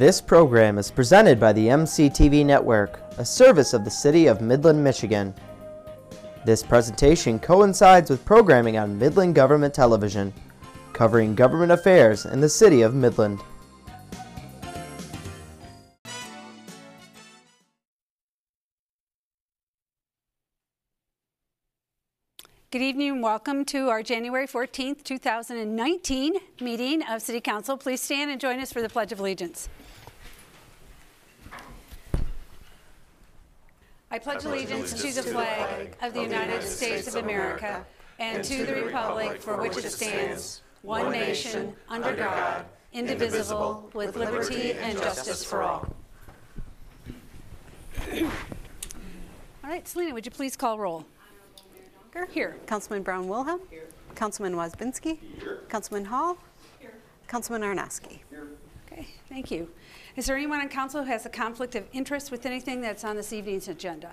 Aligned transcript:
This 0.00 0.18
program 0.18 0.78
is 0.78 0.90
presented 0.90 1.38
by 1.38 1.52
the 1.52 1.66
MCTV 1.66 2.46
Network, 2.46 3.02
a 3.18 3.24
service 3.26 3.74
of 3.74 3.84
the 3.84 3.90
City 3.90 4.28
of 4.28 4.40
Midland, 4.40 4.82
Michigan. 4.82 5.34
This 6.46 6.62
presentation 6.62 7.38
coincides 7.38 8.08
with 8.08 8.24
programming 8.24 8.78
on 8.78 8.98
Midland 8.98 9.34
Government 9.34 9.74
Television, 9.74 10.32
covering 10.94 11.34
government 11.34 11.70
affairs 11.70 12.24
in 12.24 12.40
the 12.40 12.48
City 12.48 12.80
of 12.80 12.94
Midland. 12.94 13.40
Good 22.70 22.80
evening 22.80 23.20
welcome 23.20 23.66
to 23.66 23.90
our 23.90 24.02
January 24.02 24.46
14th, 24.46 25.04
2019 25.04 26.36
meeting 26.58 27.02
of 27.02 27.20
City 27.20 27.42
Council. 27.42 27.76
Please 27.76 28.00
stand 28.00 28.30
and 28.30 28.40
join 28.40 28.60
us 28.60 28.72
for 28.72 28.80
the 28.80 28.88
Pledge 28.88 29.12
of 29.12 29.20
Allegiance. 29.20 29.68
I 34.10 34.18
pledge 34.18 34.44
allegiance 34.44 34.92
to 35.02 35.12
the 35.12 35.22
flag 35.22 35.94
of 36.02 36.14
the 36.14 36.22
United 36.22 36.62
States 36.62 37.06
of 37.06 37.14
America 37.14 37.86
and 38.18 38.42
to 38.44 38.66
the 38.66 38.74
republic 38.74 39.40
for 39.40 39.56
which 39.60 39.76
it 39.76 39.90
stands, 39.90 40.62
one 40.82 41.12
nation, 41.12 41.74
under 41.88 42.14
God, 42.14 42.64
indivisible, 42.92 43.88
with 43.94 44.16
liberty 44.16 44.72
and 44.72 44.98
justice 44.98 45.44
for 45.44 45.62
all. 45.62 45.94
All 49.62 49.70
right, 49.70 49.86
Selena, 49.86 50.12
would 50.12 50.26
you 50.26 50.32
please 50.32 50.56
call 50.56 50.78
roll? 50.78 51.04
Here. 52.30 52.56
Councilman 52.66 53.04
Brown 53.04 53.28
Wilhelm. 53.28 53.60
Here. 53.70 53.86
Councilman 54.16 54.54
Wazbinski. 54.54 55.18
Here. 55.38 55.60
Councilman 55.68 56.04
Hall. 56.04 56.36
Here. 56.80 56.94
Councilman 57.28 57.62
Arnosky. 57.62 58.18
Okay, 58.86 59.06
thank 59.28 59.52
you. 59.52 59.70
Is 60.20 60.26
there 60.26 60.36
anyone 60.36 60.60
on 60.60 60.68
council 60.68 61.02
who 61.02 61.10
has 61.10 61.24
a 61.24 61.30
conflict 61.30 61.74
of 61.74 61.84
interest 61.94 62.30
with 62.30 62.44
anything 62.44 62.82
that's 62.82 63.04
on 63.04 63.16
this 63.16 63.32
evening's 63.32 63.68
agenda? 63.68 64.10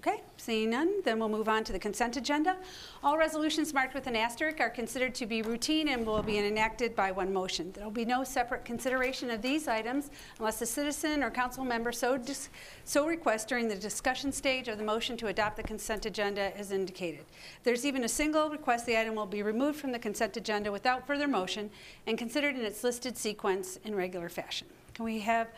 Okay, 0.00 0.22
seeing 0.38 0.70
none, 0.70 1.02
then 1.04 1.18
we'll 1.18 1.28
move 1.28 1.46
on 1.46 1.62
to 1.62 1.74
the 1.74 1.78
consent 1.78 2.16
agenda. 2.16 2.56
All 3.04 3.18
resolutions 3.18 3.74
marked 3.74 3.92
with 3.92 4.06
an 4.06 4.16
asterisk 4.16 4.58
are 4.58 4.70
considered 4.70 5.14
to 5.16 5.26
be 5.26 5.42
routine 5.42 5.88
and 5.88 6.06
will 6.06 6.22
be 6.22 6.38
enacted 6.38 6.96
by 6.96 7.12
one 7.12 7.30
motion. 7.30 7.70
There 7.72 7.84
will 7.84 7.90
be 7.90 8.06
no 8.06 8.24
separate 8.24 8.64
consideration 8.64 9.30
of 9.30 9.42
these 9.42 9.68
items 9.68 10.10
unless 10.38 10.62
a 10.62 10.64
citizen 10.64 11.22
or 11.22 11.30
council 11.30 11.66
member 11.66 11.92
so, 11.92 12.16
dis- 12.16 12.48
so 12.86 13.06
requests 13.06 13.44
during 13.44 13.68
the 13.68 13.74
discussion 13.74 14.32
stage 14.32 14.68
of 14.68 14.78
the 14.78 14.84
motion 14.84 15.18
to 15.18 15.26
adopt 15.26 15.58
the 15.58 15.62
consent 15.62 16.06
agenda 16.06 16.56
as 16.56 16.72
indicated. 16.72 17.26
If 17.58 17.64
there's 17.64 17.84
even 17.84 18.04
a 18.04 18.08
single 18.08 18.48
request, 18.48 18.86
the 18.86 18.98
item 18.98 19.14
will 19.16 19.26
be 19.26 19.42
removed 19.42 19.78
from 19.78 19.92
the 19.92 19.98
consent 19.98 20.34
agenda 20.34 20.72
without 20.72 21.06
further 21.06 21.28
motion 21.28 21.68
and 22.06 22.16
considered 22.16 22.56
in 22.56 22.62
its 22.62 22.82
listed 22.82 23.18
sequence 23.18 23.78
in 23.84 23.94
regular 23.94 24.30
fashion. 24.30 24.66
Can 24.94 25.04
we 25.04 25.18
have 25.18 25.48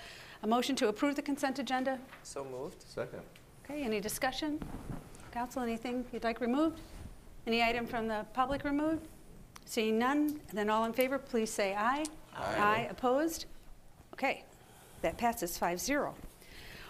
a 0.42 0.48
motion 0.48 0.74
to 0.74 0.88
approve 0.88 1.14
the 1.14 1.22
consent 1.22 1.60
agenda? 1.60 2.00
So 2.24 2.44
moved. 2.44 2.82
Second. 2.88 3.22
Okay, 3.72 3.84
any 3.84 4.00
discussion? 4.00 4.60
Council, 5.32 5.62
anything 5.62 6.04
you'd 6.12 6.24
like 6.24 6.42
removed? 6.42 6.78
Any 7.46 7.62
item 7.62 7.86
from 7.86 8.06
the 8.06 8.26
public 8.34 8.64
removed? 8.64 9.08
Seeing 9.64 9.98
none, 9.98 10.40
then 10.52 10.68
all 10.68 10.84
in 10.84 10.92
favor, 10.92 11.16
please 11.16 11.50
say 11.50 11.74
aye. 11.74 12.04
Aye. 12.36 12.86
opposed? 12.90 13.46
Okay, 14.12 14.44
that 15.00 15.16
passes 15.16 15.58
5-0. 15.58 16.12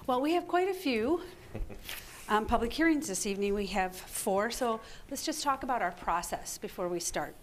Well, 0.08 0.20
we 0.20 0.32
have 0.32 0.48
quite 0.48 0.68
a 0.68 0.74
few 0.74 1.20
um, 2.28 2.46
public 2.46 2.72
hearings 2.72 3.06
this 3.06 3.26
evening. 3.26 3.54
We 3.54 3.66
have 3.66 3.94
four, 3.94 4.50
so 4.50 4.80
let's 5.08 5.24
just 5.24 5.44
talk 5.44 5.62
about 5.62 5.82
our 5.82 5.92
process 5.92 6.58
before 6.58 6.88
we 6.88 6.98
start. 6.98 7.36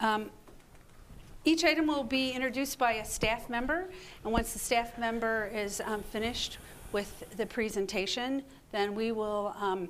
Um, 0.00 0.30
each 1.44 1.62
item 1.62 1.86
will 1.86 2.02
be 2.02 2.32
introduced 2.32 2.80
by 2.80 2.94
a 2.94 3.04
staff 3.04 3.48
member, 3.48 3.88
and 4.24 4.32
once 4.32 4.52
the 4.52 4.58
staff 4.58 4.98
member 4.98 5.48
is 5.54 5.80
um, 5.84 6.02
finished 6.02 6.58
with 6.94 7.36
the 7.36 7.44
presentation, 7.44 8.42
then 8.70 8.94
we 8.94 9.10
will 9.10 9.54
um, 9.58 9.88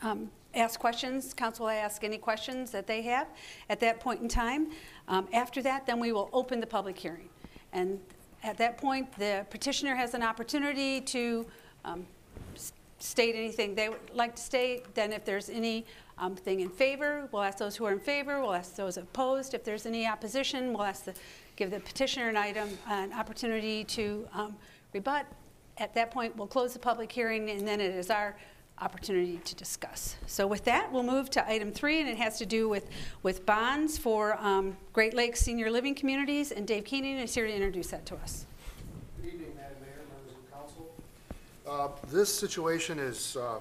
um, 0.00 0.30
ask 0.54 0.80
questions. 0.80 1.34
Council 1.34 1.66
will 1.66 1.72
ask 1.72 2.02
any 2.02 2.16
questions 2.16 2.70
that 2.70 2.86
they 2.86 3.02
have 3.02 3.28
at 3.68 3.78
that 3.80 4.00
point 4.00 4.22
in 4.22 4.28
time. 4.28 4.68
Um, 5.08 5.28
after 5.34 5.62
that, 5.62 5.86
then 5.86 6.00
we 6.00 6.12
will 6.12 6.30
open 6.32 6.58
the 6.58 6.66
public 6.66 6.98
hearing. 6.98 7.28
And 7.74 8.00
at 8.42 8.56
that 8.56 8.78
point, 8.78 9.12
the 9.18 9.46
petitioner 9.50 9.94
has 9.94 10.14
an 10.14 10.22
opportunity 10.22 11.02
to 11.02 11.46
um, 11.84 12.06
state 12.98 13.34
anything 13.34 13.74
they 13.74 13.90
would 13.90 14.10
like 14.14 14.36
to 14.36 14.42
state. 14.42 14.94
Then 14.94 15.12
if 15.12 15.22
there's 15.26 15.50
any 15.50 15.84
um, 16.16 16.34
thing 16.34 16.60
in 16.60 16.70
favor, 16.70 17.28
we'll 17.30 17.42
ask 17.42 17.58
those 17.58 17.76
who 17.76 17.84
are 17.84 17.92
in 17.92 18.00
favor, 18.00 18.40
we'll 18.40 18.54
ask 18.54 18.74
those 18.74 18.96
opposed. 18.96 19.52
If 19.52 19.64
there's 19.64 19.84
any 19.84 20.06
opposition, 20.06 20.72
we'll 20.72 20.84
ask 20.84 21.04
the, 21.04 21.12
give 21.56 21.70
the 21.70 21.80
petitioner 21.80 22.30
an 22.30 22.38
item, 22.38 22.70
an 22.88 23.12
opportunity 23.12 23.84
to 23.84 24.26
um, 24.32 24.56
rebut. 24.94 25.26
At 25.78 25.94
that 25.94 26.10
point, 26.10 26.36
we'll 26.36 26.46
close 26.46 26.72
the 26.72 26.78
public 26.78 27.12
hearing, 27.12 27.50
and 27.50 27.68
then 27.68 27.82
it 27.82 27.94
is 27.94 28.08
our 28.08 28.34
opportunity 28.80 29.38
to 29.44 29.54
discuss. 29.54 30.16
So 30.26 30.46
with 30.46 30.64
that, 30.64 30.90
we'll 30.90 31.02
move 31.02 31.28
to 31.30 31.46
item 31.46 31.70
three, 31.70 32.00
and 32.00 32.08
it 32.08 32.16
has 32.16 32.38
to 32.38 32.46
do 32.46 32.66
with, 32.68 32.88
with 33.22 33.44
bonds 33.44 33.98
for 33.98 34.38
um, 34.40 34.76
Great 34.94 35.12
Lakes 35.12 35.40
Senior 35.40 35.70
Living 35.70 35.94
Communities, 35.94 36.50
and 36.50 36.66
Dave 36.66 36.84
Keenan 36.84 37.18
is 37.18 37.34
here 37.34 37.46
to 37.46 37.54
introduce 37.54 37.88
that 37.88 38.06
to 38.06 38.14
us. 38.16 38.46
Good 39.22 39.34
evening, 39.34 39.52
Madam 39.54 39.76
Mayor, 39.82 40.02
members 40.14 40.32
of 40.32 40.52
council. 40.52 40.90
Uh, 41.68 41.88
This 42.10 42.32
situation 42.32 42.98
is, 42.98 43.36
uh, 43.36 43.58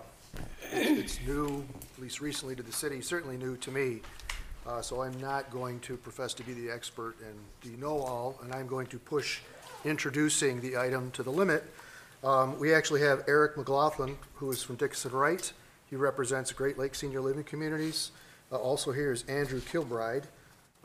it's 0.72 1.20
new, 1.28 1.66
at 1.98 2.02
least 2.02 2.22
recently 2.22 2.56
to 2.56 2.64
the 2.64 2.72
city, 2.72 3.02
certainly 3.02 3.36
new 3.36 3.58
to 3.58 3.72
me. 3.72 4.00
Uh, 4.66 4.82
So 4.82 5.02
I'm 5.02 5.20
not 5.20 5.52
going 5.52 5.82
to 5.82 5.98
profess 5.98 6.34
to 6.36 6.44
be 6.44 6.54
the 6.54 6.72
expert 6.72 7.16
and 7.20 7.38
the 7.70 7.78
know-all, 7.78 8.40
and 8.42 8.54
I'm 8.54 8.68
going 8.68 8.88
to 8.88 9.00
push 9.00 9.42
introducing 9.84 10.62
the 10.62 10.78
item 10.78 11.12
to 11.12 11.22
the 11.22 11.32
limit. 11.32 11.64
Um, 12.26 12.60
We 12.60 12.74
actually 12.74 13.02
have 13.02 13.24
Eric 13.28 13.56
McLaughlin, 13.56 14.18
who 14.34 14.52
is 14.52 14.64
from 14.64 14.76
Dickinson 14.78 15.12
Wright. 15.12 15.54
He 15.86 15.96
represents 15.96 16.52
Great 16.52 16.78
Lakes 16.78 16.98
Senior 17.00 17.22
Living 17.22 17.44
Communities. 17.44 18.12
Uh, 18.52 18.58
Also 18.58 18.92
here 18.92 19.12
is 19.12 19.24
Andrew 19.30 19.62
Kilbride, 19.62 20.24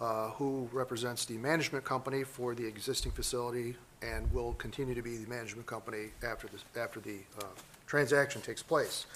uh, 0.00 0.30
who 0.32 0.68
represents 0.70 1.24
the 1.24 1.38
management 1.38 1.82
company 1.84 2.24
for 2.24 2.54
the 2.54 2.66
existing 2.66 3.12
facility 3.12 3.74
and 4.02 4.30
will 4.32 4.52
continue 4.54 4.94
to 4.94 5.02
be 5.02 5.16
the 5.16 5.28
management 5.28 5.66
company 5.66 6.10
after 6.22 6.46
the, 6.48 6.80
after 6.80 7.00
the 7.00 7.18
uh, 7.40 7.44
transaction 7.86 8.42
takes 8.42 8.62
place. 8.62 9.06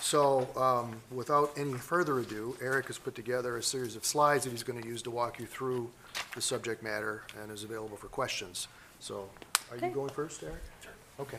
So 0.00 0.48
um, 0.56 1.00
without 1.10 1.52
any 1.56 1.74
further 1.74 2.18
ado, 2.18 2.54
Eric 2.60 2.88
has 2.88 2.98
put 2.98 3.14
together 3.14 3.56
a 3.56 3.62
series 3.62 3.96
of 3.96 4.04
slides 4.04 4.44
that 4.44 4.50
he's 4.50 4.62
going 4.62 4.80
to 4.82 4.86
use 4.86 5.00
to 5.02 5.10
walk 5.10 5.38
you 5.38 5.46
through 5.46 5.90
the 6.34 6.42
subject 6.42 6.82
matter 6.82 7.22
and 7.40 7.50
is 7.50 7.64
available 7.64 7.96
for 7.96 8.08
questions. 8.08 8.68
So 9.00 9.28
are 9.70 9.76
you 9.76 9.86
Okay. 9.86 9.94
going 9.94 10.10
first, 10.10 10.42
Eric? 10.42 10.60
Sure. 10.82 10.92
Okay. 11.20 11.38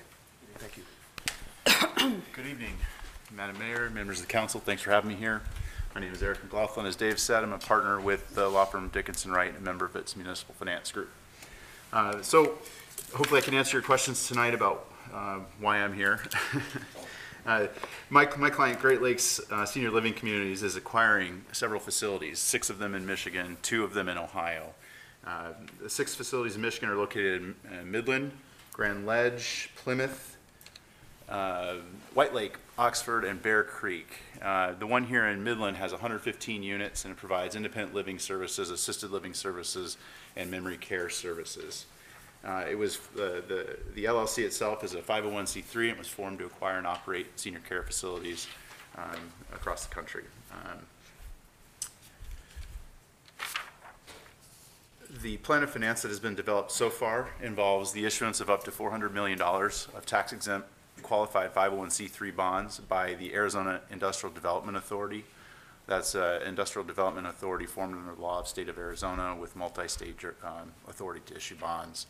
Good 2.33 2.47
evening, 2.47 2.73
Madam 3.31 3.59
Mayor, 3.59 3.89
members 3.89 4.19
of 4.19 4.25
the 4.27 4.31
council. 4.31 4.59
Thanks 4.59 4.81
for 4.81 4.91
having 4.91 5.09
me 5.09 5.16
here. 5.16 5.41
My 5.94 6.01
name 6.01 6.11
is 6.13 6.23
Eric 6.23 6.44
McLaughlin. 6.44 6.85
As 6.85 6.95
Dave 6.95 7.19
said, 7.19 7.44
I'm 7.44 7.53
a 7.53 7.59
partner 7.59 7.99
with 7.99 8.33
the 8.33 8.49
law 8.49 8.66
firm 8.66 8.89
Dickinson 8.89 9.31
Wright, 9.31 9.49
and 9.49 9.57
a 9.57 9.61
member 9.61 9.85
of 9.85 9.95
its 9.95 10.16
municipal 10.16 10.55
finance 10.55 10.91
group. 10.91 11.09
Uh, 11.91 12.21
So 12.21 12.57
hopefully 13.13 13.39
I 13.39 13.44
can 13.44 13.53
answer 13.53 13.77
your 13.77 13.83
questions 13.83 14.27
tonight 14.27 14.53
about 14.53 14.88
uh, 15.13 15.39
why 15.59 15.77
I'm 15.77 15.94
here. 15.94 16.21
Uh, 17.45 17.67
My, 18.09 18.25
my 18.38 18.50
client, 18.50 18.79
Great 18.79 19.01
Lakes 19.01 19.41
uh, 19.51 19.65
Senior 19.65 19.91
Living 19.91 20.13
Communities, 20.13 20.63
is 20.63 20.77
acquiring 20.77 21.44
several 21.51 21.81
facilities, 21.81 22.39
six 22.39 22.69
of 22.69 22.79
them 22.79 22.95
in 22.95 23.05
Michigan, 23.05 23.57
two 23.61 23.83
of 23.83 23.94
them 23.94 24.07
in 24.07 24.17
Ohio. 24.17 24.67
Uh, 25.27 25.50
The 25.81 25.89
six 25.89 26.15
facilities 26.15 26.55
in 26.55 26.61
Michigan 26.61 26.88
are 26.88 26.95
located 26.95 27.41
in 27.41 27.55
uh, 27.69 27.83
Midland, 27.83 28.31
Grand 28.71 29.05
Ledge, 29.05 29.69
Plymouth, 29.75 30.32
uh, 31.33 31.77
White 32.13 32.33
Lake, 32.33 32.57
Oxford, 32.77 33.25
and 33.25 33.41
Bear 33.41 33.63
Creek. 33.63 34.19
Uh, 34.41 34.73
The 34.73 34.85
one 34.85 35.03
here 35.05 35.25
in 35.25 35.44
Midland 35.44 35.77
has 35.77 35.91
115 35.91 36.61
units 36.61 37.05
and 37.05 37.11
it 37.11 37.17
provides 37.17 37.55
independent 37.55 37.95
living 37.95 38.19
services, 38.19 38.69
assisted 38.69 39.09
living 39.12 39.33
services, 39.33 39.97
and 40.35 40.51
memory 40.51 40.77
care 40.77 41.09
services. 41.09 41.88
Uh, 42.45 42.65
It 42.69 42.77
was, 42.77 43.00
the 43.15 43.44
the 43.47 43.77
the 43.95 44.06
LLC 44.06 44.44
itself 44.44 44.83
is 44.83 44.94
a 44.94 45.01
501c3 45.01 45.89
and 45.89 45.97
was 45.97 46.07
formed 46.07 46.38
to 46.39 46.45
acquire 46.45 46.77
and 46.77 46.85
operate 46.85 47.27
senior 47.39 47.62
care 47.68 47.81
facilities 47.81 48.47
um, 48.95 49.31
across 49.51 49.85
the 49.88 49.94
country. 49.95 50.25
Um, 50.51 50.85
The 55.21 55.38
plan 55.38 55.63
of 55.63 55.69
finance 55.69 56.01
that 56.01 56.07
has 56.09 56.19
been 56.19 56.35
developed 56.35 56.71
so 56.71 56.89
far 56.89 57.30
involves 57.41 57.91
the 57.91 58.03
issuance 58.03 58.39
of 58.41 58.50
up 58.50 58.63
to 58.63 58.71
$400 58.71 59.13
million 59.13 59.39
of 59.39 60.06
tax 60.07 60.33
exempt 60.33 60.68
qualified 61.03 61.53
501c3 61.53 62.35
bonds 62.35 62.79
by 62.79 63.13
the 63.13 63.33
Arizona 63.33 63.81
Industrial 63.91 64.33
Development 64.33 64.75
Authority. 64.75 65.25
That's 65.85 66.15
an 66.15 66.41
industrial 66.44 66.88
development 66.88 67.27
authority 67.27 67.65
formed 67.65 67.95
under 67.95 68.15
the 68.15 68.21
law 68.21 68.39
of 68.39 68.47
state 68.47 68.69
of 68.69 68.77
Arizona 68.77 69.35
with 69.35 69.55
multi-state 69.55 70.15
um, 70.44 70.71
authority 70.88 71.21
to 71.27 71.35
issue 71.35 71.55
bonds. 71.55 72.07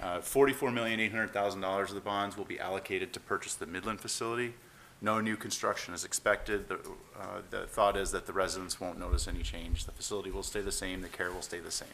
Uh, 0.00 0.18
$44,800,000 0.18 1.82
of 1.82 1.94
the 1.94 2.00
bonds 2.00 2.36
will 2.36 2.46
be 2.46 2.58
allocated 2.58 3.12
to 3.12 3.20
purchase 3.20 3.54
the 3.54 3.66
Midland 3.66 4.00
facility. 4.00 4.54
No 5.02 5.20
new 5.20 5.36
construction 5.36 5.92
is 5.92 6.04
expected. 6.04 6.68
The, 6.68 6.76
uh, 7.20 7.42
the 7.50 7.66
thought 7.66 7.96
is 7.96 8.12
that 8.12 8.26
the 8.26 8.32
residents 8.32 8.80
won't 8.80 8.98
notice 8.98 9.28
any 9.28 9.42
change. 9.42 9.84
The 9.84 9.92
facility 9.92 10.30
will 10.30 10.42
stay 10.42 10.62
the 10.62 10.72
same, 10.72 11.02
the 11.02 11.08
care 11.08 11.30
will 11.30 11.42
stay 11.42 11.58
the 11.58 11.70
same. 11.70 11.88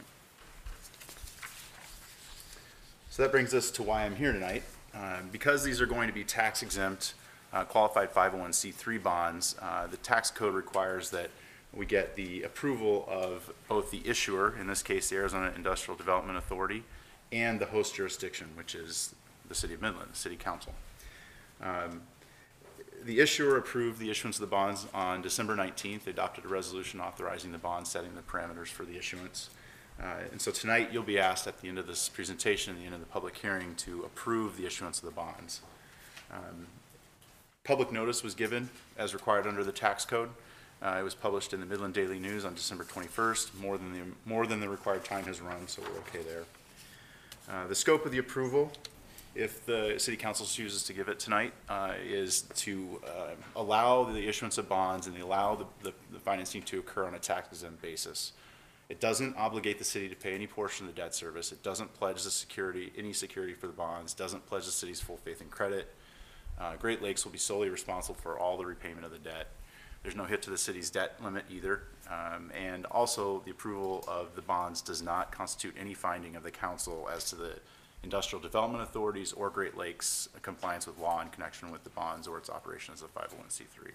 So 3.11 3.23
that 3.23 3.33
brings 3.33 3.53
us 3.53 3.73
to 3.73 3.83
why 3.83 4.05
I'm 4.05 4.15
here 4.15 4.33
tonight. 4.33 4.63
Um, 4.95 5.29
Because 5.31 5.63
these 5.63 5.81
are 5.81 5.87
going 5.87 6.09
to 6.09 6.15
be 6.15 6.25
tax 6.25 6.63
exempt, 6.63 7.15
uh, 7.53 7.65
qualified 7.65 8.13
501c3 8.13 9.03
bonds, 9.03 9.57
uh, 9.61 9.87
the 9.87 9.97
tax 9.99 10.31
code 10.31 10.55
requires 10.55 11.11
that 11.11 11.31
we 11.73 11.87
get 11.87 12.17
the 12.17 12.43
approval 12.43 13.07
of 13.09 13.51
both 13.69 13.91
the 13.91 14.07
issuer, 14.07 14.57
in 14.59 14.67
this 14.67 14.83
case, 14.83 15.11
the 15.11 15.17
Arizona 15.17 15.53
Industrial 15.55 15.97
Development 15.97 16.39
Authority, 16.39 16.85
and 17.31 17.61
the 17.61 17.67
host 17.67 17.95
jurisdiction, 17.95 18.49
which 18.55 18.75
is 18.75 19.15
the 19.49 19.55
city 19.55 19.75
of 19.75 19.83
Midland, 19.83 20.13
the 20.13 20.17
city 20.17 20.37
council. 20.37 20.75
Um, 21.63 22.03
The 23.05 23.21
issuer 23.21 23.57
approved 23.57 24.01
the 24.01 24.11
issuance 24.11 24.37
of 24.37 24.41
the 24.41 24.49
bonds 24.49 24.87
on 24.93 25.23
December 25.23 25.55
19th, 25.55 26.05
They 26.05 26.11
adopted 26.11 26.45
a 26.45 26.49
resolution 26.49 27.01
authorizing 27.01 27.53
the 27.53 27.59
bond, 27.59 27.87
setting 27.87 28.15
the 28.15 28.23
parameters 28.23 28.69
for 28.69 28.85
the 28.85 28.97
issuance. 28.97 29.51
Uh, 30.01 30.05
And 30.31 30.41
so 30.41 30.51
tonight, 30.51 30.91
you'll 30.93 31.03
be 31.03 31.19
asked 31.19 31.47
at 31.47 31.61
the 31.61 31.69
end 31.69 31.79
of 31.79 31.87
this 31.87 32.09
presentation, 32.09 32.75
at 32.75 32.81
the 32.81 32.85
end 32.87 32.95
of 32.95 33.01
the 33.01 33.07
public 33.07 33.37
hearing, 33.37 33.75
to 33.77 34.05
approve 34.05 34.57
the 34.57 34.67
issuance 34.67 34.99
of 34.99 35.05
the 35.05 35.11
bonds. 35.11 35.61
Um, 36.33 36.67
Public 37.65 37.93
notice 37.93 38.23
was 38.23 38.35
given 38.35 38.71
as 38.97 39.13
required 39.13 39.47
under 39.47 39.63
the 39.63 39.73
tax 39.73 40.05
code. 40.07 40.31
Uh, 40.81 40.97
It 41.01 41.03
was 41.03 41.15
published 41.15 41.53
in 41.53 41.61
the 41.61 41.67
Midland 41.67 41.93
Daily 41.95 42.19
News 42.19 42.45
on 42.45 42.55
December 42.55 42.85
21st. 42.85 43.55
More 43.61 43.77
than 43.77 43.93
the, 43.93 44.01
more 44.25 44.47
than 44.47 44.61
the 44.61 44.69
required 44.69 45.05
time 45.05 45.25
has 45.25 45.41
run, 45.41 45.67
so 45.69 45.83
we're 45.83 45.99
okay 46.01 46.23
there. 46.23 46.45
Uh, 47.51 47.67
The 47.67 47.75
scope 47.75 48.07
of 48.07 48.13
the 48.13 48.19
approval, 48.19 48.73
if 49.35 49.67
the 49.67 49.95
city 49.99 50.17
council 50.17 50.47
chooses 50.47 50.83
to 50.85 50.93
give 50.95 51.09
it 51.09 51.19
tonight, 51.19 51.53
uh, 51.69 51.93
is 52.03 52.43
to 52.57 53.03
uh, 53.07 53.35
allow 53.57 54.05
the 54.05 54.27
issuance 54.29 54.57
of 54.57 54.69
bonds 54.69 55.07
and 55.07 55.17
allow 55.21 55.55
the- 55.57 55.67
the 55.83 55.95
the 56.13 56.19
financing 56.21 56.63
to 56.63 56.79
occur 56.79 57.05
on 57.07 57.15
a 57.15 57.19
tax 57.19 57.49
exempt 57.49 57.83
basis. 57.83 58.33
It 58.89 59.01
doesn't 59.01 59.37
obligate 59.37 59.79
the 59.79 59.85
city 59.85 60.09
to 60.09 60.17
pay 60.17 60.35
any 60.35 60.47
portion 60.47 60.89
of 60.89 60.95
the 60.95 61.01
debt 61.01 61.15
service. 61.15 61.53
It 61.53 61.63
doesn't 61.63 61.93
pledge 61.93 62.23
the 62.23 62.31
security, 62.31 62.91
any 62.97 63.13
security 63.13 63.53
for 63.53 63.67
the 63.67 63.73
bonds, 63.75 64.15
doesn't 64.15 64.47
pledge 64.47 64.65
the 64.65 64.71
city's 64.71 65.01
full 65.01 65.19
faith 65.19 65.43
and 65.43 65.51
credit. 65.51 65.95
Uh, 66.59 66.77
Great 66.77 67.03
Lakes 67.03 67.25
will 67.25 67.33
be 67.33 67.39
solely 67.39 67.69
responsible 67.69 68.15
for 68.15 68.39
all 68.39 68.57
the 68.57 68.65
repayment 68.65 69.05
of 69.05 69.13
the 69.13 69.19
debt. 69.19 69.49
There's 70.03 70.17
no 70.17 70.25
hit 70.25 70.41
to 70.43 70.51
the 70.51 70.57
city's 70.57 70.89
debt 70.89 71.23
limit 71.23 71.45
either. 71.51 71.83
Um, 72.09 72.51
And 72.57 72.87
also, 72.87 73.43
the 73.45 73.51
approval 73.51 74.05
of 74.09 74.35
the 74.35 74.43
bonds 74.43 74.81
does 74.81 75.03
not 75.03 75.33
constitute 75.33 75.75
any 75.79 75.93
finding 75.93 76.35
of 76.35 76.43
the 76.43 76.51
council 76.51 77.11
as 77.15 77.25
to 77.25 77.37
the 77.37 77.57
industrial 78.03 78.41
development 78.41 78.83
authorities 78.83 79.33
or 79.35 79.51
Great 79.51 79.77
Lakes 79.77 80.31
compliance 80.41 80.87
with 80.87 80.99
law 80.99 81.21
in 81.21 81.29
connection 81.29 81.71
with 81.71 81.85
the 81.85 81.91
bonds 81.91 82.27
or 82.27 82.39
its 82.39 82.49
operation 82.49 82.95
as 82.95 83.03
a 83.03 83.07
501c3. 83.07 83.91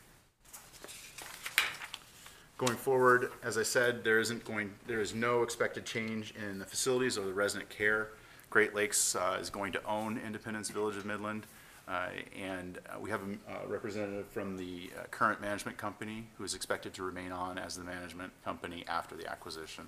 Going 2.57 2.75
forward, 2.75 3.31
as 3.41 3.57
I 3.57 3.63
said, 3.63 4.03
there 4.03 4.19
isn't 4.19 4.45
going, 4.45 4.71
there 4.85 5.01
is 5.01 5.15
no 5.15 5.41
expected 5.41 5.85
change 5.85 6.33
in 6.35 6.59
the 6.59 6.65
facilities 6.65 7.17
or 7.17 7.25
the 7.25 7.33
resident 7.33 7.69
care. 7.69 8.09
Great 8.51 8.75
Lakes 8.75 9.15
uh, 9.15 9.37
is 9.41 9.49
going 9.49 9.71
to 9.71 9.83
own 9.85 10.19
Independence 10.23 10.69
Village 10.69 10.95
of 10.95 11.05
Midland, 11.05 11.47
uh, 11.87 12.09
and 12.39 12.77
uh, 12.87 12.99
we 12.99 13.09
have 13.09 13.21
a 13.21 13.51
uh, 13.51 13.67
representative 13.67 14.27
from 14.27 14.55
the 14.55 14.91
uh, 14.95 15.03
current 15.09 15.41
management 15.41 15.77
company 15.77 16.27
who 16.37 16.43
is 16.43 16.53
expected 16.53 16.93
to 16.93 17.01
remain 17.01 17.31
on 17.31 17.57
as 17.57 17.75
the 17.75 17.83
management 17.83 18.31
company 18.45 18.85
after 18.87 19.15
the 19.15 19.27
acquisition. 19.29 19.87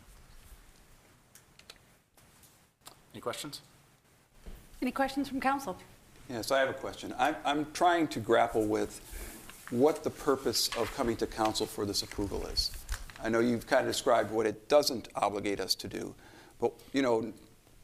Any 3.13 3.21
questions? 3.21 3.61
Any 4.81 4.91
questions 4.91 5.29
from 5.29 5.39
council? 5.39 5.77
Yes, 6.29 6.49
I 6.49 6.59
have 6.59 6.69
a 6.69 6.73
question. 6.73 7.13
I'm, 7.19 7.35
I'm 7.45 7.71
trying 7.73 8.07
to 8.09 8.19
grapple 8.19 8.65
with 8.65 8.99
what 9.71 10.03
the 10.03 10.09
purpose 10.09 10.69
of 10.77 10.93
coming 10.95 11.15
to 11.17 11.27
council 11.27 11.65
for 11.65 11.85
this 11.85 12.03
approval 12.03 12.45
is. 12.47 12.71
I 13.23 13.29
know 13.29 13.39
you've 13.39 13.65
kind 13.65 13.81
of 13.81 13.87
described 13.87 14.31
what 14.31 14.45
it 14.45 14.67
doesn't 14.69 15.07
obligate 15.15 15.59
us 15.59 15.73
to 15.75 15.87
do, 15.87 16.13
but, 16.59 16.71
you 16.93 17.01
know, 17.01 17.33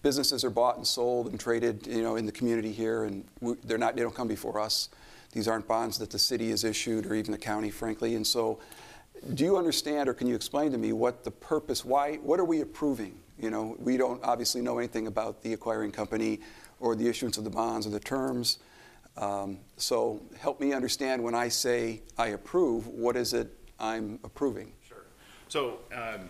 businesses 0.04 0.44
are 0.44 0.50
bought 0.50 0.78
and 0.78 0.86
sold 0.86 1.28
and 1.28 1.40
traded, 1.40 1.88
you 1.88 2.02
know, 2.02 2.16
in 2.16 2.26
the 2.26 2.32
community 2.32 2.72
here, 2.72 3.04
and 3.04 3.26
we- 3.40 3.56
they're 3.64 3.78
not, 3.78 3.96
they 3.96 4.02
don't 4.02 4.16
come 4.16 4.28
before 4.28 4.60
us. 4.60 4.90
These 5.32 5.48
aren't 5.48 5.68
bonds 5.68 5.98
that 6.00 6.10
the 6.10 6.20
city 6.20 6.50
has 6.50 6.64
issued, 6.64 7.06
or 7.06 7.16
even 7.16 7.32
the 7.32 7.38
county, 7.38 7.72
frankly, 7.72 8.16
and 8.16 8.26
so, 8.26 8.60
do 9.34 9.44
you 9.44 9.58
understand, 9.58 10.10
or 10.10 10.14
can 10.14 10.28
you 10.28 10.36
explain 10.36 10.72
to 10.72 10.78
me 10.78 10.94
what 10.94 11.24
the 11.24 11.32
purpose, 11.32 11.86
why, 11.86 12.16
what 12.18 12.40
are 12.40 12.46
we 12.46 12.62
approving? 12.62 13.18
You 13.40 13.50
know, 13.50 13.76
we 13.80 13.98
don't 13.98 14.24
obviously 14.24 14.62
know 14.62 14.78
anything 14.78 15.08
about 15.08 15.42
the 15.42 15.54
acquiring 15.54 15.92
company 15.92 16.40
or 16.80 16.96
the 16.96 17.08
issuance 17.08 17.38
of 17.38 17.44
the 17.44 17.50
bonds 17.50 17.86
or 17.86 17.92
the 17.92 18.00
terms. 18.00 18.58
Um, 19.18 19.60
So 19.78 20.22
help 20.40 20.60
me 20.60 20.74
understand 20.74 21.24
when 21.24 21.36
I 21.36 21.50
say 21.50 22.02
I 22.18 22.28
approve, 22.28 22.88
what 22.88 23.16
is 23.16 23.34
it 23.34 23.50
I'm 23.80 24.20
approving? 24.24 24.74
Sure. 24.88 25.06
So, 25.50 25.80
um, 25.94 26.30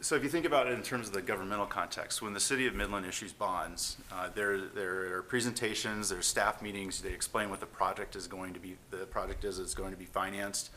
so 0.00 0.16
if 0.16 0.22
you 0.22 0.28
think 0.28 0.44
about 0.44 0.66
it 0.66 0.72
in 0.74 0.82
terms 0.82 1.08
of 1.08 1.14
the 1.14 1.22
governmental 1.22 1.66
context, 1.66 2.20
when 2.20 2.32
the 2.32 2.40
city 2.40 2.66
of 2.66 2.74
Midland 2.74 3.06
issues 3.06 3.32
bonds, 3.32 3.96
uh, 4.12 4.28
there, 4.34 4.58
there 4.58 5.16
are 5.16 5.22
presentations, 5.22 6.08
there's 6.08 6.26
staff 6.26 6.60
meetings, 6.62 7.00
they 7.00 7.12
explain 7.12 7.48
what 7.48 7.60
the 7.60 7.66
project 7.66 8.16
is 8.16 8.26
going 8.26 8.54
to 8.54 8.60
be, 8.60 8.76
the 8.90 9.06
project 9.06 9.44
is, 9.44 9.58
it's 9.58 9.74
going 9.74 9.92
to 9.92 9.96
be 9.96 10.04
financed. 10.04 10.70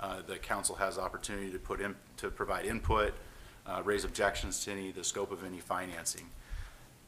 Uh, 0.00 0.22
the 0.26 0.38
council 0.38 0.74
has 0.76 0.98
opportunity 0.98 1.50
to 1.50 1.58
put 1.58 1.80
in, 1.80 1.94
to 2.16 2.30
provide 2.30 2.64
input, 2.64 3.14
uh, 3.66 3.82
raise 3.84 4.04
objections 4.04 4.64
to 4.64 4.72
any, 4.72 4.92
the 4.92 5.02
scope 5.02 5.32
of 5.32 5.44
any 5.44 5.58
financing. 5.58 6.28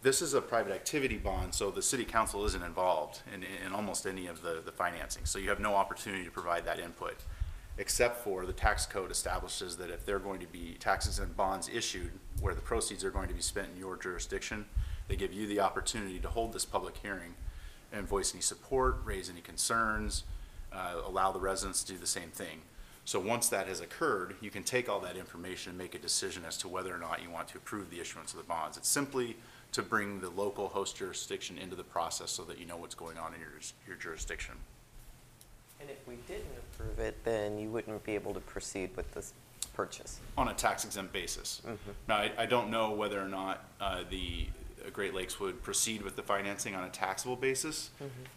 This 0.02 0.22
is 0.22 0.32
a 0.32 0.40
private 0.40 0.72
activity 0.72 1.18
bond, 1.18 1.54
so 1.54 1.70
the 1.70 1.82
city 1.82 2.06
council 2.06 2.46
isn't 2.46 2.62
involved 2.62 3.20
in, 3.34 3.42
in 3.42 3.74
almost 3.74 4.06
any 4.06 4.28
of 4.28 4.40
the, 4.40 4.62
the 4.64 4.72
financing. 4.72 5.26
So 5.26 5.38
you 5.38 5.50
have 5.50 5.60
no 5.60 5.74
opportunity 5.74 6.24
to 6.24 6.30
provide 6.30 6.64
that 6.64 6.80
input, 6.80 7.16
except 7.76 8.24
for 8.24 8.46
the 8.46 8.54
tax 8.54 8.86
code 8.86 9.10
establishes 9.10 9.76
that 9.76 9.90
if 9.90 10.06
there 10.06 10.16
are 10.16 10.20
going 10.20 10.40
to 10.40 10.46
be 10.46 10.78
taxes 10.80 11.18
and 11.18 11.36
bonds 11.36 11.68
issued 11.68 12.12
where 12.40 12.54
the 12.54 12.62
proceeds 12.62 13.04
are 13.04 13.10
going 13.10 13.28
to 13.28 13.34
be 13.34 13.42
spent 13.42 13.68
in 13.74 13.78
your 13.78 13.94
jurisdiction, 13.94 14.64
they 15.08 15.16
give 15.16 15.34
you 15.34 15.46
the 15.46 15.60
opportunity 15.60 16.18
to 16.18 16.28
hold 16.28 16.54
this 16.54 16.64
public 16.64 16.96
hearing 16.96 17.34
and 17.92 18.08
voice 18.08 18.32
any 18.32 18.40
support, 18.40 19.02
raise 19.04 19.28
any 19.28 19.42
concerns, 19.42 20.24
uh, 20.72 20.94
allow 21.06 21.30
the 21.30 21.40
residents 21.40 21.84
to 21.84 21.92
do 21.92 21.98
the 21.98 22.06
same 22.06 22.30
thing. 22.30 22.62
So 23.04 23.20
once 23.20 23.50
that 23.50 23.66
has 23.66 23.80
occurred, 23.80 24.36
you 24.40 24.50
can 24.50 24.62
take 24.62 24.88
all 24.88 25.00
that 25.00 25.16
information 25.18 25.70
and 25.70 25.78
make 25.78 25.94
a 25.94 25.98
decision 25.98 26.44
as 26.46 26.56
to 26.58 26.68
whether 26.68 26.94
or 26.94 26.98
not 26.98 27.22
you 27.22 27.28
want 27.28 27.48
to 27.48 27.58
approve 27.58 27.90
the 27.90 28.00
issuance 28.00 28.32
of 28.32 28.38
the 28.38 28.44
bonds. 28.44 28.78
It's 28.78 28.88
simply 28.88 29.36
to 29.72 29.82
bring 29.82 30.20
the 30.20 30.30
local 30.30 30.68
host 30.68 30.96
jurisdiction 30.96 31.58
into 31.58 31.76
the 31.76 31.84
process 31.84 32.30
so 32.30 32.42
that 32.44 32.58
you 32.58 32.66
know 32.66 32.76
what's 32.76 32.94
going 32.94 33.18
on 33.18 33.34
in 33.34 33.40
your, 33.40 33.50
your 33.86 33.96
jurisdiction. 33.96 34.54
And 35.80 35.88
if 35.88 36.06
we 36.06 36.16
didn't 36.26 36.46
approve 36.72 36.98
it, 36.98 37.16
then 37.24 37.58
you 37.58 37.70
wouldn't 37.70 38.04
be 38.04 38.14
able 38.14 38.34
to 38.34 38.40
proceed 38.40 38.90
with 38.96 39.10
this 39.12 39.32
purchase. 39.74 40.18
on 40.36 40.48
a 40.48 40.54
tax 40.54 40.84
exempt 40.84 41.12
basis. 41.12 41.62
Now, 42.08 42.16
I, 42.16 42.32
I 42.36 42.46
don't 42.46 42.70
know 42.70 42.90
whether 42.90 43.20
or 43.20 43.28
not, 43.28 43.64
uh, 43.80 44.02
the 44.10 44.48
uh, 44.84 44.90
Great 44.90 45.14
Lakes 45.14 45.38
would 45.40 45.62
proceed 45.62 46.02
with 46.02 46.16
the 46.16 46.22
financing 46.22 46.74
on 46.74 46.84
a 46.84 46.90
taxable 46.90 47.36
basis. 47.36 47.90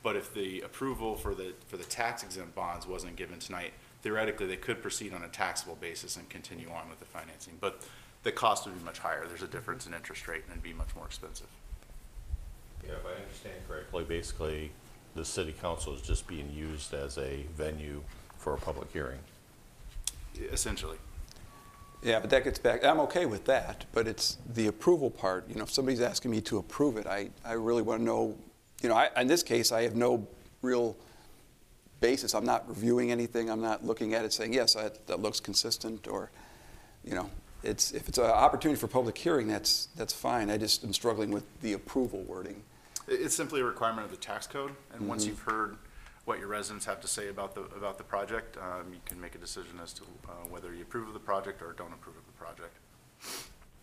But 0.03 0.15
if 0.15 0.33
the 0.33 0.61
approval 0.61 1.15
for 1.15 1.33
the, 1.33 1.53
for 1.67 1.77
the 1.77 1.83
tax 1.83 2.23
exempt 2.23 2.55
bonds 2.55 2.85
wasn't 2.87 3.15
given 3.15 3.39
tonight, 3.39 3.73
theoretically, 4.03 4.45
they 4.45 4.57
could 4.57 4.81
proceed 4.81 5.13
on 5.13 5.23
a 5.23 5.27
taxable 5.29 5.75
basis 5.75 6.15
and 6.17 6.29
continue 6.29 6.69
on 6.69 6.89
with 6.89 6.99
the 6.99 7.05
financing. 7.05 7.57
But 7.59 7.81
the 8.23 8.31
cost 8.31 8.65
would 8.65 8.77
be 8.77 8.83
much 8.83 8.99
higher. 8.99 9.25
There's 9.27 9.43
a 9.43 9.47
difference 9.47 9.85
in 9.85 9.93
interest 9.93 10.27
rate 10.27 10.43
and 10.43 10.51
it'd 10.51 10.63
be 10.63 10.73
much 10.73 10.95
more 10.95 11.05
expensive. 11.05 11.47
Yeah, 12.85 12.93
if 12.93 13.05
I 13.05 13.21
understand 13.21 13.55
correctly, 13.67 14.03
basically, 14.03 14.71
the 15.15 15.23
city 15.23 15.53
council 15.61 15.93
is 15.93 16.01
just 16.01 16.27
being 16.27 16.51
used 16.53 16.93
as 16.93 17.17
a 17.17 17.45
venue 17.55 18.01
for 18.37 18.53
a 18.53 18.57
public 18.57 18.91
hearing. 18.91 19.19
Essentially. 20.51 20.97
Yeah, 22.01 22.19
but 22.19 22.29
that 22.31 22.43
gets 22.43 22.59
back, 22.59 22.83
I'm 22.83 22.99
okay 23.01 23.25
with 23.25 23.45
that, 23.45 23.85
but 23.93 24.07
it's 24.07 24.37
the 24.53 24.67
approval 24.67 25.09
part. 25.09 25.47
You 25.47 25.55
know, 25.55 25.63
if 25.63 25.71
somebody's 25.71 26.01
asking 26.01 26.31
me 26.31 26.41
to 26.41 26.57
approve 26.57 26.97
it, 26.97 27.07
I, 27.07 27.29
I 27.45 27.53
really 27.53 27.81
want 27.81 28.01
to 28.01 28.03
know, 28.03 28.35
you 28.81 28.89
know, 28.89 28.95
I, 28.95 29.09
in 29.21 29.27
this 29.27 29.43
case, 29.43 29.71
I 29.71 29.83
have 29.83 29.95
no 29.95 30.27
real 30.61 30.97
basis. 32.01 32.35
I'm 32.35 32.45
not 32.45 32.67
reviewing 32.67 33.11
anything. 33.11 33.49
I'm 33.49 33.61
not 33.61 33.85
looking 33.85 34.13
at 34.13 34.25
it 34.25 34.33
saying, 34.33 34.53
yes, 34.53 34.73
that, 34.73 35.07
that 35.07 35.21
looks 35.21 35.39
consistent, 35.39 36.07
or, 36.09 36.29
you 37.05 37.15
know, 37.15 37.29
it's, 37.63 37.91
if 37.93 38.07
it's 38.09 38.17
an 38.17 38.25
opportunity 38.25 38.79
for 38.79 38.87
public 38.87 39.17
hearing, 39.17 39.47
that's, 39.47 39.87
that's 39.95 40.13
fine. 40.13 40.49
I 40.49 40.57
just 40.57 40.83
am 40.83 40.93
struggling 40.93 41.31
with 41.31 41.43
the 41.61 41.73
approval 41.73 42.21
wording. 42.23 42.61
It- 43.07 43.21
It's 43.21 43.35
simply 43.35 43.61
a 43.61 43.65
requirement 43.65 44.05
of 44.05 44.11
the 44.11 44.17
tax 44.17 44.47
code, 44.47 44.71
and 44.93 45.07
once 45.07 45.25
you've 45.25 45.39
heard 45.41 45.77
what 46.25 46.39
your 46.39 46.47
residents 46.47 46.85
have 46.85 47.01
to 47.01 47.07
say 47.07 47.27
about 47.29 47.53
the, 47.53 47.61
about 47.75 47.97
the 47.97 48.03
project, 48.03 48.57
um, 48.57 48.93
you 48.93 48.99
can 49.05 49.19
make 49.19 49.35
a 49.35 49.37
decision 49.37 49.79
as 49.81 49.91
to 49.93 50.03
uh, 50.27 50.31
whether 50.49 50.73
you 50.73 50.83
approve 50.83 51.07
of 51.07 51.13
the 51.13 51.19
project 51.19 51.61
or 51.61 51.73
don't 51.73 51.91
approve 51.93 52.15
of 52.17 52.25
the 52.25 52.31
project. 52.33 52.75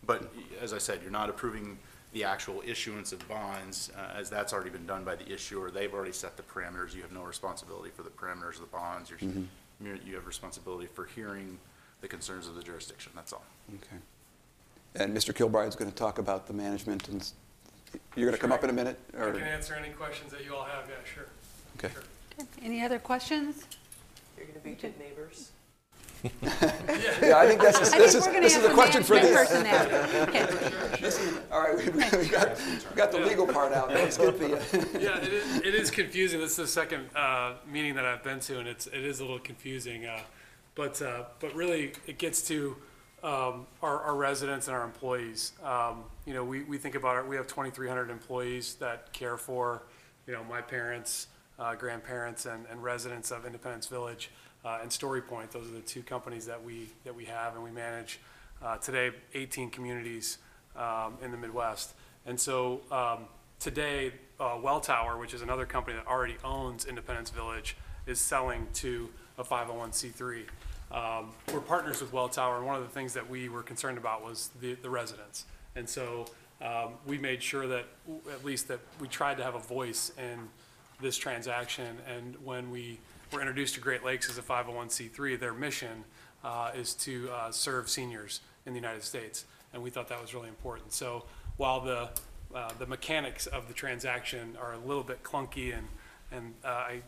But 0.05 0.23
y- 0.35 0.41
as 0.59 0.73
I 0.73 0.79
said, 0.79 0.99
you're 1.03 1.11
not 1.11 1.29
approving 1.29 1.77
the 2.13 2.23
actual 2.23 2.61
issuance 2.65 3.13
of 3.13 3.25
bonds, 3.29 3.91
uh, 3.95 4.17
as 4.17 4.29
that's 4.29 4.53
already 4.53 4.71
been 4.71 4.85
done 4.87 5.03
by 5.03 5.15
the 5.15 5.31
issuer. 5.31 5.69
They've 5.71 5.93
already 5.93 6.11
set 6.11 6.35
the 6.35 6.43
parameters. 6.43 6.93
You 6.95 7.03
have 7.03 7.11
no 7.11 7.21
responsibility 7.23 7.91
for 7.95 8.03
the 8.03 8.09
parameters 8.09 8.55
of 8.55 8.61
the 8.61 8.65
bonds. 8.71 9.09
You're, 9.11 9.19
you're- 9.79 9.99
you 10.05 10.15
have 10.15 10.25
responsibility 10.27 10.87
for 10.93 11.05
hearing 11.05 11.57
the 12.01 12.07
concerns 12.07 12.47
of 12.47 12.55
the 12.55 12.63
jurisdiction, 12.63 13.11
that's 13.15 13.31
all. 13.31 13.43
Okay. 13.75 14.01
And 14.95 15.15
Mr. 15.15 15.33
Kilbride's 15.33 15.75
going 15.75 15.89
to 15.89 15.95
talk 15.95 16.17
about 16.19 16.47
the 16.47 16.53
management, 16.53 17.07
and 17.07 17.21
s- 17.21 17.33
you're 18.15 18.25
going 18.27 18.35
to 18.35 18.41
come 18.41 18.51
up 18.51 18.63
in 18.63 18.69
a 18.69 18.73
minute? 18.73 18.99
I 19.15 19.21
or- 19.21 19.31
can 19.33 19.43
answer 19.43 19.75
any 19.75 19.89
questions 19.93 20.31
that 20.31 20.43
you 20.43 20.55
all 20.55 20.65
have, 20.65 20.89
yeah, 20.89 20.95
sure. 21.13 21.27
Okay. 21.77 21.93
Sure. 21.93 22.03
Okay, 22.39 22.65
Any 22.65 22.83
other 22.83 22.99
questions? 22.99 23.63
You're 24.35 24.47
going 24.47 24.59
to 24.59 24.65
be 24.65 24.71
good 24.73 24.99
neighbors? 24.99 25.51
Yeah, 26.23 27.37
I 27.37 27.47
think 27.47 27.61
that's, 27.61 27.91
I 27.93 27.97
this 27.97 28.13
is, 28.13 28.25
we're 28.25 28.31
going 28.33 28.43
this 28.43 28.55
is 28.55 28.61
the 28.61 28.67
have 28.69 28.77
a 28.77 28.79
question 28.79 29.01
for 29.03 29.15
management 29.15 29.63
the, 29.63 29.63
person 29.63 29.63
there. 29.63 30.23
Okay. 30.27 31.31
all 31.51 31.61
right, 31.61 31.77
we 31.77 31.91
we 32.19 32.27
got, 32.27 32.61
we 32.89 32.95
got 32.95 33.11
the 33.11 33.17
legal 33.19 33.47
part 33.47 33.73
out. 33.73 33.89
Let's 33.89 34.17
get 34.17 34.37
the, 34.37 34.55
uh, 34.55 34.99
Yeah, 34.99 35.17
it 35.17 35.33
is, 35.33 35.55
it 35.61 35.73
is 35.75 35.89
confusing. 35.89 36.39
This 36.39 36.51
is 36.51 36.57
the 36.57 36.67
second 36.67 37.09
uh, 37.15 37.53
meeting 37.71 37.95
that 37.95 38.05
I've 38.05 38.23
been 38.23 38.39
to, 38.41 38.59
and 38.59 38.67
it's, 38.67 38.85
it 38.87 39.03
is 39.03 39.19
a 39.19 39.23
little 39.23 39.39
confusing. 39.39 40.05
uh, 40.05 40.19
But, 40.75 41.01
uh, 41.01 41.23
but 41.39 41.53
really, 41.53 41.93
it 42.07 42.17
gets 42.17 42.41
to 42.47 42.77
um, 43.23 43.67
our, 43.81 44.01
our 44.01 44.15
residents 44.15 44.67
and 44.67 44.75
our 44.75 44.83
employees. 44.83 45.53
Um, 45.63 46.05
You 46.25 46.33
know, 46.33 46.43
we, 46.43 46.63
we 46.63 46.77
think 46.77 46.95
about 46.95 47.17
it, 47.17 47.27
we 47.27 47.35
have 47.35 47.47
2,300 47.47 48.09
employees 48.09 48.75
that 48.75 49.11
care 49.13 49.37
for, 49.37 49.83
you 50.27 50.33
know, 50.33 50.43
my 50.43 50.61
parents, 50.61 51.27
uh, 51.59 51.75
grandparents, 51.75 52.45
and, 52.45 52.65
and 52.71 52.81
residents 52.83 53.31
of 53.31 53.45
Independence 53.45 53.87
Village 53.87 54.31
uh, 54.65 54.79
and 54.81 54.91
Story 54.91 55.21
Point. 55.21 55.51
Those 55.51 55.67
are 55.67 55.73
the 55.73 55.81
two 55.81 56.03
companies 56.03 56.45
that 56.45 56.63
we, 56.63 56.89
that 57.03 57.13
we 57.13 57.25
have, 57.25 57.55
and 57.55 57.63
we 57.63 57.71
manage 57.71 58.19
uh, 58.63 58.77
today 58.77 59.11
18 59.33 59.69
communities 59.69 60.37
um, 60.75 61.17
in 61.21 61.31
the 61.31 61.37
Midwest. 61.37 61.93
And 62.25 62.39
so 62.39 62.81
um, 62.91 63.25
today, 63.59 64.13
uh, 64.39 64.55
Welltower, 64.55 65.19
which 65.19 65.33
is 65.33 65.41
another 65.41 65.65
company 65.65 65.97
that 65.97 66.07
already 66.07 66.37
owns 66.43 66.85
Independence 66.85 67.29
Village, 67.29 67.75
is 68.07 68.19
selling 68.19 68.67
to 68.75 69.09
a 69.37 69.43
501c3. 69.43 70.43
Um, 70.93 71.31
We're 71.53 71.61
partners 71.61 72.01
with 72.01 72.11
Welltower, 72.11 72.57
and 72.57 72.65
one 72.65 72.75
of 72.75 72.81
the 72.81 72.89
things 72.89 73.13
that 73.13 73.29
we 73.29 73.47
were 73.47 73.63
concerned 73.63 73.97
about 73.97 74.23
was 74.23 74.49
the, 74.59 74.73
the 74.75 74.89
residents. 74.89 75.45
And 75.75 75.87
so 75.87 76.25
um, 76.61 76.93
we 77.05 77.17
made 77.17 77.41
sure 77.41 77.65
that, 77.67 77.85
at 78.31 78.43
least 78.43 78.67
that 78.67 78.79
we 78.99 79.07
tried 79.07 79.37
to 79.37 79.43
have 79.43 79.55
a 79.55 79.59
voice 79.59 80.11
in 80.17 80.49
this 81.01 81.17
transaction. 81.17 81.97
And 82.07 82.35
when 82.43 82.69
we 82.71 82.99
were 83.31 83.39
introduced 83.39 83.75
to 83.75 83.81
Great 83.81 84.03
Lakes 84.03 84.29
as 84.29 84.37
a 84.37 84.41
501c3, 84.41 85.39
their 85.39 85.53
mission 85.53 86.03
uh, 86.43 86.71
is 86.75 86.93
to 86.95 87.29
uh, 87.31 87.51
serve 87.51 87.89
seniors 87.89 88.41
in 88.65 88.73
the 88.73 88.79
United 88.79 89.03
States. 89.03 89.45
And 89.73 89.81
we 89.81 89.89
thought 89.89 90.09
that 90.09 90.21
was 90.21 90.33
really 90.33 90.49
important. 90.49 90.91
So 90.91 91.23
while 91.55 91.79
the, 91.79 92.09
uh, 92.53 92.71
the 92.77 92.85
mechanics 92.85 93.47
of 93.47 93.67
the 93.67 93.73
transaction 93.73 94.57
are 94.61 94.73
a 94.73 94.79
little 94.79 95.03
bit 95.03 95.23
clunky 95.23 95.75
and, 95.75 95.87
and 96.31 96.53
uh, 96.65 96.67
I 96.67 97.01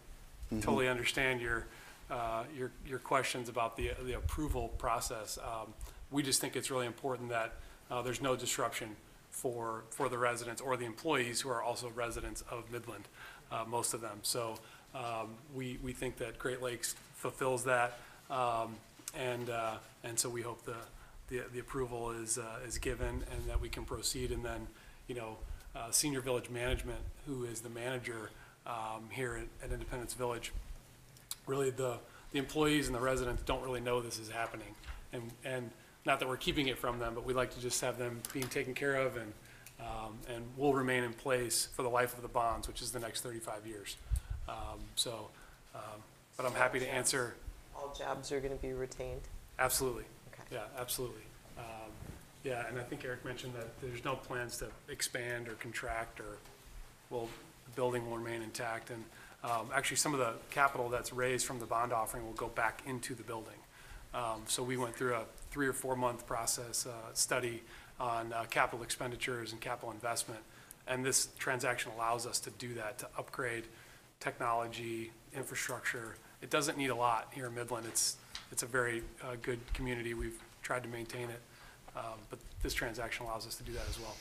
totally 0.61 0.87
understand 0.87 1.41
your, 1.41 1.65
uh, 2.10 2.43
your, 2.55 2.72
your 2.86 3.00
questions 3.00 3.50
about 3.50 3.75
the, 3.77 3.91
the 4.05 4.13
approval 4.13 4.69
process. 4.77 5.38
Um, 5.38 5.74
We 6.12 6.22
just 6.22 6.39
think 6.41 6.55
it's 6.55 6.69
really 6.69 6.86
important 6.86 7.29
that 7.29 7.53
uh, 7.89 8.01
there's 8.03 8.22
no 8.22 8.36
disruption 8.36 8.95
for, 9.31 9.83
for 9.89 10.10
the 10.10 10.17
residents 10.17 10.62
or 10.62 10.77
the 10.77 10.86
employees 10.86 11.41
who 11.41 11.50
are 11.50 11.63
also 11.63 11.89
residents 11.95 12.43
of 12.51 12.69
Midland, 12.72 13.07
uh, 13.51 13.63
most 13.67 13.93
of 13.95 14.01
them. 14.01 14.19
So 14.22 14.55
um, 14.93 15.29
we, 15.55 15.79
we 15.81 15.91
think 15.91 16.17
that 16.17 16.38
Great 16.38 16.62
Lakes 16.62 16.95
fulfills 17.15 17.63
that. 17.63 17.98
um, 18.29 18.75
And, 19.15 19.50
uh, 19.50 19.77
and 20.03 20.17
so 20.19 20.29
we 20.29 20.41
hope 20.41 20.63
the, 20.65 20.77
the, 21.29 21.43
the 21.53 21.60
approval 21.60 22.12
is, 22.12 22.38
uh, 22.38 22.67
is 22.67 22.77
given 22.79 23.24
and 23.31 23.41
that 23.48 23.60
we 23.62 23.69
can 23.69 23.86
proceed. 23.86 24.31
And 24.31 24.43
then, 24.43 24.67
you 25.07 25.15
know, 25.15 25.38
uh, 25.75 25.91
Senior 25.91 26.22
Village 26.22 26.50
Management, 26.50 27.00
who 27.27 27.45
is 27.45 27.62
the 27.62 27.69
manager 27.69 28.29
um, 28.65 29.10
here 29.12 29.36
at- 29.36 29.65
at 29.65 29.72
Independence 29.72 30.13
Village, 30.13 30.51
really 31.47 31.69
the, 31.69 31.97
the 32.31 32.39
employees 32.39 32.88
and 32.88 32.95
the 32.95 33.00
residents 33.00 33.43
don't 33.43 33.63
really 33.63 33.81
know 33.81 34.01
this 34.01 34.19
is 34.19 34.29
happening. 34.29 34.75
And, 35.12 35.31
and 35.45 35.69
not 36.05 36.19
that 36.19 36.27
we're 36.27 36.38
keeping 36.38 36.67
it 36.67 36.77
from 36.77 37.00
them, 37.00 37.13
but 37.15 37.25
we 37.25 37.33
like 37.33 37.53
to 37.53 37.62
just 37.62 37.81
have 37.81 37.97
them 37.97 38.21
being 38.33 38.47
taken 38.47 38.73
care 38.73 38.95
of 38.95 39.15
and, 39.17 39.33
um, 39.79 40.17
and 40.33 40.43
will 40.57 40.73
remain 40.73 41.03
in 41.03 41.13
place 41.13 41.67
for 41.75 41.83
the 41.83 41.89
life 41.89 42.15
of 42.15 42.21
the 42.21 42.27
bonds, 42.27 42.67
which 42.67 42.81
is 42.81 42.91
the 42.91 43.00
next 43.00 43.21
thirty-five 43.21 43.65
years. 43.65 43.97
Um, 44.47 44.79
so, 44.95 45.29
um, 45.75 45.81
but 46.38 46.45
I'm 46.45 46.53
happy 46.53 46.79
to 46.79 46.88
answer, 46.88 47.35
All 47.75 47.93
jobs 47.97 48.31
are 48.31 48.39
going 48.39 48.55
to 48.55 48.62
be 48.62 48.73
retained? 48.73 49.21
absolutely. 49.59 50.03
Okay. 50.33 50.43
Yeah, 50.51 50.63
absolutely. 50.79 51.21
Um, 51.57 51.91
Yeah, 52.43 52.67
and 52.67 52.77
I 52.77 52.83
think 52.83 53.05
Eric 53.05 53.23
mentioned 53.23 53.53
that 53.55 53.67
there's 53.81 54.03
no 54.03 54.15
plans 54.15 54.57
to 54.57 54.67
expand 54.89 55.47
or 55.47 55.53
contract 55.53 56.19
or, 56.19 56.38
well, 57.09 57.29
the 57.65 57.71
building 57.75 58.09
will 58.09 58.17
remain 58.17 58.41
intact. 58.41 58.89
And 58.89 59.03
um, 59.43 59.67
actually, 59.73 59.97
some 59.97 60.13
of 60.13 60.19
the 60.19 60.33
capital 60.51 60.89
that's 60.89 61.12
raised 61.12 61.45
from 61.45 61.59
the 61.59 61.65
bond 61.65 61.91
offering 61.91 62.25
will 62.25 62.33
go 62.33 62.47
back 62.47 62.81
into 62.85 63.13
the 63.13 63.23
building. 63.23 63.59
Um, 64.13 64.43
So 64.45 64.63
we 64.63 64.77
went 64.77 64.95
through 64.95 65.15
a 65.15 65.25
three 65.51 65.67
or 65.67 65.73
four-month 65.73 66.25
process, 66.25 66.85
uh, 66.85 66.91
study 67.13 67.63
on 68.00 68.31
uh, 68.33 68.45
capital 68.50 68.83
expenditures 68.83 69.51
and 69.51 69.62
capital 69.62 69.91
investment. 69.91 70.39
And 70.88 71.05
this 71.05 71.27
transaction 71.38 71.91
allows 71.95 72.25
us 72.25 72.39
to 72.41 72.50
do 72.51 72.73
that, 72.75 72.97
to 73.00 73.07
upgrade 73.17 73.65
technology, 74.19 75.12
infrastructure. 75.35 76.15
It 76.41 76.50
doesn't 76.50 76.77
need 76.77 76.89
a 76.89 76.95
lot 76.95 77.27
here 77.33 77.47
in 77.47 77.55
Midland. 77.55 77.85
It's, 77.85 78.17
it's 78.51 78.63
a 78.63 78.65
very 78.65 79.03
uh, 79.21 79.35
good 79.41 79.59
community. 79.73 80.13
We've 80.13 80.39
tried 80.62 80.83
to 80.83 80.89
maintain 80.89 81.29
it. 81.29 81.41
Um, 81.95 82.19
But 82.29 82.39
this 82.62 82.73
transaction 82.73 83.25
allows 83.25 83.45
us 83.45 83.55
to 83.55 83.63
do 83.63 83.73
that 83.73 83.88
as 83.89 84.00
well. 84.00 84.15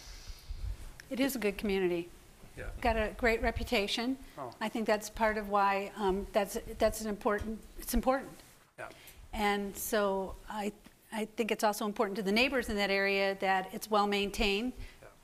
It 1.10 1.20
is 1.20 1.36
a 1.36 1.38
good 1.38 1.58
community. 1.58 2.08
Yeah. 2.56 2.64
Got 2.80 2.96
a 2.96 3.10
great 3.16 3.42
reputation. 3.42 4.16
Oh. 4.38 4.50
I 4.60 4.68
think 4.68 4.86
that's 4.86 5.08
part 5.08 5.38
of 5.38 5.48
why 5.48 5.90
um, 5.96 6.26
that's, 6.32 6.58
that's 6.78 7.00
an 7.00 7.08
important, 7.08 7.58
it's 7.78 7.94
important. 7.94 8.30
Yeah. 8.78 8.88
And 9.32 9.76
so 9.76 10.34
I, 10.50 10.72
I 11.12 11.26
think 11.36 11.50
it's 11.50 11.64
also 11.64 11.86
important 11.86 12.16
to 12.16 12.22
the 12.22 12.32
neighbors 12.32 12.68
in 12.68 12.76
that 12.76 12.90
area 12.90 13.36
that 13.40 13.68
it's 13.72 13.90
well-maintained. 13.90 14.72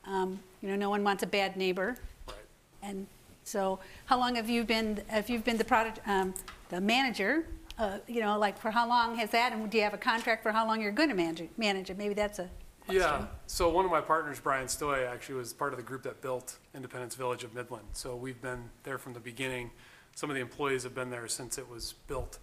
Um, 0.04 0.40
You 0.60 0.68
know, 0.70 0.76
no 0.76 0.90
one 0.90 1.04
wants 1.04 1.22
a 1.22 1.26
bad 1.26 1.56
neighbor. 1.56 1.96
Right. 2.26 2.36
And 2.82 3.06
so, 3.44 3.78
how 4.06 4.18
long 4.18 4.34
have 4.34 4.50
you 4.50 4.64
been, 4.64 5.00
have 5.06 5.28
you 5.30 5.38
been 5.38 5.56
the 5.56 5.64
product, 5.64 6.00
um, 6.06 6.34
the 6.68 6.80
manager? 6.80 7.44
Uh, 7.78 7.98
you 8.08 8.20
know, 8.20 8.36
like 8.38 8.58
for 8.58 8.70
how 8.70 8.88
long 8.88 9.16
has 9.16 9.30
that, 9.30 9.52
and 9.52 9.70
do 9.70 9.78
you 9.78 9.84
have 9.84 9.94
a 9.94 9.98
contract 9.98 10.42
for 10.42 10.50
how 10.50 10.66
long 10.66 10.80
you're 10.80 10.90
going 10.92 11.08
to 11.10 11.14
manage? 11.14 11.48
Manage 11.56 11.90
it? 11.90 11.96
Maybe 11.96 12.14
that's 12.14 12.40
a 12.40 12.48
Yeah, 12.90 13.26
so 13.46 13.68
one 13.68 13.84
of 13.84 13.90
my 13.90 14.00
partners, 14.00 14.40
Brian 14.40 14.66
Stoy, 14.66 15.06
actually 15.06 15.34
was 15.36 15.52
part 15.52 15.72
of 15.72 15.76
the 15.76 15.82
group 15.82 16.02
that 16.04 16.22
built 16.22 16.56
Independence 16.74 17.14
Village 17.14 17.44
of 17.44 17.54
Midland. 17.54 17.84
So 17.92 18.16
we've 18.16 18.40
been 18.40 18.70
there 18.82 18.96
from 18.96 19.12
the 19.12 19.20
beginning. 19.20 19.70
Some 20.14 20.30
of 20.30 20.36
the 20.36 20.40
employees 20.40 20.84
have 20.84 20.94
been 20.94 21.10
there 21.10 21.28
since 21.28 21.58
it 21.58 21.68
was 21.68 21.94
built. 22.06 22.38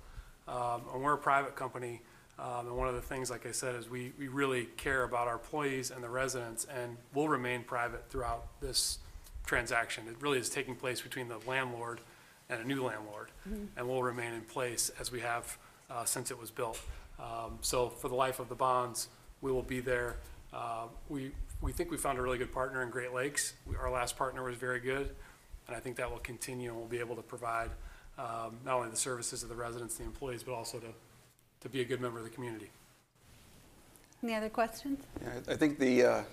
Um, 0.47 0.83
and 0.93 1.01
we're 1.01 1.13
a 1.13 1.17
private 1.17 1.55
company. 1.55 2.01
Um, 2.37 2.67
and 2.67 2.77
one 2.77 2.87
of 2.87 2.95
the 2.95 3.01
things, 3.01 3.31
like 3.31 3.47
I 3.47 3.51
said, 3.51 3.75
is 3.75 3.89
we, 3.89 4.11
we 4.19 4.27
really 4.27 4.65
care 4.77 5.03
about 5.03 5.27
our 5.27 5.33
employees 5.35 5.89
and 5.89 6.03
the 6.03 6.09
residents 6.09 6.65
and 6.65 6.97
will 7.13 7.29
remain 7.29 7.63
private 7.63 8.09
throughout 8.09 8.45
this 8.61 8.99
transaction. 9.45 10.07
It 10.07 10.15
really 10.19 10.37
is 10.37 10.49
taking 10.49 10.75
place 10.75 11.01
between 11.01 11.27
the 11.27 11.39
landlord 11.47 12.01
and 12.49 12.61
a 12.61 12.67
new 12.67 12.83
landlord. 12.83 13.31
And 13.77 13.87
we'll 13.87 14.03
remain 14.03 14.33
in 14.33 14.41
place 14.41 14.91
as 14.99 15.11
we 15.11 15.21
have, 15.21 15.57
uh, 15.89 16.05
since 16.05 16.29
it 16.29 16.39
was 16.39 16.51
built. 16.51 16.79
Um, 17.19 17.57
so 17.61 17.89
for 17.89 18.09
the 18.09 18.15
life 18.15 18.39
of 18.39 18.49
the 18.49 18.55
bonds, 18.55 19.07
we 19.41 19.51
will 19.51 19.63
be 19.63 19.79
there. 19.79 20.17
Uh, 20.55 20.87
We, 21.09 21.31
we 21.61 21.71
think 21.71 21.91
we 21.91 21.97
found 21.97 22.17
a 22.17 22.21
really 22.21 22.37
good 22.37 22.51
partner 22.53 22.81
in 22.81 22.89
Great 22.89 23.13
Lakes. 23.13 23.53
We- 23.67 23.75
Our 23.75 23.91
last 23.91 24.17
partner 24.17 24.43
was 24.43 24.55
very 24.55 24.79
good, 24.79 25.15
and 25.67 25.75
I 25.75 25.79
think 25.79 25.97
that 25.97 26.09
will 26.09 26.19
continue, 26.19 26.69
and 26.69 26.77
we'll 26.77 26.87
be 26.87 26.99
able 26.99 27.15
to 27.15 27.21
provide 27.21 27.69
um, 28.17 28.55
not 28.65 28.77
only 28.77 28.89
the 28.89 28.95
services 28.95 29.43
of 29.43 29.49
the 29.49 29.55
residents, 29.55 29.97
the 29.97 30.03
employees, 30.05 30.41
but 30.43 30.53
also 30.53 30.79
to, 30.79 30.87
to 31.61 31.69
be 31.69 31.81
a 31.81 31.85
good 31.85 31.99
member 31.99 32.17
of 32.17 32.23
the 32.23 32.29
community. 32.29 32.69
Any 34.23 34.33
other 34.35 34.49
questions? 34.49 35.03
Yeah, 35.21 35.29
I 35.49 35.51
I 35.53 35.55
think 35.57 35.77
the, 35.79 36.03
uh, 36.03 36.23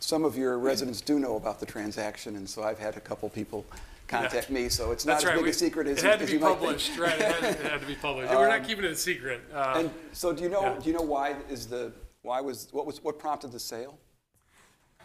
some 0.00 0.24
of 0.24 0.36
your 0.38 0.58
residents 0.58 1.00
do 1.02 1.18
know 1.18 1.36
about 1.36 1.60
the 1.60 1.66
transaction, 1.66 2.36
and 2.36 2.48
so 2.48 2.62
I've 2.62 2.78
had 2.78 2.96
a 2.96 3.00
couple 3.00 3.28
people 3.28 3.66
contact 4.06 4.48
me, 4.48 4.70
so 4.70 4.90
it's 4.90 5.04
not 5.04 5.12
That's 5.20 5.24
as 5.24 5.28
right. 5.28 5.34
big 5.36 5.44
we- 5.44 5.50
a 5.50 5.52
secret 5.66 5.86
as 5.86 5.98
It 5.98 6.04
you 6.04 6.08
had 6.10 6.18
to 6.20 6.24
as 6.24 6.30
be 6.30 6.36
you 6.36 6.40
might 6.40 6.48
think. 6.48 6.60
published, 6.60 6.98
right, 6.98 7.20
it 7.20 7.32
had 7.32 7.40
to- 7.40 7.60
it 7.66 7.70
had 7.72 7.80
to 7.82 7.86
be 7.86 7.94
published. 7.94 8.32
We're 8.32 8.48
not 8.48 8.66
keeping 8.66 8.84
it 8.86 8.90
a 8.92 8.96
secret. 8.96 9.40
Uh, 9.52 9.74
And 9.80 9.90
so 10.12 10.32
do 10.32 10.42
you 10.44 10.48
know, 10.48 10.62
Yeah. 10.62 10.78
do 10.80 10.84
you 10.90 10.96
know 10.96 11.02
why 11.14 11.36
is 11.50 11.66
the, 11.66 11.92
why 12.22 12.40
was, 12.40 12.68
what 12.72 12.86
was, 12.86 13.02
what 13.02 13.18
prompted 13.18 13.52
the 13.52 13.60
sale? 13.60 13.98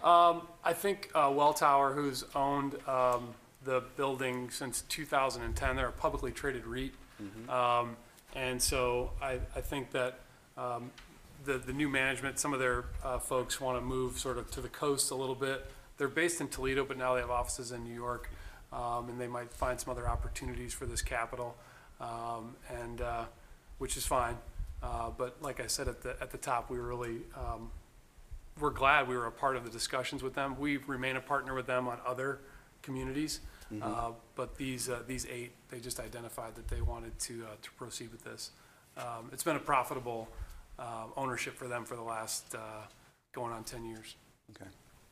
I 0.03 0.73
think 0.73 1.09
uh, 1.15 1.29
Welltower, 1.29 1.93
who's 1.93 2.25
owned 2.35 2.75
um, 2.87 3.29
the 3.63 3.83
building 3.95 4.49
since 4.49 4.81
2010, 4.89 5.75
they're 5.75 5.87
a 5.87 5.91
publicly 5.91 6.31
traded 6.31 6.65
REIT. 6.65 6.93
Um, 7.49 7.95
And 8.35 8.59
so 8.61 9.11
I, 9.21 9.39
I 9.55 9.61
think 9.61 9.91
that 9.91 10.19
um, 10.57 10.89
the, 11.45 11.59
the 11.59 11.71
new 11.71 11.87
management, 11.87 12.39
some 12.39 12.51
of 12.53 12.59
their 12.59 12.85
uh, 13.03 13.19
folks 13.19 13.61
want 13.61 13.77
to 13.77 13.85
move 13.85 14.17
sort 14.17 14.37
of 14.39 14.49
to 14.51 14.61
the 14.61 14.69
coast 14.69 15.11
a 15.11 15.15
little 15.15 15.35
bit. 15.35 15.69
They're 15.97 16.07
based 16.07 16.41
in 16.41 16.47
Toledo, 16.47 16.83
but 16.83 16.97
now 16.97 17.13
they 17.13 17.21
have 17.21 17.29
offices 17.29 17.71
in 17.71 17.83
New 17.83 17.93
York, 17.93 18.29
um, 18.73 19.07
and 19.09 19.21
they 19.21 19.27
might 19.27 19.53
find 19.53 19.79
some 19.79 19.91
other 19.91 20.09
opportunities 20.09 20.73
for 20.73 20.87
this 20.87 21.03
capital, 21.03 21.55
um, 22.01 22.55
and, 22.81 23.01
uh, 23.01 23.25
which 23.77 23.95
is 23.97 24.05
fine. 24.05 24.35
Uh, 24.83 25.09
But 25.17 25.41
like 25.41 25.59
I 25.59 25.67
said 25.67 25.87
at 25.87 26.01
the, 26.03 26.15
at 26.21 26.31
the 26.31 26.37
top, 26.37 26.69
we 26.69 26.77
really, 26.77 27.21
um, 27.35 27.71
we're 28.59 28.69
glad 28.69 29.07
we 29.07 29.15
were 29.15 29.25
a 29.27 29.31
part 29.31 29.55
of 29.55 29.63
the 29.63 29.69
discussions 29.71 30.21
with 30.21 30.35
them. 30.35 30.59
We 30.59 30.77
remain 30.77 31.15
a 31.15 31.21
partner 31.21 31.53
with 31.55 31.65
them 31.67 31.87
on 31.87 31.99
other 32.05 32.39
communities. 32.81 33.39
Uh, 33.81 34.11
But 34.35 34.55
these, 34.57 34.87
uh, 34.89 35.01
these 35.07 35.25
eight, 35.25 35.51
they 35.69 35.79
just 35.79 35.99
identified 35.99 36.53
that 36.55 36.67
they 36.67 36.81
wanted 36.81 37.17
to, 37.19 37.33
uh, 37.45 37.47
to 37.61 37.71
proceed 37.71 38.11
with 38.11 38.23
this. 38.23 38.51
Um, 38.97 39.29
It's 39.31 39.43
been 39.43 39.55
a 39.55 39.59
profitable 39.73 40.27
uh, 40.77 41.05
ownership 41.15 41.55
for 41.55 41.67
them 41.67 41.85
for 41.85 41.95
the 41.95 42.03
last, 42.03 42.53
uh, 42.53 42.59
going 43.31 43.51
on 43.51 43.63
10 43.63 43.85
years. 43.85 44.15
Okay, 44.51 44.69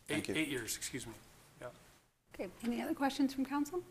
Thank 0.07 0.29
Eight, 0.29 0.35
you. 0.35 0.41
eight 0.41 0.47
years, 0.49 0.75
excuse 0.75 1.07
me. 1.07 1.13
Yeah. 1.61 1.67
Okay, 2.35 2.49
any 2.63 2.81
other 2.81 2.93
questions 2.93 3.33
from 3.33 3.45
council? 3.45 3.81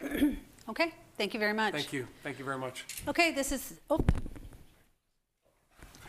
Okay, 0.70 0.92
thank 1.16 1.32
you 1.32 1.40
very 1.40 1.54
much. 1.54 1.72
Thank 1.72 1.94
you, 1.94 2.06
thank 2.22 2.38
you 2.38 2.44
very 2.44 2.58
much. 2.58 2.84
Okay, 3.08 3.32
this 3.32 3.52
is, 3.52 3.80
oh, 3.88 3.98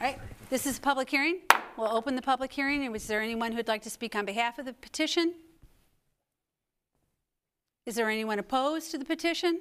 All 0.02 0.08
right, 0.08 0.20
this 0.50 0.66
is 0.66 0.78
a 0.78 0.82
public 0.82 1.10
hearing. 1.10 1.40
We'll 1.76 1.92
open 1.92 2.16
the 2.16 2.22
public 2.22 2.54
hearing. 2.54 2.90
Was 2.90 3.06
there 3.08 3.22
anyone 3.22 3.52
who'd 3.52 3.68
like 3.68 3.82
to 3.82 3.90
speak 3.90 4.16
on 4.16 4.24
behalf 4.24 4.58
of 4.58 4.64
the 4.64 4.72
petition? 4.72 5.34
Is 7.86 7.96
there 7.96 8.10
anyone 8.10 8.40
opposed 8.40 8.92
to 8.92 8.98
the 8.98 9.04
petition? 9.04 9.60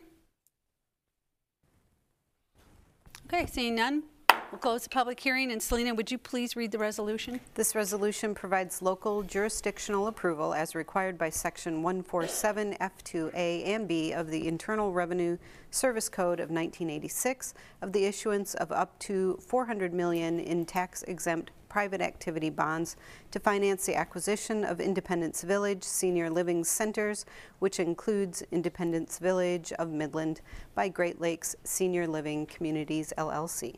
Okay, 3.27 3.47
seeing 3.47 3.75
none, 3.75 4.05
we'll 4.51 4.59
close 4.59 4.83
the 4.83 4.89
public 4.89 5.21
hearing. 5.21 5.53
And 5.53 5.63
Selena, 5.63 5.95
would 5.95 6.11
you 6.11 6.19
please 6.19 6.57
read 6.57 6.73
the 6.73 6.79
resolution? 6.79 7.41
This 7.55 7.75
resolution 7.75 8.35
provides 8.35 8.83
local 8.83 9.23
jurisdictional 9.23 10.07
approval 10.07 10.55
as 10.55 10.75
required 10.75 11.19
by 11.19 11.31
Section 11.31 11.83
147 11.83 12.77
F2A 12.81 13.67
and 13.67 13.87
B 13.87 14.13
of 14.13 14.31
the 14.31 14.49
Internal 14.49 14.93
Revenue 14.93 15.39
Service 15.71 16.09
Code 16.09 16.41
of 16.41 16.51
1986 16.51 17.55
of 17.83 17.93
the 17.93 18.05
issuance 18.05 18.55
of 18.55 18.73
up 18.73 18.99
to 19.01 19.39
400 19.47 19.93
million 19.93 20.41
in 20.41 20.65
tax-exempt 20.65 21.51
private 21.69 22.01
activity 22.01 22.49
bonds 22.49 22.97
to 23.31 23.39
finance 23.39 23.85
the 23.85 23.95
acquisition 23.95 24.65
of 24.65 24.81
Independence 24.81 25.43
Village 25.43 25.85
Senior 25.85 26.31
Living 26.31 26.65
Centers, 26.65 27.27
which 27.59 27.79
includes 27.79 28.43
Independence 28.51 29.19
Village 29.19 29.71
of 29.73 29.91
Midland 29.91 30.41
by 30.75 30.89
Great 30.89 31.21
Lakes 31.21 31.55
Senior 31.65 32.07
Living 32.07 32.47
Communities 32.47 33.13
LLC. 33.19 33.77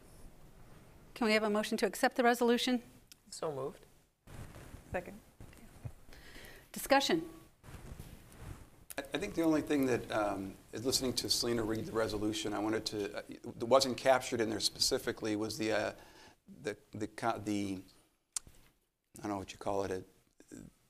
Can 1.14 1.26
we 1.26 1.32
have 1.34 1.42
a 1.42 1.50
motion 1.50 1.76
to 1.78 1.86
accept 1.86 2.16
the 2.16 2.22
resolution? 2.22 2.82
So 3.30 3.52
moved. 3.52 3.80
Second. 4.92 5.16
Discussion. 6.72 7.22
I 8.96 9.02
I 9.14 9.18
think 9.18 9.34
the 9.34 9.42
only 9.42 9.60
thing 9.62 9.86
that, 9.86 10.10
um, 10.12 10.54
is 10.72 10.84
listening 10.84 11.12
to 11.14 11.28
Selena 11.28 11.62
read 11.62 11.86
the 11.86 11.92
resolution, 11.92 12.52
I 12.52 12.58
wanted 12.58 12.84
to, 12.86 13.16
uh, 13.16 13.22
that 13.58 13.66
wasn't 13.66 13.96
captured 13.96 14.40
in 14.40 14.50
there 14.50 14.60
specifically 14.60 15.36
was 15.36 15.56
the, 15.58 15.72
uh, 15.72 15.92
the, 16.62 16.76
the, 16.94 17.06
co- 17.06 17.40
the, 17.44 17.80
I 19.18 19.22
don't 19.22 19.32
know 19.32 19.38
what 19.38 19.52
you 19.52 19.58
call 19.58 19.84
it, 19.84 19.90
a 19.90 20.02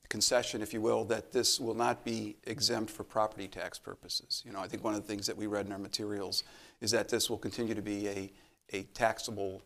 concession, 0.09 0.61
if 0.61 0.73
you 0.73 0.81
will, 0.81 1.05
that 1.05 1.31
this 1.31 1.59
will 1.59 1.73
not 1.73 2.03
be 2.03 2.35
exempt 2.43 2.91
for 2.91 3.03
property 3.03 3.47
tax 3.47 3.79
purposes. 3.79 4.43
You 4.45 4.51
know, 4.51 4.59
I 4.59 4.67
think 4.67 4.83
one 4.83 4.93
of 4.93 5.01
the 5.01 5.07
things 5.07 5.25
that 5.27 5.37
we 5.37 5.47
read 5.47 5.65
in 5.65 5.71
our 5.71 5.79
materials 5.79 6.43
is 6.81 6.91
that 6.91 7.07
this 7.07 7.29
will 7.29 7.37
continue 7.37 7.73
to 7.73 7.81
be 7.81 8.07
a, 8.07 8.31
a 8.73 8.83
taxable 8.93 9.61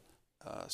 uh, 0.45 0.65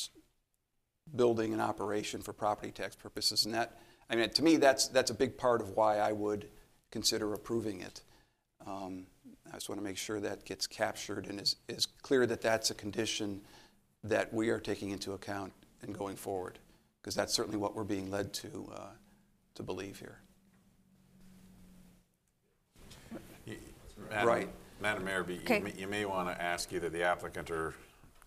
building 1.16 1.52
and 1.52 1.60
operation 1.60 2.22
for 2.22 2.32
property 2.32 2.70
tax 2.70 2.94
purposes. 2.94 3.44
And 3.44 3.54
that, 3.54 3.78
I 4.10 4.16
mean, 4.16 4.30
to 4.30 4.42
me, 4.42 4.56
that's, 4.56 4.88
that's 4.88 5.10
a 5.10 5.14
big 5.14 5.36
part 5.36 5.60
of 5.60 5.70
why 5.70 5.98
I 5.98 6.12
would 6.12 6.48
consider 6.90 7.32
approving 7.34 7.80
it. 7.80 8.02
Um, 8.66 9.06
I 9.50 9.54
just 9.54 9.68
want 9.68 9.80
to 9.80 9.84
make 9.84 9.96
sure 9.96 10.20
that 10.20 10.44
gets 10.44 10.66
captured 10.66 11.26
and 11.26 11.40
is, 11.40 11.56
is 11.68 11.86
clear 11.86 12.26
that 12.26 12.40
that's 12.40 12.70
a 12.70 12.74
condition 12.74 13.40
that 14.04 14.32
we 14.32 14.50
are 14.50 14.60
taking 14.60 14.90
into 14.90 15.12
account 15.12 15.52
and 15.82 15.96
going 15.96 16.16
forward, 16.16 16.58
because 17.00 17.14
that's 17.14 17.34
certainly 17.34 17.58
what 17.58 17.74
we're 17.74 17.82
being 17.84 18.10
led 18.10 18.32
to, 18.34 18.70
uh, 18.74 18.80
to 19.54 19.62
believe 19.62 19.98
here. 19.98 20.18
Madam- 24.10 24.28
Right. 24.28 24.48
Madam 24.80 25.04
Mayor, 25.04 25.22
be- 25.24 25.38
Okay. 25.40 25.58
you 25.58 25.64
may- 25.64 25.72
you 25.74 25.86
may 25.88 26.04
want 26.04 26.28
to 26.28 26.40
ask 26.42 26.72
either 26.72 26.88
the 26.90 27.02
applicant 27.02 27.50
or 27.50 27.74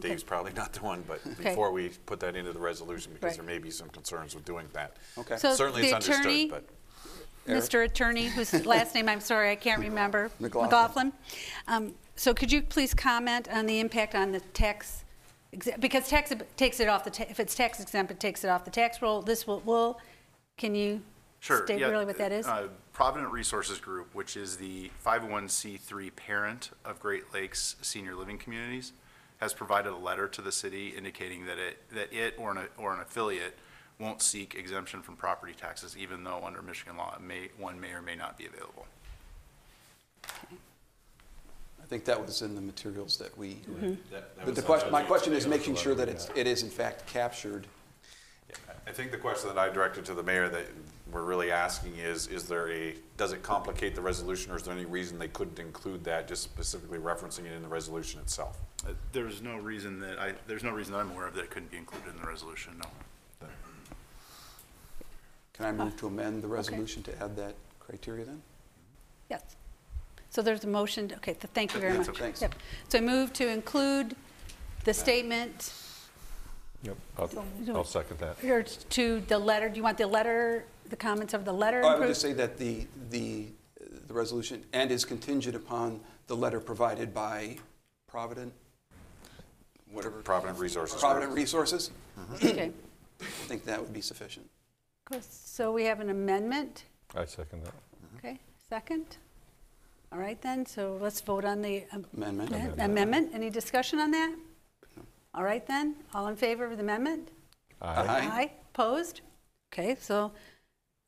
Dave's 0.01 0.23
probably 0.23 0.53
not 0.53 0.73
the 0.73 0.81
one, 0.81 1.03
but 1.07 1.21
Okay. 1.25 1.49
before 1.49 1.71
we 1.71 1.89
put 2.05 2.19
that 2.19 2.35
into 2.35 2.51
the 2.51 2.59
resolution, 2.59 3.13
because 3.13 3.29
Right. 3.29 3.35
there 3.37 3.45
may 3.45 3.57
be 3.59 3.71
some 3.71 3.89
concerns 3.89 4.35
with 4.35 4.45
doing 4.45 4.67
that. 4.73 4.97
Okay. 5.17 5.37
So 5.37 5.53
Certainly 5.55 5.83
the 5.89 5.97
it's 5.97 6.07
attorney- 6.07 6.51
understood, 6.51 6.67
but 7.47 7.53
Mr. 7.53 7.85
Attorney, 7.85 8.27
whose 8.27 8.53
last 8.65 8.95
name 8.95 9.07
I'm 9.07 9.21
sorry, 9.21 9.51
I 9.51 9.55
can't 9.55 9.79
remember. 9.81 10.31
McLaughlin. 10.39 10.69
McLaughlin. 10.69 11.13
Um, 11.67 11.95
So 12.17 12.33
could 12.33 12.49
you 12.51 12.61
please 12.61 12.93
comment 12.93 13.49
on 13.51 13.65
the 13.65 13.79
impact 13.81 14.15
on 14.15 14.31
the 14.31 14.39
tax, 14.39 15.03
exe- 15.53 15.77
because 15.79 16.07
tax 16.07 16.31
takes 16.55 16.79
it 16.79 16.87
off 16.87 17.03
the, 17.03 17.11
ta- 17.11 17.25
if 17.29 17.39
it's 17.41 17.53
tax 17.55 17.79
exempt, 17.81 18.09
it 18.11 18.19
takes 18.21 18.43
it 18.45 18.47
off 18.49 18.63
the 18.63 18.71
tax 18.71 19.01
roll. 19.01 19.21
This 19.21 19.45
will, 19.45 19.59
will, 19.61 19.99
can 20.57 20.75
you 20.75 21.01
Sure. 21.41 21.65
state 21.65 21.79
yeah, 21.79 21.87
really 21.89 22.05
what 22.05 22.17
that 22.17 22.31
is? 22.31 22.47
uh, 22.47 22.69
Provident 22.93 23.31
Resources 23.33 23.79
Group, 23.79 24.15
which 24.15 24.37
is 24.37 24.55
the 24.57 24.89
501c3 25.05 26.09
parent 26.15 26.71
of 26.85 26.99
Great 27.01 27.33
Lakes 27.33 27.75
Senior 27.81 28.15
Living 28.15 28.37
Communities, 28.37 28.93
has 29.45 29.53
provided 29.53 29.91
a 29.91 29.95
letter 29.95 30.27
to 30.27 30.41
the 30.41 30.51
city 30.51 30.89
indicating 30.97 31.45
that 31.45 31.59
it, 31.59 31.77
that 31.93 32.11
it 32.11 32.33
or 32.39 32.49
an, 32.49 32.67
or 32.79 32.95
an 32.95 32.99
affiliate 32.99 33.55
won't 33.99 34.19
seek 34.19 34.55
exemption 34.55 35.03
from 35.03 35.15
property 35.15 35.53
taxes, 35.53 35.95
even 35.95 36.23
though 36.23 36.41
under 36.43 36.63
Michigan 36.63 36.97
law, 36.97 37.13
it 37.15 37.21
may, 37.21 37.49
one 37.59 37.79
may 37.79 37.91
or 37.91 38.01
may 38.01 38.15
not 38.15 38.39
be 38.39 38.47
available. 38.47 38.87
I 40.23 41.85
think 41.87 42.05
that 42.05 42.19
was 42.25 42.41
in 42.41 42.55
the 42.55 42.61
materials 42.61 43.17
that 43.17 43.37
we, 43.37 43.49
mm-hmm. 43.49 43.89
that- 43.89 44.09
that 44.11 44.37
but 44.37 44.45
was 44.47 44.55
the 44.55 44.63
question, 44.63 44.91
my 44.91 45.01
that- 45.01 45.07
question 45.07 45.33
is 45.33 45.45
making 45.45 45.75
sure 45.75 45.93
that 45.93 46.09
it's, 46.09 46.27
it 46.35 46.47
is 46.47 46.63
in 46.63 46.69
fact 46.69 47.05
captured. 47.05 47.67
I 48.87 48.91
think 48.91 49.11
the 49.11 49.17
question 49.17 49.49
that 49.49 49.59
I 49.59 49.69
directed 49.71 50.05
to 50.05 50.15
the 50.15 50.23
mayor 50.23 50.49
that 50.49 50.65
we're 51.11 51.23
really 51.23 51.51
asking 51.51 51.97
is, 51.97 52.27
is 52.27 52.45
there 52.45 52.71
a, 52.71 52.95
does 53.17 53.31
it 53.31 53.43
complicate 53.43 53.93
the 53.93 54.01
resolution, 54.01 54.51
or 54.51 54.57
is 54.57 54.63
there 54.63 54.73
any 54.73 54.85
reason 54.85 55.19
they 55.19 55.27
couldn't 55.27 55.59
include 55.59 56.03
that, 56.05 56.27
just 56.27 56.41
specifically 56.41 56.97
referencing 56.97 57.45
it 57.45 57.53
in 57.53 57.61
the 57.61 57.67
resolution 57.67 58.19
itself? 58.19 58.57
Uh, 58.85 58.91
There's 59.11 59.41
no 59.41 59.57
reason 59.57 59.99
that 60.01 60.19
I, 60.19 60.33
there's 60.47 60.63
no 60.63 60.71
reason 60.71 60.93
that 60.93 60.99
I'm 60.99 61.11
aware 61.11 61.27
of 61.27 61.33
that 61.35 61.43
it 61.45 61.49
couldn't 61.49 61.71
be 61.71 61.77
included 61.77 62.13
in 62.13 62.21
the 62.21 62.27
resolution, 62.27 62.73
no. 62.81 63.47
Can 65.53 65.65
I 65.65 65.71
move 65.71 65.95
to 65.97 66.07
amend 66.07 66.43
the 66.43 66.47
resolution 66.49 67.01
to 67.03 67.23
add 67.23 67.35
that 67.37 67.55
criteria 67.79 68.25
then? 68.25 68.41
Yes. 69.29 69.55
So 70.29 70.41
there's 70.41 70.65
a 70.65 70.67
motion, 70.67 71.09
okay, 71.17 71.31
th- 71.33 71.45
thank 71.53 71.73
you 71.73 71.79
very 71.79 71.93
That's 71.93 72.07
much. 72.09 72.17
okay. 72.17 72.25
Thanks. 72.25 72.41
Yep. 72.41 72.55
So 72.89 72.97
I 72.97 73.01
move 73.01 73.31
to 73.33 73.47
include 73.47 74.17
the 74.83 74.93
statement, 74.93 75.73
Yep, 76.83 76.97
I'll, 77.17 77.45
I'll 77.73 77.83
second 77.85 78.19
that. 78.19 78.43
or 78.43 78.63
to 78.63 79.21
the 79.21 79.39
letter, 79.39 79.69
do 79.69 79.77
you 79.77 79.83
want 79.83 79.97
the 79.97 80.05
letter, 80.05 80.65
the 80.89 80.97
comments 80.97 81.33
of 81.33 81.45
the 81.45 81.53
letter? 81.53 81.81
Oh, 81.85 81.87
I 81.87 81.99
would 81.99 82.09
just 82.09 82.21
say 82.21 82.33
that 82.33 82.57
the, 82.57 82.85
the, 83.09 83.45
the 84.07 84.13
resolution, 84.13 84.61
and 84.73 84.91
is 84.91 85.05
contingent 85.05 85.55
upon 85.55 86.01
the 86.27 86.35
letter 86.35 86.59
provided 86.59 87.13
by 87.13 87.57
Provident, 88.07 88.51
whatever. 89.91 90.21
Provident 90.21 90.59
Resources 90.59 90.93
Group. 90.93 91.01
Provident 91.01 91.33
Resources. 91.33 91.91
Okay. 92.35 92.71
I 93.21 93.23
think 93.47 93.65
that 93.65 93.81
would 93.81 93.93
be 93.93 94.01
sufficient. 94.01 94.49
So 95.21 95.71
we 95.71 95.83
have 95.85 95.99
an 95.99 96.09
amendment, 96.09 96.85
I 97.15 97.25
second 97.25 97.63
that. 97.63 97.73
okay, 98.17 98.39
second? 98.69 99.17
All 100.11 100.17
right 100.19 100.41
then, 100.41 100.65
so 100.65 100.97
let's 100.99 101.21
vote 101.21 101.45
on 101.45 101.61
the 101.61 101.83
um, 101.91 102.05
Amendment. 102.17 102.79
amendment. 102.79 103.31
Any 103.33 103.49
discussion 103.51 103.99
on 103.99 104.11
that? 104.11 104.35
All 105.35 105.43
right 105.43 105.65
then, 105.67 105.95
all 106.13 106.27
in 106.27 106.35
favor 106.35 106.65
of 106.65 106.71
the 106.77 106.83
amendment? 106.83 107.29
Aye. 107.81 108.05
Aye. 108.07 108.51
Opposed? 108.73 109.21
Okay, 109.71 109.95
so 109.99 110.31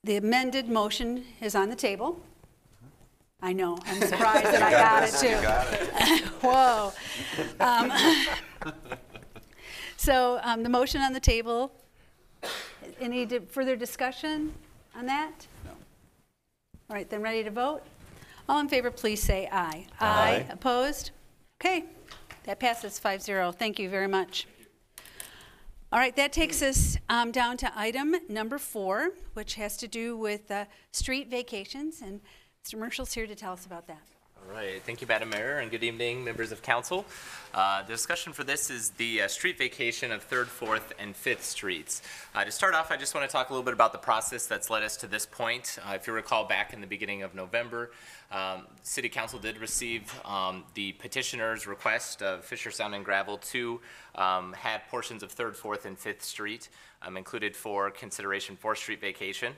the 0.03 0.17
amended 0.17 0.69
motion 0.69 1.25
is 1.41 1.55
on 1.55 1.69
the 1.69 1.75
table. 1.75 2.19
I 3.41 3.53
know, 3.53 3.77
I'm 3.85 4.01
surprised 4.07 4.45
that 4.47 4.61
I 4.63 4.71
got 4.71 5.03
it 5.03 5.13
too. 6.21 6.27
Whoa. 6.47 6.91
Um, 7.59 7.91
So 9.99 10.39
um, 10.43 10.61
the 10.63 10.69
motion 10.69 11.01
on 11.01 11.11
the 11.11 11.19
table, 11.19 11.71
any 13.01 13.25
di- 13.25 13.39
further 13.39 13.75
discussion 13.75 14.53
on 14.95 15.07
that? 15.07 15.47
No. 15.65 15.71
All 15.71 16.95
right, 16.95 17.09
then 17.09 17.21
ready 17.21 17.43
to 17.43 17.49
vote? 17.49 17.81
All 18.47 18.59
in 18.59 18.69
favor, 18.69 18.91
please 18.91 19.21
say 19.21 19.49
aye. 19.51 19.87
Aye. 19.99 20.45
Opposed? 20.51 21.11
Okay, 21.59 21.85
that 22.43 22.59
passes 22.59 22.99
5-0. 22.99 23.55
Thank 23.55 23.79
you 23.79 23.89
very 23.89 24.07
much. 24.07 24.47
All 25.91 25.99
right, 25.99 26.15
that 26.15 26.31
takes 26.31 26.61
us 26.61 26.97
um, 27.09 27.31
down 27.31 27.57
to 27.57 27.71
item 27.75 28.15
number 28.29 28.59
four, 28.59 29.09
which 29.33 29.55
has 29.55 29.75
to 29.77 29.87
do 29.87 30.15
with 30.15 30.49
uh, 30.51 30.65
street 30.91 31.29
vacations, 31.29 32.01
and 32.01 32.21
Mr. 32.67 32.77
Murschel's 32.77 33.13
here 33.13 33.25
to 33.25 33.35
tell 33.35 33.53
us 33.53 33.65
about 33.65 33.87
that. 33.87 34.01
All 34.35 34.53
right, 34.53 34.83
thank 34.83 34.99
you, 34.99 35.07
Madam 35.07 35.29
Mayor, 35.29 35.59
and 35.59 35.71
good 35.71 35.85
evening, 35.85 36.21
members 36.21 36.51
of 36.51 36.61
council. 36.61 37.05
Uh, 37.53 37.81
The 37.83 37.93
discussion 37.93 38.33
for 38.33 38.43
this 38.43 38.69
is 38.69 38.89
the 38.91 39.21
uh, 39.21 39.27
street 39.29 39.57
vacation 39.57 40.11
of 40.11 40.21
Third, 40.23 40.49
Fourth, 40.49 40.91
and 40.99 41.15
Fifth 41.15 41.45
Streets. 41.45 42.01
Uh, 42.35 42.43
To 42.43 42.51
start 42.51 42.75
off, 42.75 42.91
I 42.91 42.97
just 42.97 43.15
want 43.15 43.25
to 43.25 43.31
talk 43.31 43.49
a 43.49 43.53
little 43.53 43.63
bit 43.63 43.73
about 43.73 43.93
the 43.93 43.97
process 43.97 44.47
that's 44.47 44.69
led 44.69 44.83
us 44.83 44.97
to 44.97 45.07
this 45.07 45.25
point. 45.25 45.79
Uh, 45.81 45.93
If 45.93 46.07
you 46.07 46.13
recall, 46.13 46.43
back 46.45 46.73
in 46.73 46.81
the 46.81 46.87
beginning 46.87 47.23
of 47.23 47.33
November, 47.35 47.91
um, 48.33 48.67
City 48.83 49.07
Council 49.07 49.39
did 49.39 49.59
receive 49.59 50.13
um, 50.25 50.65
the 50.73 50.91
petitioner's 50.93 51.67
request 51.67 52.21
of 52.21 52.43
Fisher 52.43 52.71
Sand 52.71 52.93
and 52.95 53.05
Gravel 53.05 53.37
to 53.37 53.79
um, 54.15 54.51
have 54.53 54.81
portions 54.89 55.23
of 55.23 55.31
Third, 55.31 55.55
Fourth, 55.55 55.85
and 55.85 55.97
Fifth 55.97 56.23
Street 56.23 56.67
um, 57.01 57.15
included 57.15 57.55
for 57.55 57.91
consideration 57.91 58.57
for 58.57 58.75
street 58.75 58.99
vacation. 58.99 59.53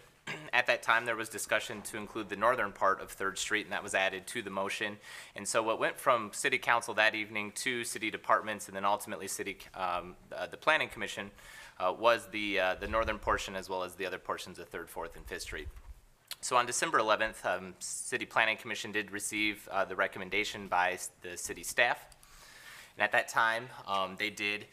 At 0.54 0.68
that 0.68 0.84
time, 0.84 1.06
there 1.06 1.15
was 1.15 1.30
discussion 1.30 1.82
to 1.84 1.98
include 1.98 2.30
the 2.30 2.36
northern 2.36 2.72
part 2.72 3.02
of 3.02 3.12
Third 3.12 3.38
Street, 3.38 3.65
and 3.65 3.74
that 3.74 3.84
was 3.84 3.94
added 3.94 4.28
to 4.28 4.42
the 4.42 4.50
motion. 4.50 4.98
And 5.36 5.48
so 5.48 5.62
what 5.63 5.80
went 5.80 6.00
from 6.00 6.32
city 6.34 6.58
council 6.58 6.94
that 6.96 7.15
evening 7.15 7.52
to 7.56 7.84
city 7.84 8.12
departments 8.12 8.68
and 8.68 8.76
then 8.76 8.86
ultimately 8.86 9.28
city, 9.28 9.58
um, 9.76 10.15
uh, 10.36 10.48
the 10.48 10.58
planning 10.58 10.89
commission, 10.89 11.32
uh, 11.80 11.94
was 11.98 12.28
the, 12.32 12.60
uh, 12.60 12.76
the 12.76 12.88
northern 12.88 13.20
portion 13.20 13.56
as 13.56 13.70
well 13.70 13.84
as 13.84 13.96
the 13.96 14.06
other 14.06 14.20
portions 14.20 14.60
of 14.60 14.68
Third, 14.68 14.89
Fourth, 14.89 15.15
and 15.15 15.26
Fifth 15.26 15.44
Street. 15.44 15.68
So 16.42 16.56
on 16.56 16.65
December 16.65 17.00
11th, 17.00 17.46
um, 17.46 17.74
City 17.80 18.26
Planning 18.26 18.58
Commission 18.58 18.92
did 18.92 19.12
receive 19.12 19.68
uh, 19.72 19.86
the 19.86 19.96
recommendation 19.96 20.68
by 20.68 20.98
the 21.22 21.38
city 21.38 21.63
staff. 21.63 22.15
And 22.98 23.04
at 23.04 23.12
that 23.12 23.28
time, 23.28 23.68
um, 23.88 24.15
they 24.18 24.30
did 24.30 24.65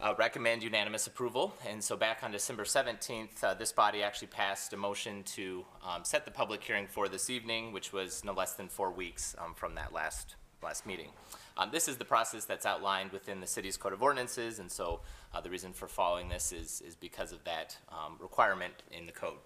uh, 0.00 0.14
recommend 0.18 0.62
unanimous 0.62 1.06
approval. 1.06 1.54
And 1.68 1.82
so 1.82 1.96
back 1.96 2.22
on 2.22 2.30
December 2.30 2.64
17th, 2.64 3.42
uh, 3.42 3.54
this 3.54 3.72
body 3.72 4.02
actually 4.02 4.28
passed 4.28 4.72
a 4.72 4.76
motion 4.76 5.22
to 5.24 5.64
um, 5.86 6.04
set 6.04 6.24
the 6.24 6.30
public 6.30 6.62
hearing 6.62 6.86
for 6.86 7.08
this 7.08 7.30
evening, 7.30 7.72
which 7.72 7.92
was 7.92 8.24
no 8.24 8.32
less 8.32 8.54
than 8.54 8.68
four 8.68 8.90
weeks 8.90 9.34
um, 9.38 9.54
from 9.54 9.74
that 9.76 9.92
last, 9.92 10.36
last 10.62 10.86
meeting. 10.86 11.08
Um, 11.56 11.70
This 11.70 11.88
is 11.88 11.96
the 11.96 12.04
process 12.04 12.44
that's 12.44 12.66
outlined 12.66 13.12
within 13.12 13.40
the 13.40 13.46
city's 13.46 13.78
code 13.78 13.94
of 13.94 14.02
ordinances, 14.02 14.58
and 14.58 14.70
so 14.70 15.00
uh, 15.32 15.40
the 15.40 15.48
reason 15.48 15.72
for 15.72 15.88
following 15.88 16.28
this 16.28 16.52
is, 16.52 16.82
is 16.86 16.94
because 16.94 17.32
of 17.32 17.42
that 17.44 17.78
um, 17.88 18.16
requirement 18.20 18.82
in 18.90 19.06
the 19.06 19.12
code. 19.12 19.38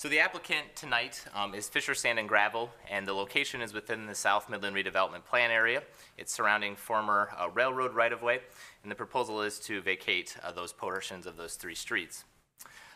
So 0.00 0.08
the 0.08 0.20
applicant 0.20 0.74
tonight 0.76 1.22
um, 1.34 1.54
is 1.54 1.68
Fisher 1.68 1.94
Sand 1.94 2.18
and 2.18 2.26
Gravel, 2.26 2.70
and 2.90 3.06
the 3.06 3.12
location 3.12 3.60
is 3.60 3.74
within 3.74 4.06
the 4.06 4.14
South 4.14 4.48
Midland 4.48 4.74
redevelopment 4.74 5.26
plan 5.26 5.50
area. 5.50 5.82
It's 6.16 6.32
surrounding 6.32 6.74
former 6.74 7.28
uh, 7.38 7.50
railroad 7.50 7.92
right-of-way, 7.92 8.40
and 8.82 8.90
the 8.90 8.96
proposal 8.96 9.42
is 9.42 9.58
to 9.58 9.82
vacate 9.82 10.38
uh, 10.42 10.52
those 10.52 10.72
portions 10.72 11.26
of 11.26 11.36
those 11.36 11.56
three 11.56 11.74
streets. 11.74 12.24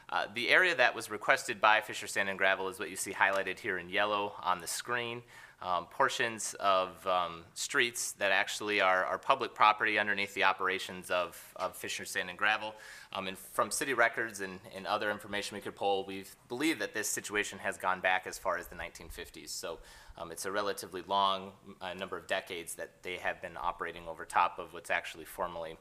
Uh, 0.08 0.28
The 0.34 0.48
area 0.48 0.74
that 0.74 0.94
was 0.94 1.10
requested 1.10 1.60
by 1.60 1.82
Fisher 1.82 2.06
Sand 2.06 2.30
and 2.30 2.38
Gravel 2.38 2.70
is 2.70 2.78
what 2.78 2.88
you 2.88 2.96
see 2.96 3.12
highlighted 3.12 3.58
here 3.58 3.76
in 3.76 3.90
yellow 3.90 4.32
on 4.42 4.62
the 4.62 4.66
screen. 4.66 5.20
Um, 5.64 5.86
Portions 5.86 6.54
of 6.60 7.06
um, 7.06 7.42
streets 7.54 8.12
that 8.12 8.30
actually 8.32 8.82
are, 8.82 9.02
are 9.06 9.16
public 9.16 9.54
property 9.54 9.98
underneath 9.98 10.34
the 10.34 10.44
operations 10.44 11.10
of, 11.10 11.42
of 11.56 11.74
Fisher 11.74 12.04
Sand 12.04 12.28
and 12.28 12.38
Gravel. 12.38 12.74
Um, 13.14 13.28
And 13.28 13.38
from 13.38 13.70
city 13.70 13.94
records 13.94 14.42
and, 14.42 14.60
and 14.76 14.86
other 14.86 15.10
information 15.10 15.54
we 15.54 15.62
could 15.62 15.74
pull, 15.74 16.04
we 16.04 16.26
believe 16.48 16.78
that 16.80 16.92
this 16.92 17.08
situation 17.08 17.58
has 17.60 17.78
gone 17.78 18.00
back 18.00 18.26
as 18.26 18.36
far 18.36 18.58
as 18.58 18.66
the 18.66 18.76
1950s. 18.76 19.48
So 19.48 19.78
um, 20.18 20.30
it's 20.30 20.44
a 20.44 20.52
relatively 20.52 21.02
long 21.08 21.52
uh, 21.80 21.94
number 21.94 22.18
of 22.18 22.26
decades 22.26 22.74
that 22.74 23.02
they 23.02 23.16
have 23.16 23.40
been 23.40 23.56
operating 23.56 24.06
over 24.06 24.26
top 24.26 24.58
of 24.58 24.74
what's 24.74 24.90
actually 24.90 25.24
formally, 25.24 25.78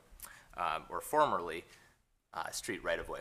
um, 0.55 0.83
or 0.89 1.01
formerly, 1.01 1.65
uh, 2.33 2.49
street 2.51 2.81
right-of-way. 2.85 3.19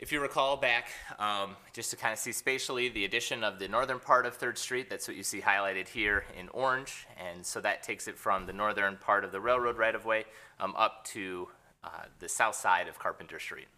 If 0.00 0.12
you 0.12 0.20
recall 0.22 0.56
back, 0.56 0.88
um, 1.18 1.56
just 1.74 1.90
to 1.90 1.96
kind 1.96 2.14
of 2.14 2.18
see 2.18 2.32
spatially, 2.32 2.88
the 2.88 3.04
addition 3.04 3.44
of 3.44 3.58
the 3.58 3.68
northern 3.68 4.00
part 4.00 4.24
of 4.24 4.34
Third 4.34 4.56
Street, 4.56 4.88
that's 4.88 5.06
what 5.06 5.14
you 5.14 5.22
see 5.22 5.42
highlighted 5.42 5.88
here 5.88 6.24
in 6.38 6.48
orange. 6.54 7.06
And 7.18 7.44
so 7.44 7.60
that 7.60 7.82
takes 7.82 8.08
it 8.08 8.16
from 8.16 8.46
the 8.46 8.54
northern 8.54 8.96
part 8.96 9.26
of 9.26 9.30
the 9.30 9.40
railroad 9.40 9.76
right-of-way 9.76 10.24
um, 10.58 10.72
up 10.74 11.04
to 11.08 11.48
uh, 11.84 12.04
the 12.18 12.30
south 12.30 12.54
side 12.54 12.88
of 12.88 12.98
Carpenter 12.98 13.38
Street. 13.38 13.68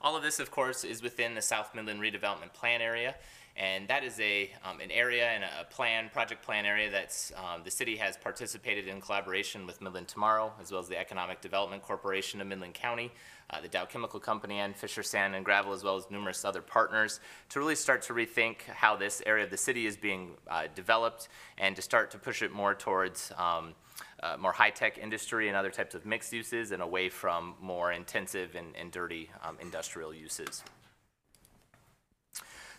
All 0.00 0.16
of 0.16 0.22
this, 0.22 0.38
of 0.38 0.52
course, 0.52 0.84
is 0.84 1.02
within 1.02 1.34
the 1.34 1.42
South 1.42 1.74
Midland 1.74 2.00
redevelopment 2.00 2.52
plan 2.52 2.80
area. 2.80 3.16
And 3.60 3.86
that 3.88 4.04
is 4.04 4.18
a, 4.20 4.50
um, 4.64 4.80
an 4.80 4.90
area 4.90 5.28
and 5.28 5.44
a 5.44 5.64
plan, 5.64 6.08
project 6.08 6.42
plan 6.42 6.64
area 6.64 6.90
that's, 6.90 7.30
um, 7.36 7.60
the 7.62 7.70
city 7.70 7.94
has 7.96 8.16
participated 8.16 8.88
in 8.88 9.02
collaboration 9.02 9.66
with 9.66 9.82
Midland 9.82 10.08
Tomorrow, 10.08 10.54
as 10.62 10.72
well 10.72 10.80
as 10.80 10.88
the 10.88 10.98
Economic 10.98 11.42
Development 11.42 11.82
Corporation 11.82 12.40
of 12.40 12.46
Midland 12.46 12.72
County, 12.72 13.12
uh, 13.50 13.60
the 13.60 13.68
Dow 13.68 13.84
Chemical 13.84 14.18
Company, 14.18 14.60
and 14.60 14.74
Fisher 14.74 15.02
Sand 15.02 15.34
and 15.34 15.44
Gravel, 15.44 15.74
as 15.74 15.84
well 15.84 15.98
as 15.98 16.10
numerous 16.10 16.42
other 16.42 16.62
partners, 16.62 17.20
to 17.50 17.58
really 17.58 17.74
start 17.74 18.00
to 18.00 18.14
rethink 18.14 18.62
how 18.62 18.96
this 18.96 19.22
area 19.26 19.44
of 19.44 19.50
the 19.50 19.58
city 19.58 19.84
is 19.84 19.94
being 19.94 20.30
uh, 20.48 20.62
developed 20.74 21.28
and 21.58 21.76
to 21.76 21.82
start 21.82 22.10
to 22.12 22.18
push 22.18 22.40
it 22.40 22.52
more 22.52 22.74
towards 22.74 23.30
um, 23.36 23.74
uh, 24.22 24.38
more 24.38 24.52
high-tech 24.52 24.96
industry 24.96 25.48
and 25.48 25.56
other 25.56 25.70
types 25.70 25.94
of 25.94 26.06
mixed 26.06 26.32
uses 26.32 26.72
and 26.72 26.80
away 26.80 27.10
from 27.10 27.54
more 27.60 27.92
intensive 27.92 28.54
and, 28.54 28.74
and 28.74 28.90
dirty 28.90 29.28
um, 29.44 29.58
industrial 29.60 30.14
uses. 30.14 30.64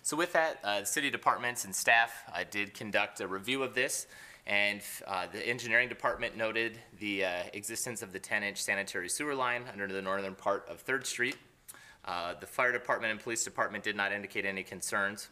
So 0.03 0.17
with 0.17 0.33
that, 0.33 0.59
uh, 0.63 0.79
the 0.79 0.85
city 0.85 1.11
departments 1.11 1.63
and 1.63 1.75
staff 1.75 2.23
uh, 2.33 2.43
did 2.49 2.73
conduct 2.73 3.21
a 3.21 3.27
review 3.27 3.61
of 3.61 3.75
this, 3.75 4.07
and 4.47 4.81
uh, 5.05 5.27
the 5.31 5.47
engineering 5.47 5.89
department 5.89 6.35
noted 6.35 6.79
the 6.99 7.23
uh, 7.23 7.43
existence 7.53 8.01
of 8.01 8.11
the 8.11 8.19
10-inch 8.19 8.59
sanitary 8.61 9.09
sewer 9.09 9.35
line 9.35 9.63
under 9.71 9.87
the 9.87 10.01
northern 10.01 10.33
part 10.33 10.67
of 10.67 10.79
Third 10.79 11.05
Street. 11.05 11.35
Uh, 12.03 12.33
the 12.39 12.47
fire 12.47 12.71
department 12.71 13.11
and 13.11 13.21
police 13.21 13.43
department 13.43 13.83
did 13.83 13.95
not 13.95 14.11
indicate 14.11 14.43
any 14.43 14.63
concerns. 14.63 15.29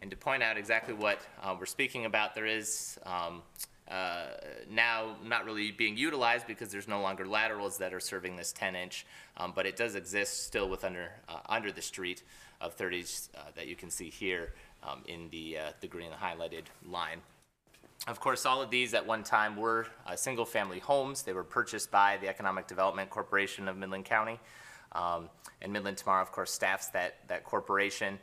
And 0.00 0.10
to 0.10 0.16
point 0.16 0.42
out 0.42 0.56
exactly 0.56 0.94
what 0.94 1.20
uh, 1.42 1.54
we're 1.58 1.66
speaking 1.66 2.06
about, 2.06 2.34
there 2.34 2.46
is 2.46 2.98
um, 3.04 3.42
uh, 3.90 4.28
now 4.70 5.16
not 5.22 5.44
really 5.44 5.70
being 5.70 5.96
utilized 5.98 6.46
because 6.46 6.70
there's 6.72 6.88
no 6.88 7.02
longer 7.02 7.26
laterals 7.26 7.76
that 7.78 7.92
are 7.92 8.00
serving 8.00 8.36
this 8.36 8.54
10-inch, 8.58 9.04
um, 9.36 9.52
but 9.54 9.66
it 9.66 9.76
does 9.76 9.94
exist 9.94 10.46
still 10.46 10.70
with 10.70 10.84
under, 10.84 11.10
uh, 11.28 11.40
under 11.50 11.70
the 11.70 11.82
street 11.82 12.22
of 12.62 12.76
30s 12.76 13.28
uh, 13.34 13.40
that 13.54 13.66
you 13.66 13.76
can 13.76 13.90
see 13.90 14.08
here 14.08 14.54
um, 14.82 15.02
in 15.06 15.28
the, 15.30 15.58
uh, 15.58 15.70
the 15.80 15.88
green 15.88 16.10
highlighted 16.10 16.64
line. 16.88 17.20
Of 18.08 18.18
course, 18.18 18.46
all 18.46 18.60
of 18.60 18.70
these 18.70 18.94
at 18.94 19.06
one 19.06 19.22
time 19.22 19.56
were 19.56 19.86
uh, 20.06 20.16
single-family 20.16 20.80
homes. 20.80 21.22
They 21.22 21.32
were 21.32 21.44
purchased 21.44 21.90
by 21.90 22.18
the 22.20 22.28
Economic 22.28 22.66
Development 22.66 23.08
Corporation 23.10 23.68
of 23.68 23.76
Midland 23.76 24.06
County. 24.06 24.40
Um, 24.92 25.28
and 25.60 25.72
Midland 25.72 25.98
Tomorrow, 25.98 26.22
of 26.22 26.32
course, 26.32 26.50
staffs 26.50 26.88
that, 26.88 27.18
that 27.28 27.44
corporation. 27.44 28.18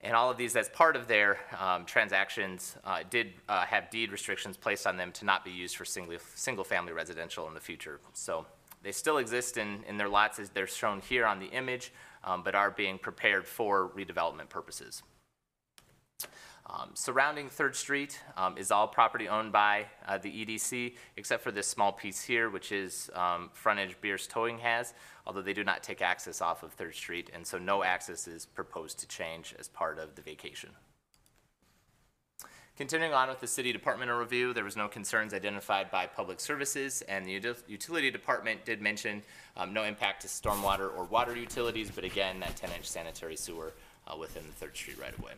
And 0.00 0.14
all 0.14 0.30
of 0.30 0.36
these, 0.36 0.56
as 0.56 0.68
part 0.68 0.96
of 0.96 1.08
their 1.08 1.38
um, 1.58 1.84
transactions, 1.84 2.76
uh, 2.84 3.00
did 3.08 3.32
uh, 3.48 3.64
have 3.64 3.90
deed 3.90 4.12
restrictions 4.12 4.56
placed 4.56 4.86
on 4.86 4.96
them 4.96 5.12
to 5.12 5.24
not 5.24 5.44
be 5.44 5.50
used 5.50 5.76
for 5.76 5.84
single, 5.84 6.18
single-family 6.34 6.92
residential 6.92 7.48
in 7.48 7.54
the 7.54 7.60
future. 7.60 8.00
So 8.12 8.44
they 8.82 8.92
still 8.92 9.18
exist 9.18 9.56
in, 9.56 9.84
in 9.88 9.96
their 9.96 10.08
lots 10.08 10.38
as 10.38 10.50
they're 10.50 10.66
shown 10.66 11.00
here 11.00 11.26
on 11.26 11.38
the 11.38 11.46
image, 11.46 11.92
um, 12.26 12.42
but 12.42 12.54
are 12.54 12.70
being 12.70 12.98
prepared 12.98 13.46
for 13.46 13.88
redevelopment 13.96 14.48
purposes. 14.48 15.02
Um, 16.68 16.90
surrounding 16.94 17.48
Third 17.48 17.76
Street 17.76 18.20
um, 18.36 18.58
is 18.58 18.72
all 18.72 18.88
property 18.88 19.28
owned 19.28 19.52
by 19.52 19.86
uh, 20.08 20.18
the 20.18 20.30
EDC, 20.30 20.96
except 21.16 21.44
for 21.44 21.52
this 21.52 21.68
small 21.68 21.92
piece 21.92 22.22
here, 22.22 22.50
which 22.50 22.72
is 22.72 23.08
um, 23.14 23.50
frontage 23.52 24.00
Bierce 24.00 24.26
Towing 24.26 24.58
has, 24.58 24.92
although 25.26 25.42
they 25.42 25.52
do 25.52 25.62
not 25.62 25.84
take 25.84 26.02
access 26.02 26.42
off 26.42 26.64
of 26.64 26.72
Third 26.72 26.96
Street, 26.96 27.30
and 27.32 27.46
so 27.46 27.56
no 27.56 27.84
access 27.84 28.26
is 28.26 28.46
proposed 28.46 28.98
to 28.98 29.06
change 29.06 29.54
as 29.60 29.68
part 29.68 30.00
of 30.00 30.16
the 30.16 30.22
vacation. 30.22 30.70
Continuing 32.76 33.14
on 33.14 33.30
with 33.30 33.40
the 33.40 33.46
city 33.46 33.72
departmental 33.72 34.18
review, 34.18 34.52
there 34.52 34.62
was 34.62 34.76
no 34.76 34.86
concerns 34.86 35.32
identified 35.32 35.90
by 35.90 36.06
public 36.06 36.38
services, 36.38 37.02
and 37.08 37.24
the 37.24 37.40
util- 37.40 37.62
utility 37.66 38.10
department 38.10 38.66
did 38.66 38.82
mention 38.82 39.22
um, 39.56 39.72
no 39.72 39.84
impact 39.84 40.20
to 40.20 40.28
stormwater 40.28 40.94
or 40.94 41.04
water 41.04 41.34
utilities, 41.34 41.90
but 41.90 42.04
again, 42.04 42.38
that 42.40 42.54
10-inch 42.56 42.86
sanitary 42.86 43.34
sewer 43.34 43.72
uh, 44.06 44.14
within 44.18 44.42
the 44.46 44.52
Third 44.52 44.76
Street 44.76 45.00
right-of-way. 45.00 45.32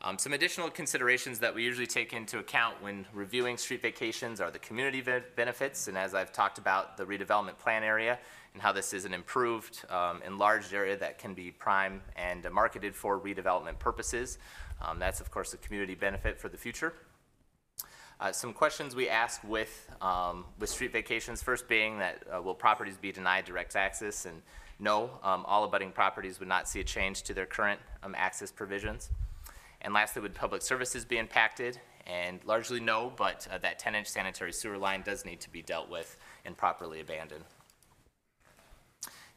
Um, 0.00 0.16
some 0.16 0.32
additional 0.32 0.70
considerations 0.70 1.38
that 1.40 1.54
we 1.54 1.64
usually 1.64 1.86
take 1.86 2.14
into 2.14 2.38
account 2.38 2.76
when 2.80 3.04
reviewing 3.12 3.58
street 3.58 3.82
vacations 3.82 4.40
are 4.40 4.50
the 4.50 4.58
community 4.58 5.02
ve- 5.02 5.20
benefits, 5.36 5.86
and 5.88 5.98
as 5.98 6.14
I've 6.14 6.32
talked 6.32 6.56
about, 6.56 6.96
the 6.96 7.04
redevelopment 7.04 7.58
plan 7.58 7.82
area 7.82 8.18
and 8.54 8.62
how 8.62 8.72
this 8.72 8.94
is 8.94 9.04
an 9.04 9.12
improved, 9.12 9.84
um, 9.90 10.22
enlarged 10.26 10.72
area 10.72 10.96
that 10.96 11.18
can 11.18 11.34
be 11.34 11.50
prime 11.50 12.00
and 12.16 12.50
marketed 12.50 12.94
for 12.94 13.20
redevelopment 13.20 13.78
purposes. 13.78 14.38
Um, 14.80 14.98
that's, 14.98 15.20
of 15.20 15.30
course, 15.30 15.54
a 15.54 15.56
community 15.56 15.94
benefit 15.94 16.38
for 16.38 16.48
the 16.48 16.56
future. 16.56 16.92
Uh, 18.18 18.32
some 18.32 18.52
questions 18.52 18.96
we 18.96 19.08
ask 19.08 19.42
with, 19.44 19.90
um, 20.00 20.44
with 20.58 20.70
street 20.70 20.92
vacations, 20.92 21.42
first 21.42 21.68
being 21.68 21.98
that 21.98 22.22
uh, 22.34 22.40
will 22.40 22.54
properties 22.54 22.96
be 22.96 23.12
denied 23.12 23.44
direct 23.44 23.76
access? 23.76 24.24
And 24.24 24.40
no, 24.78 25.10
um, 25.22 25.44
all 25.46 25.64
abutting 25.64 25.92
properties 25.92 26.38
would 26.38 26.48
not 26.48 26.68
see 26.68 26.80
a 26.80 26.84
change 26.84 27.22
to 27.24 27.34
their 27.34 27.46
current 27.46 27.80
um, 28.02 28.14
access 28.16 28.50
provisions. 28.50 29.10
And 29.82 29.92
lastly, 29.92 30.22
would 30.22 30.34
public 30.34 30.62
services 30.62 31.04
be 31.04 31.18
impacted? 31.18 31.78
And 32.06 32.40
largely 32.44 32.80
no, 32.80 33.12
but 33.16 33.46
uh, 33.50 33.58
that 33.58 33.80
10-inch 33.80 34.06
sanitary 34.06 34.52
sewer 34.52 34.78
line 34.78 35.02
does 35.02 35.24
need 35.24 35.40
to 35.40 35.50
be 35.50 35.60
dealt 35.60 35.90
with 35.90 36.16
and 36.44 36.56
properly 36.56 37.00
abandoned. 37.00 37.44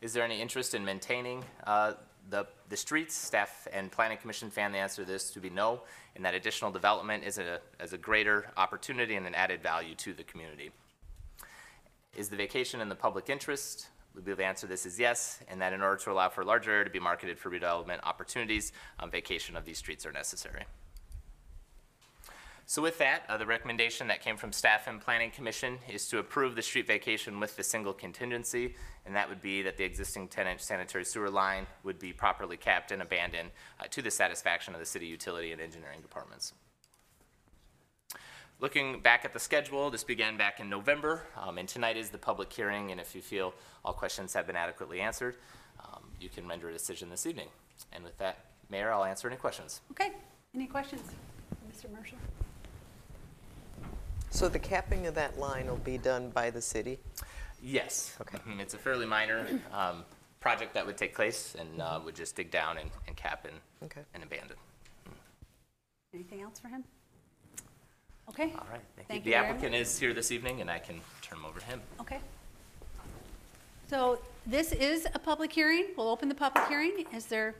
Is 0.02 0.14
there 0.14 0.24
any 0.24 0.40
interest 0.42 0.74
in 0.74 0.86
maintaining 0.86 1.44
uh, 1.66 1.94
the, 2.30 2.48
the 2.70 2.78
streets? 2.78 3.16
Staff 3.16 3.68
and 3.74 3.92
Planning 3.92 4.18
Commission 4.18 4.50
found 4.50 4.74
the 4.74 4.80
answer 4.80 5.04
to 5.04 5.08
this 5.08 5.32
to 5.32 5.40
be 5.40 5.50
no, 5.50 5.82
and 6.16 6.24
that 6.26 6.34
additional 6.34 6.72
development 6.72 7.24
is 7.24 7.38
a, 7.38 7.60
is 7.82 7.94
a 7.94 7.98
greater 7.98 8.52
opportunity 8.58 9.16
and 9.16 9.26
an 9.26 9.36
added 9.36 9.62
value 9.62 9.96
to 9.96 10.14
the 10.14 10.24
community. 10.24 10.72
Is 12.16 12.30
the 12.30 12.36
vacation 12.38 12.82
in 12.82 12.90
the 12.90 12.96
public 12.96 13.30
interest? 13.30 13.90
We 14.16 14.22
believe 14.22 14.38
the 14.38 14.46
answer 14.46 14.66
to 14.66 14.72
this 14.72 14.86
is 14.86 15.00
yes, 15.00 15.40
and 15.48 15.62
that 15.62 15.74
in 15.74 15.82
order 15.82 15.98
to 16.04 16.12
allow 16.12 16.30
for 16.30 16.44
larger 16.44 16.72
area 16.72 16.84
to 16.84 16.90
be 16.90 17.00
marketed 17.00 17.38
for 17.38 17.50
redevelopment 17.50 18.00
opportunities, 18.04 18.72
um, 19.00 19.12
vacation 19.12 19.56
of 19.56 19.66
these 19.66 19.78
streets 19.78 20.06
are 20.06 20.12
necessary. 20.12 20.66
So 22.70 22.84
with 22.84 23.00
that, 23.00 23.24
uh, 23.28 23.36
the 23.36 23.48
recommendation 23.48 24.10
that 24.10 24.22
came 24.22 24.38
from 24.38 24.52
staff 24.52 24.86
and 24.86 25.02
planning 25.02 25.32
commission 25.32 25.80
is 25.92 26.08
to 26.10 26.20
approve 26.20 26.56
the 26.56 26.62
street 26.62 26.86
vacation 26.86 27.40
with 27.40 27.56
the 27.56 27.64
single 27.64 27.94
contingency, 27.94 28.76
and 29.08 29.16
that 29.16 29.28
would 29.28 29.42
be 29.42 29.64
that 29.64 29.78
the 29.78 29.84
existing 29.84 30.28
10-inch 30.28 30.62
sanitary 30.62 31.04
sewer 31.04 31.32
line 31.32 31.66
would 31.84 31.98
be 31.98 32.14
properly 32.14 32.58
capped 32.58 32.92
and 32.92 33.02
abandoned 33.02 33.50
uh, 33.80 33.86
to 33.90 34.04
the 34.04 34.12
satisfaction 34.12 34.76
of 34.76 34.80
the 34.80 34.86
city 34.86 35.08
utility 35.08 35.52
and 35.52 35.60
engineering 35.60 36.00
departments. 36.00 36.54
Looking 38.60 39.00
back 39.00 39.26
at 39.26 39.34
the 39.34 39.40
schedule, 39.40 39.90
this 39.90 40.04
began 40.04 40.38
back 40.38 40.60
in 40.60 40.70
November, 40.70 41.24
um, 41.38 41.58
and 41.58 41.68
tonight 41.68 41.98
is 41.98 42.12
the 42.12 42.20
public 42.20 42.54
hearing, 42.54 42.92
and 42.92 43.02
if 43.02 43.16
you 43.16 43.22
feel 43.24 43.56
all 43.84 43.94
questions 43.94 44.36
have 44.36 44.46
been 44.46 44.56
adequately 44.56 45.02
answered, 45.02 45.38
um, 45.84 46.04
you 46.22 46.30
can 46.30 46.48
render 46.48 46.70
a 46.70 46.72
decision 46.72 47.10
this 47.10 47.26
evening. 47.26 47.48
And 47.92 48.04
with 48.04 48.20
that, 48.20 48.46
Mayor, 48.70 48.92
I'll 48.92 49.06
answer 49.06 49.28
any 49.28 49.38
questions. 49.38 49.82
Okay, 49.90 50.12
any 50.54 50.68
questions? 50.68 51.02
Mr. 51.68 51.90
Murschel? 51.90 52.20
So 54.32 54.48
the 54.48 54.60
capping 54.60 55.08
of 55.08 55.16
that 55.16 55.40
line 55.40 55.68
will 55.68 55.78
be 55.78 55.98
done 55.98 56.30
by 56.30 56.50
the 56.50 56.62
city? 56.62 57.00
Yes. 57.62 58.16
Okay. 58.22 58.38
Mhm, 58.48 58.60
It's 58.60 58.74
a 58.74 58.78
fairly 58.78 59.06
minor 59.06 59.46
um, 59.74 60.06
project 60.40 60.74
that 60.76 60.86
would 60.86 60.98
take 60.98 61.14
place 61.16 61.56
and 61.60 61.82
uh, 61.82 62.00
would 62.06 62.16
just 62.16 62.36
dig 62.36 62.52
down 62.52 62.78
and 62.78 62.90
and 63.08 63.16
cap 63.18 63.46
and 63.46 63.56
Okay. 63.84 64.02
and 64.14 64.24
abandon. 64.24 64.56
Anything 66.14 66.42
else 66.42 66.60
for 66.60 66.68
him? 66.70 66.84
Okay. 68.30 68.54
All 68.58 68.68
right, 68.72 68.82
thank 68.96 68.98
you. 68.98 69.04
Thank 69.08 69.24
The 69.24 69.30
you 69.32 69.36
very 69.36 69.48
applicant 69.48 69.76
is 69.76 70.00
here 70.00 70.14
this 70.14 70.32
evening, 70.32 70.62
and 70.62 70.70
I 70.70 70.80
can 70.80 71.02
turn 71.22 71.40
him 71.40 71.46
over 71.46 71.60
to 71.60 71.66
him. 71.66 71.82
Okay. 72.00 72.20
So 73.90 74.20
this 74.46 74.72
is 74.72 75.08
a 75.14 75.20
public 75.20 75.52
hearing. 75.52 75.88
We'll 75.98 76.10
open 76.10 76.30
the 76.30 76.36
public 76.36 76.68
hearing. 76.68 77.06
Is 77.14 77.26
there 77.26 77.56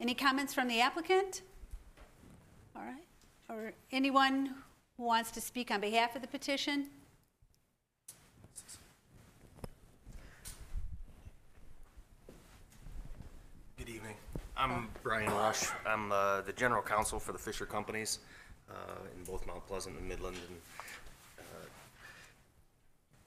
any 0.00 0.14
comments 0.14 0.54
from 0.54 0.68
the 0.68 0.80
applicant? 0.80 1.42
All 2.76 2.82
right. 2.82 3.04
Or 3.50 3.72
anyone 3.90 4.54
who 4.96 5.04
wants 5.04 5.30
to 5.32 5.40
speak 5.40 5.70
on 5.70 5.80
behalf 5.80 6.14
of 6.14 6.22
the 6.22 6.28
petition? 6.28 6.86
Good 13.78 13.88
evening. 13.88 14.14
I'm 14.56 14.88
Brian 15.02 15.30
Rush. 15.30 15.64
I'm 15.86 16.12
uh, 16.12 16.42
the 16.42 16.52
general 16.52 16.82
counsel 16.82 17.18
for 17.18 17.32
the 17.32 17.38
Fisher 17.38 17.66
Companies 17.66 18.18
uh, 18.70 18.74
in 19.16 19.24
both 19.24 19.46
Mount 19.46 19.66
Pleasant 19.66 19.98
and 19.98 20.08
Midland. 20.08 20.36
And 20.36 20.56
uh, 21.38 21.66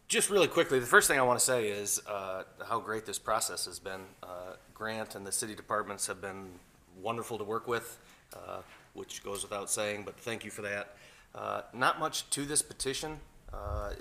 Just 0.08 0.30
really 0.30 0.48
quickly, 0.48 0.80
the 0.80 0.86
first 0.86 1.08
thing 1.08 1.20
I 1.20 1.24
want 1.24 1.40
to 1.40 1.46
say 1.46 1.68
is 1.68 2.00
uh, 2.08 2.44
how 2.66 2.80
great 2.80 3.06
this 3.06 3.20
process 3.20 3.66
has 3.66 3.80
been. 3.80 4.02
Uh, 4.24 4.54
Grant 4.74 5.16
and 5.16 5.26
the 5.26 5.32
city 5.32 5.56
departments 5.56 6.06
have 6.08 6.22
been 6.22 6.48
wonderful 7.02 7.38
to 7.38 7.44
work 7.44 7.68
with, 7.68 7.98
uh, 8.34 8.62
which 8.94 9.24
goes 9.24 9.42
without 9.42 9.70
saying, 9.70 10.04
but 10.06 10.18
thank 10.18 10.46
you 10.46 10.52
for 10.52 10.62
that. 10.62 10.96
Uh, 11.36 11.62
Not 11.74 12.00
much 12.00 12.30
to 12.30 12.46
this 12.46 12.62
petition, 12.62 13.20
uh, 13.54 13.92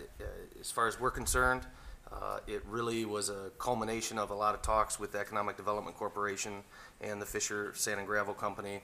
as 0.60 0.70
far 0.70 0.86
as 0.86 1.00
we're 1.00 1.10
concerned. 1.10 1.66
Uh, 2.12 2.38
It 2.46 2.62
really 2.66 3.04
was 3.04 3.28
a 3.28 3.50
culmination 3.58 4.18
of 4.18 4.30
a 4.30 4.34
lot 4.34 4.54
of 4.54 4.62
talks 4.62 5.00
with 5.00 5.12
the 5.12 5.18
Economic 5.18 5.56
Development 5.56 5.96
Corporation 5.96 6.62
and 7.00 7.20
the 7.20 7.26
Fisher 7.26 7.74
Sand 7.74 7.98
and 7.98 8.06
Gravel 8.06 8.34
Company 8.34 8.82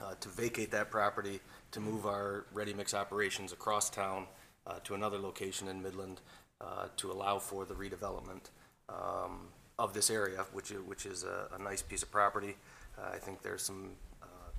uh, 0.00 0.14
to 0.20 0.28
vacate 0.28 0.70
that 0.70 0.90
property, 0.90 1.40
to 1.72 1.80
move 1.80 2.06
our 2.06 2.44
ready-mix 2.52 2.94
operations 2.94 3.52
across 3.52 3.90
town 3.90 4.26
uh, 4.66 4.78
to 4.84 4.94
another 4.94 5.18
location 5.18 5.66
in 5.66 5.82
Midland, 5.82 6.20
uh, 6.60 6.86
to 6.96 7.10
allow 7.10 7.38
for 7.38 7.64
the 7.64 7.74
redevelopment 7.74 8.50
um, 8.88 9.48
of 9.78 9.92
this 9.92 10.08
area, 10.10 10.44
which 10.52 10.70
is, 10.70 10.80
which 10.82 11.04
is 11.04 11.24
a, 11.24 11.48
a 11.58 11.62
nice 11.62 11.82
piece 11.82 12.02
of 12.04 12.10
property. 12.12 12.56
I 13.00 13.18
think 13.18 13.42
there's 13.42 13.62
some, 13.62 13.90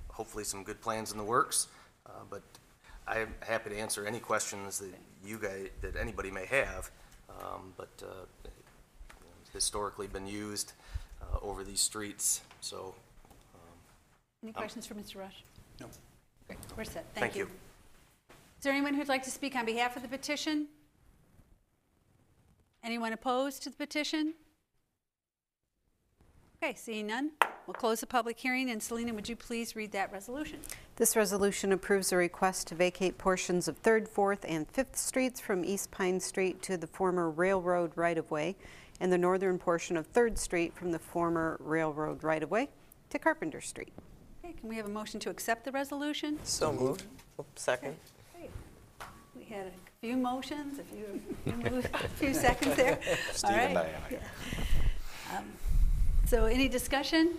hopefully 0.08 0.44
some 0.44 0.64
good 0.64 0.80
plans 0.80 1.12
in 1.12 1.18
the 1.18 1.24
works, 1.24 1.68
uh, 2.06 2.10
but 2.30 2.42
I'm 3.10 3.34
happy 3.40 3.70
to 3.70 3.76
answer 3.76 4.06
any 4.06 4.20
questions 4.20 4.78
that 4.78 4.94
you 5.24 5.38
guys, 5.38 5.68
that 5.80 5.96
anybody 5.96 6.30
may 6.30 6.46
have, 6.46 6.90
um, 7.28 7.74
but 7.76 7.90
uh, 8.02 8.48
historically 9.52 10.06
been 10.06 10.28
used 10.28 10.74
uh, 11.20 11.38
over 11.42 11.64
these 11.64 11.80
streets, 11.80 12.42
so 12.60 12.94
Any 14.44 14.52
questions 14.52 14.86
for 14.86 14.94
Mr. 14.94 15.16
Rush? 15.16 15.42
No. 15.80 15.86
Great, 16.46 16.58
we're 16.76 16.84
set. 16.84 17.04
thank 17.14 17.34
you. 17.34 17.44
Is 17.44 18.64
there 18.64 18.72
anyone 18.72 18.94
who'd 18.94 19.08
like 19.08 19.24
to 19.24 19.30
speak 19.30 19.56
on 19.56 19.66
behalf 19.66 19.96
of 19.96 20.02
the 20.02 20.08
petition? 20.08 20.68
Anyone 22.84 23.12
opposed 23.12 23.64
to 23.64 23.70
the 23.70 23.76
petition? 23.76 24.34
Okay, 26.62 26.74
seeing 26.76 27.08
none, 27.08 27.32
we'll 27.70 27.74
close 27.74 28.00
the 28.00 28.06
public 28.06 28.36
hearing, 28.36 28.68
and 28.68 28.82
Selena, 28.82 29.14
would 29.14 29.28
you 29.28 29.36
please 29.36 29.76
read 29.76 29.92
that 29.92 30.10
resolution? 30.10 30.58
This 30.96 31.14
resolution 31.14 31.70
approves 31.70 32.10
a 32.10 32.16
request 32.16 32.66
to 32.66 32.74
vacate 32.74 33.16
portions 33.16 33.68
of 33.68 33.80
3rd, 33.80 34.08
4th, 34.08 34.40
and 34.42 34.66
5th 34.72 34.96
Streets 34.96 35.38
from 35.40 35.64
East 35.64 35.92
Pine 35.92 36.18
Street 36.18 36.62
to 36.62 36.76
the 36.76 36.88
former 36.88 37.30
railroad 37.30 37.92
right-of-way 37.94 38.56
and 38.98 39.12
the 39.12 39.18
northern 39.18 39.56
portion 39.56 39.96
of 39.96 40.12
3rd 40.12 40.36
Street 40.36 40.74
from 40.74 40.90
the 40.90 40.98
former 40.98 41.58
railroad 41.60 42.24
right-of-way 42.24 42.68
to 43.08 43.18
Carpenter 43.20 43.60
Street. 43.60 43.92
Okay, 44.44 44.52
can 44.58 44.68
we 44.68 44.74
have 44.74 44.86
a 44.86 44.90
motion 44.90 45.20
to 45.20 45.30
accept 45.30 45.64
the 45.64 45.70
resolution? 45.70 46.40
So 46.42 46.72
moved. 46.72 47.04
Oop, 47.38 47.46
Second. 47.54 47.94
We 49.36 49.44
had 49.44 49.66
a 49.68 49.72
few 50.00 50.16
motions, 50.16 50.80
a 50.80 50.82
few, 50.82 51.22
few 51.44 51.78
a 51.78 52.08
few 52.08 52.34
seconds 52.34 52.74
there. 52.74 52.98
All 53.08 53.16
Steve 53.32 53.50
and 53.52 53.76
right. 53.76 54.10
Diana. 54.10 54.24
Um, 55.36 55.44
So 56.26 56.46
any 56.46 56.68
discussion 56.68 57.34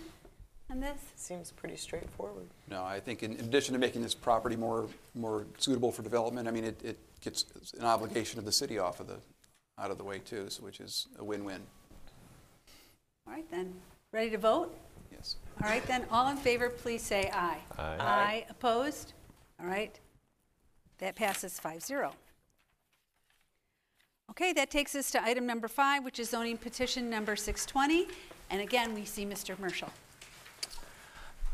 on 0.72 0.80
this? 0.80 0.98
Seems 1.16 1.52
pretty 1.52 1.76
straightforward. 1.76 2.46
No, 2.68 2.82
I 2.82 2.98
think 2.98 3.22
in 3.22 3.34
in 3.34 3.44
addition 3.44 3.74
to 3.74 3.78
making 3.78 4.02
this 4.02 4.14
property 4.14 4.56
more, 4.56 4.88
more 5.14 5.46
suitable 5.58 5.92
for 5.92 6.02
development, 6.02 6.48
I 6.48 6.50
mean, 6.50 6.64
it, 6.64 6.80
it 6.82 6.98
gets 7.20 7.44
an 7.78 7.84
obligation 7.84 8.38
of 8.38 8.44
the 8.44 8.52
city 8.52 8.78
off 8.78 8.98
of 8.98 9.06
the, 9.06 9.18
out 9.78 9.90
of 9.90 9.98
the 9.98 10.04
way 10.04 10.18
too, 10.18 10.46
so 10.48 10.62
which 10.64 10.80
is 10.80 11.08
a 11.18 11.24
win-win, 11.24 11.60
All 13.26 13.34
right, 13.34 13.48
then, 13.50 13.74
ready 14.12 14.30
to 14.30 14.38
vote? 14.38 14.74
yes. 15.12 15.36
All 15.62 15.68
right, 15.68 15.86
then, 15.86 16.04
all 16.10 16.28
in 16.30 16.36
favor, 16.38 16.70
please 16.70 17.02
say 17.02 17.30
aye. 17.32 17.58
Aye. 17.78 17.96
Aye, 18.00 18.46
opposed? 18.48 19.12
All 19.60 19.66
right, 19.66 19.98
that 20.98 21.14
passes 21.14 21.60
5-0. 21.62 22.10
Okay, 24.30 24.54
that 24.54 24.70
takes 24.70 24.94
us 24.94 25.10
to 25.10 25.22
item 25.22 25.46
number 25.46 25.68
five, 25.68 26.04
which 26.04 26.18
is 26.18 26.30
zoning 26.30 26.56
petition 26.56 27.10
number 27.10 27.36
620. 27.36 28.08
And 28.50 28.62
again, 28.62 28.94
we 28.94 29.04
see 29.04 29.26
Mr. 29.26 29.56
Murschel. 29.58 29.90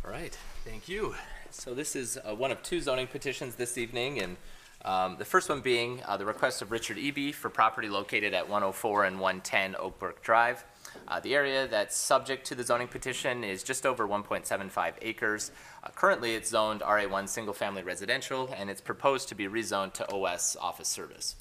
All 0.09 0.15
right, 0.15 0.35
thank 0.65 0.89
you. 0.89 1.15
So 1.51 1.75
this 1.75 1.95
is 1.95 2.17
uh, 2.27 2.35
one 2.35 2.51
of 2.51 2.63
two 2.63 2.81
zoning 2.81 3.09
petitions 3.09 3.57
this 3.57 3.77
evening, 3.77 4.21
and 4.23 4.37
um, 4.83 5.17
the 5.19 5.25
first 5.27 5.51
one 5.51 5.61
being 5.61 6.01
uh, 6.07 6.17
the 6.17 6.25
request 6.25 6.63
of 6.63 6.71
Richard 6.71 6.97
Eby 6.97 7.35
for 7.35 7.51
property 7.51 7.91
located 7.91 8.33
at 8.33 8.49
104 8.49 9.05
and 9.05 9.21
110 9.21 9.75
Oakbrook 9.75 10.23
Drive. 10.23 10.65
Uh, 11.07 11.21
The 11.21 11.35
area 11.35 11.69
that's 11.69 11.95
subject 11.95 12.47
to 12.47 12.55
the 12.55 12.65
zoning 12.65 12.89
petition 12.89 13.45
is 13.45 13.63
just 13.63 13.85
over 13.85 14.09
1.75 14.09 14.95
acres. 15.03 15.51
Uh, 15.85 15.91
Currently, 15.91 16.37
it's 16.37 16.49
zoned 16.49 16.81
RA1 16.81 17.29
Single 17.29 17.53
Family 17.53 17.83
Residential, 17.83 18.49
and 18.57 18.71
it's 18.71 18.81
proposed 18.81 19.29
to 19.29 19.35
be 19.35 19.45
rezoned 19.45 19.93
to 19.93 20.11
OS 20.11 20.57
Office 20.57 20.89
Service. 20.89 21.37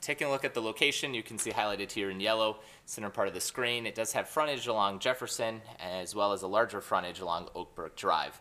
Taking 0.00 0.26
a 0.26 0.30
look 0.30 0.44
at 0.44 0.54
the 0.54 0.62
location, 0.62 1.14
you 1.14 1.22
can 1.22 1.38
see 1.38 1.50
highlighted 1.50 1.92
here 1.92 2.10
in 2.10 2.20
yellow, 2.20 2.58
center 2.86 3.10
part 3.10 3.28
of 3.28 3.34
the 3.34 3.40
screen. 3.40 3.86
It 3.86 3.94
does 3.94 4.12
have 4.12 4.28
frontage 4.28 4.66
along 4.66 4.98
Jefferson 4.98 5.62
as 5.80 6.14
well 6.14 6.32
as 6.32 6.42
a 6.42 6.46
larger 6.46 6.80
frontage 6.80 7.20
along 7.20 7.48
Oakbrook 7.54 7.94
Drive. 7.96 8.40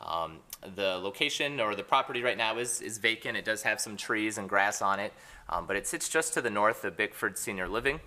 Um, 0.00 0.38
the 0.76 0.96
location 0.96 1.60
or 1.60 1.74
the 1.74 1.82
property 1.82 2.22
right 2.22 2.38
now 2.38 2.58
is, 2.58 2.80
is 2.80 2.98
vacant. 2.98 3.36
It 3.36 3.44
does 3.44 3.62
have 3.62 3.80
some 3.80 3.96
trees 3.96 4.38
and 4.38 4.48
grass 4.48 4.80
on 4.80 4.98
it, 4.98 5.12
um, 5.48 5.66
but 5.66 5.76
it 5.76 5.86
sits 5.86 6.08
just 6.08 6.32
to 6.34 6.40
the 6.40 6.50
north 6.50 6.84
of 6.84 6.96
Bickford 6.96 7.36
Senior 7.36 7.68
Living 7.68 8.00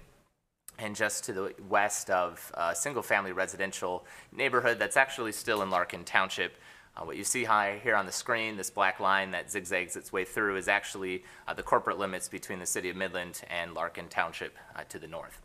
and 0.80 0.96
just 0.96 1.24
to 1.26 1.34
the 1.34 1.54
west 1.70 2.10
of 2.10 2.52
a 2.56 2.76
single-family 2.76 3.32
residential 3.32 4.06
neighborhood 4.36 4.80
that's 4.80 4.98
actually 4.98 5.32
still 5.32 5.62
in 5.62 5.70
Larkin 5.70 6.04
Township. 6.04 6.56
Uh, 6.96 7.06
what 7.06 7.18
you 7.18 7.24
see 7.24 7.46
here 7.84 7.96
on 7.96 8.06
the 8.06 8.12
screen, 8.12 8.56
this 8.56 8.70
black 8.70 9.00
line 9.00 9.32
that 9.32 9.50
zigzags 9.50 9.96
its 9.96 10.14
way 10.14 10.24
through, 10.24 10.56
is 10.58 10.68
actually 10.68 11.24
uh, 11.48 11.54
the 11.54 11.64
corporate 11.64 11.98
limits 11.98 12.30
between 12.30 12.60
the 12.60 12.66
city 12.66 12.90
of 12.90 12.96
Midland 12.96 13.42
and 13.50 13.74
Larkin 13.74 14.08
Township 14.10 14.56
uh, 14.76 14.84
to 14.90 15.00
the 15.00 15.08
north. 15.08 15.42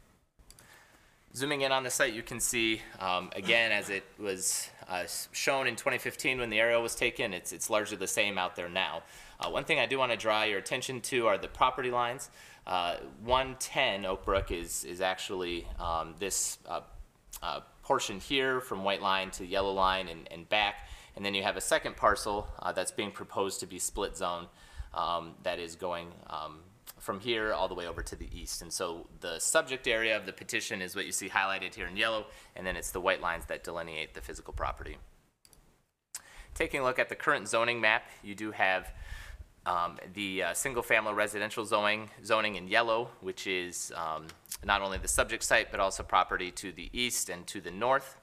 Zooming 1.34 1.62
in 1.62 1.72
on 1.72 1.84
the 1.84 1.90
site, 1.90 2.12
you 2.12 2.22
can 2.22 2.40
see, 2.40 2.82
um, 3.00 3.30
again, 3.34 3.72
as 3.72 3.88
it 3.88 4.04
was 4.18 4.68
uh, 4.88 5.04
shown 5.32 5.66
in 5.66 5.76
2015 5.76 6.38
when 6.38 6.50
the 6.50 6.58
aerial 6.58 6.82
was 6.82 6.94
taken, 6.94 7.32
it's, 7.32 7.52
it's 7.52 7.70
largely 7.70 7.96
the 7.96 8.06
same 8.06 8.36
out 8.36 8.54
there 8.54 8.68
now. 8.68 9.02
Uh, 9.40 9.48
one 9.48 9.64
thing 9.64 9.78
I 9.78 9.86
do 9.86 9.98
want 9.98 10.10
to 10.12 10.18
draw 10.18 10.42
your 10.42 10.58
attention 10.58 11.00
to 11.02 11.26
are 11.28 11.38
the 11.38 11.48
property 11.48 11.90
lines. 11.90 12.30
Uh, 12.66 12.96
110 13.24 14.02
Oakbrook 14.02 14.50
is, 14.50 14.84
is 14.84 15.00
actually 15.00 15.66
um, 15.78 16.14
this 16.18 16.58
portion 17.82 18.20
here 18.20 18.60
from 18.60 18.84
white 18.84 19.00
line 19.00 19.30
to 19.30 19.46
yellow 19.46 19.72
line 19.72 20.08
and, 20.08 20.28
and 20.30 20.46
back. 20.50 20.86
And 21.18 21.26
then 21.26 21.34
you 21.34 21.42
have 21.42 21.56
a 21.56 21.60
second 21.60 21.96
parcel 21.96 22.46
uh, 22.62 22.70
that's 22.70 22.92
being 22.92 23.10
proposed 23.10 23.58
to 23.58 23.66
be 23.66 23.80
split 23.80 24.16
zone 24.16 24.46
um, 24.94 25.32
that 25.42 25.58
is 25.58 25.74
going 25.74 26.12
um, 26.28 26.60
from 27.00 27.18
here 27.18 27.52
all 27.52 27.66
the 27.66 27.74
way 27.74 27.88
over 27.88 28.02
to 28.02 28.14
the 28.14 28.28
east. 28.32 28.62
And 28.62 28.72
so 28.72 29.08
the 29.18 29.40
subject 29.40 29.88
area 29.88 30.16
of 30.16 30.26
the 30.26 30.32
petition 30.32 30.80
is 30.80 30.94
what 30.94 31.06
you 31.06 31.10
see 31.10 31.28
highlighted 31.28 31.74
here 31.74 31.88
in 31.88 31.96
yellow, 31.96 32.26
and 32.54 32.64
then 32.64 32.76
it's 32.76 32.92
the 32.92 33.00
white 33.00 33.20
lines 33.20 33.46
that 33.46 33.64
delineate 33.64 34.14
the 34.14 34.20
physical 34.20 34.52
property. 34.52 34.96
Taking 36.54 36.82
a 36.82 36.84
look 36.84 37.00
at 37.00 37.08
the 37.08 37.16
current 37.16 37.48
zoning 37.48 37.80
map, 37.80 38.04
you 38.22 38.36
do 38.36 38.52
have 38.52 38.94
um, 39.66 39.98
the 40.14 40.44
uh, 40.44 40.54
single-family 40.54 41.14
residential 41.14 41.64
zoning, 41.64 42.10
zoning 42.24 42.54
in 42.54 42.68
yellow, 42.68 43.10
which 43.22 43.48
is 43.48 43.92
um, 43.96 44.28
not 44.64 44.82
only 44.82 44.98
the 44.98 45.08
subject 45.08 45.42
site, 45.42 45.72
but 45.72 45.80
also 45.80 46.04
property 46.04 46.52
to 46.52 46.70
the 46.70 46.88
east 46.92 47.28
and 47.28 47.44
to 47.48 47.60
the 47.60 47.72
north. 47.72 48.17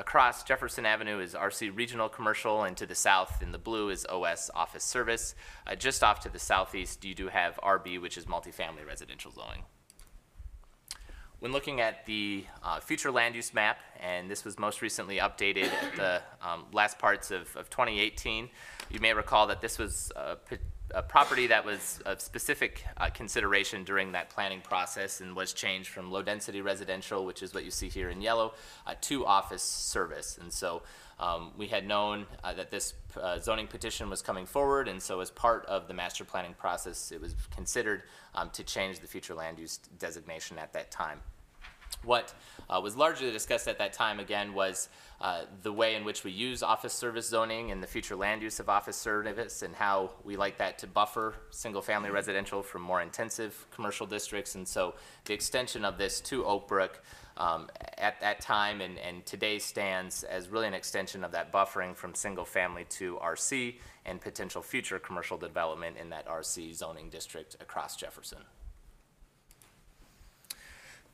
Across 0.00 0.44
Jefferson 0.44 0.86
Avenue 0.86 1.18
is 1.18 1.34
RC 1.34 1.76
Regional 1.76 2.08
Commercial, 2.08 2.64
and 2.64 2.74
to 2.78 2.86
the 2.86 2.94
south 2.94 3.42
in 3.42 3.52
the 3.52 3.58
blue 3.58 3.90
is 3.90 4.06
OS 4.06 4.50
Office 4.54 4.82
Service. 4.82 5.34
Uh, 5.66 5.74
just 5.74 6.02
off 6.02 6.20
to 6.20 6.30
the 6.30 6.38
southeast, 6.38 7.04
you 7.04 7.14
do 7.14 7.28
have 7.28 7.60
RB, 7.62 8.00
which 8.00 8.16
is 8.16 8.24
multifamily 8.24 8.86
residential 8.86 9.30
zoning. 9.30 9.60
When 11.40 11.52
looking 11.52 11.82
at 11.82 12.06
the 12.06 12.46
uh, 12.62 12.80
future 12.80 13.10
land 13.10 13.34
use 13.34 13.52
map, 13.52 13.76
and 14.00 14.30
this 14.30 14.42
was 14.42 14.58
most 14.58 14.80
recently 14.80 15.18
updated 15.18 15.70
at 15.70 15.96
the 15.96 16.22
um, 16.40 16.64
last 16.72 16.98
parts 16.98 17.30
of, 17.30 17.54
of 17.54 17.68
2018, 17.68 18.48
you 18.88 19.00
may 19.00 19.12
recall 19.12 19.48
that 19.48 19.60
this 19.60 19.76
was 19.76 20.10
uh, 20.16 20.36
a 20.94 21.02
property 21.02 21.46
that 21.48 21.64
was 21.64 22.00
of 22.06 22.20
specific 22.20 22.84
uh, 22.96 23.10
consideration 23.10 23.84
during 23.84 24.12
that 24.12 24.30
planning 24.30 24.60
process 24.60 25.20
and 25.20 25.34
was 25.34 25.52
changed 25.52 25.88
from 25.88 26.10
low-density 26.10 26.60
residential, 26.60 27.24
which 27.24 27.42
is 27.42 27.54
what 27.54 27.64
you 27.64 27.70
see 27.70 27.88
here 27.88 28.10
in 28.10 28.20
yellow, 28.20 28.54
uh, 28.86 28.94
to 29.00 29.26
office 29.26 29.62
service. 29.62 30.38
And 30.40 30.52
so 30.52 30.82
um, 31.18 31.52
we 31.56 31.66
had 31.68 31.86
known 31.86 32.26
uh, 32.42 32.52
that 32.54 32.70
this 32.70 32.94
uh, 33.20 33.38
zoning 33.38 33.66
petition 33.66 34.08
was 34.08 34.22
coming 34.22 34.46
forward, 34.46 34.88
and 34.88 35.02
so 35.02 35.20
as 35.20 35.30
part 35.30 35.66
of 35.66 35.86
the 35.86 35.94
master 35.94 36.24
planning 36.24 36.54
process, 36.54 37.12
it 37.12 37.20
was 37.20 37.34
considered 37.54 38.02
um, 38.34 38.50
to 38.50 38.64
change 38.64 39.00
the 39.00 39.06
future 39.06 39.34
land 39.34 39.58
use 39.58 39.78
designation 39.98 40.58
at 40.58 40.72
that 40.72 40.90
time. 40.90 41.20
What 42.02 42.32
uh, 42.68 42.80
was 42.82 42.96
largely 42.96 43.30
discussed 43.30 43.68
at 43.68 43.78
that 43.78 43.92
time, 43.92 44.20
again, 44.20 44.54
was 44.54 44.88
uh, 45.20 45.42
the 45.62 45.72
way 45.72 45.96
in 45.96 46.04
which 46.04 46.24
we 46.24 46.30
use 46.30 46.62
office 46.62 46.94
service 46.94 47.28
zoning 47.28 47.70
and 47.72 47.82
the 47.82 47.86
future 47.86 48.16
land 48.16 48.42
use 48.42 48.58
of 48.58 48.70
office 48.70 48.96
service 48.96 49.62
and 49.62 49.74
how 49.74 50.10
we 50.24 50.36
like 50.36 50.56
that 50.58 50.78
to 50.78 50.86
buffer 50.86 51.34
single-family 51.50 52.10
residential 52.10 52.62
from 52.62 52.80
more 52.80 53.02
intensive 53.02 53.66
commercial 53.70 54.06
districts. 54.06 54.54
And 54.54 54.66
so 54.66 54.94
the 55.26 55.34
extension 55.34 55.84
of 55.84 55.98
this 55.98 56.20
to 56.22 56.42
Oakbrook 56.42 57.00
um, 57.36 57.68
at 57.98 58.18
that 58.20 58.40
time 58.40 58.80
and, 58.80 58.98
and 58.98 59.26
today 59.26 59.58
stands 59.58 60.22
as 60.24 60.48
really 60.48 60.68
an 60.68 60.74
extension 60.74 61.22
of 61.22 61.32
that 61.32 61.52
buffering 61.52 61.94
from 61.94 62.14
single-family 62.14 62.86
to 62.90 63.16
RC 63.16 63.76
and 64.06 64.20
potential 64.20 64.62
future 64.62 64.98
commercial 64.98 65.36
development 65.36 65.96
in 65.98 66.08
that 66.10 66.26
RC 66.26 66.74
zoning 66.74 67.10
district 67.10 67.56
across 67.60 67.96
Jefferson. 67.96 68.38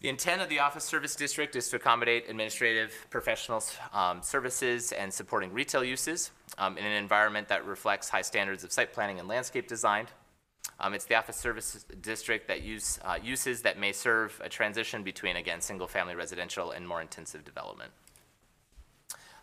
The 0.03 0.11
intent 0.11 0.43
of 0.43 0.51
the 0.51 0.61
Office 0.61 0.85
Service 0.85 1.17
District 1.17 1.57
is 1.57 1.71
to 1.71 1.77
accommodate 1.77 2.29
administrative, 2.29 2.93
professional 3.09 3.63
um, 3.95 4.21
services 4.23 4.93
and 4.93 5.13
supporting 5.13 5.53
retail 5.53 5.83
uses 5.83 6.33
um, 6.59 6.77
in 6.77 6.85
an 6.85 6.93
environment 6.93 7.49
that 7.49 7.65
reflects 7.65 8.11
high 8.11 8.23
standards 8.23 8.63
of 8.63 8.73
site 8.73 8.93
planning 8.93 9.19
and 9.19 9.27
landscape 9.27 9.67
design. 9.67 10.07
Um, 10.81 10.93
it's 10.93 11.07
the 11.07 11.15
Office 11.15 11.37
Service 11.37 11.87
District 12.03 12.47
that 12.49 12.61
use 12.61 12.99
uh, 13.05 13.19
uses 13.23 13.63
that 13.63 13.79
may 13.79 13.93
serve 13.93 14.39
a 14.45 14.51
transition 14.51 15.03
between, 15.03 15.37
again, 15.37 15.63
single-family 15.63 16.15
residential 16.15 16.73
and 16.73 16.87
more 16.87 17.01
intensive 17.01 17.47
development. 17.47 17.91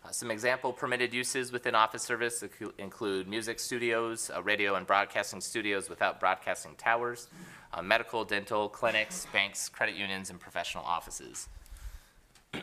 Uh, 0.04 0.10
some 0.10 0.30
example 0.30 0.72
permitted 0.72 1.14
uses 1.14 1.50
within 1.50 1.74
office 1.74 2.02
service 2.02 2.44
include 2.78 3.26
music 3.26 3.58
studios, 3.58 4.30
uh, 4.36 4.42
radio 4.42 4.76
and 4.76 4.86
broadcasting 4.86 5.40
studios 5.40 5.88
without 5.88 6.20
broadcasting 6.20 6.74
towers, 6.76 7.28
uh, 7.74 7.82
medical, 7.82 8.24
dental, 8.24 8.68
clinics, 8.68 9.26
banks, 9.32 9.68
credit 9.68 9.96
unions, 9.96 10.30
and 10.30 10.40
professional 10.40 10.84
offices. 10.84 11.48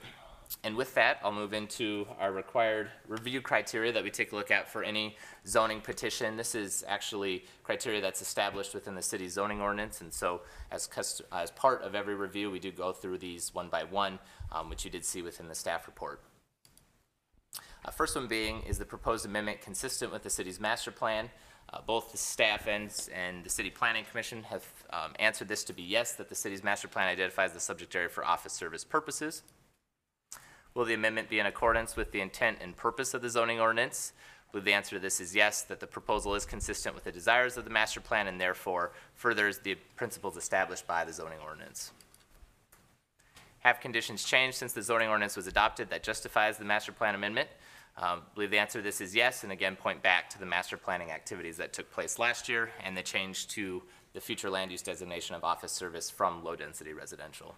And 0.63 0.75
with 0.75 0.93
that, 0.95 1.19
I'll 1.23 1.31
move 1.31 1.53
into 1.53 2.05
our 2.19 2.31
required 2.31 2.89
review 3.07 3.41
criteria 3.41 3.91
that 3.93 4.03
we 4.03 4.11
take 4.11 4.33
a 4.33 4.35
look 4.35 4.51
at 4.51 4.69
for 4.69 4.83
any 4.83 5.15
zoning 5.47 5.79
petition. 5.79 6.35
This 6.35 6.55
is 6.55 6.83
actually 6.87 7.45
criteria 7.63 8.01
that's 8.01 8.21
established 8.21 8.73
within 8.73 8.93
the 8.93 9.01
city 9.01 9.29
zoning 9.29 9.61
ordinance, 9.61 10.01
and 10.01 10.13
so 10.13 10.41
as, 10.69 10.89
as 11.31 11.51
part 11.51 11.81
of 11.83 11.95
every 11.95 12.15
review, 12.15 12.51
we 12.51 12.59
do 12.59 12.69
go 12.69 12.91
through 12.91 13.19
these 13.19 13.53
one 13.55 13.69
by 13.69 13.85
one, 13.85 14.19
um, 14.51 14.69
which 14.69 14.83
you 14.83 14.91
did 14.91 15.05
see 15.05 15.21
within 15.21 15.47
the 15.47 15.55
staff 15.55 15.87
report. 15.87 16.21
Uh, 17.83 17.89
first 17.89 18.15
one 18.15 18.27
being, 18.27 18.61
is 18.63 18.77
the 18.77 18.85
proposed 18.85 19.25
amendment 19.25 19.61
consistent 19.61 20.11
with 20.11 20.21
the 20.21 20.29
city's 20.29 20.59
master 20.59 20.91
plan? 20.91 21.29
Uh, 21.73 21.79
both 21.85 22.11
the 22.11 22.17
staff 22.17 22.67
and, 22.67 22.91
and 23.13 23.43
the 23.45 23.49
City 23.49 23.69
Planning 23.69 24.03
Commission 24.09 24.43
have 24.43 24.65
um, 24.91 25.13
answered 25.19 25.47
this 25.47 25.63
to 25.63 25.73
be 25.73 25.81
yes, 25.81 26.13
that 26.13 26.27
the 26.27 26.35
city's 26.35 26.63
master 26.63 26.87
plan 26.87 27.07
identifies 27.07 27.53
the 27.53 27.59
subject 27.59 27.95
area 27.95 28.09
for 28.09 28.25
office 28.25 28.53
service 28.53 28.83
purposes. 28.83 29.43
Will 30.73 30.85
the 30.85 30.93
amendment 30.93 31.29
be 31.29 31.39
in 31.39 31.45
accordance 31.45 31.95
with 31.95 32.11
the 32.11 32.21
intent 32.21 32.57
and 32.61 32.75
purpose 32.75 33.13
of 33.13 33.21
the 33.21 33.29
zoning 33.29 33.59
ordinance? 33.59 34.13
Well, 34.53 34.63
the 34.63 34.73
answer 34.73 34.97
to 34.97 34.99
this 34.99 35.21
is 35.21 35.33
yes, 35.33 35.61
that 35.63 35.79
the 35.79 35.87
proposal 35.87 36.35
is 36.35 36.45
consistent 36.45 36.93
with 36.93 37.05
the 37.05 37.11
desires 37.11 37.55
of 37.55 37.63
the 37.63 37.69
master 37.69 38.01
plan 38.01 38.27
and 38.27 38.39
therefore 38.39 38.91
furthers 39.15 39.59
the 39.59 39.75
principles 39.95 40.35
established 40.35 40.85
by 40.87 41.05
the 41.05 41.13
zoning 41.13 41.39
ordinance. 41.39 41.91
Have 43.59 43.79
conditions 43.79 44.25
changed 44.25 44.57
since 44.57 44.73
the 44.73 44.81
zoning 44.81 45.07
ordinance 45.07 45.37
was 45.37 45.47
adopted 45.47 45.89
that 45.89 46.03
justifies 46.03 46.57
the 46.57 46.65
master 46.65 46.91
plan 46.91 47.15
amendment? 47.15 47.47
Um, 47.97 48.21
I 48.25 48.33
believe 48.35 48.51
the 48.51 48.57
answer 48.57 48.79
to 48.79 48.83
this 48.83 49.01
is 49.01 49.13
yes, 49.13 49.43
and 49.43 49.51
again, 49.51 49.75
point 49.75 50.01
back 50.01 50.29
to 50.31 50.39
the 50.39 50.45
master 50.45 50.77
planning 50.77 51.11
activities 51.11 51.57
that 51.57 51.73
took 51.73 51.91
place 51.91 52.17
last 52.17 52.47
year 52.47 52.71
and 52.83 52.95
the 52.95 53.03
change 53.03 53.47
to 53.49 53.83
the 54.13 54.21
future 54.21 54.49
land 54.49 54.71
use 54.71 54.81
designation 54.81 55.35
of 55.35 55.43
office 55.43 55.71
service 55.71 56.09
from 56.09 56.43
low-density 56.43 56.93
residential. 56.93 57.55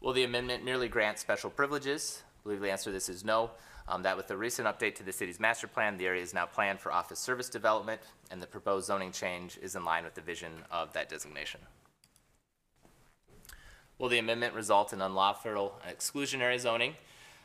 Will 0.00 0.12
the 0.12 0.24
amendment 0.24 0.64
merely 0.64 0.88
grant 0.88 1.18
special 1.18 1.50
privileges? 1.50 2.22
I 2.24 2.42
believe 2.44 2.60
the 2.60 2.70
answer 2.70 2.90
to 2.90 2.92
this 2.92 3.08
is 3.08 3.24
no. 3.24 3.50
Um, 3.88 4.02
that 4.04 4.16
with 4.16 4.28
the 4.28 4.36
recent 4.36 4.68
update 4.68 4.94
to 4.96 5.02
the 5.02 5.12
city's 5.12 5.40
master 5.40 5.66
plan, 5.66 5.96
the 5.96 6.06
area 6.06 6.22
is 6.22 6.32
now 6.32 6.46
planned 6.46 6.80
for 6.80 6.92
office 6.92 7.18
service 7.18 7.48
development, 7.48 8.00
and 8.30 8.40
the 8.40 8.46
proposed 8.46 8.86
zoning 8.86 9.12
change 9.12 9.58
is 9.60 9.74
in 9.74 9.84
line 9.84 10.04
with 10.04 10.14
the 10.14 10.20
vision 10.20 10.52
of 10.70 10.92
that 10.92 11.08
designation. 11.08 11.60
Will 13.98 14.08
the 14.08 14.18
amendment 14.18 14.54
result 14.54 14.92
in 14.92 15.00
unlawful 15.00 15.80
exclusionary 15.88 16.58
zoning? 16.58 16.94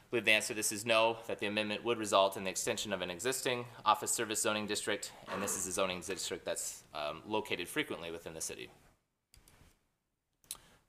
Believe 0.10 0.24
the 0.24 0.32
answer 0.32 0.50
to 0.50 0.54
this 0.54 0.72
is 0.72 0.86
no, 0.86 1.18
that 1.28 1.40
the 1.40 1.48
amendment 1.48 1.84
would 1.84 1.98
result 1.98 2.38
in 2.38 2.46
the 2.46 2.50
extension 2.50 2.94
of 2.94 3.02
an 3.02 3.10
existing 3.10 3.66
office 3.86 4.12
service 4.12 4.42
zoning 4.42 4.66
district, 4.66 5.12
and 5.34 5.44
this 5.44 5.58
is 5.58 5.68
a 5.68 5.72
zoning 5.72 6.00
district 6.00 6.46
that's 6.46 6.84
um, 6.96 7.22
located 7.28 7.68
frequently 7.68 8.10
within 8.10 8.34
the 8.34 8.40
city. 8.40 8.70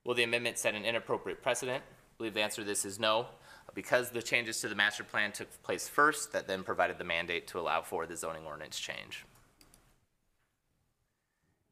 Will 0.05 0.15
the 0.15 0.23
amendment 0.23 0.57
set 0.57 0.77
an 0.77 0.85
inappropriate 0.85 1.43
precedent? 1.43 1.83
Believe 2.17 2.35
the 2.35 2.43
answer 2.43 2.63
to 2.63 2.67
this 2.67 2.85
is 2.85 3.01
no, 3.01 3.27
because 3.75 4.11
the 4.11 4.23
changes 4.23 4.61
to 4.61 4.69
the 4.69 4.77
master 4.77 5.03
plan 5.03 5.33
took 5.33 5.63
place 5.65 5.89
first, 5.89 6.33
that 6.33 6.47
then 6.47 6.63
provided 6.63 6.99
the 6.99 7.05
mandate 7.05 7.49
to 7.49 7.59
allow 7.59 7.83
for 7.83 8.07
the 8.07 8.17
zoning 8.17 8.47
ordinance 8.47 8.79
change. 8.79 9.25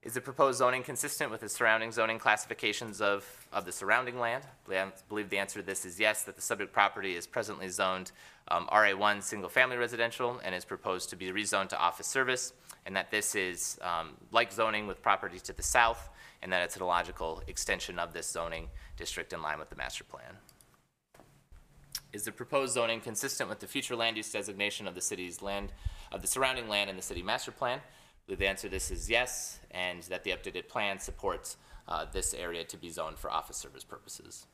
Is 0.07 0.15
the 0.15 0.21
proposed 0.21 0.59
zoning 0.59 0.85
consistent 0.85 1.33
with 1.33 1.41
the 1.41 1.49
surrounding 1.49 1.91
zoning 1.91 2.21
classifications 2.21 3.01
of, 3.01 3.27
of 3.53 3.65
the 3.65 3.73
surrounding 3.73 4.21
land? 4.21 4.45
I 4.71 4.93
believe 5.09 5.31
the 5.31 5.39
answer 5.39 5.59
to 5.59 5.67
this 5.67 5.85
is 5.85 5.99
yes, 5.99 6.23
that 6.23 6.37
the 6.37 6.43
subject 6.43 6.73
property 6.73 7.17
is 7.17 7.27
presently 7.27 7.69
zoned 7.69 8.13
um, 8.47 8.69
RA1 8.69 9.21
single 9.21 9.49
family 9.49 9.77
residential 9.77 10.41
and 10.45 10.55
is 10.55 10.65
proposed 10.65 11.11
to 11.11 11.17
be 11.17 11.33
rezoned 11.33 11.71
to 11.71 11.79
office 11.81 12.07
service, 12.07 12.53
and 12.87 12.95
that 12.95 13.11
this 13.11 13.35
is 13.35 13.81
um, 13.83 14.11
like 14.31 14.53
zoning 14.53 14.87
with 14.87 15.03
property 15.03 15.41
to 15.41 15.53
the 15.53 15.65
south, 15.65 16.09
and 16.41 16.53
that 16.53 16.63
it's 16.63 16.77
a 16.77 16.85
logical 16.85 17.43
extension 17.49 17.99
of 17.99 18.13
this 18.13 18.31
zoning 18.31 18.69
district 18.97 19.33
in 19.33 19.43
line 19.43 19.59
with 19.59 19.71
the 19.71 19.77
master 19.77 20.05
plan. 20.05 20.37
Is 22.13 22.23
the 22.23 22.31
proposed 22.31 22.75
zoning 22.75 23.01
consistent 23.01 23.51
with 23.51 23.59
the 23.59 23.67
future 23.67 23.97
land 23.97 24.17
use 24.17 24.31
designation 24.31 24.87
of 24.87 24.95
the 24.95 25.01
city's 25.01 25.43
land, 25.43 25.73
of 26.13 26.23
the 26.23 26.29
surrounding 26.29 26.69
land 26.69 26.89
in 26.91 26.95
the 26.95 27.03
city 27.03 27.25
master 27.25 27.51
plan? 27.51 27.81
The 28.29 28.47
answer 28.47 28.67
to 28.67 28.73
this 28.73 28.91
is 28.91 29.09
yes, 29.09 29.61
and 29.71 30.03
that 30.05 30.25
the 30.25 30.33
updated 30.33 30.69
plan 30.69 30.99
supports 30.99 31.57
uh, 31.87 32.07
this 32.13 32.35
area 32.35 32.65
to 32.65 32.77
be 32.77 32.91
zoned 32.91 33.19
for 33.19 33.31
office 33.31 33.57
service 33.57 33.85
purposes. 33.85 34.47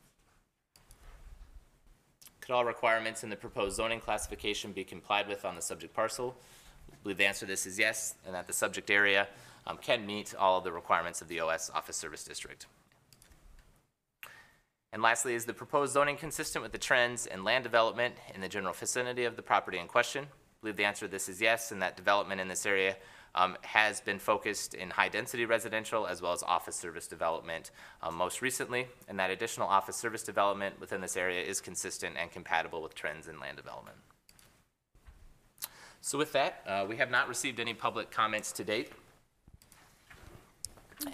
Could 2.42 2.52
all 2.52 2.64
requirements 2.64 3.24
in 3.24 3.30
the 3.30 3.36
proposed 3.36 3.76
zoning 3.76 4.00
classification 4.00 4.72
be 4.72 4.84
complied 4.84 5.26
with 5.26 5.44
on 5.44 5.54
the 5.54 5.62
subject 5.62 5.94
parcel? 5.94 6.36
I 6.92 6.96
believe 7.02 7.16
the 7.16 7.24
answer 7.24 7.46
to 7.46 7.52
this 7.52 7.66
is 7.66 7.78
yes, 7.78 8.14
and 8.26 8.34
that 8.34 8.46
the 8.46 8.52
subject 8.52 8.90
area 8.90 9.28
um, 9.66 9.78
can 9.78 10.04
meet 10.04 10.34
all 10.34 10.58
of 10.58 10.64
the 10.64 10.72
requirements 10.72 11.22
of 11.22 11.28
the 11.28 11.40
OS 11.40 11.70
Office 11.74 11.96
Service 11.96 12.24
District. 12.24 12.66
And 14.92 15.00
lastly, 15.00 15.34
is 15.34 15.46
the 15.46 15.54
proposed 15.54 15.94
zoning 15.94 16.18
consistent 16.18 16.62
with 16.62 16.72
the 16.72 16.78
trends 16.78 17.24
in 17.24 17.44
land 17.44 17.64
development 17.64 18.16
in 18.34 18.42
the 18.42 18.48
general 18.48 18.74
vicinity 18.74 19.24
of 19.24 19.36
the 19.36 19.42
property 19.42 19.78
in 19.78 19.86
question? 19.86 20.24
I 20.24 20.56
believe 20.60 20.76
the 20.76 20.84
answer 20.84 21.06
to 21.06 21.10
this 21.10 21.30
is 21.30 21.40
yes, 21.40 21.72
and 21.72 21.80
that 21.80 21.96
development 21.96 22.40
in 22.40 22.48
this 22.48 22.66
area 22.66 22.96
um, 23.34 23.56
has 23.62 24.00
been 24.00 24.18
focused 24.18 24.74
in 24.74 24.90
high-density 24.90 25.46
residential 25.46 26.06
as 26.06 26.20
well 26.20 26.32
as 26.32 26.42
office 26.42 26.76
service 26.76 27.06
development 27.06 27.70
um, 28.02 28.14
most 28.14 28.42
recently, 28.42 28.86
and 29.08 29.18
that 29.18 29.30
additional 29.30 29.68
office 29.68 29.96
service 29.96 30.22
development 30.22 30.78
within 30.80 31.00
this 31.00 31.16
area 31.16 31.42
is 31.42 31.60
consistent 31.60 32.16
and 32.18 32.30
compatible 32.30 32.82
with 32.82 32.94
trends 32.94 33.28
in 33.28 33.38
land 33.40 33.56
development. 33.56 33.96
So 36.00 36.18
with 36.18 36.32
that, 36.32 36.62
uh, 36.66 36.84
we 36.88 36.96
have 36.96 37.10
not 37.10 37.28
received 37.28 37.60
any 37.60 37.74
public 37.74 38.10
comments 38.10 38.52
to 38.52 38.64
date, 38.64 38.92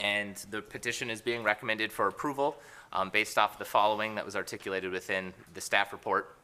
and 0.01 0.37
the 0.51 0.63
petition 0.63 1.11
is 1.11 1.21
being 1.21 1.43
recommended 1.43 1.93
for 1.93 2.09
approval 2.09 2.57
um, 2.93 3.11
based 3.11 3.39
off 3.39 3.53
of 3.53 3.59
the 3.59 3.65
following 3.65 4.15
that 4.15 4.25
was 4.25 4.35
articulated 4.35 4.91
within 4.91 5.35
the 5.55 5.61
staff 5.61 5.93
report. 5.93 6.38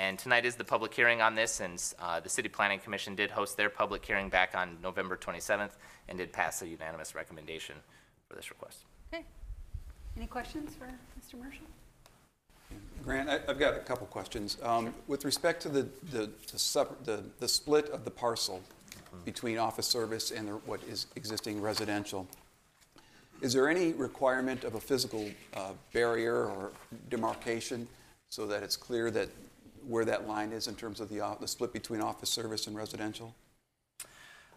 And 0.00 0.18
tonight 0.18 0.46
is 0.46 0.56
the 0.56 0.64
public 0.64 0.94
hearing 0.94 1.20
on 1.20 1.34
this, 1.34 1.60
and 1.60 1.78
uh, 1.98 2.20
the 2.20 2.28
City 2.30 2.48
Planning 2.48 2.78
Commission 2.80 3.14
did 3.14 3.30
host 3.30 3.58
their 3.58 3.68
public 3.68 4.02
hearing 4.02 4.30
back 4.30 4.54
on 4.54 4.78
November 4.82 5.14
27th 5.14 5.72
and 6.08 6.16
did 6.16 6.32
pass 6.32 6.62
a 6.62 6.66
unanimous 6.66 7.14
recommendation 7.14 7.74
for 8.26 8.34
this 8.34 8.48
request. 8.48 8.84
Okay. 9.12 9.26
Any 10.16 10.26
questions 10.26 10.74
for 10.74 10.86
Mr. 11.20 11.38
Murschel? 11.38 11.66
Grant, 13.04 13.28
I- 13.28 13.40
I've 13.46 13.58
got 13.58 13.74
a 13.74 13.80
couple 13.80 14.06
questions. 14.06 14.56
Um, 14.62 14.94
With 15.06 15.26
respect 15.26 15.60
to 15.64 15.68
the, 15.68 15.86
the, 16.10 16.30
the 16.50 16.58
sep- 16.58 17.04
the, 17.04 17.22
the 17.38 17.46
split 17.46 17.90
of 17.90 18.06
the 18.06 18.10
parcel 18.10 18.62
between 19.26 19.58
office 19.58 19.86
service 19.86 20.30
and 20.30 20.48
the- 20.48 20.52
what 20.64 20.82
is 20.84 21.08
existing 21.14 21.60
residential, 21.60 22.26
is 23.42 23.52
there 23.52 23.68
any 23.68 23.92
requirement 23.92 24.64
of 24.64 24.76
a 24.76 24.80
physical 24.80 25.28
uh, 25.52 25.72
barrier 25.92 26.46
or 26.46 26.72
demarcation 27.10 27.86
so 28.30 28.46
that 28.46 28.62
it's 28.62 28.78
clear 28.78 29.10
that 29.10 29.28
where 29.86 30.04
that 30.04 30.28
line 30.28 30.52
is 30.52 30.66
in 30.66 30.74
terms 30.74 31.00
of 31.00 31.08
the, 31.08 31.36
the 31.40 31.48
split 31.48 31.72
between 31.72 32.00
office 32.00 32.30
service 32.30 32.66
and 32.66 32.76
residential? 32.76 33.34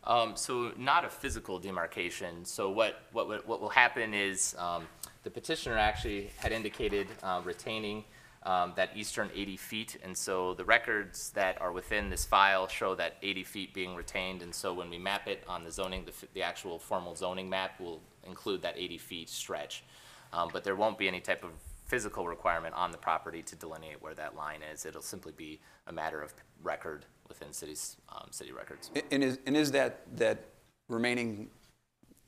Um, 0.05 0.36
so 0.36 0.74
not 0.78 1.05
a 1.05 1.09
physical 1.09 1.59
demarcation. 1.59 2.43
So 2.45 2.69
what, 2.69 3.03
what, 3.13 3.47
what 3.47 3.61
will 3.61 3.69
happen 3.69 4.13
is, 4.13 4.55
um, 4.59 4.84
the 5.24 5.30
petitioner 5.30 5.78
actually 5.78 6.30
had 6.36 6.51
indicated, 6.51 7.07
uh, 7.24 7.41
retaining, 7.45 8.03
um, 8.45 8.74
that 8.76 8.89
eastern 8.93 9.30
eighty 9.34 9.55
feet. 9.55 9.97
And 10.03 10.17
so 10.17 10.53
the 10.55 10.65
records 10.65 11.32
that 11.32 11.61
are 11.61 11.71
within 11.71 12.09
this 12.09 12.26
file 12.26 12.67
show 12.67 12.93
that 12.95 13.15
eighty 13.21 13.45
feet 13.45 13.74
being 13.74 13.95
retained. 13.95 14.41
And 14.41 14.53
so 14.53 14.74
when 14.74 14.89
we 14.89 14.97
map 14.97 15.30
it 15.30 15.43
on 15.47 15.63
the 15.63 15.71
zoning, 15.71 16.03
the, 16.03 16.13
the 16.34 16.43
actual 16.43 16.78
formal 16.78 17.15
zoning 17.15 17.49
map 17.49 17.80
will 17.80 18.01
include 18.28 18.61
that 18.63 18.76
eighty 18.78 18.97
feet 18.97 19.30
stretch. 19.30 19.86
Um, 20.34 20.49
but 20.51 20.65
there 20.65 20.76
won't 20.76 20.97
be 20.97 21.07
any 21.07 21.21
type 21.21 21.45
of 21.45 21.51
physical 21.93 22.27
requirement 22.27 22.73
on 22.73 22.91
the 22.91 22.97
property 22.97 23.43
to 23.43 23.55
delineate 23.55 24.01
where 24.01 24.15
that 24.15 24.35
line 24.35 24.61
is. 24.63 24.83
It'll 24.83 25.03
simply 25.03 25.31
be 25.31 25.59
a 25.85 25.93
matter 25.93 26.23
of 26.23 26.33
record 26.63 27.05
within 27.27 27.53
cities, 27.53 27.97
um, 28.09 28.29
city 28.31 28.51
records. 28.51 28.89
And 29.11 29.23
is, 29.23 29.37
and 29.45 29.55
is 29.55 29.69
that, 29.73 29.99
that 30.17 30.43
remaining 30.89 31.51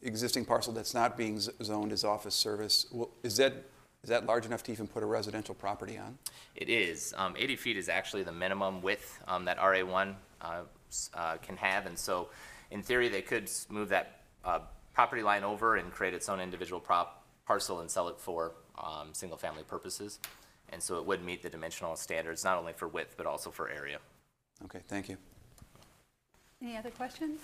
existing 0.03 0.45
parcel 0.45 0.71
that's 0.71 0.93
not 0.93 1.17
being 1.17 1.39
zoned 1.39 1.91
as 1.91 2.03
office 2.03 2.35
service, 2.35 2.85
well, 2.91 3.09
is 3.23 3.37
that, 3.37 3.53
is 4.03 4.09
that 4.11 4.27
large 4.27 4.45
enough 4.45 4.61
to 4.65 4.71
even 4.71 4.85
put 4.85 5.01
a 5.01 5.05
residential 5.07 5.55
property 5.55 5.97
on? 5.97 6.15
It 6.55 6.69
is. 6.69 7.15
Um, 7.17 7.33
80 7.35 7.55
feet 7.55 7.77
is 7.77 7.89
actually 7.89 8.21
the 8.21 8.31
minimum 8.31 8.83
width 8.83 9.19
um, 9.27 9.45
that 9.45 9.57
RA1 9.57 10.13
uh, 10.41 10.61
uh, 11.15 11.37
can 11.37 11.57
have, 11.57 11.87
and 11.87 11.97
so 11.97 12.29
in 12.69 12.83
theory, 12.83 13.09
they 13.09 13.23
could 13.23 13.49
move 13.69 13.89
that 13.89 14.21
uh, 14.43 14.59
property 14.93 15.23
line 15.23 15.43
over 15.43 15.77
and 15.77 15.91
create 15.91 16.13
its 16.13 16.29
own 16.29 16.39
individual 16.39 16.79
prop 16.79 17.25
parcel 17.47 17.79
and 17.79 17.89
sell 17.89 18.09
it 18.09 18.19
for 18.19 18.51
um, 18.77 19.09
single-family 19.13 19.63
purposes. 19.63 20.19
And 20.69 20.81
so 20.81 20.97
it 20.97 21.05
would 21.05 21.23
meet 21.23 21.43
the 21.43 21.49
dimensional 21.49 21.95
standards, 21.95 22.43
not 22.43 22.57
only 22.57 22.73
for 22.73 22.87
width, 22.87 23.15
but 23.17 23.25
also 23.25 23.51
for 23.51 23.69
area. 23.69 23.99
Okay, 24.65 24.79
thank 24.87 25.09
you. 25.09 25.17
Any 26.61 26.77
other 26.77 26.89
questions? 26.89 27.39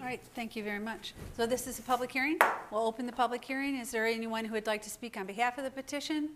All 0.00 0.04
right, 0.04 0.20
thank 0.34 0.56
you 0.56 0.64
very 0.64 0.80
much. 0.80 1.14
So 1.36 1.46
this 1.46 1.66
is 1.66 1.78
a 1.78 1.82
public 1.82 2.10
hearing. 2.10 2.38
We'll 2.70 2.86
open 2.86 3.06
the 3.06 3.12
public 3.12 3.44
hearing. 3.44 3.76
Is 3.76 3.92
there 3.92 4.06
anyone 4.06 4.44
who 4.44 4.54
would 4.54 4.66
like 4.66 4.82
to 4.82 4.90
speak 4.90 5.16
on 5.16 5.24
behalf 5.24 5.56
of 5.56 5.64
the 5.64 5.70
petition? 5.70 6.30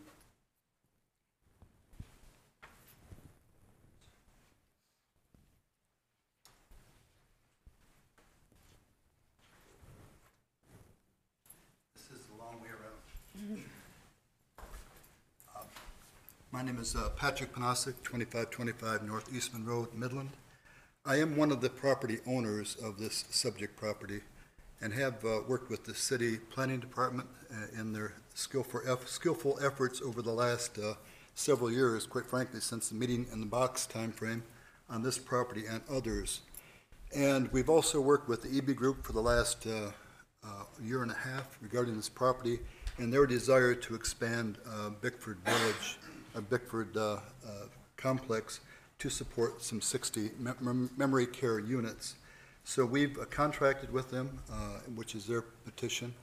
This 11.95 12.05
is 12.16 12.26
the 12.26 12.41
long 12.41 12.61
way 12.62 12.68
around. 12.68 13.64
Uh, 15.57 15.62
My 16.59 16.64
name 16.64 16.80
is 16.80 16.96
uh, 16.96 17.11
Patrick 17.11 17.54
Panasic, 17.54 18.02
2525 18.02 19.04
North 19.04 19.32
Eastman 19.32 19.64
Road, 19.64 19.94
Midland. 19.94 20.30
I 21.06 21.20
am 21.20 21.36
one 21.36 21.52
of 21.52 21.61
the 21.61 21.70
property 21.70 22.18
owners 22.26 22.76
of 22.82 22.98
this 22.98 23.26
subject 23.30 23.76
property 23.76 24.22
and 24.80 24.92
have 24.92 25.24
uh, 25.24 25.42
worked 25.46 25.70
with 25.70 25.84
the 25.84 25.94
city 25.94 26.38
planning 26.38 26.80
department 26.80 27.28
uh, 27.52 27.80
in 27.80 27.92
their 27.92 28.14
skillful 28.34 28.80
eff- 28.84 29.06
skillful 29.06 29.56
efforts 29.62 30.02
over 30.02 30.20
the 30.20 30.32
last 30.32 30.76
uh, 30.80 30.94
several 31.36 31.70
years, 31.70 32.09
quite 32.09 32.26
frankly, 32.26 32.59
since 32.59 32.88
the 32.88 32.96
meeting 32.96 33.28
in 33.32 33.38
the 33.38 33.46
box 33.46 33.86
timeframe 33.88 34.42
on 34.90 35.04
this 35.04 35.16
property 35.16 35.62
and 35.70 35.80
others. 35.88 36.40
And 37.14 37.52
we've 37.52 37.70
also 37.70 38.00
worked 38.00 38.28
with 38.28 38.42
the 38.42 38.59
EB 38.59 38.74
Group 38.74 39.06
for 39.06 39.12
the 39.12 39.22
last 39.22 39.64
uh, 39.64 39.92
uh, 40.42 40.64
year 40.82 41.04
and 41.04 41.12
a 41.12 41.18
half 41.18 41.56
regarding 41.62 41.94
this 41.94 42.09
property 42.09 42.59
and 42.98 43.12
their 43.12 43.26
desire 43.26 43.76
to 43.76 43.94
expand 43.94 44.59
uh, 44.68 44.90
Bickford 44.90 45.38
Village, 45.44 45.98
uh, 46.34 46.40
Bickford 46.40 46.96
uh, 46.96 47.00
uh, 47.00 47.18
Complex 47.96 48.60
to 48.98 49.08
support 49.08 49.62
some 49.62 49.80
60 49.80 50.30
mem- 50.38 50.56
mem- 50.60 50.90
memory 50.96 51.26
care 51.26 51.58
units. 51.58 52.14
So 52.64 52.84
we've 52.84 53.18
uh, 53.18 53.24
contracted 53.26 53.92
with 53.92 54.10
them, 54.10 54.38
uh, 54.50 54.80
which 54.94 55.14
is 55.14 55.26
their 55.26 55.42
petition. 55.42 56.14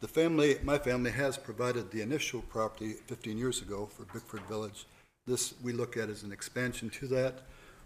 The 0.00 0.08
family, 0.08 0.56
my 0.62 0.78
family 0.78 1.10
has 1.10 1.36
provided 1.36 1.90
the 1.90 2.00
initial 2.00 2.42
property 2.42 2.94
15 3.06 3.36
years 3.36 3.60
ago 3.60 3.86
for 3.86 4.04
Bickford 4.12 4.42
Village. 4.48 4.86
This, 5.26 5.54
we 5.62 5.72
look 5.72 5.96
at 5.96 6.08
as 6.08 6.22
an 6.22 6.32
expansion 6.32 6.88
to 6.90 7.06
that. 7.08 7.40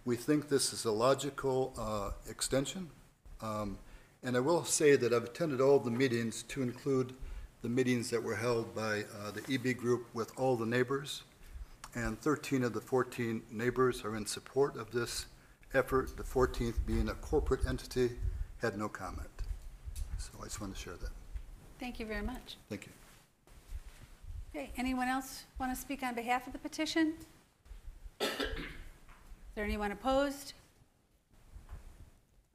We 0.04 0.16
think 0.16 0.48
this 0.48 0.72
is 0.72 0.84
a 0.84 0.92
logical 0.92 2.14
extension. 2.28 2.90
Um, 3.40 3.78
And 4.24 4.38
I 4.38 4.40
will 4.40 4.64
say 4.64 4.96
that 4.96 5.12
I've 5.12 5.24
attended 5.24 5.60
all 5.60 5.78
the 5.78 5.90
meetings 5.90 6.44
to 6.44 6.62
include 6.62 7.12
the 7.60 7.68
meetings 7.68 8.08
that 8.08 8.22
were 8.22 8.36
held 8.36 8.74
by 8.74 9.00
uh, 9.02 9.32
the 9.32 9.42
EB 9.52 9.76
Group 9.76 10.06
with 10.14 10.32
all 10.38 10.56
the 10.56 10.64
neighbors. 10.64 11.22
And 11.95 12.20
13 12.20 12.64
of 12.64 12.72
the 12.72 12.80
14 12.80 13.42
neighbors 13.51 14.05
are 14.05 14.16
in 14.16 14.26
support 14.26 14.76
of 14.76 14.90
this 14.90 15.26
effort. 15.74 16.16
The 16.16 16.24
14th 16.24 16.84
being 16.86 17.09
a 17.09 17.14
corporate 17.14 17.66
entity, 17.66 18.11
had 18.64 18.78
no 18.78 18.88
comment. 18.88 19.28
So 20.18 20.30
I 20.40 20.45
just 20.45 20.61
wanted 20.61 20.76
to 20.76 20.80
share 20.80 20.95
that. 20.95 21.11
Thank 21.78 22.01
you 22.01 22.07
very 22.07 22.22
much. 22.22 22.57
Thank 22.70 22.86
you. 22.86 22.92
Okay, 24.55 24.70
anyone 24.76 25.09
else 25.09 25.45
want 25.59 25.74
to 25.74 25.80
speak 25.80 26.03
on 26.03 26.14
behalf 26.14 26.47
of 26.47 26.53
the 26.53 26.59
petition? 26.59 27.14
Is 28.20 28.28
there 29.55 29.64
anyone 29.64 29.92
opposed? 29.92 30.55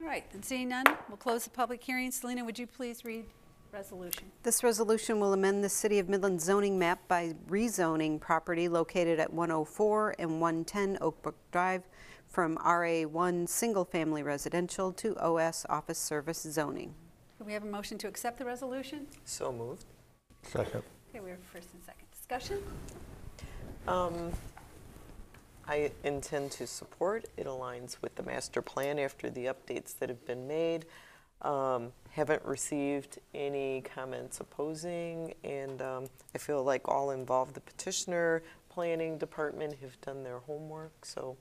All 0.00 0.08
right, 0.08 0.24
then 0.32 0.42
seeing 0.42 0.68
none, 0.68 0.86
we'll 1.08 1.18
close 1.18 1.44
the 1.44 1.50
public 1.50 1.82
hearing. 1.82 2.10
Selena, 2.10 2.44
would 2.44 2.58
you 2.58 2.66
please 2.66 3.04
read 3.04 3.26
resolution? 3.72 4.24
This 4.42 4.62
resolution 4.62 5.20
will 5.20 5.32
amend 5.32 5.62
the 5.62 5.68
City 5.68 5.98
of 5.98 6.08
Midland 6.08 6.40
zoning 6.40 6.78
map 6.78 7.06
by 7.08 7.34
rezoning 7.48 8.20
property 8.20 8.68
located 8.68 9.18
at 9.18 9.32
104 9.32 10.14
and 10.18 10.40
110 10.40 10.98
Oakbrook 10.98 11.34
Drive 11.52 11.82
from 12.26 12.56
RA1 12.58 13.48
Single 13.48 13.84
Family 13.84 14.22
Residential 14.22 14.92
to 14.92 15.16
OS 15.18 15.66
Office 15.68 15.98
Service 15.98 16.42
zoning. 16.42 16.94
Do 17.38 17.44
we 17.44 17.52
have 17.52 17.64
a 17.64 17.66
motion 17.66 17.98
to 17.98 18.08
accept 18.08 18.38
the 18.38 18.44
resolution? 18.44 19.06
So 19.24 19.52
moved. 19.52 19.84
Second. 20.42 20.82
Okay, 21.10 21.20
we 21.20 21.30
have 21.30 21.38
first 21.52 21.68
and 21.72 21.82
second 21.82 22.06
discussion. 22.12 22.62
Um, 23.88 24.32
I 25.66 25.90
intend 26.04 26.50
to 26.52 26.66
support. 26.66 27.26
It 27.36 27.46
aligns 27.46 27.96
with 28.02 28.14
the 28.14 28.22
master 28.22 28.62
plan 28.62 28.98
after 28.98 29.30
the 29.30 29.46
updates 29.46 29.98
that 29.98 30.08
have 30.08 30.24
been 30.26 30.46
made. 30.46 30.86
Um, 31.42 31.92
haven't 32.10 32.44
received 32.44 33.18
any 33.34 33.82
comments 33.82 34.40
opposing, 34.40 35.32
and 35.44 35.80
um, 35.80 36.04
I 36.34 36.38
feel 36.38 36.62
like 36.62 36.88
all 36.88 37.12
involved, 37.12 37.54
the 37.54 37.60
petitioner, 37.60 38.42
planning 38.68 39.16
department, 39.16 39.76
have 39.80 39.98
done 40.00 40.22
their 40.22 40.40
homework, 40.40 41.04
so 41.04 41.36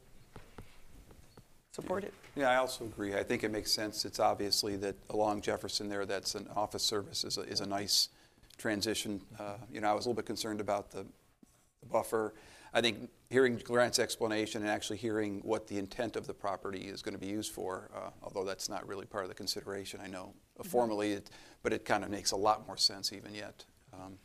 support 1.72 2.04
it. 2.04 2.14
Yeah, 2.36 2.50
I 2.52 2.58
also 2.58 2.86
agree. 2.86 3.16
I 3.16 3.24
think 3.24 3.44
it 3.44 3.52
makes 3.52 3.72
sense. 3.72 4.06
It's 4.06 4.20
obviously 4.20 4.78
that 4.78 4.96
along 5.10 5.42
Jefferson 5.42 5.90
there, 5.90 6.06
that's 6.06 6.36
an 6.36 6.48
office 6.56 6.84
service 6.84 7.24
is 7.24 7.38
a, 7.38 7.42
is 7.42 7.62
a 7.62 7.66
nice 7.66 8.10
transition. 8.58 9.22
Uh, 9.40 9.56
You 9.72 9.82
know, 9.82 9.90
I 9.90 9.94
was 9.94 10.06
a 10.06 10.10
little 10.10 10.22
bit 10.22 10.28
concerned 10.28 10.62
about 10.62 10.92
the 10.92 11.06
the 11.82 11.86
buffer. 11.88 12.34
I 12.74 12.82
think 12.82 13.10
hearing 13.30 13.58
Grant's 13.58 14.00
explanation 14.00 14.62
and 14.62 14.70
actually 14.70 14.98
hearing 14.98 15.40
what 15.44 15.68
the 15.68 15.78
intent 15.78 16.16
of 16.16 16.28
the 16.28 16.34
property 16.34 16.82
is 16.88 17.02
going 17.02 17.14
to 17.14 17.20
be 17.20 17.28
used 17.28 17.52
for, 17.52 17.90
uh, 17.96 18.10
although 18.24 18.44
that's 18.44 18.70
not 18.70 18.88
really 18.88 19.06
part 19.06 19.24
of 19.24 19.30
the 19.30 19.36
consideration, 19.36 20.00
I 20.04 20.08
know 20.08 20.34
formally, 20.64 21.14
it- 21.14 21.30
but 21.64 21.74
it 21.74 21.84
kind 21.86 22.04
of 22.04 22.10
makes 22.10 22.32
a 22.32 22.36
lot 22.38 22.66
more 22.68 22.78
sense 22.78 23.12
even 23.12 23.34
yet 23.34 23.66
um, 23.94 24.18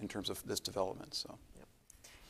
in 0.00 0.08
terms 0.08 0.30
of 0.30 0.42
this 0.46 0.58
development, 0.60 1.14
so. 1.14 1.38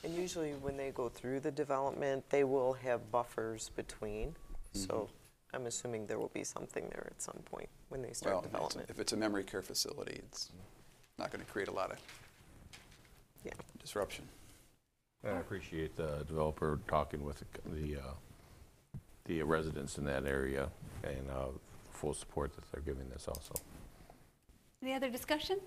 And 0.04 0.14
usually 0.16 0.52
when 0.54 0.76
they 0.76 0.90
go 0.90 1.08
through 1.08 1.40
the 1.40 1.52
development, 1.52 2.28
they 2.30 2.42
will 2.42 2.72
have 2.74 3.10
buffers 3.12 3.70
between. 3.76 4.34
So 4.72 5.08
I'm 5.54 5.66
assuming 5.66 6.06
there 6.06 6.18
will 6.18 6.30
be 6.34 6.42
something 6.44 6.88
there 6.90 7.06
at 7.14 7.22
some 7.22 7.38
point 7.44 7.68
when 7.88 8.02
they 8.02 8.08
Well, 8.08 8.14
start 8.14 8.32
if 8.34 8.38
it's- 8.40 8.52
development. 8.52 8.90
if 8.90 8.98
it's 8.98 9.12
a 9.12 9.16
memory 9.16 9.44
care 9.44 9.62
facility, 9.62 10.14
it's 10.24 10.50
not 11.18 11.30
going 11.30 11.44
to 11.44 11.50
create 11.50 11.68
a 11.68 11.72
lot 11.72 11.92
of 11.92 11.98
Yeah. 13.44 13.52
disruption. 13.78 14.28
I 15.24 15.30
appreciate 15.38 15.96
the 15.96 16.24
developer 16.26 16.80
talking 16.88 17.24
with 17.24 17.38
the- 17.40 17.70
the, 17.70 17.96
uh, 18.00 18.14
the 19.24 19.42
residents 19.42 19.98
in 19.98 20.04
that 20.04 20.26
area 20.26 20.70
and 21.04 21.30
uh, 21.30 21.46
full 21.92 22.12
support 22.14 22.54
that 22.56 22.70
they're 22.72 22.80
giving 22.82 23.08
this 23.10 23.28
also. 23.28 23.54
Any 24.82 24.94
other 24.94 25.10
discussion? 25.10 25.60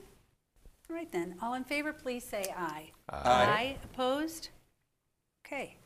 All 0.90 0.96
right 0.96 1.10
then, 1.12 1.38
all 1.42 1.54
in 1.54 1.64
favor, 1.64 1.94
please 1.94 2.24
say 2.24 2.54
aye. 2.56 2.92
Aye. 3.10 3.78
opposed? 3.86 4.50
Okay, 5.46 5.78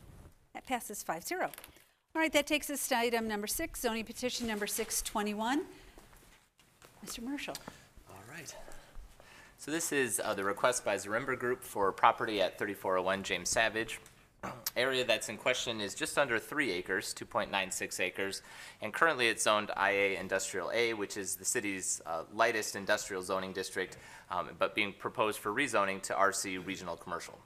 that 0.52 0.66
passes 0.66 1.02
5-0. 1.04 1.42
All 1.42 1.50
right, 2.20 2.32
that 2.32 2.46
takes 2.46 2.68
us 2.70 2.88
to 2.88 2.96
item 2.96 3.28
number 3.28 3.46
six, 3.46 3.80
zoning 3.82 4.04
petition 4.04 4.46
number 4.48 4.66
621. 4.66 5.64
Mr. 7.06 7.20
Murschel. 7.20 7.56
All 8.10 8.16
right. 8.28 8.54
So 9.60 9.70
this 9.70 9.92
is 9.92 10.22
uh, 10.24 10.32
the 10.32 10.42
request 10.42 10.86
by 10.86 10.96
Zaremba 10.96 11.38
Group 11.38 11.62
for 11.62 11.92
property 11.92 12.40
at 12.40 12.58
3401 12.58 13.22
James 13.22 13.50
Savage. 13.50 14.00
Area 14.74 15.04
that's 15.04 15.28
in 15.28 15.36
question 15.36 15.82
is 15.82 15.94
just 15.94 16.16
under 16.16 16.38
three 16.38 16.70
acres, 16.70 17.12
2.96 17.12 18.00
acres, 18.00 18.40
and 18.80 18.94
currently 18.94 19.28
it's 19.28 19.42
zoned 19.42 19.70
IA 19.76 20.18
Industrial 20.18 20.70
A, 20.72 20.94
which 20.94 21.18
is 21.18 21.36
the 21.36 21.44
city's 21.44 22.00
uh, 22.06 22.22
lightest 22.32 22.74
industrial 22.74 23.22
zoning 23.22 23.52
district, 23.52 23.98
um, 24.30 24.48
but 24.58 24.74
being 24.74 24.94
proposed 24.94 25.38
for 25.38 25.52
rezoning 25.52 26.00
to 26.04 26.14
RC 26.14 26.66
Regional 26.66 26.96
Commercial. 26.96 27.38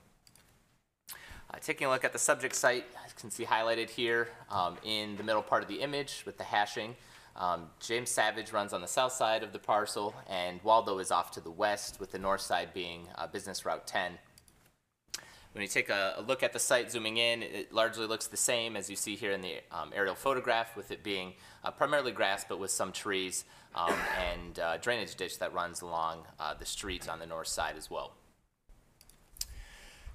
Uh, 1.09 1.57
Taking 1.59 1.87
a 1.87 1.89
look 1.89 2.05
at 2.05 2.13
the 2.13 2.19
subject 2.19 2.55
site, 2.55 2.85
you 3.07 3.13
can 3.17 3.29
see 3.29 3.43
highlighted 3.43 3.89
here 3.89 4.29
um, 4.49 4.77
in 4.85 5.17
the 5.17 5.23
middle 5.23 5.41
part 5.41 5.63
of 5.63 5.67
the 5.67 5.81
image 5.81 6.23
with 6.25 6.37
the 6.37 6.45
hashing. 6.45 6.95
Um, 7.37 7.67
James 7.81 8.09
Savage 8.09 8.53
runs 8.53 8.71
on 8.71 8.81
the 8.81 8.87
south 8.87 9.11
side 9.11 9.43
of 9.43 9.51
the 9.51 9.59
parcel, 9.59 10.15
and 10.29 10.61
Waldo 10.63 10.99
is 10.99 11.11
off 11.11 11.31
to 11.31 11.41
the 11.41 11.51
west, 11.51 11.99
with 11.99 12.11
the 12.11 12.19
north 12.19 12.41
side 12.41 12.73
being 12.73 13.07
uh, 13.15 13.27
Business 13.27 13.65
Route 13.65 13.85
10. 13.85 14.13
When 15.51 15.61
you 15.61 15.67
take 15.67 15.89
a, 15.89 16.15
a 16.17 16.21
look 16.21 16.43
at 16.43 16.53
the 16.53 16.59
site 16.59 16.91
zooming 16.91 17.17
in, 17.17 17.43
it 17.43 17.73
largely 17.73 18.07
looks 18.07 18.27
the 18.27 18.37
same 18.37 18.75
as 18.75 18.89
you 18.89 18.95
see 18.95 19.15
here 19.15 19.31
in 19.31 19.41
the 19.41 19.55
um, 19.71 19.91
aerial 19.93 20.15
photograph, 20.15 20.75
with 20.77 20.91
it 20.91 21.03
being 21.03 21.33
uh, 21.63 21.71
primarily 21.71 22.11
grass, 22.11 22.45
but 22.47 22.59
with 22.59 22.71
some 22.71 22.91
trees 22.91 23.45
um, 23.73 23.93
and 24.33 24.59
uh, 24.59 24.77
drainage 24.77 25.15
ditch 25.15 25.39
that 25.39 25.53
runs 25.53 25.81
along 25.81 26.23
uh, 26.39 26.53
the 26.53 26.65
street 26.65 27.09
on 27.09 27.19
the 27.19 27.25
north 27.25 27.47
side 27.47 27.75
as 27.77 27.89
well. 27.89 28.13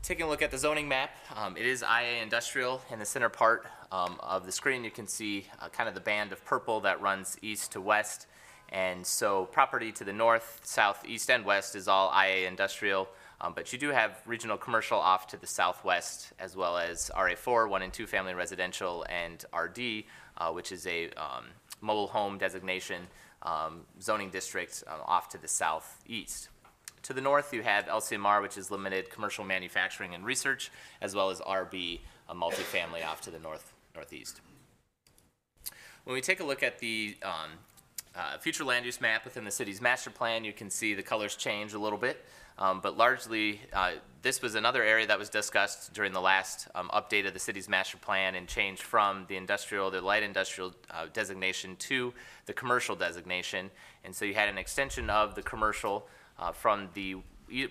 Taking 0.03 0.25
a 0.25 0.29
look 0.29 0.41
at 0.41 0.51
the 0.51 0.59
zoning 0.59 0.89
map, 0.89 1.11
um, 1.37 1.59
it 1.59 1.66
is 1.66 1.83
IA 1.83 2.23
industrial 2.23 2.81
in 2.91 2.99
the 2.99 3.05
center 3.05 3.29
part 3.29 3.66
um, 3.93 4.16
of 4.20 4.47
the 4.47 4.53
screen. 4.53 4.84
You 4.84 4.91
can 4.91 5.07
see 5.07 5.47
uh, 5.61 5.68
kind 5.68 5.88
of 5.88 5.95
the 5.95 6.01
band 6.01 6.32
of 6.32 6.45
purple 6.45 6.80
that 6.80 7.01
runs 7.01 7.36
east 7.43 7.72
to 7.72 7.80
west. 7.80 8.26
And 8.70 9.05
so 9.05 9.47
property 9.47 9.91
to 9.93 10.05
the 10.05 10.12
north, 10.12 10.61
south, 10.62 11.05
east, 11.07 11.30
and 11.30 11.45
west 11.45 11.74
is 11.74 11.88
all 11.88 12.12
IA 12.14 12.47
industrial. 12.47 13.09
Um, 13.41 13.53
but 13.55 13.72
you 13.72 13.78
do 13.78 13.88
have 13.88 14.20
regional 14.26 14.59
commercial 14.59 14.99
off 14.99 15.26
to 15.28 15.36
the 15.36 15.47
southwest, 15.47 16.32
as 16.38 16.57
well 16.57 16.76
as 16.76 17.11
RA4, 17.16 17.68
one 17.68 17.82
and 17.82 17.93
two 17.93 18.07
family 18.07 18.34
residential, 18.34 19.05
and 19.09 19.45
RD, 19.59 20.05
uh, 20.36 20.53
which 20.53 20.72
is 20.72 20.86
a 20.86 21.09
um, 21.12 21.47
mobile 21.80 22.07
home 22.07 22.38
designation 22.38 23.03
um, 23.43 23.80
zoning 24.01 24.30
district 24.30 24.84
uh, 24.86 24.99
off 25.07 25.30
to 25.30 25.38
the 25.38 25.49
southeast. 25.49 26.49
To 27.05 27.14
the 27.14 27.22
north, 27.22 27.55
you 27.55 27.62
have 27.62 27.86
LCMR, 27.86 28.43
which 28.43 28.59
is 28.59 28.70
limited 28.70 29.11
commercial 29.11 29.43
manufacturing 29.43 30.14
and 30.14 30.24
research, 30.24 30.70
as 31.01 31.14
well 31.14 31.30
as 31.30 31.41
RB, 31.41 32.01
a 32.28 32.34
multifamily 32.34 33.07
off 33.07 33.22
to 33.22 33.30
the 33.30 33.38
north 33.38 33.72
northeast. 34.01 34.40
When 36.05 36.14
we 36.14 36.22
take 36.22 36.40
a 36.40 36.44
look 36.44 36.62
at 36.62 36.78
the 36.78 37.16
um, 37.22 37.51
uh, 38.16 38.38
future 38.38 38.64
land 38.64 38.86
use 38.86 38.98
map 38.98 39.26
within 39.26 39.44
the 39.44 39.51
city's 39.51 39.82
master 39.82 40.09
plan, 40.09 40.42
you 40.42 40.55
can 40.55 40.70
see 40.70 40.94
the 40.94 41.03
colors 41.03 41.36
change 41.36 41.74
a 41.74 41.78
little 41.78 41.98
bit. 41.98 42.24
Um, 42.59 42.80
but 42.80 42.96
largely, 42.96 43.61
uh, 43.74 43.92
this 44.22 44.40
was 44.40 44.55
another 44.55 44.82
area 44.82 45.07
that 45.07 45.18
was 45.18 45.28
discussed 45.28 45.92
during 45.92 46.12
the 46.12 46.20
last 46.20 46.66
um, 46.74 46.90
update 46.94 47.26
of 47.26 47.34
the 47.34 47.38
city's 47.38 47.68
master 47.68 47.98
plan 47.98 48.34
and 48.36 48.48
changed 48.48 48.82
from 48.82 49.26
the 49.28 49.36
industrial, 49.36 49.90
the 49.90 50.01
light 50.01 50.22
industrial 50.22 50.72
uh, 50.90 51.07
designation 51.12 51.76
to 51.76 52.14
the 52.46 52.55
commercial 52.55 52.96
designation. 52.96 53.70
And 54.05 54.14
so 54.14 54.24
you 54.24 54.32
had 54.32 54.48
an 54.48 54.57
extension 54.57 55.11
of 55.11 55.34
the 55.34 55.42
commercial 55.42 56.09
uh, 56.38 56.53
from 56.53 56.88
the 56.94 57.16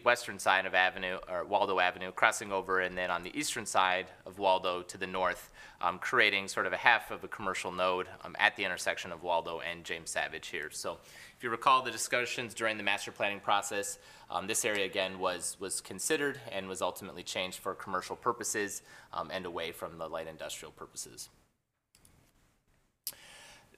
western 0.04 0.40
side 0.40 0.66
of 0.66 0.74
Avenue, 0.74 1.18
or 1.30 1.44
Waldo 1.46 1.80
Avenue, 1.80 2.12
crossing 2.12 2.52
over, 2.52 2.80
and 2.80 2.98
then 2.98 3.10
on 3.12 3.24
the 3.24 3.38
eastern 3.38 3.66
side 3.66 4.08
of 4.26 4.40
Waldo 4.40 4.82
to 4.84 4.98
the 4.98 5.08
north, 5.08 5.52
um, 5.82 6.00
creating 6.00 6.48
sort 6.48 6.66
of 6.66 6.74
a 6.74 6.78
half 6.78 7.12
of 7.12 7.24
a 7.24 7.28
commercial 7.28 7.72
node 7.72 8.08
um, 8.24 8.36
at 8.40 8.56
the 8.56 8.66
intersection 8.66 9.12
of 9.12 9.24
Waldo 9.24 9.62
and 9.62 9.84
James 9.84 10.10
Savage 10.10 10.48
here. 10.48 10.70
So 10.72 10.98
if 11.38 11.44
you 11.44 11.50
recall 11.50 11.82
the 11.82 11.92
discussions 11.92 12.54
during 12.54 12.78
the 12.78 12.84
master 12.84 13.12
planning 13.12 13.40
process, 13.40 13.98
um, 14.30 14.48
this 14.48 14.66
area 14.66 14.86
again 14.86 15.20
was, 15.20 15.58
was 15.60 15.82
considered 15.82 16.40
and 16.52 16.68
was 16.68 16.82
ultimately 16.82 17.24
changed 17.24 17.60
for 17.60 17.74
commercial 17.74 18.16
purposes 18.16 18.82
um, 19.14 19.30
and 19.32 19.46
away 19.46 19.72
from 19.72 19.98
the 19.98 20.08
light 20.08 20.28
industrial 20.28 20.72
purposes. 20.72 21.30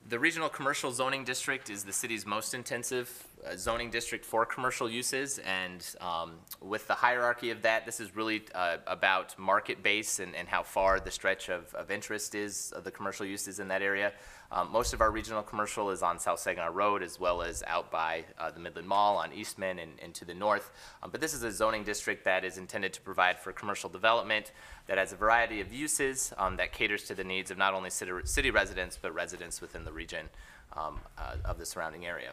The 0.10 0.20
regional 0.20 0.49
commercial 0.49 0.91
zoning 0.91 1.24
district 1.24 1.70
is 1.70 1.84
the 1.84 1.93
city's 1.93 2.26
most 2.26 2.54
intensive 2.54 3.28
uh, 3.45 3.56
zoning 3.56 3.89
district 3.91 4.26
for 4.26 4.45
commercial 4.45 4.89
uses, 4.89 5.39
and 5.39 5.86
um, 6.02 6.34
with 6.60 6.88
the 6.88 6.95
hierarchy 6.95 7.52
of 7.52 7.62
that, 7.62 7.86
this 7.86 7.99
is 7.99 8.16
really 8.16 8.43
uh, 8.54 8.78
about 8.88 9.38
market 9.38 9.84
base 9.84 10.20
and, 10.20 10.36
and 10.36 10.47
how 10.49 10.64
far 10.64 10.99
the 10.99 11.12
stretch 11.12 11.49
of, 11.49 11.74
of 11.76 11.91
interest 11.91 12.36
is 12.36 12.74
of 12.76 12.84
the 12.84 12.91
commercial 12.91 13.26
uses 13.26 13.60
in 13.60 13.68
that 13.70 13.82
area. 13.82 14.12
Um, 14.54 14.70
most 14.70 14.93
of 14.93 14.99
our 14.99 15.12
regional 15.12 15.41
commercial 15.43 15.91
is 15.91 16.04
on 16.04 16.20
South 16.20 16.39
Saginaw 16.39 16.72
Road 16.72 17.04
as 17.04 17.20
well 17.20 17.41
as 17.41 17.64
out 17.68 17.89
by 17.89 18.26
uh, 18.38 18.52
the 18.52 18.60
Midland 18.60 18.88
Mall 18.88 19.16
on 19.16 19.32
Eastman 19.32 19.80
and, 19.80 19.93
and 20.02 20.14
to 20.14 20.26
the 20.26 20.34
north. 20.34 20.72
Um, 21.02 21.10
but 21.10 21.22
this 21.22 21.34
is 21.34 21.43
a 21.43 21.52
zoning 21.52 21.86
district 21.86 22.26
that 22.26 22.43
is 22.43 22.58
intended 22.58 22.91
to 22.93 23.02
provide 23.02 23.39
for 23.39 23.54
commercial 23.54 23.89
development 23.89 24.52
that 24.88 24.97
has 24.97 25.14
a 25.14 25.16
variety 25.16 25.62
of 25.62 25.72
uses 25.72 26.34
um, 26.38 26.58
that 26.58 26.74
caters 26.74 27.06
to 27.06 27.16
the 27.16 27.24
needs 27.24 27.49
of 27.49 27.58
not 27.58 27.74
only 27.74 27.89
city, 27.89 28.12
city 28.26 28.52
residents 28.52 28.99
but 29.02 29.14
residents 29.14 29.62
within 29.62 29.86
the 29.86 29.91
region 29.93 30.28
um, 30.76 30.99
uh, 31.18 31.36
of 31.45 31.58
the 31.58 31.66
surrounding 31.66 32.06
area. 32.06 32.32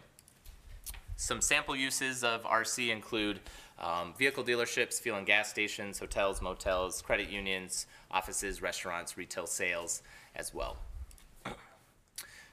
Some 1.15 1.41
sample 1.41 1.77
uses 1.77 2.25
of 2.25 2.43
RC 2.43 2.91
include 2.91 3.41
um, 3.79 4.13
vehicle 4.19 4.43
dealerships, 4.43 5.01
fuel 5.01 5.19
and 5.19 5.27
gas 5.27 5.51
stations, 5.51 6.01
hotels, 6.01 6.43
motels, 6.43 7.01
credit 7.01 7.29
unions, 7.29 7.87
offices, 8.11 8.61
restaurants, 8.61 9.17
retail 9.17 9.47
sales 9.47 10.03
as 10.35 10.53
well. 10.53 10.79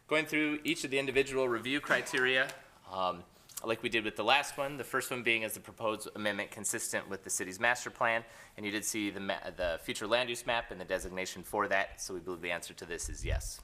Going 0.08 0.28
through 0.28 0.60
each 0.64 0.84
of 0.84 0.92
the 0.92 1.00
individual 1.00 1.50
review 1.50 1.80
criteria, 1.80 2.48
um, 2.94 3.24
like 3.64 3.82
we 3.82 3.90
did 3.90 4.06
with 4.06 4.16
the 4.16 4.24
last 4.24 4.56
one, 4.56 4.78
the 4.78 4.84
first 4.84 5.10
one 5.10 5.24
being 5.24 5.42
is 5.42 5.56
the 5.56 5.60
proposed 5.60 6.08
amendment 6.16 6.52
consistent 6.52 7.10
with 7.10 7.24
the 7.24 7.30
city's 7.32 7.60
master 7.60 7.90
plan, 7.90 8.24
and 8.56 8.64
you 8.68 8.72
did 8.72 8.86
see 8.86 9.10
the, 9.10 9.20
the 9.58 9.80
future 9.82 10.06
land 10.06 10.30
use 10.30 10.46
map 10.46 10.70
and 10.70 10.80
the 10.80 10.86
designation 10.86 11.42
for 11.42 11.68
that, 11.68 12.00
so 12.00 12.14
we 12.14 12.20
believe 12.20 12.42
the 12.42 12.52
answer 12.52 12.72
to 12.76 12.86
this 12.86 13.10
is 13.10 13.26
yes. 13.26 13.62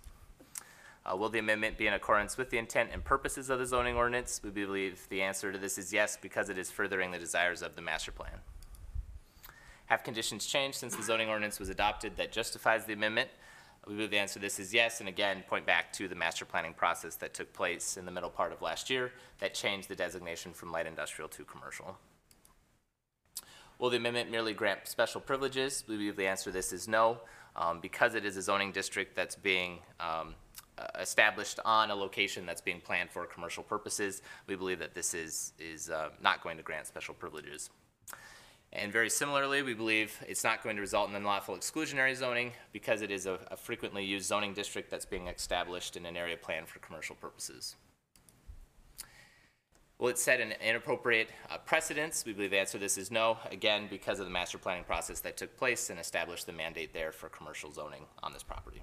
Uh, 1.05 1.15
will 1.15 1.29
the 1.29 1.37
amendment 1.37 1.77
be 1.77 1.85
in 1.85 1.93
accordance 1.93 2.37
with 2.37 2.49
the 2.49 2.57
intent 2.57 2.89
and 2.91 3.03
purposes 3.03 3.51
of 3.51 3.59
the 3.59 3.65
zoning 3.67 3.95
ordinance? 3.95 4.41
We 4.43 4.49
believe 4.49 5.07
the 5.09 5.21
answer 5.21 5.51
to 5.51 5.59
this 5.59 5.77
is 5.77 5.93
yes, 5.93 6.17
because 6.19 6.49
it 6.49 6.57
is 6.57 6.71
furthering 6.71 7.11
the 7.11 7.19
desires 7.19 7.61
of 7.61 7.75
the 7.75 7.83
master 7.83 8.11
plan. 8.11 8.39
Have 9.85 10.03
conditions 10.03 10.47
changed 10.47 10.79
since 10.79 10.95
the 10.95 11.03
zoning 11.03 11.29
ordinance 11.29 11.59
was 11.59 11.69
adopted 11.69 12.17
that 12.17 12.31
justifies 12.31 12.85
the 12.85 12.93
amendment? 12.93 13.29
We 13.87 13.95
believe 13.95 14.11
the 14.11 14.19
answer 14.19 14.35
to 14.35 14.39
this 14.39 14.59
is 14.59 14.73
yes, 14.73 14.99
and 14.99 15.09
again, 15.09 15.43
point 15.49 15.65
back 15.65 15.91
to 15.93 16.07
the 16.07 16.15
master 16.15 16.45
planning 16.45 16.73
process 16.73 17.15
that 17.15 17.33
took 17.33 17.51
place 17.51 17.97
in 17.97 18.05
the 18.05 18.11
middle 18.11 18.29
part 18.29 18.51
of 18.51 18.61
last 18.61 18.89
year 18.89 19.11
that 19.39 19.55
changed 19.55 19.89
the 19.89 19.95
designation 19.95 20.53
from 20.53 20.71
light 20.71 20.85
industrial 20.85 21.27
to 21.29 21.43
commercial. 21.43 21.97
Will 23.79 23.89
the 23.89 23.97
amendment 23.97 24.29
merely 24.29 24.53
grant 24.53 24.87
special 24.87 25.19
privileges? 25.19 25.83
We 25.87 25.97
believe 25.97 26.15
the 26.15 26.27
answer 26.27 26.45
to 26.45 26.51
this 26.51 26.71
is 26.71 26.87
no. 26.87 27.21
Um, 27.55 27.79
because 27.81 28.15
it 28.15 28.23
is 28.23 28.37
a 28.37 28.41
zoning 28.41 28.71
district 28.71 29.15
that's 29.15 29.35
being 29.35 29.79
um, 29.99 30.35
established 30.99 31.59
on 31.65 31.91
a 31.91 31.95
location 31.95 32.45
that's 32.45 32.61
being 32.61 32.79
planned 32.79 33.09
for 33.09 33.25
commercial 33.25 33.63
purposes, 33.63 34.21
we 34.47 34.55
believe 34.55 34.79
that 34.79 34.93
this 34.93 35.13
is, 35.13 35.53
is 35.59 35.89
uh, 35.89 36.09
not 36.21 36.43
going 36.43 36.57
to 36.57 36.63
grant 36.63 36.87
special 36.87 37.13
privileges. 37.13 37.69
And 38.73 38.91
very 38.91 39.09
similarly, 39.09 39.63
we 39.63 39.73
believe 39.73 40.17
it's 40.27 40.45
not 40.45 40.63
going 40.63 40.77
to 40.77 40.81
result 40.81 41.09
in 41.09 41.15
unlawful 41.15 41.57
exclusionary 41.57 42.15
zoning 42.15 42.53
because 42.71 43.01
it 43.01 43.11
is 43.11 43.25
a, 43.25 43.37
a 43.51 43.57
frequently 43.57 44.05
used 44.05 44.27
zoning 44.27 44.53
district 44.53 44.89
that's 44.89 45.05
being 45.05 45.27
established 45.27 45.97
in 45.97 46.05
an 46.05 46.15
area 46.15 46.37
plan 46.37 46.65
for 46.65 46.79
commercial 46.79 47.15
purposes. 47.15 47.75
Will 49.99 50.07
it 50.07 50.17
set 50.17 50.39
an 50.39 50.53
inappropriate 50.65 51.29
uh, 51.49 51.57
precedence? 51.59 52.23
We 52.25 52.33
believe 52.33 52.51
the 52.51 52.59
answer 52.59 52.79
to 52.79 52.83
this 52.83 52.97
is 52.97 53.11
no, 53.11 53.37
again, 53.51 53.87
because 53.89 54.19
of 54.19 54.25
the 54.25 54.31
master 54.31 54.57
planning 54.57 54.85
process 54.85 55.19
that 55.19 55.37
took 55.37 55.55
place 55.57 55.89
and 55.89 55.99
established 55.99 56.47
the 56.47 56.53
mandate 56.53 56.93
there 56.93 57.11
for 57.11 57.29
commercial 57.29 57.71
zoning 57.71 58.05
on 58.23 58.33
this 58.33 58.41
property. 58.41 58.81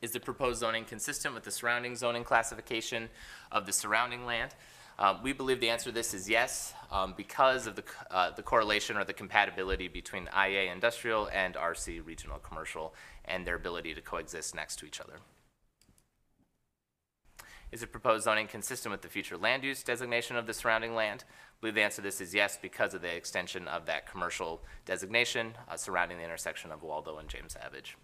Is 0.00 0.12
the 0.12 0.18
proposed 0.18 0.60
zoning 0.60 0.84
consistent 0.84 1.34
with 1.34 1.44
the 1.44 1.50
surrounding 1.52 1.94
zoning 1.94 2.24
classification 2.24 3.10
of 3.52 3.66
the 3.66 3.72
surrounding 3.72 4.26
land? 4.26 4.54
Um, 5.00 5.20
we 5.22 5.32
believe 5.32 5.60
the 5.60 5.70
answer 5.70 5.90
to 5.90 5.94
this 5.94 6.12
is 6.12 6.28
yes, 6.28 6.74
um, 6.90 7.14
because 7.16 7.68
of 7.68 7.76
the, 7.76 7.84
uh, 8.10 8.32
the 8.32 8.42
correlation 8.42 8.96
or 8.96 9.04
the 9.04 9.12
compatibility 9.12 9.86
between 9.86 10.28
IA 10.36 10.72
industrial 10.72 11.28
and 11.32 11.54
RC 11.54 12.04
regional 12.04 12.38
commercial 12.38 12.94
and 13.24 13.46
their 13.46 13.54
ability 13.54 13.94
to 13.94 14.00
coexist 14.00 14.56
next 14.56 14.76
to 14.80 14.86
each 14.86 15.00
other. 15.00 15.18
Is 17.70 17.82
the 17.82 17.86
proposed 17.86 18.24
zoning 18.24 18.48
consistent 18.48 18.90
with 18.90 19.02
the 19.02 19.08
future 19.08 19.36
land 19.36 19.62
use 19.62 19.82
designation 19.84 20.36
of 20.36 20.46
the 20.46 20.54
surrounding 20.54 20.94
land? 20.94 21.24
I 21.28 21.54
believe 21.60 21.74
the 21.74 21.82
answer 21.82 21.96
to 21.96 22.02
this 22.02 22.20
is 22.20 22.34
yes, 22.34 22.58
because 22.60 22.94
of 22.94 23.02
the 23.02 23.14
extension 23.14 23.68
of 23.68 23.86
that 23.86 24.10
commercial 24.10 24.62
designation 24.84 25.52
uh, 25.68 25.76
surrounding 25.76 26.18
the 26.18 26.24
intersection 26.24 26.72
of 26.72 26.82
Waldo 26.82 27.18
and 27.18 27.28
James 27.28 27.52
Savage. 27.52 27.96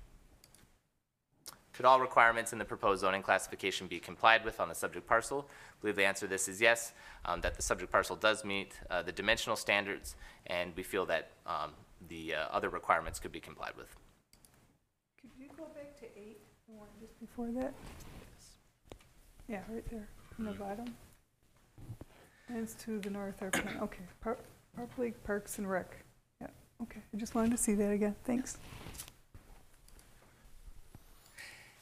Could 1.75 1.87
all 1.87 2.01
requirements 2.01 2.53
in 2.53 2.59
the 2.61 2.65
proposed 2.65 3.01
zoning 3.01 3.23
classification 3.23 3.89
be 3.89 3.99
complied 3.99 4.45
with 4.45 4.61
on 4.61 4.69
the 4.69 4.75
subject 4.77 5.09
parcel? 5.09 5.49
I 5.51 5.75
believe 5.81 5.97
the 5.97 6.05
answer 6.05 6.27
to 6.27 6.31
this 6.31 6.47
is 6.47 6.61
yes, 6.61 6.93
um, 7.25 7.41
that 7.41 7.57
the 7.57 7.63
subject 7.63 7.91
parcel 7.91 8.15
does 8.15 8.45
meet 8.45 8.79
uh, 8.91 9.03
the 9.03 9.11
dimensional 9.11 9.57
standards, 9.57 10.15
and 10.47 10.73
we 10.77 10.85
feel 10.85 11.05
that 11.07 11.33
um, 11.47 11.73
the 12.09 12.35
uh, 12.35 12.47
other 12.53 12.69
requirements 12.69 13.19
could 13.19 13.33
be 13.33 13.41
complied 13.41 13.73
with. 13.77 13.89
Could 15.21 15.31
you 15.37 15.49
go 15.57 15.65
back 15.75 15.99
to 15.99 16.05
eight, 16.17 16.39
the 16.69 16.75
one 16.75 16.89
just 17.01 17.19
before 17.19 17.51
that? 17.61 17.75
Yeah, 19.49 19.61
right 19.69 19.85
there, 19.91 20.09
in 20.39 20.45
the 20.45 20.53
bottom. 20.53 20.95
Lands 22.51 22.75
to 22.85 23.01
the 23.01 23.11
north 23.11 23.43
are, 23.43 23.51
plan- 23.51 23.81
okay, 23.83 24.05
Par- 24.21 24.39
Park 24.77 24.91
Lake 24.97 25.25
Parks 25.25 25.59
and 25.59 25.69
Rec. 25.69 26.05
Yeah, 26.41 26.47
okay, 26.85 27.01
I 27.13 27.17
just 27.17 27.35
wanted 27.35 27.51
to 27.51 27.57
see 27.59 27.75
that 27.75 27.91
again, 27.91 28.15
thanks. 28.25 28.59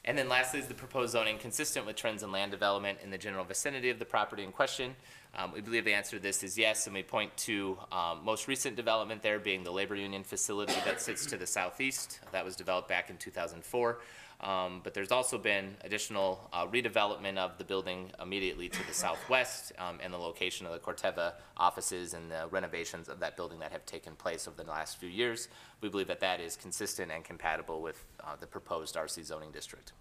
And 0.04 0.18
then 0.18 0.28
lastly 0.28 0.58
is 0.58 0.66
the 0.66 0.74
proposed 0.74 1.12
zoning 1.12 1.38
consistent 1.38 1.86
with 1.86 1.94
trends 1.94 2.24
in 2.24 2.32
land 2.32 2.50
development 2.50 2.98
in 3.04 3.10
the 3.10 3.18
general 3.18 3.44
vicinity 3.44 3.88
of 3.88 4.00
the 4.00 4.04
property 4.04 4.42
in 4.42 4.50
question. 4.50 4.96
Um, 5.34 5.52
we 5.52 5.60
believe 5.60 5.84
the 5.84 5.94
answer 5.94 6.16
to 6.16 6.22
this 6.22 6.42
is 6.42 6.58
yes, 6.58 6.86
and 6.86 6.94
we 6.94 7.02
point 7.02 7.34
to 7.38 7.78
um, 7.92 8.20
most 8.24 8.48
recent 8.48 8.74
development 8.74 9.22
there 9.22 9.38
being 9.38 9.62
the 9.62 9.70
labor 9.70 9.94
union 9.94 10.24
facility 10.24 10.74
that 10.84 11.00
sits 11.00 11.24
to 11.26 11.36
the 11.36 11.46
southeast. 11.46 12.20
That 12.32 12.44
was 12.44 12.56
developed 12.56 12.88
back 12.88 13.10
in 13.10 13.16
2004. 13.16 14.00
Um, 14.42 14.80
but 14.82 14.92
there's 14.92 15.12
also 15.12 15.38
been 15.38 15.76
additional 15.82 16.50
uh, 16.52 16.66
redevelopment 16.66 17.36
of 17.36 17.58
the 17.58 17.64
building 17.64 18.10
immediately 18.20 18.68
to 18.68 18.86
the 18.88 18.92
southwest 18.92 19.70
um, 19.78 20.00
and 20.02 20.12
the 20.12 20.18
location 20.18 20.66
of 20.66 20.72
the 20.72 20.80
Corteva 20.80 21.34
offices 21.56 22.12
and 22.12 22.28
the 22.28 22.48
renovations 22.50 23.08
of 23.08 23.20
that 23.20 23.36
building 23.36 23.60
that 23.60 23.70
have 23.70 23.86
taken 23.86 24.14
place 24.16 24.48
over 24.48 24.60
the 24.60 24.68
last 24.68 24.98
few 24.98 25.08
years. 25.08 25.48
We 25.80 25.88
believe 25.88 26.08
that 26.08 26.20
that 26.20 26.40
is 26.40 26.56
consistent 26.56 27.12
and 27.12 27.24
compatible 27.24 27.82
with 27.82 28.04
uh, 28.20 28.34
the 28.40 28.48
proposed 28.48 28.96
RC 28.96 29.24
zoning 29.24 29.52
district. 29.52 29.92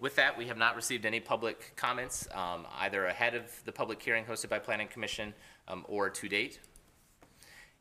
With 0.00 0.16
that, 0.16 0.36
we 0.36 0.46
have 0.46 0.58
not 0.58 0.74
received 0.74 1.06
any 1.06 1.20
public 1.20 1.74
comments, 1.76 2.28
um, 2.32 2.66
either 2.78 3.06
ahead 3.06 3.34
of 3.34 3.44
the 3.64 3.72
public 3.72 4.02
hearing 4.02 4.24
hosted 4.24 4.48
by 4.48 4.58
Planning 4.58 4.88
Commission 4.88 5.34
um, 5.68 5.84
or 5.88 6.10
to 6.10 6.28
date. 6.28 6.60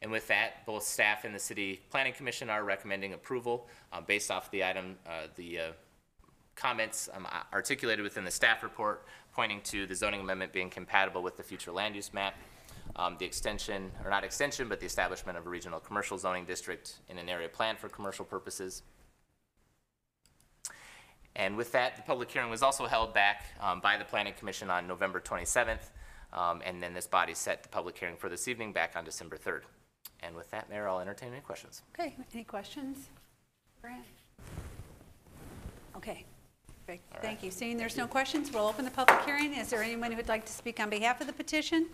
And 0.01 0.11
with 0.11 0.27
that, 0.27 0.65
both 0.65 0.83
staff 0.83 1.25
and 1.25 1.33
the 1.33 1.39
City 1.39 1.81
Planning 1.89 2.13
Commission 2.13 2.49
are 2.49 2.63
recommending 2.63 3.13
approval 3.13 3.67
uh, 3.91 4.01
based 4.01 4.29
off 4.29 4.51
the 4.51 4.63
item, 4.63 4.95
uh, 5.07 5.27
the 5.35 5.59
uh, 5.59 5.71
comments 6.55 7.09
um, 7.15 7.27
articulated 7.51 8.03
within 8.03 8.23
the 8.23 8.31
staff 8.31 8.63
report 8.63 9.05
pointing 9.33 9.61
to 9.61 9.85
the 9.85 9.95
zoning 9.95 10.19
amendment 10.19 10.51
being 10.51 10.69
compatible 10.69 11.21
with 11.21 11.37
the 11.37 11.43
future 11.43 11.71
land 11.71 11.95
use 11.95 12.11
map, 12.13 12.35
um, 12.95 13.15
the 13.19 13.25
extension, 13.25 13.91
or 14.03 14.09
not 14.09 14.23
extension, 14.23 14.67
but 14.67 14.79
the 14.79 14.85
establishment 14.85 15.37
of 15.37 15.45
a 15.45 15.49
regional 15.49 15.79
commercial 15.79 16.17
zoning 16.17 16.45
district 16.45 16.95
in 17.09 17.17
an 17.17 17.29
area 17.29 17.47
planned 17.47 17.77
for 17.77 17.87
commercial 17.87 18.25
purposes. 18.25 18.81
And 21.35 21.55
with 21.55 21.71
that, 21.73 21.95
the 21.95 22.01
public 22.01 22.31
hearing 22.31 22.49
was 22.49 22.63
also 22.63 22.87
held 22.87 23.13
back 23.13 23.43
um, 23.61 23.79
by 23.79 23.95
the 23.95 24.05
Planning 24.05 24.33
Commission 24.33 24.71
on 24.71 24.87
November 24.87 25.19
27th, 25.19 25.91
um, 26.33 26.63
and 26.65 26.81
then 26.81 26.95
this 26.95 27.05
body 27.05 27.35
set 27.35 27.61
the 27.61 27.69
public 27.69 27.95
hearing 27.95 28.17
for 28.17 28.29
this 28.29 28.47
evening 28.47 28.73
back 28.73 28.93
on 28.95 29.05
December 29.05 29.37
3rd. 29.37 29.61
And 30.23 30.35
with 30.35 30.49
that, 30.51 30.69
Mayor, 30.69 30.87
I'll 30.87 30.99
entertain 30.99 31.31
any 31.31 31.41
questions. 31.41 31.81
Okay, 31.97 32.15
any 32.33 32.43
questions? 32.43 33.09
Grant? 33.81 34.03
Okay, 35.95 36.25
great, 36.85 37.01
thank 37.21 37.43
you. 37.43 37.51
Seeing 37.51 37.77
there's 37.77 37.97
no 37.97 38.07
questions, 38.07 38.51
we'll 38.51 38.67
open 38.67 38.85
the 38.85 38.91
public 38.91 39.21
hearing. 39.23 39.53
Is 39.53 39.69
there 39.69 39.83
anyone 39.83 40.11
who 40.11 40.17
would 40.17 40.27
like 40.27 40.45
to 40.45 40.51
speak 40.51 40.79
on 40.79 40.89
behalf 40.89 41.21
of 41.21 41.27
the 41.27 41.33
petition? 41.33 41.87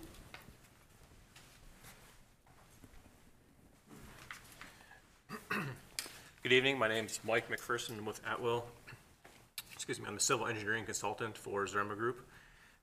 Good 6.43 6.51
evening, 6.51 6.77
my 6.77 6.89
name 6.89 7.05
is 7.05 7.21
Mike 7.23 7.49
McPherson 7.49 7.99
I'm 7.99 8.05
with 8.05 8.19
Atwell. 8.29 8.65
Excuse 9.71 9.97
me, 9.97 10.05
I'm 10.07 10.17
a 10.17 10.19
civil 10.19 10.45
engineering 10.45 10.83
consultant 10.83 11.37
for 11.37 11.65
Zaremba 11.65 11.97
Group. 11.97 12.27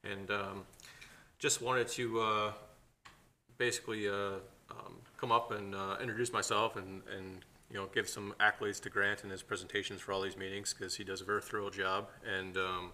And 0.03 0.30
um, 0.30 0.62
just 1.38 1.61
wanted 1.61 1.88
to 1.88 2.20
uh, 2.20 2.53
basically 3.59 4.09
uh, 4.09 4.36
um, 4.70 4.95
come 5.20 5.30
up 5.30 5.50
and 5.52 5.74
uh, 5.74 5.96
introduce 6.00 6.32
myself 6.32 6.76
and, 6.76 7.02
and, 7.14 7.44
you 7.70 7.76
know, 7.76 7.86
give 7.94 8.08
some 8.08 8.34
accolades 8.40 8.80
to 8.80 8.88
Grant 8.88 9.22
in 9.22 9.30
his 9.30 9.42
presentations 9.42 10.00
for 10.00 10.12
all 10.12 10.22
these 10.22 10.36
meetings 10.36 10.74
because 10.76 10.96
he 10.96 11.04
does 11.04 11.20
a 11.20 11.24
very 11.24 11.42
thorough 11.42 11.70
job. 11.70 12.08
And 12.26 12.56
um, 12.56 12.92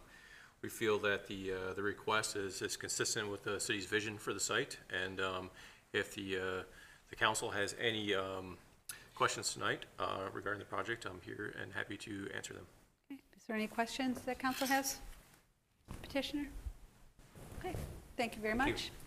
we 0.61 0.69
feel 0.69 0.99
that 0.99 1.29
the, 1.29 1.53
uh, 1.53 1.75
the 1.75 1.83
request 1.83 2.35
is, 2.35 2.61
is 2.63 2.77
consistent 2.77 3.31
with 3.31 3.45
the 3.45 3.61
city's 3.61 3.87
vision 3.87 4.19
for 4.19 4.35
the 4.35 4.41
site. 4.41 4.77
And 5.05 5.21
um, 5.21 5.51
if 5.93 6.15
the, 6.15 6.37
uh, 6.37 6.63
the 7.11 7.17
council 7.17 7.51
has 7.51 7.77
any 7.81 8.15
um, 8.15 8.59
questions 9.15 9.53
tonight 9.55 9.87
uh, 9.99 10.25
regarding 10.33 10.59
the 10.59 10.67
project, 10.67 11.07
I'm 11.07 11.21
here 11.25 11.55
and 11.63 11.73
happy 11.73 11.97
to 11.99 12.29
answer 12.35 12.53
them. 12.53 12.67
Okay. 13.11 13.21
Is 13.37 13.45
there 13.47 13.57
any 13.57 13.69
questions 13.69 14.21
that 14.27 14.39
council 14.41 14.67
has? 14.67 14.99
Petitioner? 16.03 16.47
Okay, 17.61 17.77
thank 18.17 18.35
you 18.35 18.43
very 18.43 18.59
Thank 18.59 18.87
you. 18.87 19.06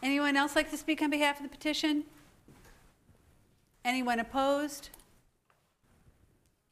Much. 0.00 0.06
Anyone 0.06 0.36
else 0.36 0.56
like 0.56 0.70
to 0.70 0.76
speak 0.76 1.02
on 1.02 1.10
behalf 1.10 1.36
of 1.36 1.42
the 1.44 1.48
petition? 1.48 2.04
Anyone 3.84 4.20
opposed? 4.20 4.90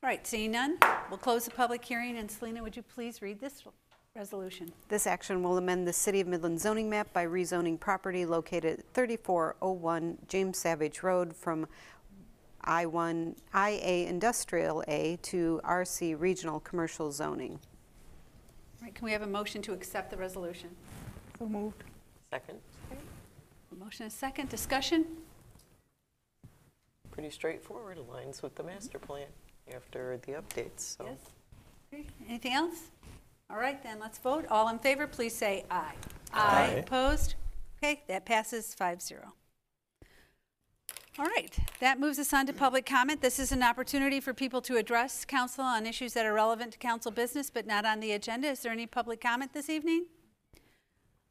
All 0.03 0.09
right, 0.09 0.24
seeing 0.26 0.53
none, 0.53 0.79
we'll 1.11 1.18
close 1.18 1.45
the 1.45 1.51
public 1.51 1.85
hearing, 1.85 2.16
and 2.18 2.31
Selena, 2.31 2.62
would 2.62 2.76
you 2.76 2.83
please 2.83 3.20
read 3.20 3.41
this 3.41 3.64
resolution? 4.14 4.72
This 4.89 5.09
action 5.09 5.43
will 5.43 5.59
amend 5.59 5.89
the 5.89 5.93
City 5.93 6.20
of 6.20 6.29
Midland 6.29 6.61
zoning 6.61 6.89
map 6.89 7.12
by 7.12 7.26
rezoning 7.26 7.81
property 7.81 8.24
located 8.24 8.79
at 8.79 8.85
3401 8.95 10.18
James 10.29 10.57
Savage 10.57 11.03
Road 11.03 11.35
from 11.35 11.66
I1, 12.64 13.37
IA 13.55 14.09
Industrial 14.09 14.85
A 14.87 15.18
to 15.22 15.61
RC 15.64 16.20
Regional 16.20 16.61
Commercial 16.61 17.11
Zoning. 17.11 17.53
All 18.81 18.85
right, 18.85 18.95
can 18.95 19.05
we 19.05 19.12
have 19.12 19.22
a 19.22 19.26
motion 19.26 19.62
to 19.62 19.72
accept 19.72 20.11
the 20.11 20.16
resolution? 20.16 20.70
So 21.39 21.49
moved. 21.49 21.83
Second. 22.31 22.59
A 23.79 23.85
Motion 23.85 24.07
is 24.07 24.12
second, 24.12 24.49
discussion? 24.49 25.05
Pretty 27.11 27.31
straightforward, 27.31 27.99
aligns 27.99 28.43
with 28.43 28.55
the 28.55 28.62
master 28.62 28.99
plan 28.99 29.26
after 29.74 30.18
the 30.26 30.33
updates, 30.33 30.97
so. 30.97 31.05
Yes. 31.07 31.18
Okay, 31.93 32.07
Anything 32.29 32.55
else? 32.55 32.91
All 33.51 33.57
right, 33.57 33.83
then, 33.83 33.99
let's 34.01 34.18
vote. 34.18 34.47
All 34.51 34.68
in 34.68 34.79
favor, 34.79 35.07
please 35.07 35.35
say 35.35 35.64
aye. 35.70 35.95
Aye. 36.33 36.85
Opposed? 36.87 37.35
Okay, 37.79 38.03
that 38.09 38.24
passes 38.24 38.74
5-0. 38.79 39.24
All 41.18 41.26
right, 41.26 41.57
that 41.81 41.99
moves 41.99 42.18
us 42.18 42.33
on 42.33 42.47
to 42.47 42.53
public 42.53 42.87
comment. 42.87 43.20
This 43.20 43.39
is 43.39 43.51
an 43.53 43.62
opportunity 43.62 44.20
for 44.20 44.33
people 44.33 44.61
to 44.62 44.76
address 44.76 45.24
council 45.24 45.64
on 45.64 45.87
issues 45.87 46.14
that 46.14 46.26
are 46.26 46.35
relevant 46.35 46.72
to 46.72 46.79
council 46.79 47.11
business 47.11 47.51
but 47.51 47.66
not 47.66 47.85
on 47.85 48.01
the 48.01 48.12
agenda. 48.12 48.49
Is 48.49 48.61
there 48.61 48.72
any 48.72 48.87
public 48.87 49.20
comment 49.20 49.53
this 49.53 49.68
evening? 49.68 50.07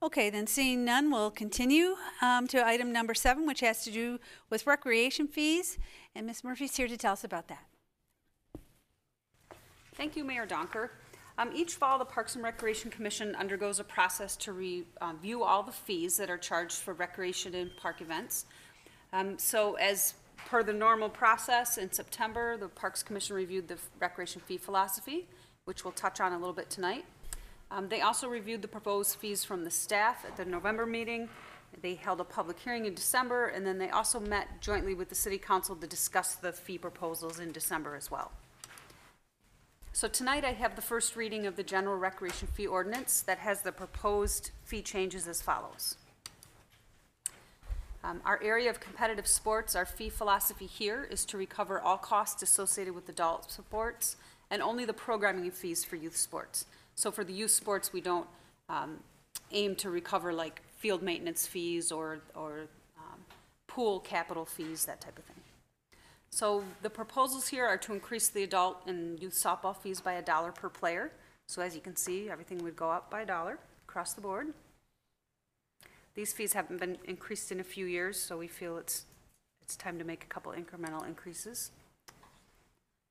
Okay, 0.04 0.30
then 0.30 0.46
seeing 0.46 0.86
none, 0.86 1.10
we'll 1.10 1.32
continue 1.32 1.96
um, 2.22 2.46
to 2.48 2.64
item 2.64 2.92
number 2.92 3.16
seven, 3.16 3.48
which 3.48 3.62
has 3.62 3.84
to 3.84 3.92
do 3.92 4.20
with 4.50 4.68
recreation 4.68 5.28
fees. 5.28 5.80
And 6.14 6.28
Ms. 6.28 6.44
Murphy's 6.44 6.76
here 6.76 6.88
to 6.88 6.98
tell 6.98 7.14
us 7.14 7.24
about 7.24 7.48
that. 7.48 7.66
Thank 9.96 10.16
you, 10.16 10.24
Mayor 10.24 10.46
Donker. 10.46 10.90
Um, 11.40 11.50
each 11.56 11.76
fall, 11.76 11.98
the 11.98 12.06
Parks 12.06 12.36
and 12.36 12.44
Recreation 12.44 12.92
Commission 12.92 13.36
undergoes 13.36 13.80
a 13.80 13.84
process 13.84 14.36
to 14.38 14.54
review 14.54 15.44
all 15.44 15.64
the 15.64 15.72
fees 15.72 16.16
that 16.18 16.30
are 16.30 16.38
charged 16.38 16.78
for 16.78 16.94
recreation 16.94 17.56
and 17.56 17.72
park 17.78 18.02
events. 18.02 18.46
Um, 19.14 19.40
so 19.40 19.74
as 19.76 20.14
per 20.46 20.62
the 20.62 20.74
normal 20.74 21.10
process, 21.10 21.80
in 21.80 21.92
September, 21.92 22.56
the 22.58 22.68
Parks 22.70 23.02
Commission 23.02 23.36
reviewed 23.36 23.68
the 23.68 23.78
recreation 24.00 24.42
fee 24.46 24.58
philosophy, 24.58 25.28
which 25.66 25.84
we'll 25.84 25.94
touch 25.94 26.20
on 26.20 26.34
a 26.34 26.38
little 26.38 26.54
bit 26.54 26.70
tonight. 26.70 27.06
Um, 27.70 27.90
they 27.90 28.02
also 28.02 28.30
reviewed 28.30 28.62
the 28.62 28.68
proposed 28.68 29.18
fees 29.18 29.44
from 29.44 29.64
the 29.64 29.72
staff 29.72 30.26
at 30.26 30.38
the 30.38 30.46
November 30.46 30.86
meeting. 30.86 31.30
They 31.82 31.96
held 31.96 32.22
a 32.22 32.24
public 32.24 32.60
hearing 32.60 32.86
in 32.86 32.94
December, 32.94 33.48
and 33.48 33.66
then 33.66 33.78
they 33.78 33.90
also 33.90 34.20
met 34.20 34.62
jointly 34.62 34.94
with 34.94 35.10
the 35.10 35.16
city 35.16 35.38
council 35.38 35.76
to 35.76 35.88
discuss 35.88 36.36
the 36.36 36.54
fee 36.54 36.78
proposals 36.78 37.40
in 37.40 37.52
December 37.52 37.96
as 37.96 38.10
well. 38.10 38.32
So 39.92 40.08
tonight 40.08 40.46
I 40.46 40.54
have 40.54 40.76
the 40.76 40.82
first 40.82 41.16
reading 41.16 41.46
of 41.46 41.56
the 41.56 41.64
general 41.64 41.98
recreation 41.98 42.48
fee 42.48 42.68
ordinance 42.68 43.22
that 43.24 43.40
has 43.40 43.64
the 43.64 43.72
proposed 43.72 44.52
fee 44.64 44.82
changes 44.82 45.28
as 45.28 45.42
follows. 45.42 45.98
Um, 48.04 48.22
Our 48.24 48.42
area 48.42 48.70
of 48.70 48.80
competitive 48.80 49.28
sports, 49.28 49.76
our 49.76 49.86
fee 49.86 50.10
philosophy 50.10 50.68
here 50.68 51.08
is 51.10 51.26
to 51.26 51.38
recover 51.38 51.82
all 51.82 51.98
costs 51.98 52.42
associated 52.44 52.96
with 52.96 53.10
adult 53.10 53.52
sports 53.52 54.16
and 54.50 54.62
only 54.62 54.86
the 54.86 54.94
programming 54.94 55.52
fees 55.52 55.84
for 55.84 55.96
youth 55.96 56.16
sports. 56.16 56.66
So 56.98 57.12
for 57.12 57.24
the 57.24 57.32
youth 57.32 57.52
sports, 57.52 57.94
we 57.94 58.02
don't 58.02 58.28
um, 58.70 58.98
aim 59.52 59.76
to 59.76 59.92
recover 59.92 60.34
like 60.34 60.62
field 60.78 61.04
maintenance 61.04 61.46
fees 61.46 61.92
or, 61.92 62.20
or 62.36 62.62
um, 62.98 63.20
pool 63.68 64.00
capital 64.00 64.46
fees, 64.46 64.86
that 64.86 65.00
type 65.00 65.18
of 65.18 65.24
thing. 65.26 65.36
So 66.32 66.64
the 66.82 66.90
proposals 66.90 67.48
here 67.48 67.66
are 67.68 67.78
to 67.78 67.94
increase 67.94 68.30
the 68.30 68.44
adult 68.44 68.82
and 68.88 69.22
youth 69.22 69.34
softball 69.34 69.78
fees 69.78 70.02
by 70.02 70.14
a 70.14 70.24
dollar 70.24 70.52
per 70.52 70.70
player. 70.70 71.12
So 71.48 71.62
as 71.62 71.76
you 71.76 71.82
can 71.82 71.96
see, 71.96 72.32
everything 72.32 72.64
would 72.64 72.76
go 72.76 72.90
up 72.90 73.12
by 73.12 73.22
a 73.22 73.26
dollar 73.26 73.60
across 73.88 74.14
the 74.14 74.22
board. 74.22 74.54
These 76.16 76.34
fees 76.34 76.54
haven't 76.54 76.80
been 76.80 76.98
increased 77.06 77.52
in 77.52 77.60
a 77.60 77.64
few 77.64 77.86
years, 77.86 78.20
so 78.20 78.40
we 78.40 78.48
feel 78.48 78.78
it's, 78.78 79.06
it's 79.62 79.76
time 79.76 80.00
to 80.00 80.04
make 80.04 80.24
a 80.24 80.28
couple 80.28 80.52
incremental 80.52 81.08
increases. 81.08 81.70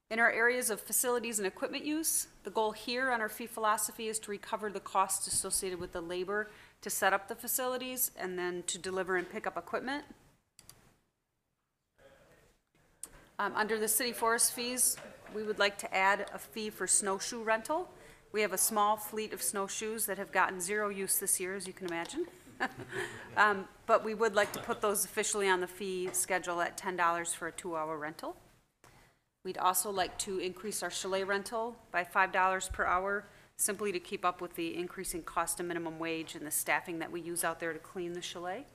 In 0.09 0.20
our 0.20 0.30
areas 0.30 0.70
of 0.70 0.80
facilities 0.80 1.38
and 1.38 1.46
equipment 1.46 1.84
use, 1.84 2.28
the 2.44 2.50
goal 2.50 2.70
here 2.70 3.11
on 3.11 3.20
our 3.20 3.28
fee 3.28 3.48
philosophy 3.48 4.07
is 4.07 4.20
to 4.20 4.30
recover 4.30 4.70
the 4.70 4.78
costs 4.78 5.26
associated 5.26 5.80
with 5.80 5.92
the 5.92 6.00
labor 6.00 6.48
to 6.82 6.90
set 6.90 7.12
up 7.12 7.26
the 7.26 7.34
facilities 7.34 8.12
and 8.16 8.38
then 8.38 8.62
to 8.68 8.78
deliver 8.78 9.16
and 9.16 9.28
pick 9.28 9.48
up 9.48 9.57
equipment. 9.57 10.04
Um, 13.40 13.52
under 13.57 13.78
the 13.78 13.88
city 13.88 14.12
forest 14.12 14.52
fees, 14.52 14.96
we 15.34 15.42
would 15.42 15.59
like 15.59 15.76
to 15.78 15.92
add 15.94 16.30
a 16.32 16.38
fee 16.38 16.70
for 16.70 16.86
snowshoe 16.86 17.42
rental. 17.42 17.90
We 18.30 18.42
have 18.42 18.52
a 18.52 18.59
small 18.59 18.96
fleet 18.96 19.32
of 19.32 19.42
snowshoes 19.42 20.07
that 20.07 20.18
have 20.18 20.30
gotten 20.30 20.61
zero 20.61 20.88
use 20.88 21.18
this 21.18 21.40
year, 21.40 21.57
as 21.57 21.66
you 21.66 21.72
can 21.72 21.88
imagine. 21.88 22.26
Um, 23.36 23.68
But 23.84 24.02
we 24.02 24.14
would 24.14 24.34
like 24.34 24.50
to 24.52 24.61
put 24.61 24.80
those 24.80 25.04
officially 25.04 25.46
on 25.46 25.61
the 25.61 25.66
fee 25.66 26.09
schedule 26.12 26.62
at 26.62 26.78
ten 26.78 26.96
dollars 26.96 27.34
for 27.34 27.48
a 27.48 27.52
two-hour 27.52 27.98
rental. 27.98 28.34
We'd 29.47 29.59
also 29.59 29.92
like 29.92 30.18
to 30.18 30.40
increase 30.40 30.82
our 30.82 30.90
chalet 30.90 31.22
rental 31.22 31.76
by 31.92 32.03
five 32.03 32.32
dollars 32.32 32.68
per 32.68 32.84
hour, 32.84 33.28
simply 33.57 33.92
to 33.92 34.01
keep 34.01 34.24
up 34.24 34.40
with 34.40 34.57
the 34.57 34.76
increasing 34.76 35.22
cost 35.22 35.61
of 35.61 35.66
minimum 35.66 36.01
wage 36.01 36.34
and 36.34 36.44
the 36.44 36.51
staffing 36.51 36.99
that 36.99 37.12
we 37.12 37.20
use 37.20 37.44
out 37.44 37.61
there 37.61 37.72
to 37.72 37.78
clean 37.78 38.12
the 38.12 38.20
chalet. 38.20 38.66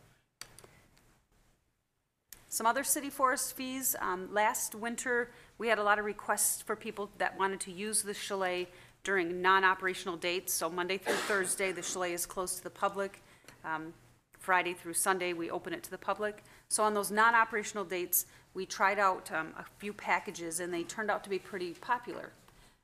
Some 2.47 2.65
other 2.65 2.85
city 2.85 3.09
forest 3.09 3.53
fees, 3.53 3.97
um, 3.99 4.33
last 4.33 4.73
winter, 4.73 5.31
We 5.61 5.67
had 5.67 5.77
a 5.77 5.83
lot 5.83 5.99
of 5.99 6.05
requests 6.05 6.59
for 6.61 6.75
people 6.75 7.11
that 7.19 7.37
wanted 7.37 7.59
to 7.59 7.71
use 7.71 8.01
the 8.01 8.15
chalet 8.15 8.67
during 9.03 9.43
non-operational 9.43 10.17
dates. 10.17 10.51
So 10.53 10.71
Monday 10.71 10.97
through 10.97 11.13
Thursday, 11.13 11.71
the 11.71 11.83
chalet 11.83 12.13
is 12.13 12.25
closed 12.25 12.57
to 12.57 12.63
the 12.63 12.71
public. 12.71 13.21
Um, 13.63 13.93
Friday 14.39 14.73
through 14.73 14.95
Sunday, 14.95 15.33
we 15.33 15.51
open 15.51 15.71
it 15.71 15.83
to 15.83 15.91
the 15.91 15.99
public. 15.99 16.43
So 16.67 16.81
on 16.81 16.95
those 16.95 17.11
non-operational 17.11 17.85
dates, 17.85 18.25
we 18.53 18.65
tried 18.65 18.99
out 18.99 19.31
um, 19.31 19.53
a 19.57 19.65
few 19.77 19.93
packages, 19.93 20.59
and 20.59 20.73
they 20.73 20.83
turned 20.83 21.09
out 21.09 21.23
to 21.23 21.29
be 21.29 21.39
pretty 21.39 21.73
popular. 21.73 22.31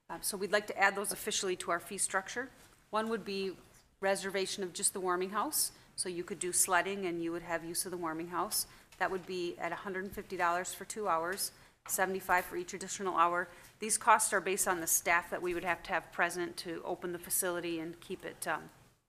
Uh, 0.09 0.18
So 0.22 0.38
we'd 0.38 0.51
like 0.51 0.68
to 0.68 0.78
add 0.78 0.95
those 0.95 1.11
officially 1.11 1.55
to 1.57 1.72
our 1.72 1.80
fee 1.80 1.97
structure. 1.97 2.49
One 2.89 3.09
would 3.09 3.26
be 3.26 3.51
reservation 3.99 4.63
of 4.63 4.74
just 4.74 4.93
the 4.93 4.99
warming 4.99 5.32
house, 5.32 5.72
so 5.95 6.07
you 6.07 6.24
could 6.24 6.39
do 6.39 6.53
sledding 6.53 7.05
and 7.05 7.22
you 7.22 7.32
would 7.32 7.41
have 7.41 7.65
use 7.65 7.86
of 7.86 7.91
the 7.91 7.97
warming 7.97 8.30
house. 8.30 8.68
That 8.99 9.11
would 9.11 9.26
be 9.26 9.55
at 9.59 9.72
$150 9.72 10.76
for 10.76 10.86
two 10.86 11.07
hours, 11.07 11.51
75 11.88 12.45
for 12.45 12.57
each 12.57 12.74
additional 12.74 13.18
hour. 13.18 13.47
These 13.80 13.97
costs 13.97 14.34
are 14.34 14.41
based 14.41 14.68
on 14.68 14.80
the 14.80 14.88
staff 14.88 15.30
that 15.30 15.41
we 15.41 15.53
would 15.53 15.63
have 15.63 15.84
to 15.84 15.91
have 15.91 16.11
present 16.11 16.55
to 16.57 16.82
open 16.86 17.11
the 17.11 17.20
facility 17.20 17.80
and 17.80 17.99
keep 17.99 18.26
it, 18.26 18.47
um, 18.47 18.63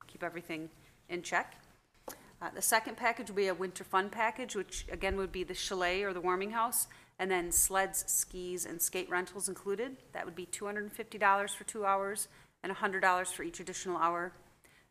keep 0.07 0.23
everything 0.23 0.69
in 1.09 1.23
check. 1.23 1.57
Uh, 2.41 2.51
The 2.55 2.63
second 2.63 2.97
package 2.97 3.29
would 3.29 3.37
be 3.37 3.49
a 3.49 3.55
winter 3.55 3.85
fun 3.85 4.11
package, 4.11 4.55
which 4.55 4.87
again 4.91 5.17
would 5.17 5.33
be 5.33 5.45
the 5.45 5.55
chalet 5.55 6.03
or 6.03 6.13
the 6.13 6.21
warming 6.21 6.53
house, 6.53 6.87
and 7.19 7.31
then 7.31 7.51
sleds, 7.51 8.05
skis, 8.07 8.65
and 8.65 8.81
skate 8.81 9.11
rentals 9.11 9.49
included. 9.49 9.97
That 10.13 10.25
would 10.25 10.37
be 10.37 10.47
$250 10.47 11.57
for 11.57 11.65
two 11.65 11.85
hours 11.85 12.29
and 12.63 12.73
$100 12.73 13.33
for 13.33 13.43
each 13.43 13.61
additional 13.61 13.99
hour. 13.99 14.33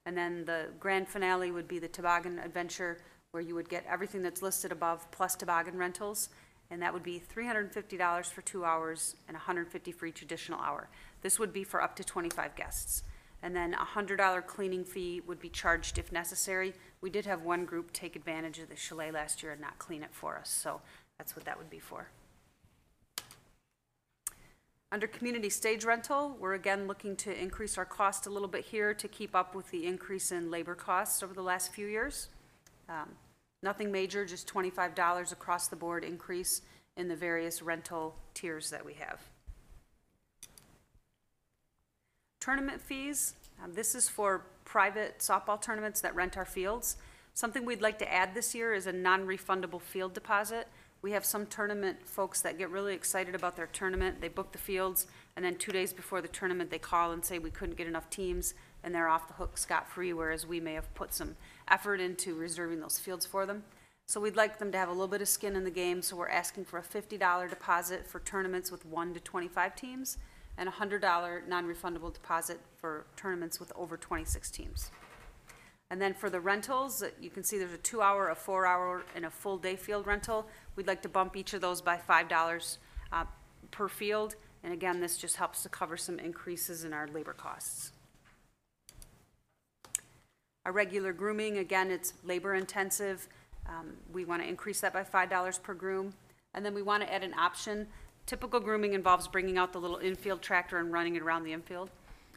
And 0.06 0.18
then 0.18 0.46
the 0.46 0.68
grand 0.80 1.08
finale 1.08 1.52
would 1.52 1.68
be 1.68 1.80
the 1.80 1.88
toboggan 1.88 2.40
adventure, 2.40 2.98
where 3.32 3.44
you 3.44 3.56
would 3.56 3.70
get 3.70 3.86
everything 3.90 4.22
that's 4.22 4.42
listed 4.42 4.72
above 4.72 5.10
plus 5.12 5.36
toboggan 5.36 5.78
rentals, 5.78 6.30
and 6.70 6.82
that 6.82 6.94
would 6.94 7.04
be 7.04 7.22
$350 7.34 8.32
for 8.32 8.42
two 8.42 8.66
hours 8.66 9.16
and 9.28 9.38
$150 9.38 9.94
for 9.94 10.06
each 10.06 10.22
additional 10.22 10.60
hour. 10.60 10.90
This 11.22 11.40
would 11.40 11.54
be 11.54 11.64
for 11.64 11.82
up 11.82 11.96
to 11.96 12.04
25 12.04 12.56
guests. 12.56 13.04
And 13.44 13.56
then 13.56 13.74
a 13.74 13.86
$100 13.86 14.48
cleaning 14.48 14.84
fee 14.84 15.22
would 15.26 15.40
be 15.40 15.50
charged 15.50 15.98
if 15.98 16.12
necessary. 16.12 16.74
We 17.02 17.10
did 17.10 17.26
have 17.26 17.44
one 17.44 17.66
group 17.66 17.94
take 17.94 18.16
advantage 18.16 18.60
of 18.60 18.70
the 18.70 18.76
chalet 18.76 19.12
last 19.12 19.44
year 19.44 19.52
and 19.52 19.62
not 19.62 19.78
clean 19.78 20.04
it 20.04 20.10
for 20.12 20.38
us, 20.38 20.50
so 20.50 20.82
that's 21.18 21.36
what 21.36 21.46
that 21.46 21.58
would 21.58 21.70
be 21.70 21.80
for. 21.80 22.10
Under 24.92 25.06
community 25.06 25.50
stage 25.50 25.84
rental, 25.84 26.36
we're 26.40 26.54
again 26.54 26.88
looking 26.88 27.16
to 27.18 27.40
increase 27.40 27.78
our 27.78 27.86
cost 27.86 28.26
a 28.26 28.30
little 28.30 28.48
bit 28.48 28.66
here 28.66 28.94
to 28.94 29.08
keep 29.08 29.36
up 29.36 29.54
with 29.54 29.70
the 29.70 29.86
increase 29.86 30.32
in 30.32 30.50
labor 30.50 30.76
costs 30.76 31.22
over 31.22 31.34
the 31.34 31.42
last 31.42 31.74
few 31.74 31.88
years. 31.88 32.30
Um, 32.90 33.10
Nothing 33.64 33.92
major, 33.92 34.24
just 34.26 34.48
twenty-five 34.48 34.94
dollars 34.94 35.32
across 35.32 35.68
the 35.68 35.76
board 35.76 36.04
increase 36.04 36.62
in 36.96 37.08
the 37.08 37.16
various 37.16 37.62
rental 37.62 38.16
tiers 38.34 38.70
that 38.70 38.86
we 38.86 38.94
have. 38.94 39.20
Tournament 42.48 42.80
fees, 42.80 43.34
um, 43.62 43.74
this 43.74 43.94
is 43.94 44.08
for 44.08 44.46
private 44.64 45.20
softball 45.20 45.62
tournaments 45.62 46.00
that 46.00 46.16
rent 46.16 46.38
our 46.38 46.46
fields. 46.46 46.96
Something 47.34 47.66
we'd 47.66 47.82
like 47.82 48.00
to 48.00 48.10
add 48.10 48.34
this 48.34 48.56
year 48.56 48.74
is 48.74 48.88
a 48.88 48.94
non-refundable 48.94 49.82
field 49.82 50.14
deposit. 50.14 50.70
We 51.02 51.12
have 51.12 51.26
some 51.26 51.46
tournament 51.48 52.08
folks 52.08 52.40
that 52.44 52.58
get 52.58 52.70
really 52.70 52.94
excited 52.94 53.36
about 53.36 53.58
their 53.58 53.68
tournament. 53.68 54.22
They 54.22 54.30
book 54.30 54.54
the 54.54 54.60
fields, 54.60 55.08
and 55.36 55.44
then 55.44 55.58
two 55.58 55.74
days 55.74 55.92
before 55.92 56.22
the 56.22 56.30
tournament, 56.30 56.70
they 56.70 56.80
call 56.80 57.12
and 57.12 57.26
say, 57.26 57.38
we 57.38 57.52
couldn't 57.52 57.76
get 57.76 57.86
enough 57.86 58.10
teams, 58.10 58.54
and 58.82 58.96
they're 58.96 59.10
off 59.10 59.28
the 59.28 59.34
hook 59.34 59.58
scot-free, 59.58 60.14
whereas 60.14 60.48
we 60.48 60.62
may 60.62 60.76
have 60.76 60.96
put 60.96 61.14
some 61.14 61.36
effort 61.68 62.00
into 62.00 62.34
reserving 62.34 62.80
those 62.80 62.98
fields 62.98 63.26
for 63.26 63.46
them. 63.46 63.66
So 64.08 64.22
we'd 64.22 64.38
like 64.38 64.58
them 64.58 64.72
to 64.72 64.78
have 64.78 64.88
a 64.88 64.94
little 64.94 65.10
bit 65.10 65.22
of 65.22 65.28
skin 65.28 65.58
in 65.58 65.66
the 65.66 65.70
game, 65.70 66.02
so 66.02 66.16
we're 66.16 66.30
asking 66.30 66.64
for 66.64 66.80
a 66.80 66.84
fifty 66.84 67.18
dollar 67.18 67.50
deposit 67.50 68.08
for 68.08 68.22
tournaments 68.22 68.72
with 68.72 68.86
one 68.86 69.14
to 69.16 69.20
twenty-five 69.20 69.76
teams, 69.76 70.18
and 70.58 70.68
a 70.68 70.72
hundred 70.72 71.02
dollar 71.02 71.44
non-refundable 71.48 72.14
deposit 72.14 72.60
for 72.76 73.06
tournaments 73.16 73.60
with 73.60 73.72
over 73.76 73.98
twenty-six 73.98 74.50
teams. 74.52 74.92
And 75.90 76.02
then 76.02 76.14
for 76.14 76.30
the 76.30 76.40
rentals, 76.42 77.04
you 77.22 77.30
can 77.30 77.44
see 77.44 77.58
there's 77.58 77.72
a 77.72 77.78
two-hour, 77.78 78.30
a 78.30 78.36
four-hour, 78.36 79.04
and 79.16 79.26
a 79.26 79.30
full-day 79.30 79.78
field 79.78 80.06
rental. 80.06 80.46
We'd 80.76 80.86
like 80.86 81.02
to 81.04 81.10
bump 81.10 81.38
each 81.38 81.54
of 81.54 81.62
those 81.62 81.82
by 81.82 81.98
five 81.98 82.28
dollars 82.28 82.80
uh, 83.14 83.26
per 83.72 83.88
field. 83.88 84.36
And 84.64 84.74
again, 84.74 85.00
this 85.00 85.18
just 85.18 85.38
helps 85.38 85.64
to 85.64 85.70
cover 85.70 85.96
some 85.96 86.20
increases 86.20 86.84
in 86.84 86.92
our 86.92 87.08
labor 87.08 87.34
costs. 87.34 87.92
Our 90.66 90.74
regular 90.74 91.14
grooming, 91.14 91.60
again, 91.60 91.92
it's 91.92 92.14
labor-intensive. 92.26 93.30
Um, 93.70 93.94
We 94.12 94.26
want 94.26 94.42
to 94.42 94.48
increase 94.48 94.82
that 94.82 94.92
by 94.92 95.04
five 95.04 95.30
dollars 95.30 95.58
per 95.58 95.74
groom. 95.74 96.14
And 96.54 96.66
then 96.66 96.74
we 96.74 96.82
want 96.82 97.04
to 97.04 97.14
add 97.14 97.24
an 97.24 97.34
option. 97.36 97.88
Typical 98.28 98.60
grooming 98.60 98.94
involves 98.94 99.28
bringing 99.28 99.58
out 99.58 99.72
the 99.72 99.80
little 99.80 99.98
infield 99.98 100.42
tractor 100.42 100.78
and 100.78 100.92
running 100.92 101.16
it 101.16 101.22
around 101.24 101.46
the 101.46 101.54
infield. 101.54 101.90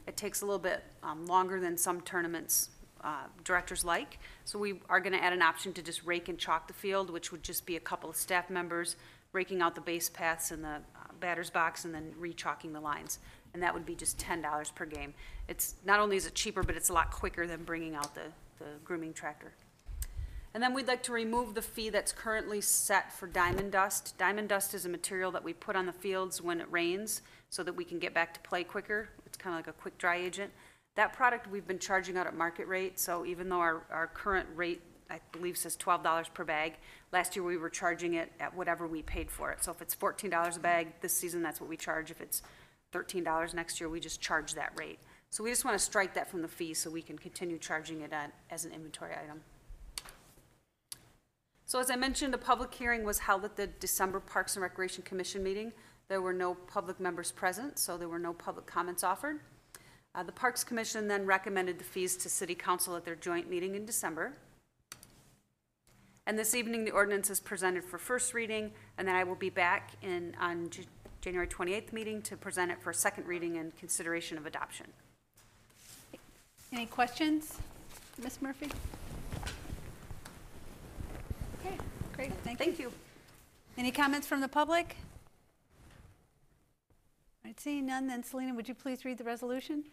It 0.06 0.16
takes 0.16 0.40
a 0.40 0.46
little 0.46 0.60
bit 0.60 0.84
um, 1.02 1.26
longer 1.26 1.60
than 1.60 1.76
some 1.76 2.00
tournaments 2.00 2.70
uh, 3.02 3.24
directors 3.44 3.84
like. 3.84 4.18
So 4.44 4.58
we 4.58 4.80
are 4.88 5.00
going 5.00 5.14
to 5.14 5.22
add 5.22 5.32
an 5.32 5.42
option 5.42 5.72
to 5.72 5.82
just 5.82 6.04
rake 6.04 6.28
and 6.28 6.38
chalk 6.38 6.68
the 6.68 6.74
field, 6.74 7.10
which 7.10 7.32
would 7.32 7.42
just 7.42 7.66
be 7.66 7.74
a 7.74 7.80
couple 7.80 8.08
of 8.08 8.16
staff 8.16 8.50
members 8.50 8.94
raking 9.32 9.62
out 9.62 9.74
the 9.74 9.80
base 9.80 10.08
paths 10.08 10.52
in 10.52 10.62
the 10.62 10.68
uh, 10.68 10.80
batter's 11.18 11.50
box 11.50 11.84
and 11.84 11.92
then 11.94 12.12
re-chalking 12.18 12.72
the 12.72 12.80
lines. 12.80 13.18
And 13.52 13.62
that 13.62 13.74
would 13.74 13.84
be 13.84 13.96
just 13.96 14.16
ten 14.16 14.40
dollars 14.40 14.70
per 14.70 14.86
game. 14.86 15.12
It's, 15.48 15.74
not 15.84 15.98
only 15.98 16.16
is 16.16 16.24
it 16.24 16.36
cheaper, 16.36 16.62
but 16.62 16.76
it's 16.76 16.90
a 16.90 16.92
lot 16.92 17.10
quicker 17.10 17.48
than 17.48 17.64
bringing 17.64 17.96
out 17.96 18.14
the, 18.14 18.30
the 18.60 18.66
grooming 18.84 19.12
tractor. 19.12 19.52
And 20.52 20.62
then 20.62 20.74
we'd 20.74 20.88
like 20.88 21.02
to 21.04 21.12
remove 21.12 21.54
the 21.54 21.62
fee 21.62 21.90
that's 21.90 22.12
currently 22.12 22.60
set 22.60 23.12
for 23.12 23.28
diamond 23.28 23.72
dust. 23.72 24.14
Diamond 24.18 24.48
dust 24.48 24.74
is 24.74 24.84
a 24.84 24.88
material 24.88 25.30
that 25.30 25.44
we 25.44 25.52
put 25.52 25.76
on 25.76 25.86
the 25.86 25.92
fields 25.92 26.42
when 26.42 26.60
it 26.60 26.66
rains 26.70 27.22
so 27.50 27.62
that 27.62 27.76
we 27.76 27.84
can 27.84 27.98
get 27.98 28.14
back 28.14 28.34
to 28.34 28.40
play 28.40 28.64
quicker. 28.64 29.08
It's 29.26 29.38
kind 29.38 29.54
of 29.54 29.58
like 29.58 29.68
a 29.68 29.78
quick 29.80 29.96
dry 29.96 30.16
agent. 30.16 30.50
That 30.96 31.12
product 31.12 31.48
we've 31.48 31.66
been 31.66 31.78
charging 31.78 32.16
out 32.16 32.26
at 32.26 32.36
market 32.36 32.66
rate, 32.66 32.98
so 32.98 33.24
even 33.24 33.48
though 33.48 33.60
our, 33.60 33.82
our 33.92 34.08
current 34.08 34.48
rate, 34.56 34.80
I 35.08 35.20
believe 35.32 35.56
says 35.56 35.76
twelve 35.76 36.02
dollars 36.02 36.28
per 36.28 36.44
bag, 36.44 36.74
last 37.12 37.36
year 37.36 37.44
we 37.44 37.56
were 37.56 37.70
charging 37.70 38.14
it 38.14 38.32
at 38.40 38.54
whatever 38.56 38.88
we 38.88 39.02
paid 39.02 39.30
for 39.30 39.52
it. 39.52 39.62
So 39.62 39.70
if 39.70 39.80
it's 39.80 39.94
fourteen 39.94 40.30
dollars 40.30 40.56
a 40.56 40.60
bag 40.60 40.88
this 41.00 41.12
season, 41.12 41.42
that's 41.42 41.60
what 41.60 41.70
we 41.70 41.76
charge. 41.76 42.10
If 42.10 42.20
it's 42.20 42.42
thirteen 42.92 43.22
dollars 43.22 43.54
next 43.54 43.80
year, 43.80 43.88
we 43.88 44.00
just 44.00 44.20
charge 44.20 44.54
that 44.54 44.72
rate. 44.76 44.98
So 45.30 45.44
we 45.44 45.50
just 45.50 45.64
want 45.64 45.78
to 45.78 45.84
strike 45.84 46.14
that 46.14 46.28
from 46.28 46.42
the 46.42 46.48
fee 46.48 46.74
so 46.74 46.90
we 46.90 47.02
can 47.02 47.16
continue 47.16 47.56
charging 47.56 48.00
it 48.00 48.12
at, 48.12 48.32
as 48.50 48.64
an 48.64 48.72
inventory 48.72 49.12
item. 49.12 49.42
So 51.70 51.78
as 51.78 51.88
I 51.88 51.94
mentioned, 51.94 52.34
a 52.34 52.38
public 52.38 52.74
hearing 52.74 53.04
was 53.04 53.20
held 53.20 53.44
at 53.44 53.54
the 53.54 53.68
December 53.68 54.18
Parks 54.18 54.56
and 54.56 54.62
Recreation 54.64 55.04
Commission 55.04 55.40
meeting. 55.40 55.72
There 56.08 56.20
were 56.20 56.32
no 56.32 56.54
public 56.54 56.98
members 56.98 57.30
present, 57.30 57.78
so 57.78 57.96
there 57.96 58.08
were 58.08 58.18
no 58.18 58.32
public 58.32 58.66
comments 58.66 59.04
offered. 59.04 59.38
Uh, 60.12 60.24
The 60.24 60.32
Parks 60.32 60.64
Commission 60.64 61.06
then 61.06 61.26
recommended 61.26 61.78
the 61.78 61.84
fees 61.84 62.16
to 62.16 62.28
City 62.28 62.56
Council 62.56 62.96
at 62.96 63.04
their 63.04 63.14
joint 63.14 63.48
meeting 63.48 63.76
in 63.76 63.86
December. 63.86 64.32
And 66.26 66.36
this 66.36 66.56
evening, 66.56 66.84
the 66.84 66.90
ordinance 66.90 67.30
is 67.30 67.38
presented 67.38 67.84
for 67.84 67.98
first 67.98 68.34
reading, 68.34 68.72
and 68.98 69.06
then 69.06 69.14
I 69.14 69.22
will 69.22 69.36
be 69.36 69.48
back 69.48 69.92
in, 70.02 70.34
on 70.40 70.70
J- 70.70 70.86
January 71.20 71.46
28th 71.46 71.92
meeting 71.92 72.20
to 72.22 72.36
present 72.36 72.72
it 72.72 72.82
for 72.82 72.92
second 72.92 73.28
reading 73.28 73.58
and 73.58 73.76
consideration 73.76 74.36
of 74.36 74.44
adoption. 74.44 74.86
Any 76.72 76.86
questions, 76.86 77.58
Ms. 78.20 78.42
Murphy? 78.42 78.72
Okay, 81.64 81.76
great, 82.20 82.32
thank 82.44 82.58
you. 82.58 82.64
Thank 82.64 82.78
you. 82.78 82.92
Any 83.78 83.90
comments 83.90 84.26
from 84.26 84.40
the 84.40 84.48
public? 84.48 84.96
All 87.42 87.48
right, 87.48 87.58
seeing 87.58 87.86
none, 87.86 88.06
then 88.06 88.22
Selena, 88.22 88.54
would 88.54 88.68
you 88.68 88.74
please 88.74 89.04
read 89.04 89.16
the 89.16 89.24
resolution? 89.24 89.84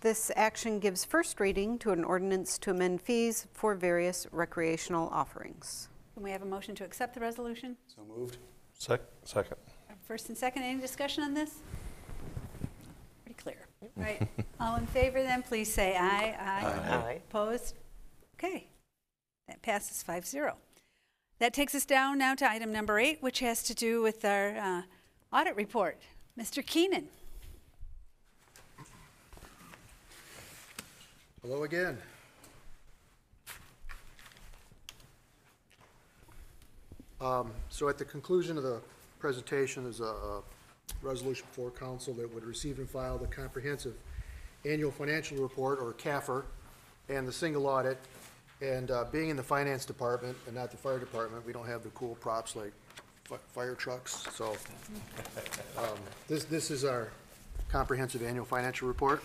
This 0.00 0.30
action 0.36 0.78
gives 0.78 1.04
first 1.04 1.38
reading 1.40 1.78
to 1.80 1.90
an 1.90 2.04
ordinance 2.04 2.58
to 2.58 2.70
amend 2.70 3.02
fees 3.02 3.46
for 3.52 3.74
various 3.74 4.26
recreational 4.30 5.08
offerings. 5.08 5.88
Can 6.14 6.22
we 6.22 6.30
have 6.30 6.42
a 6.42 6.46
motion 6.46 6.74
to 6.76 6.84
accept 6.84 7.14
the 7.14 7.20
resolution? 7.20 7.76
So 7.94 8.02
moved. 8.16 8.38
Sec, 8.72 9.00
second. 9.24 9.56
First 10.02 10.28
and 10.28 10.38
second, 10.38 10.62
any 10.62 10.80
discussion 10.80 11.24
on 11.24 11.34
this? 11.34 11.56
Pretty 13.24 13.36
clear. 13.42 13.66
All 13.82 14.02
right, 14.02 14.28
all 14.60 14.76
in 14.76 14.86
favor 14.86 15.22
then, 15.22 15.42
please 15.42 15.72
say 15.72 15.96
aye. 15.96 16.36
Aye. 16.38 17.20
Opposed? 17.28 17.74
Okay, 18.34 18.68
that 19.48 19.60
passes 19.62 20.04
5-0. 20.06 20.54
That 21.38 21.52
takes 21.52 21.74
us 21.74 21.84
down 21.84 22.18
now 22.18 22.34
to 22.34 22.50
item 22.50 22.72
number 22.72 22.98
eight, 22.98 23.22
which 23.22 23.40
has 23.40 23.62
to 23.64 23.74
do 23.74 24.00
with 24.00 24.24
our 24.24 24.56
uh, 24.56 24.82
audit 25.36 25.54
report. 25.54 25.98
Mr. 26.38 26.64
Keenan. 26.64 27.08
Hello 31.42 31.64
again. 31.64 31.98
Um, 37.20 37.50
So 37.68 37.88
at 37.88 37.98
the 37.98 38.04
conclusion 38.04 38.56
of 38.56 38.62
the 38.62 38.80
presentation, 39.18 39.84
there's 39.84 40.00
a 40.00 40.04
a 40.04 40.42
resolution 41.02 41.46
for 41.52 41.70
council 41.70 42.14
that 42.14 42.32
would 42.32 42.44
receive 42.44 42.78
and 42.78 42.88
file 42.88 43.18
the 43.18 43.26
comprehensive 43.26 43.94
annual 44.64 44.90
financial 44.90 45.36
report, 45.38 45.78
or 45.80 45.92
CAFR, 45.92 46.44
and 47.08 47.26
the 47.28 47.32
single 47.32 47.66
audit. 47.66 47.98
And 48.62 48.90
uh, 48.90 49.04
being 49.12 49.28
in 49.28 49.36
the 49.36 49.42
finance 49.42 49.84
department 49.84 50.36
and 50.46 50.54
not 50.54 50.70
the 50.70 50.76
fire 50.76 50.98
department, 50.98 51.44
we 51.46 51.52
don't 51.52 51.66
have 51.66 51.82
the 51.82 51.90
cool 51.90 52.14
props 52.16 52.56
like 52.56 52.72
fi- 53.24 53.36
fire 53.52 53.74
trucks, 53.74 54.24
so. 54.34 54.56
um, 55.76 55.84
This, 56.26 56.44
this 56.44 56.70
is 56.70 56.84
our 56.84 57.08
comprehensive 57.68 58.22
annual 58.22 58.46
financial 58.46 58.88
report. 58.88 59.22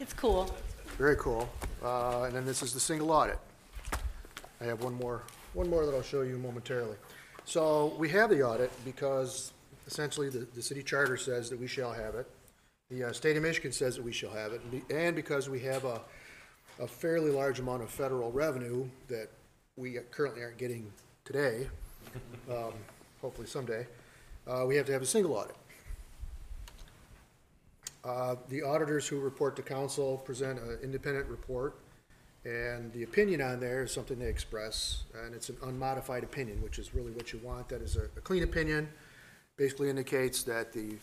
It's 0.00 0.12
cool. 0.12 0.54
Very 0.98 1.16
cool. 1.16 1.48
Uh, 1.82 2.24
And 2.24 2.34
then 2.34 2.44
this 2.44 2.62
is 2.62 2.74
the 2.74 2.80
single 2.80 3.10
audit. 3.10 3.38
I 4.60 4.64
have 4.64 4.82
one 4.82 4.94
more, 4.94 5.22
one 5.54 5.70
more 5.70 5.86
that 5.86 5.94
I'll 5.94 6.02
show 6.02 6.20
you 6.22 6.36
momentarily. 6.38 6.96
So 7.46 7.94
we 7.98 8.08
have 8.10 8.28
the 8.30 8.42
audit 8.42 8.70
because 8.84 9.52
essentially 9.86 10.28
the, 10.28 10.46
the 10.54 10.62
city 10.62 10.82
charter 10.82 11.16
says 11.16 11.48
that 11.50 11.58
we 11.58 11.66
shall 11.66 11.92
have 11.92 12.14
it. 12.14 12.30
The 12.90 13.04
uh, 13.04 13.12
state 13.12 13.36
of 13.38 13.42
Michigan 13.42 13.72
says 13.72 13.96
that 13.96 14.04
we 14.04 14.12
shall 14.12 14.30
have 14.30 14.52
it, 14.52 14.60
and 14.60 14.70
be- 14.70 14.94
and 14.94 15.16
because 15.16 15.48
we 15.48 15.60
have 15.60 15.84
a, 15.86 16.02
a 16.80 16.86
fairly 16.86 17.30
large 17.30 17.60
amount 17.60 17.82
of 17.82 17.90
federal 17.90 18.32
revenue 18.32 18.88
that 19.08 19.28
we 19.76 19.98
currently 20.10 20.42
aren't 20.42 20.58
getting 20.58 20.90
today, 21.24 21.66
um, 22.50 22.72
hopefully 23.20 23.46
someday, 23.46 23.86
uh, 24.46 24.64
we 24.66 24.76
have 24.76 24.86
to 24.86 24.92
have 24.92 25.02
a 25.02 25.06
single 25.06 25.34
audit. 25.34 25.56
Uh, 28.04 28.34
The 28.48 28.62
auditors 28.62 29.06
who 29.06 29.20
report 29.20 29.54
to 29.56 29.62
council 29.62 30.18
present 30.18 30.58
an 30.58 30.78
independent 30.82 31.26
report, 31.28 31.76
and 32.44 32.92
the 32.92 33.04
opinion 33.04 33.40
on 33.40 33.60
there 33.60 33.84
is 33.84 33.92
something 33.92 34.18
they 34.18 34.26
express, 34.26 35.04
and 35.24 35.34
it's 35.34 35.48
an 35.48 35.56
unmodified 35.62 36.24
opinion, 36.24 36.60
which 36.60 36.78
is 36.80 36.94
really 36.94 37.12
what 37.12 37.32
you 37.32 37.38
want. 37.44 37.68
That 37.68 37.80
is 37.80 37.96
a 37.96 38.04
a 38.16 38.20
clean 38.20 38.42
opinion, 38.42 38.88
basically 39.56 39.88
indicates 39.88 40.42
that 40.44 40.72
the 40.72 40.96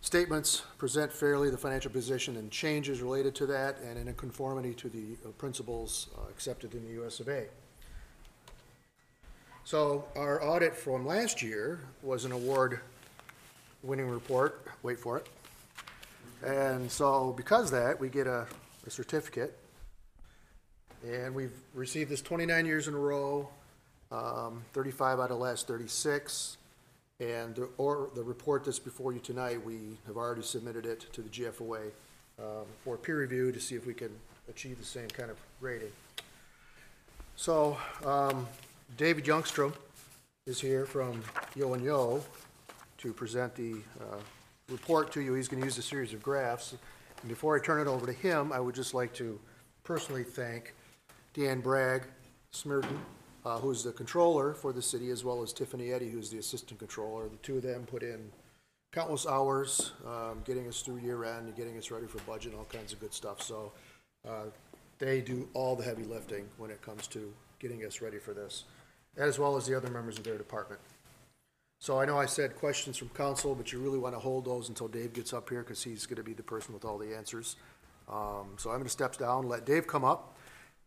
statements 0.00 0.62
present 0.78 1.12
fairly 1.12 1.50
the 1.50 1.58
financial 1.58 1.90
position 1.90 2.36
and 2.36 2.50
changes 2.50 3.02
related 3.02 3.34
to 3.36 3.46
that, 3.46 3.78
and 3.80 3.98
in 3.98 4.14
conformity 4.14 4.74
to 4.74 4.88
the 4.88 5.16
uh, 5.24 5.28
principles 5.38 6.08
uh, 6.16 6.28
accepted 6.30 6.74
in 6.74 6.82
the 6.86 7.04
US 7.04 7.20
of 7.20 7.28
A. 7.28 7.46
So 9.64 10.04
our 10.16 10.42
audit 10.42 10.74
from 10.74 11.06
last 11.06 11.42
year 11.42 11.80
was 12.02 12.24
an 12.24 12.32
award-winning 12.32 14.08
report, 14.08 14.66
wait 14.82 14.98
for 14.98 15.18
it. 15.18 15.28
And 16.44 16.90
so 16.90 17.34
because 17.36 17.70
that, 17.70 18.00
we 18.00 18.08
get 18.08 18.26
a, 18.26 18.46
a 18.86 18.90
certificate. 18.90 19.56
And 21.06 21.34
we've 21.34 21.56
received 21.72 22.10
this 22.10 22.20
twenty-nine 22.20 22.66
years 22.66 22.86
in 22.88 22.94
a 22.94 22.98
row, 22.98 23.48
um, 24.10 24.62
thirty-five 24.74 25.18
out 25.18 25.30
of 25.30 25.38
the 25.38 25.44
last 25.44 25.66
thirty-six. 25.66 26.58
And 27.20 27.54
the, 27.54 27.68
or, 27.76 28.08
the 28.14 28.22
report 28.22 28.64
that's 28.64 28.78
before 28.78 29.12
you 29.12 29.20
tonight, 29.20 29.62
we 29.64 29.98
have 30.06 30.16
already 30.16 30.42
submitted 30.42 30.86
it 30.86 31.12
to 31.12 31.20
the 31.20 31.28
GFOA, 31.28 31.90
um, 32.38 32.64
for 32.82 32.96
peer 32.96 33.20
review 33.20 33.52
to 33.52 33.60
see 33.60 33.74
if 33.74 33.86
we 33.86 33.92
can 33.92 34.10
achieve 34.48 34.78
the 34.78 34.86
same 34.86 35.08
kind 35.08 35.30
of 35.30 35.36
rating. 35.60 35.92
So, 37.36 37.76
um, 38.06 38.48
David 38.96 39.24
Youngstrom 39.24 39.74
is 40.46 40.60
here 40.60 40.86
from 40.86 41.22
Yeo 41.54 41.74
and 41.74 41.84
Yeo 41.84 42.24
to 42.98 43.12
present 43.12 43.54
the, 43.54 43.74
uh, 44.00 44.16
report 44.70 45.12
to 45.12 45.20
you. 45.20 45.34
He's 45.34 45.48
gonna 45.48 45.64
use 45.64 45.76
a 45.76 45.82
series 45.82 46.14
of 46.14 46.22
graphs. 46.22 46.72
And 46.72 47.28
before 47.28 47.54
I 47.54 47.60
turn 47.60 47.80
it 47.80 47.86
over 47.86 48.06
to 48.06 48.12
him, 48.12 48.50
I 48.50 48.60
would 48.60 48.74
just 48.74 48.94
like 48.94 49.12
to 49.14 49.38
personally 49.84 50.24
thank 50.24 50.74
Deanne 51.34 51.62
Bragg, 51.62 52.04
Smirton, 52.50 52.98
uh, 53.44 53.58
who's 53.58 53.82
the 53.82 53.92
controller 53.92 54.54
for 54.54 54.72
the 54.72 54.82
city, 54.82 55.10
as 55.10 55.24
well 55.24 55.42
as 55.42 55.52
Tiffany 55.52 55.92
Eddy, 55.92 56.10
who's 56.10 56.30
the 56.30 56.38
assistant 56.38 56.78
controller. 56.78 57.28
The 57.28 57.36
two 57.36 57.56
of 57.56 57.62
them 57.62 57.84
put 57.86 58.02
in 58.02 58.30
countless 58.92 59.26
hours, 59.26 59.92
um, 60.06 60.42
getting 60.44 60.66
us 60.68 60.82
through 60.82 60.98
year 60.98 61.24
end 61.24 61.46
and 61.46 61.56
getting 61.56 61.78
us 61.78 61.90
ready 61.90 62.06
for 62.06 62.18
budget 62.20 62.52
and 62.52 62.58
all 62.58 62.66
kinds 62.66 62.92
of 62.92 63.00
good 63.00 63.14
stuff. 63.14 63.40
So, 63.40 63.72
uh, 64.28 64.46
they 64.98 65.20
do 65.22 65.48
all 65.54 65.76
the 65.76 65.84
heavy 65.84 66.04
lifting 66.04 66.46
when 66.58 66.70
it 66.70 66.82
comes 66.82 67.06
to 67.08 67.32
getting 67.58 67.84
us 67.86 68.02
ready 68.02 68.18
for 68.18 68.34
this, 68.34 68.64
as 69.16 69.38
well 69.38 69.56
as 69.56 69.66
the 69.66 69.74
other 69.74 69.88
members 69.88 70.18
of 70.18 70.24
their 70.24 70.36
department. 70.36 70.80
So 71.78 71.98
I 71.98 72.04
know 72.04 72.18
I 72.18 72.26
said 72.26 72.56
questions 72.56 72.98
from 72.98 73.08
council, 73.10 73.54
but 73.54 73.72
you 73.72 73.78
really 73.78 73.98
want 73.98 74.14
to 74.14 74.18
hold 74.18 74.44
those 74.44 74.68
until 74.68 74.88
Dave 74.88 75.14
gets 75.14 75.32
up 75.32 75.48
here, 75.48 75.62
because 75.62 75.82
he's 75.82 76.04
going 76.04 76.18
to 76.18 76.22
be 76.22 76.34
the 76.34 76.42
person 76.42 76.74
with 76.74 76.84
all 76.84 76.98
the 76.98 77.16
answers. 77.16 77.56
Um, 78.06 78.48
So 78.58 78.68
I'm 78.68 78.76
going 78.76 78.84
to 78.84 78.90
step 78.90 79.16
down, 79.16 79.48
let 79.48 79.64
Dave 79.64 79.86
come 79.86 80.04
up, 80.04 80.36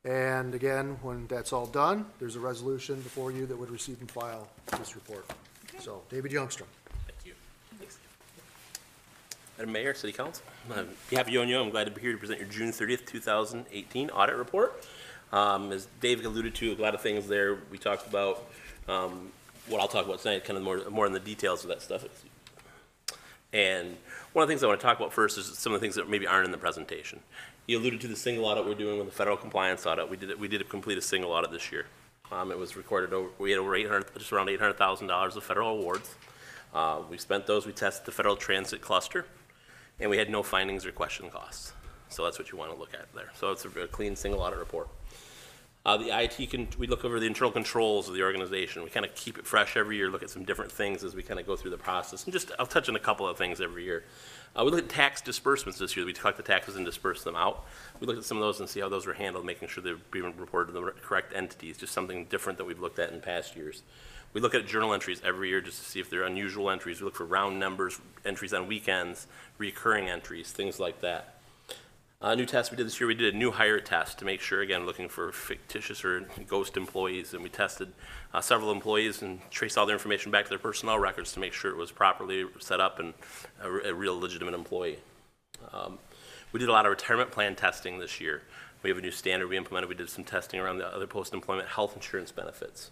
and 0.05 0.53
again, 0.53 0.97
when 1.01 1.27
that's 1.27 1.53
all 1.53 1.65
done, 1.65 2.05
there's 2.19 2.35
a 2.35 2.39
resolution 2.39 3.01
before 3.01 3.31
you 3.31 3.45
that 3.45 3.57
would 3.57 3.71
receive 3.71 3.99
and 4.01 4.11
file 4.11 4.49
this 4.77 4.95
report. 4.95 5.25
So, 5.79 6.01
David 6.09 6.31
Youngstrom. 6.31 6.67
Thank 7.07 7.25
you. 7.25 7.33
Madam 9.57 9.71
Mayor, 9.71 9.93
City 9.93 10.11
Council, 10.11 10.43
on 10.75 10.89
behalf 11.09 11.27
of 11.27 11.33
Yeo-Yeo, 11.33 11.63
I'm 11.63 11.69
glad 11.69 11.85
to 11.85 11.91
be 11.91 12.01
here 12.01 12.11
to 12.11 12.17
present 12.17 12.39
your 12.39 12.49
June 12.49 12.71
30th, 12.71 13.05
2018 13.05 14.09
audit 14.09 14.35
report. 14.35 14.85
Um, 15.31 15.71
As 15.71 15.87
Dave 16.01 16.25
alluded 16.25 16.53
to, 16.55 16.73
a 16.73 16.75
lot 16.75 16.95
of 16.95 17.01
things 17.01 17.27
there, 17.27 17.59
we 17.71 17.77
talked 17.77 18.07
about, 18.07 18.43
um, 18.87 19.31
what 19.67 19.79
I'll 19.79 19.87
talk 19.87 20.05
about 20.05 20.19
tonight, 20.19 20.43
kind 20.43 20.57
of 20.57 20.63
more, 20.63 20.81
more 20.89 21.05
in 21.05 21.13
the 21.13 21.19
details 21.19 21.63
of 21.63 21.69
that 21.69 21.81
stuff. 21.81 22.03
And 23.53 23.95
one 24.33 24.43
of 24.43 24.49
the 24.49 24.51
things 24.51 24.63
I 24.63 24.67
want 24.67 24.79
to 24.79 24.85
talk 24.85 24.97
about 24.97 25.13
first 25.13 25.37
is 25.37 25.45
some 25.57 25.73
of 25.73 25.79
the 25.79 25.85
things 25.85 25.95
that 25.95 26.09
maybe 26.09 26.27
aren't 26.27 26.45
in 26.45 26.51
the 26.51 26.57
presentation. 26.57 27.19
You 27.65 27.79
alluded 27.79 28.01
to 28.01 28.09
the 28.09 28.15
single 28.15 28.45
audit 28.45 28.65
we're 28.65 28.75
doing 28.75 28.97
with 28.97 29.07
the 29.07 29.13
federal 29.13 29.37
compliance 29.37 29.85
audit. 29.85 30.09
We 30.09 30.17
did, 30.17 30.37
we 30.37 30.49
did 30.49 30.67
complete 30.67 30.97
a 30.97 31.01
single 31.01 31.31
audit 31.31 31.51
this 31.51 31.71
year. 31.71 31.85
Um, 32.29 32.51
it 32.51 32.57
was 32.57 32.75
recorded 32.75 33.13
over, 33.13 33.29
we 33.39 33.51
had 33.51 33.59
over 33.59 33.73
eight 33.75 33.87
hundred, 33.87 34.13
just 34.17 34.33
around 34.33 34.49
eight 34.49 34.59
hundred 34.59 34.77
thousand 34.77 35.07
dollars 35.07 35.37
of 35.37 35.43
federal 35.43 35.69
awards. 35.69 36.15
Uh, 36.73 36.99
we 37.09 37.17
spent 37.17 37.47
those, 37.47 37.65
we 37.65 37.71
tested 37.71 38.05
the 38.05 38.11
federal 38.11 38.35
transit 38.35 38.81
cluster, 38.81 39.25
and 39.99 40.09
we 40.09 40.17
had 40.17 40.29
no 40.29 40.43
findings 40.43 40.85
or 40.85 40.91
question 40.91 41.29
costs. 41.29 41.71
So 42.09 42.25
that's 42.25 42.37
what 42.37 42.51
you 42.51 42.57
want 42.57 42.73
to 42.73 42.77
look 42.77 42.93
at 42.93 43.13
there. 43.13 43.31
So 43.35 43.51
it's 43.51 43.63
a 43.63 43.81
a 43.81 43.87
clean 43.87 44.15
single 44.17 44.41
audit 44.41 44.59
report. 44.59 44.89
Uh, 45.85 45.97
the 45.97 46.17
IT 46.17 46.49
can, 46.49 46.67
we 46.77 46.87
look 46.87 47.03
over 47.03 47.19
the 47.19 47.25
internal 47.25 47.51
controls 47.51 48.07
of 48.07 48.15
the 48.15 48.23
organization. 48.23 48.83
We 48.83 48.89
kind 48.89 49.05
of 49.05 49.13
keep 49.15 49.37
it 49.37 49.45
fresh 49.45 49.75
every 49.75 49.97
year, 49.97 50.09
look 50.09 50.23
at 50.23 50.29
some 50.29 50.45
different 50.45 50.71
things 50.71 51.03
as 51.03 51.13
we 51.13 51.23
kind 51.23 51.39
of 51.41 51.45
go 51.45 51.57
through 51.57 51.71
the 51.71 51.77
process. 51.77 52.23
And 52.23 52.31
just, 52.31 52.51
I'll 52.57 52.65
touch 52.65 52.87
on 52.87 52.95
a 52.95 52.99
couple 52.99 53.27
of 53.27 53.37
things 53.37 53.59
every 53.59 53.83
year. 53.83 54.05
Uh, 54.55 54.63
we 54.63 54.69
look 54.69 54.83
at 54.83 54.89
tax 54.89 55.21
disbursements 55.21 55.79
this 55.79 55.95
year. 55.97 56.05
We 56.05 56.13
collect 56.13 56.37
the 56.37 56.43
taxes 56.43 56.75
and 56.75 56.85
disperse 56.85 57.23
them 57.23 57.35
out. 57.35 57.65
We 57.99 58.05
looked 58.05 58.19
at 58.19 58.25
some 58.25 58.37
of 58.37 58.41
those 58.43 58.59
and 58.59 58.69
see 58.69 58.81
how 58.81 58.89
those 58.89 59.07
were 59.07 59.13
handled, 59.13 59.45
making 59.45 59.67
sure 59.67 59.83
they're 59.83 59.95
being 60.11 60.33
reported 60.37 60.73
to 60.73 60.79
the 60.79 60.91
correct 61.01 61.33
entities, 61.35 61.77
just 61.77 61.93
something 61.93 62.25
different 62.25 62.59
that 62.59 62.65
we've 62.65 62.79
looked 62.79 62.99
at 62.99 63.11
in 63.11 63.19
past 63.19 63.55
years. 63.55 63.81
We 64.33 64.41
look 64.41 64.55
at 64.55 64.67
journal 64.67 64.93
entries 64.93 65.21
every 65.23 65.49
year 65.49 65.61
just 65.61 65.83
to 65.83 65.89
see 65.89 65.99
if 65.99 66.09
they're 66.09 66.23
unusual 66.23 66.69
entries. 66.69 67.01
We 67.01 67.05
look 67.05 67.15
for 67.15 67.25
round 67.25 67.59
numbers, 67.59 67.99
entries 68.25 68.53
on 68.53 68.67
weekends, 68.67 69.27
recurring 69.57 70.07
entries, 70.07 70.51
things 70.51 70.79
like 70.79 71.01
that. 71.01 71.32
A 72.25 72.37
new 72.37 72.45
test 72.45 72.71
we 72.71 72.77
did 72.77 72.85
this 72.85 73.01
year, 73.01 73.07
we 73.07 73.15
did 73.15 73.35
a 73.35 73.37
new 73.37 73.51
hire 73.51 73.81
test 73.81 74.17
to 74.19 74.25
make 74.25 74.39
sure, 74.39 74.61
again, 74.61 74.85
looking 74.85 75.09
for 75.09 75.33
fictitious 75.33 76.05
or 76.05 76.21
ghost 76.47 76.77
employees. 76.77 77.33
And 77.33 77.43
we 77.43 77.49
tested 77.49 77.91
uh, 78.33 78.39
several 78.39 78.71
employees 78.71 79.21
and 79.21 79.41
traced 79.51 79.77
all 79.77 79.85
their 79.85 79.95
information 79.95 80.31
back 80.31 80.45
to 80.45 80.49
their 80.49 80.57
personnel 80.57 80.97
records 80.97 81.33
to 81.33 81.41
make 81.41 81.51
sure 81.51 81.69
it 81.69 81.75
was 81.75 81.91
properly 81.91 82.45
set 82.59 82.79
up 82.79 82.99
and 82.99 83.13
a, 83.61 83.89
a 83.89 83.93
real 83.93 84.17
legitimate 84.17 84.53
employee. 84.53 84.99
Um, 85.73 85.99
we 86.53 86.61
did 86.61 86.69
a 86.69 86.71
lot 86.71 86.85
of 86.85 86.91
retirement 86.91 87.29
plan 87.29 87.55
testing 87.57 87.99
this 87.99 88.21
year. 88.21 88.43
We 88.83 88.89
have 88.89 88.97
a 88.97 89.01
new 89.01 89.11
standard 89.11 89.49
we 89.49 89.57
implemented. 89.57 89.89
We 89.89 89.95
did 89.95 90.09
some 90.09 90.23
testing 90.23 90.61
around 90.61 90.77
the 90.77 90.87
other 90.87 91.07
post-employment 91.07 91.67
health 91.67 91.93
insurance 91.93 92.31
benefits. 92.31 92.91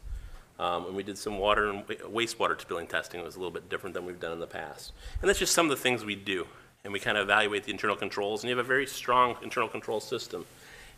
Um, 0.59 0.88
and 0.88 0.95
we 0.95 1.03
did 1.03 1.17
some 1.17 1.38
water 1.38 1.69
and 1.69 1.88
wa- 1.88 2.09
wastewater 2.21 2.67
billing 2.67 2.88
testing. 2.88 3.21
It 3.21 3.23
was 3.23 3.38
a 3.38 3.39
little 3.39 3.53
bit 3.53 3.69
different 3.69 3.93
than 3.93 4.05
we've 4.05 4.19
done 4.19 4.34
in 4.34 4.41
the 4.41 4.47
past. 4.47 4.91
And 5.21 5.29
that's 5.29 5.39
just 5.39 5.53
some 5.53 5.67
of 5.67 5.69
the 5.69 5.82
things 5.82 6.03
we 6.03 6.15
do. 6.15 6.47
And 6.84 6.91
we 6.91 6.99
kind 6.99 7.17
of 7.17 7.23
evaluate 7.23 7.63
the 7.63 7.71
internal 7.71 7.95
controls. 7.95 8.43
And 8.43 8.49
you 8.49 8.57
have 8.57 8.65
a 8.65 8.67
very 8.67 8.88
strong 8.88 9.36
internal 9.43 9.69
control 9.69 9.99
system. 9.99 10.45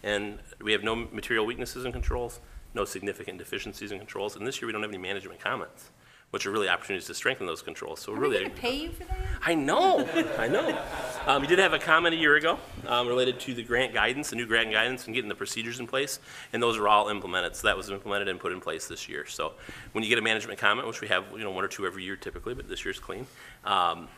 And 0.01 0.39
we 0.61 0.71
have 0.71 0.83
no 0.83 0.95
material 0.95 1.45
weaknesses 1.45 1.85
in 1.85 1.91
controls, 1.91 2.39
no 2.73 2.85
significant 2.85 3.37
deficiencies 3.37 3.91
in 3.91 3.97
controls. 3.97 4.35
And 4.35 4.45
this 4.45 4.61
year 4.61 4.67
we 4.67 4.73
don't 4.73 4.81
have 4.81 4.91
any 4.91 4.97
management 4.97 5.39
comments, 5.39 5.91
which 6.31 6.45
are 6.45 6.51
really 6.51 6.67
opportunities 6.67 7.07
to 7.07 7.13
strengthen 7.13 7.47
those 7.47 7.61
controls. 7.61 8.01
So 8.01 8.13
Are 8.13 8.15
really, 8.15 8.39
going 8.39 8.51
to 8.51 8.57
pay 8.57 8.75
you 8.75 8.91
for 8.91 9.03
that? 9.05 9.17
I 9.45 9.55
know, 9.55 10.07
I 10.37 10.47
know. 10.47 10.77
Um, 11.25 11.41
we 11.41 11.47
did 11.47 11.59
have 11.59 11.73
a 11.73 11.79
comment 11.79 12.15
a 12.15 12.17
year 12.17 12.35
ago 12.35 12.59
um, 12.87 13.07
related 13.07 13.39
to 13.41 13.53
the 13.53 13.63
grant 13.63 13.93
guidance, 13.93 14.29
the 14.29 14.35
new 14.35 14.45
grant 14.45 14.71
guidance, 14.71 15.05
and 15.05 15.13
getting 15.15 15.29
the 15.29 15.35
procedures 15.35 15.79
in 15.79 15.87
place, 15.87 16.19
and 16.51 16.61
those 16.61 16.77
are 16.77 16.87
all 16.87 17.07
implemented. 17.07 17.55
So 17.55 17.67
that 17.67 17.77
was 17.77 17.89
implemented 17.89 18.27
and 18.27 18.39
put 18.39 18.51
in 18.51 18.59
place 18.59 18.87
this 18.87 19.07
year. 19.07 19.25
So 19.25 19.53
when 19.93 20.03
you 20.03 20.09
get 20.09 20.19
a 20.19 20.21
management 20.21 20.59
comment, 20.59 20.87
which 20.87 20.99
we 20.99 21.07
have, 21.09 21.25
you 21.33 21.43
know, 21.43 21.51
one 21.51 21.63
or 21.63 21.69
two 21.69 21.85
every 21.85 22.03
year 22.03 22.15
typically, 22.17 22.53
but 22.53 22.67
this 22.67 22.83
year's 22.83 22.99
clean, 22.99 23.25
um, 23.63 24.09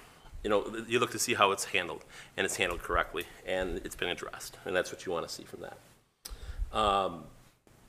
you 0.45 0.49
know, 0.49 0.63
you 0.87 0.99
look 0.99 1.09
to 1.09 1.17
see 1.17 1.33
how 1.33 1.51
it's 1.51 1.65
handled, 1.65 2.05
and 2.37 2.45
it's 2.45 2.55
handled 2.55 2.83
correctly, 2.83 3.23
and 3.47 3.81
it's 3.83 3.95
been 3.95 4.09
addressed, 4.09 4.59
and 4.65 4.75
that's 4.75 4.91
what 4.91 5.03
you 5.03 5.11
want 5.11 5.27
to 5.27 5.33
see 5.33 5.43
from 5.43 5.61
that. 5.61 6.77
Um, 6.77 7.23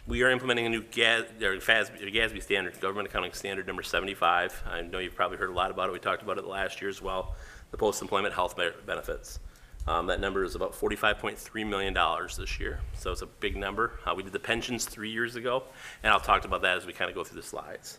we 0.06 0.22
are 0.22 0.30
implementing 0.30 0.64
a 0.64 0.70
new 0.70 0.82
GASB 0.82 2.42
standard, 2.42 2.80
Government 2.80 3.08
Accounting 3.08 3.34
Standard 3.34 3.66
Number 3.66 3.82
75. 3.82 4.62
I 4.66 4.80
know 4.80 5.00
you've 5.00 5.14
probably 5.14 5.36
heard 5.36 5.50
a 5.50 5.52
lot 5.52 5.70
about 5.70 5.90
it. 5.90 5.92
We 5.92 5.98
talked 5.98 6.22
about 6.22 6.38
it 6.38 6.46
last 6.46 6.80
year 6.80 6.88
as 6.88 7.02
well. 7.02 7.34
The 7.72 7.76
post-employment 7.76 8.32
health 8.32 8.56
benefits. 8.86 9.38
Um, 9.86 10.06
that 10.06 10.20
number 10.20 10.42
is 10.42 10.54
about 10.54 10.72
$45.3 10.72 11.66
million 11.68 11.94
this 12.38 12.58
year, 12.58 12.80
so 12.94 13.12
it's 13.12 13.20
a 13.20 13.26
big 13.26 13.58
number. 13.58 14.00
Uh, 14.06 14.14
we 14.16 14.22
did 14.22 14.32
the 14.32 14.40
pensions 14.40 14.86
three 14.86 15.10
years 15.10 15.36
ago, 15.36 15.64
and 16.02 16.10
I'll 16.10 16.20
talk 16.20 16.46
about 16.46 16.62
that 16.62 16.78
as 16.78 16.86
we 16.86 16.94
kind 16.94 17.10
of 17.10 17.14
go 17.14 17.22
through 17.22 17.38
the 17.38 17.46
slides. 17.46 17.98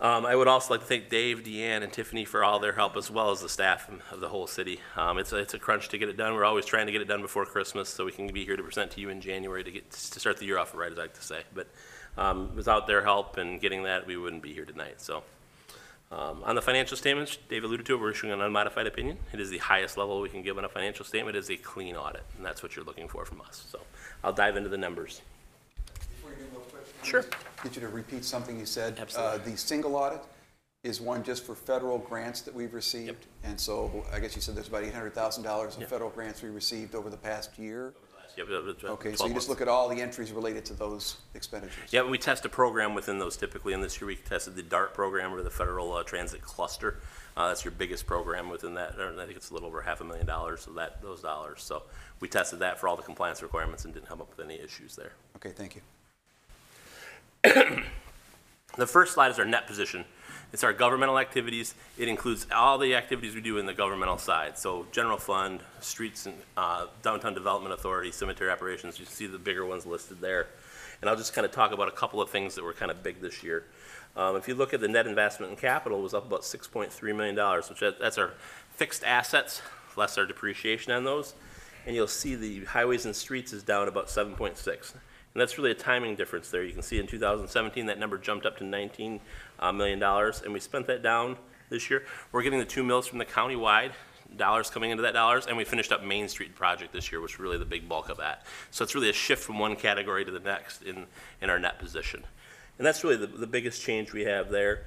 Um, 0.00 0.24
I 0.24 0.36
would 0.36 0.46
also 0.46 0.74
like 0.74 0.80
to 0.80 0.86
thank 0.86 1.08
Dave, 1.08 1.42
Deanne, 1.42 1.82
and 1.82 1.92
Tiffany 1.92 2.24
for 2.24 2.44
all 2.44 2.60
their 2.60 2.74
help, 2.74 2.96
as 2.96 3.10
well 3.10 3.32
as 3.32 3.40
the 3.40 3.48
staff 3.48 3.90
of 4.12 4.20
the 4.20 4.28
whole 4.28 4.46
city. 4.46 4.80
Um, 4.96 5.18
it's, 5.18 5.32
a, 5.32 5.38
it's 5.38 5.54
a 5.54 5.58
crunch 5.58 5.88
to 5.88 5.98
get 5.98 6.08
it 6.08 6.16
done. 6.16 6.34
We're 6.34 6.44
always 6.44 6.66
trying 6.66 6.86
to 6.86 6.92
get 6.92 7.02
it 7.02 7.08
done 7.08 7.20
before 7.20 7.44
Christmas, 7.44 7.88
so 7.88 8.04
we 8.04 8.12
can 8.12 8.28
be 8.28 8.44
here 8.44 8.56
to 8.56 8.62
present 8.62 8.92
to 8.92 9.00
you 9.00 9.08
in 9.08 9.20
January 9.20 9.64
to 9.64 9.70
get 9.72 9.90
to 9.90 10.20
start 10.20 10.36
the 10.38 10.46
year 10.46 10.56
off 10.56 10.72
right, 10.74 10.92
as 10.92 10.98
I 10.98 11.02
like 11.02 11.14
to 11.14 11.22
say. 11.22 11.40
But 11.52 11.66
um, 12.16 12.54
without 12.54 12.86
their 12.86 13.02
help 13.02 13.38
and 13.38 13.60
getting 13.60 13.82
that, 13.84 14.06
we 14.06 14.16
wouldn't 14.16 14.42
be 14.42 14.52
here 14.52 14.64
tonight. 14.64 15.00
So 15.00 15.24
Um, 16.10 16.42
On 16.44 16.54
the 16.54 16.62
financial 16.62 16.96
statements, 16.96 17.36
Dave 17.48 17.64
alluded 17.64 17.84
to 17.86 17.94
it, 17.94 18.00
we're 18.00 18.12
issuing 18.12 18.32
an 18.32 18.40
unmodified 18.40 18.86
opinion. 18.86 19.18
It 19.32 19.40
is 19.40 19.50
the 19.50 19.58
highest 19.58 19.98
level 19.98 20.20
we 20.20 20.30
can 20.30 20.42
give 20.42 20.56
on 20.56 20.64
a 20.64 20.68
financial 20.68 21.04
statement. 21.04 21.36
It 21.36 21.40
is 21.40 21.50
a 21.50 21.56
clean 21.56 21.96
audit, 21.96 22.22
and 22.36 22.46
that's 22.46 22.62
what 22.62 22.76
you're 22.76 22.84
looking 22.84 23.08
for 23.08 23.26
from 23.26 23.40
us. 23.42 23.66
So 23.70 23.80
I'll 24.24 24.32
dive 24.32 24.56
into 24.56 24.70
the 24.70 24.78
numbers. 24.78 25.20
Sure. 27.02 27.24
Get 27.62 27.74
you 27.74 27.80
to 27.80 27.88
repeat 27.88 28.24
something 28.24 28.58
you 28.58 28.66
said. 28.66 28.98
Absolutely. 28.98 29.40
Uh, 29.40 29.44
The 29.44 29.56
single 29.56 29.96
audit 29.96 30.20
is 30.84 31.00
one 31.00 31.22
just 31.24 31.44
for 31.44 31.54
federal 31.54 31.98
grants 31.98 32.40
that 32.42 32.54
we've 32.54 32.74
received. 32.74 33.26
And 33.44 33.60
so 33.60 34.04
I 34.12 34.20
guess 34.20 34.36
you 34.36 34.42
said 34.42 34.54
there's 34.54 34.68
about 34.68 34.84
$800,000 34.84 35.74
in 35.74 35.80
Yep. 35.80 35.90
federal 35.90 36.10
grants 36.10 36.42
we 36.42 36.50
received 36.50 36.94
over 36.94 37.10
the 37.10 37.16
past 37.16 37.58
year? 37.58 37.94
Yep, 38.36 38.46
yep, 38.50 38.62
yep, 38.66 38.82
yep, 38.82 38.90
Okay, 38.92 39.10
so 39.12 39.16
12 39.16 39.30
you 39.30 39.34
just 39.34 39.48
look 39.48 39.60
at 39.60 39.66
all 39.66 39.88
the 39.88 40.00
entries 40.00 40.30
related 40.30 40.64
to 40.66 40.74
those 40.74 41.16
expenditures? 41.34 41.92
Yeah, 41.92 42.02
we 42.04 42.18
test 42.18 42.44
a 42.44 42.48
program 42.48 42.94
within 42.94 43.18
those 43.18 43.36
typically, 43.36 43.72
and 43.72 43.82
this 43.82 44.00
year 44.00 44.06
we 44.06 44.14
tested 44.14 44.54
the 44.54 44.62
DART 44.62 44.94
program, 44.94 45.34
or 45.34 45.42
the 45.42 45.50
Federal 45.50 45.92
uh, 45.92 46.04
Transit 46.04 46.40
Cluster. 46.42 47.00
Uh, 47.36 47.48
That's 47.48 47.64
your 47.64 47.72
biggest 47.72 48.06
program 48.06 48.48
within 48.48 48.74
that, 48.74 48.94
I 49.00 49.24
think 49.26 49.36
it's 49.36 49.50
a 49.50 49.54
little 49.54 49.66
over 49.68 49.82
half 49.82 50.00
a 50.00 50.04
million 50.04 50.26
dollars 50.26 50.68
of 50.68 50.74
that, 50.76 51.02
those 51.02 51.20
dollars. 51.20 51.62
So 51.64 51.82
we 52.20 52.28
tested 52.28 52.60
that 52.60 52.78
for 52.78 52.86
all 52.86 52.94
the 52.94 53.02
compliance 53.02 53.42
requirements 53.42 53.84
and 53.84 53.92
didn't 53.92 54.06
come 54.06 54.20
up 54.20 54.28
with 54.36 54.44
any 54.44 54.60
issues 54.60 54.94
there. 54.94 55.14
Okay, 55.36 55.50
thank 55.50 55.74
you. 55.74 55.80
The 58.78 58.86
first 58.86 59.14
slide 59.14 59.32
is 59.32 59.40
our 59.40 59.44
net 59.44 59.66
position. 59.66 60.04
It's 60.52 60.62
our 60.62 60.72
governmental 60.72 61.18
activities. 61.18 61.74
It 61.98 62.08
includes 62.08 62.46
all 62.54 62.78
the 62.78 62.94
activities 62.94 63.34
we 63.34 63.40
do 63.40 63.58
in 63.58 63.66
the 63.66 63.74
governmental 63.74 64.18
side. 64.18 64.56
So 64.56 64.86
general 64.92 65.18
fund, 65.18 65.60
streets 65.80 66.26
and 66.26 66.36
uh, 66.56 66.86
downtown 67.02 67.34
development 67.34 67.74
authority, 67.74 68.12
cemetery 68.12 68.50
operations. 68.50 69.00
You 69.00 69.04
see 69.04 69.26
the 69.26 69.36
bigger 69.36 69.66
ones 69.66 69.84
listed 69.84 70.20
there. 70.20 70.46
And 71.00 71.10
I'll 71.10 71.16
just 71.16 71.34
kind 71.34 71.44
of 71.44 71.50
talk 71.50 71.72
about 71.72 71.88
a 71.88 71.90
couple 71.90 72.22
of 72.22 72.30
things 72.30 72.54
that 72.54 72.62
were 72.62 72.72
kind 72.72 72.90
of 72.92 73.02
big 73.02 73.20
this 73.20 73.42
year. 73.42 73.64
Um, 74.16 74.36
if 74.36 74.46
you 74.46 74.54
look 74.54 74.72
at 74.72 74.80
the 74.80 74.88
net 74.88 75.08
investment 75.08 75.50
in 75.50 75.58
capital, 75.58 75.98
it 75.98 76.02
was 76.02 76.14
up 76.14 76.26
about 76.26 76.42
$6.3 76.42 77.16
million, 77.16 77.62
which 77.68 77.98
that's 78.00 78.16
our 78.16 78.34
fixed 78.70 79.02
assets, 79.02 79.60
less 79.96 80.16
our 80.16 80.24
depreciation 80.24 80.92
on 80.92 81.02
those. 81.02 81.34
And 81.84 81.96
you'll 81.96 82.06
see 82.06 82.36
the 82.36 82.64
highways 82.64 83.06
and 83.06 83.14
streets 83.14 83.52
is 83.52 83.64
down 83.64 83.88
about 83.88 84.06
7.6. 84.06 84.94
And 85.34 85.40
that's 85.40 85.58
really 85.58 85.70
a 85.70 85.74
timing 85.74 86.16
difference 86.16 86.50
there. 86.50 86.64
You 86.64 86.72
can 86.72 86.82
see 86.82 86.98
in 86.98 87.06
2017, 87.06 87.86
that 87.86 87.98
number 87.98 88.18
jumped 88.18 88.46
up 88.46 88.56
to 88.58 88.64
19 88.64 89.20
uh, 89.60 89.72
million 89.72 89.98
dollars, 89.98 90.42
and 90.42 90.52
we 90.52 90.60
spent 90.60 90.86
that 90.86 91.02
down 91.02 91.36
this 91.68 91.90
year. 91.90 92.04
We're 92.32 92.42
getting 92.42 92.58
the 92.58 92.64
two 92.64 92.82
mills 92.82 93.06
from 93.06 93.18
the 93.18 93.24
county-wide, 93.24 93.92
dollars 94.36 94.70
coming 94.70 94.90
into 94.90 95.02
that 95.02 95.14
dollars, 95.14 95.46
and 95.46 95.56
we 95.56 95.64
finished 95.64 95.92
up 95.92 96.02
Main 96.02 96.28
Street 96.28 96.54
project 96.54 96.92
this 96.92 97.10
year, 97.12 97.20
which 97.20 97.34
is 97.34 97.38
really 97.38 97.58
the 97.58 97.64
big 97.64 97.88
bulk 97.88 98.08
of 98.08 98.18
that. 98.18 98.44
So 98.70 98.84
it's 98.84 98.94
really 98.94 99.10
a 99.10 99.14
shift 99.14 99.42
from 99.42 99.58
one 99.58 99.76
category 99.76 100.24
to 100.24 100.30
the 100.30 100.40
next 100.40 100.82
in, 100.82 101.06
in 101.40 101.50
our 101.50 101.58
net 101.58 101.78
position. 101.78 102.24
And 102.78 102.86
that's 102.86 103.02
really 103.02 103.16
the, 103.16 103.26
the 103.26 103.46
biggest 103.46 103.82
change 103.82 104.12
we 104.12 104.24
have 104.24 104.50
there. 104.50 104.84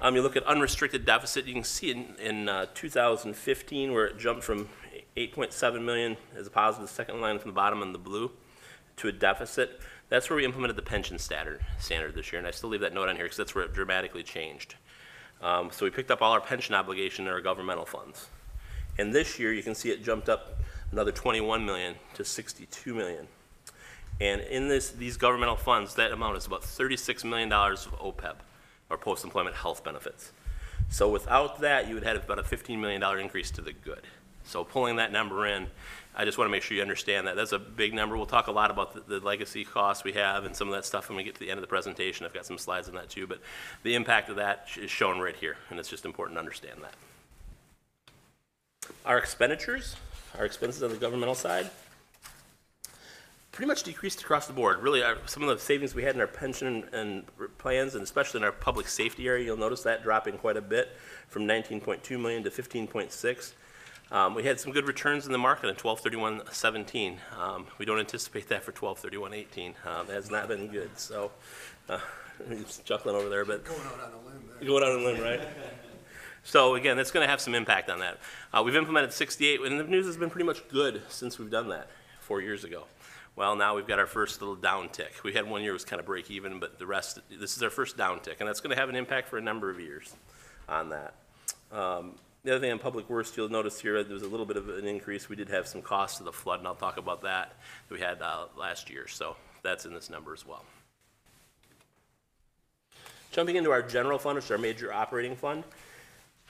Um, 0.00 0.14
you 0.14 0.22
look 0.22 0.36
at 0.36 0.42
unrestricted 0.44 1.06
deficit, 1.06 1.46
you 1.46 1.54
can 1.54 1.64
see 1.64 1.90
in, 1.90 2.14
in 2.22 2.48
uh, 2.48 2.66
2015 2.74 3.92
where 3.92 4.06
it 4.06 4.18
jumped 4.18 4.44
from 4.44 4.68
8.7 5.16 5.82
million 5.82 6.18
as 6.36 6.46
a 6.46 6.50
positive, 6.50 6.90
second 6.90 7.20
line 7.22 7.38
from 7.38 7.50
the 7.50 7.54
bottom 7.54 7.80
in 7.80 7.92
the 7.92 7.98
blue, 7.98 8.30
to 8.96 9.08
a 9.08 9.12
deficit. 9.12 9.80
That's 10.08 10.30
where 10.30 10.36
we 10.36 10.44
implemented 10.44 10.76
the 10.76 10.82
pension 10.82 11.18
standard, 11.18 11.60
standard 11.78 12.14
this 12.14 12.32
year, 12.32 12.38
and 12.38 12.46
I 12.46 12.50
still 12.50 12.70
leave 12.70 12.80
that 12.80 12.94
note 12.94 13.08
on 13.08 13.16
here 13.16 13.24
because 13.24 13.36
that's 13.36 13.54
where 13.54 13.64
it 13.64 13.74
dramatically 13.74 14.22
changed. 14.22 14.76
Um, 15.42 15.70
so 15.70 15.84
we 15.84 15.90
picked 15.90 16.10
up 16.10 16.22
all 16.22 16.32
our 16.32 16.40
pension 16.40 16.74
obligation 16.74 17.26
in 17.26 17.32
our 17.32 17.40
governmental 17.40 17.84
funds. 17.84 18.28
And 18.98 19.14
this 19.14 19.38
year, 19.38 19.52
you 19.52 19.62
can 19.62 19.74
see 19.74 19.90
it 19.90 20.02
jumped 20.02 20.28
up 20.28 20.58
another 20.92 21.12
21 21.12 21.64
million 21.64 21.96
to 22.14 22.24
62 22.24 22.94
million. 22.94 23.28
And 24.20 24.40
in 24.42 24.68
this, 24.68 24.90
these 24.90 25.16
governmental 25.16 25.56
funds, 25.56 25.94
that 25.96 26.12
amount 26.12 26.38
is 26.38 26.46
about 26.46 26.62
$36 26.62 27.24
million 27.24 27.52
of 27.52 27.98
OPEB, 28.00 28.36
or 28.88 28.96
post-employment 28.96 29.56
health 29.56 29.84
benefits. 29.84 30.32
So 30.88 31.10
without 31.10 31.60
that, 31.60 31.88
you 31.88 31.94
would 31.94 32.04
have 32.04 32.24
about 32.24 32.38
a 32.38 32.42
$15 32.42 32.78
million 32.78 33.02
increase 33.18 33.50
to 33.52 33.60
the 33.60 33.72
good. 33.72 34.02
So 34.46 34.64
pulling 34.64 34.96
that 34.96 35.12
number 35.12 35.46
in, 35.46 35.66
I 36.14 36.24
just 36.24 36.38
want 36.38 36.48
to 36.48 36.52
make 36.52 36.62
sure 36.62 36.76
you 36.76 36.82
understand 36.82 37.26
that. 37.26 37.36
That's 37.36 37.52
a 37.52 37.58
big 37.58 37.92
number. 37.92 38.16
We'll 38.16 38.24
talk 38.24 38.46
a 38.46 38.52
lot 38.52 38.70
about 38.70 38.94
the, 38.94 39.18
the 39.18 39.24
legacy 39.24 39.64
costs 39.64 40.02
we 40.02 40.12
have 40.12 40.44
and 40.44 40.56
some 40.56 40.68
of 40.68 40.74
that 40.74 40.86
stuff 40.86 41.08
when 41.08 41.16
we 41.16 41.24
get 41.24 41.34
to 41.34 41.40
the 41.40 41.50
end 41.50 41.58
of 41.58 41.62
the 41.62 41.68
presentation. 41.68 42.24
I've 42.24 42.32
got 42.32 42.46
some 42.46 42.56
slides 42.56 42.88
on 42.88 42.94
that 42.94 43.10
too, 43.10 43.26
but 43.26 43.40
the 43.82 43.94
impact 43.94 44.30
of 44.30 44.36
that 44.36 44.68
is 44.80 44.90
shown 44.90 45.20
right 45.20 45.36
here, 45.36 45.56
and 45.68 45.78
it's 45.78 45.90
just 45.90 46.06
important 46.06 46.36
to 46.36 46.40
understand 46.40 46.80
that. 46.82 46.94
Our 49.04 49.18
expenditures, 49.18 49.96
our 50.38 50.46
expenses 50.46 50.82
on 50.82 50.90
the 50.90 50.96
governmental 50.96 51.34
side, 51.34 51.70
pretty 53.52 53.68
much 53.68 53.82
decreased 53.82 54.20
across 54.22 54.46
the 54.46 54.52
board. 54.52 54.82
Really, 54.82 55.02
our, 55.02 55.16
some 55.26 55.42
of 55.42 55.48
the 55.48 55.58
savings 55.58 55.94
we 55.94 56.02
had 56.02 56.14
in 56.14 56.20
our 56.20 56.26
pension 56.26 56.84
and 56.92 57.24
plans, 57.58 57.94
and 57.94 58.02
especially 58.02 58.38
in 58.38 58.44
our 58.44 58.52
public 58.52 58.86
safety 58.88 59.26
area, 59.26 59.44
you'll 59.44 59.56
notice 59.56 59.82
that 59.82 60.02
dropping 60.02 60.38
quite 60.38 60.56
a 60.56 60.62
bit 60.62 60.96
from 61.28 61.42
19.2 61.46 62.20
million 62.20 62.42
to 62.42 62.50
15.6. 62.50 63.52
Um, 64.12 64.34
we 64.34 64.44
had 64.44 64.60
some 64.60 64.72
good 64.72 64.86
returns 64.86 65.26
in 65.26 65.32
the 65.32 65.38
market 65.38 65.68
on 65.68 65.74
1231.17. 65.74 67.16
Um, 67.36 67.66
we 67.78 67.84
don't 67.84 67.98
anticipate 67.98 68.48
that 68.48 68.62
for 68.62 68.72
1231.18. 68.72 69.74
Um, 69.84 70.08
it 70.08 70.12
has 70.12 70.30
not 70.30 70.46
been 70.48 70.68
good. 70.68 70.96
So, 70.98 71.32
uh, 71.88 71.98
he's 72.48 72.80
chuckling 72.84 73.16
over 73.16 73.28
there, 73.28 73.44
but 73.44 73.64
Going 73.64 73.80
out 73.80 73.94
on 74.04 74.12
a 74.12 74.26
limb 74.28 74.44
there. 74.60 74.68
going 74.68 74.82
out 74.84 74.92
on 74.92 75.00
a 75.00 75.04
limb, 75.04 75.20
right? 75.20 75.40
So 76.44 76.76
again, 76.76 76.96
that's 76.96 77.10
going 77.10 77.26
to 77.26 77.28
have 77.28 77.40
some 77.40 77.56
impact 77.56 77.90
on 77.90 77.98
that. 77.98 78.18
Uh, 78.54 78.62
we've 78.64 78.76
implemented 78.76 79.12
68, 79.12 79.62
and 79.62 79.80
the 79.80 79.82
news 79.82 80.06
has 80.06 80.16
been 80.16 80.30
pretty 80.30 80.44
much 80.46 80.68
good 80.68 81.02
since 81.08 81.40
we've 81.40 81.50
done 81.50 81.70
that 81.70 81.88
four 82.20 82.40
years 82.40 82.62
ago. 82.62 82.84
Well, 83.34 83.56
now 83.56 83.74
we've 83.74 83.88
got 83.88 83.98
our 83.98 84.06
first 84.06 84.40
little 84.40 84.56
downtick. 84.56 85.24
We 85.24 85.32
had 85.32 85.50
one 85.50 85.64
year 85.64 85.72
was 85.72 85.84
kind 85.84 85.98
of 85.98 86.06
break 86.06 86.30
even, 86.30 86.60
but 86.60 86.78
the 86.78 86.86
rest, 86.86 87.18
this 87.28 87.56
is 87.56 87.64
our 87.64 87.70
first 87.70 87.96
downtick, 87.96 88.36
and 88.38 88.48
that's 88.48 88.60
going 88.60 88.70
to 88.72 88.80
have 88.80 88.88
an 88.88 88.94
impact 88.94 89.28
for 89.28 89.38
a 89.38 89.42
number 89.42 89.70
of 89.70 89.80
years 89.80 90.14
on 90.68 90.90
that. 90.90 91.14
Um, 91.72 92.14
the 92.46 92.52
other 92.52 92.60
thing 92.60 92.70
on 92.70 92.78
public 92.78 93.10
works, 93.10 93.36
you'll 93.36 93.48
notice 93.48 93.80
here, 93.80 94.04
there 94.04 94.14
was 94.14 94.22
a 94.22 94.28
little 94.28 94.46
bit 94.46 94.56
of 94.56 94.68
an 94.68 94.86
increase. 94.86 95.28
We 95.28 95.34
did 95.34 95.48
have 95.48 95.66
some 95.66 95.82
costs 95.82 96.20
of 96.20 96.26
the 96.26 96.32
flood, 96.32 96.60
and 96.60 96.68
I'll 96.68 96.76
talk 96.76 96.96
about 96.96 97.22
that, 97.22 97.56
that 97.88 97.94
we 97.94 98.00
had 98.00 98.22
uh, 98.22 98.46
last 98.56 98.88
year. 98.88 99.08
So 99.08 99.34
that's 99.64 99.84
in 99.84 99.92
this 99.92 100.08
number 100.08 100.32
as 100.32 100.46
well. 100.46 100.64
Jumping 103.32 103.56
into 103.56 103.72
our 103.72 103.82
general 103.82 104.16
fund, 104.16 104.36
which 104.36 104.44
is 104.44 104.50
our 104.52 104.58
major 104.58 104.92
operating 104.92 105.34
fund, 105.34 105.64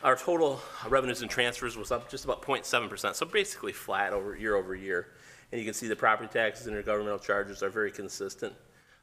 our 0.03 0.16
total 0.16 0.61
revenues 0.86 1.22
and 1.22 1.30
transfers 1.30 1.78
was 1.78 1.90
up 1.90 2.11
just 2.11 2.24
about 2.24 2.42
0.7%, 2.42 3.14
so 3.14 3.24
basically 3.24 3.72
flat 3.72 4.12
over 4.12 4.36
year 4.36 4.55
over 4.55 4.74
year. 4.74 5.14
And 5.51 5.59
you 5.59 5.64
can 5.64 5.72
see 5.72 5.88
the 5.88 5.97
property 5.97 6.28
taxes 6.30 6.66
and 6.66 6.76
intergovernmental 6.76 7.22
charges 7.22 7.62
are 7.62 7.70
very 7.70 7.90
consistent. 7.90 8.53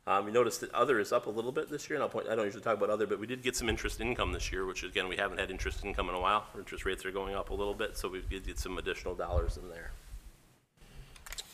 Um, 0.06 0.28
you 0.28 0.34
notice 0.34 0.58
that 0.58 0.74
other 0.74 1.00
is 1.00 1.14
up 1.14 1.28
a 1.28 1.30
little 1.30 1.54
bit 1.54 1.70
this 1.70 1.90
year, 1.90 1.96
and 1.96 2.04
I'll 2.04 2.10
point, 2.10 2.28
I 2.28 2.36
don't 2.36 2.44
usually 2.44 2.64
talk 2.64 2.76
about 2.76 2.90
other, 2.90 3.08
but 3.08 3.20
we 3.20 3.28
did 3.28 3.42
get 3.42 3.56
some 3.56 3.70
interest 3.70 4.02
income 4.02 4.34
this 4.34 4.52
year, 4.52 4.66
which 4.66 4.84
again, 4.84 5.08
we 5.08 5.16
haven't 5.16 5.40
had 5.40 5.50
interest 5.50 5.86
income 5.86 6.10
in 6.10 6.16
a 6.16 6.20
while. 6.20 6.46
Our 6.54 6.60
Interest 6.60 6.86
rates 6.86 7.06
are 7.06 7.12
going 7.12 7.36
up 7.36 7.52
a 7.52 7.54
little 7.54 7.74
bit, 7.74 7.98
so 7.98 8.10
we 8.10 8.22
did 8.30 8.46
get 8.46 8.60
some 8.60 8.78
additional 8.78 9.16
dollars 9.16 9.58
in 9.58 9.70
there. 9.70 9.92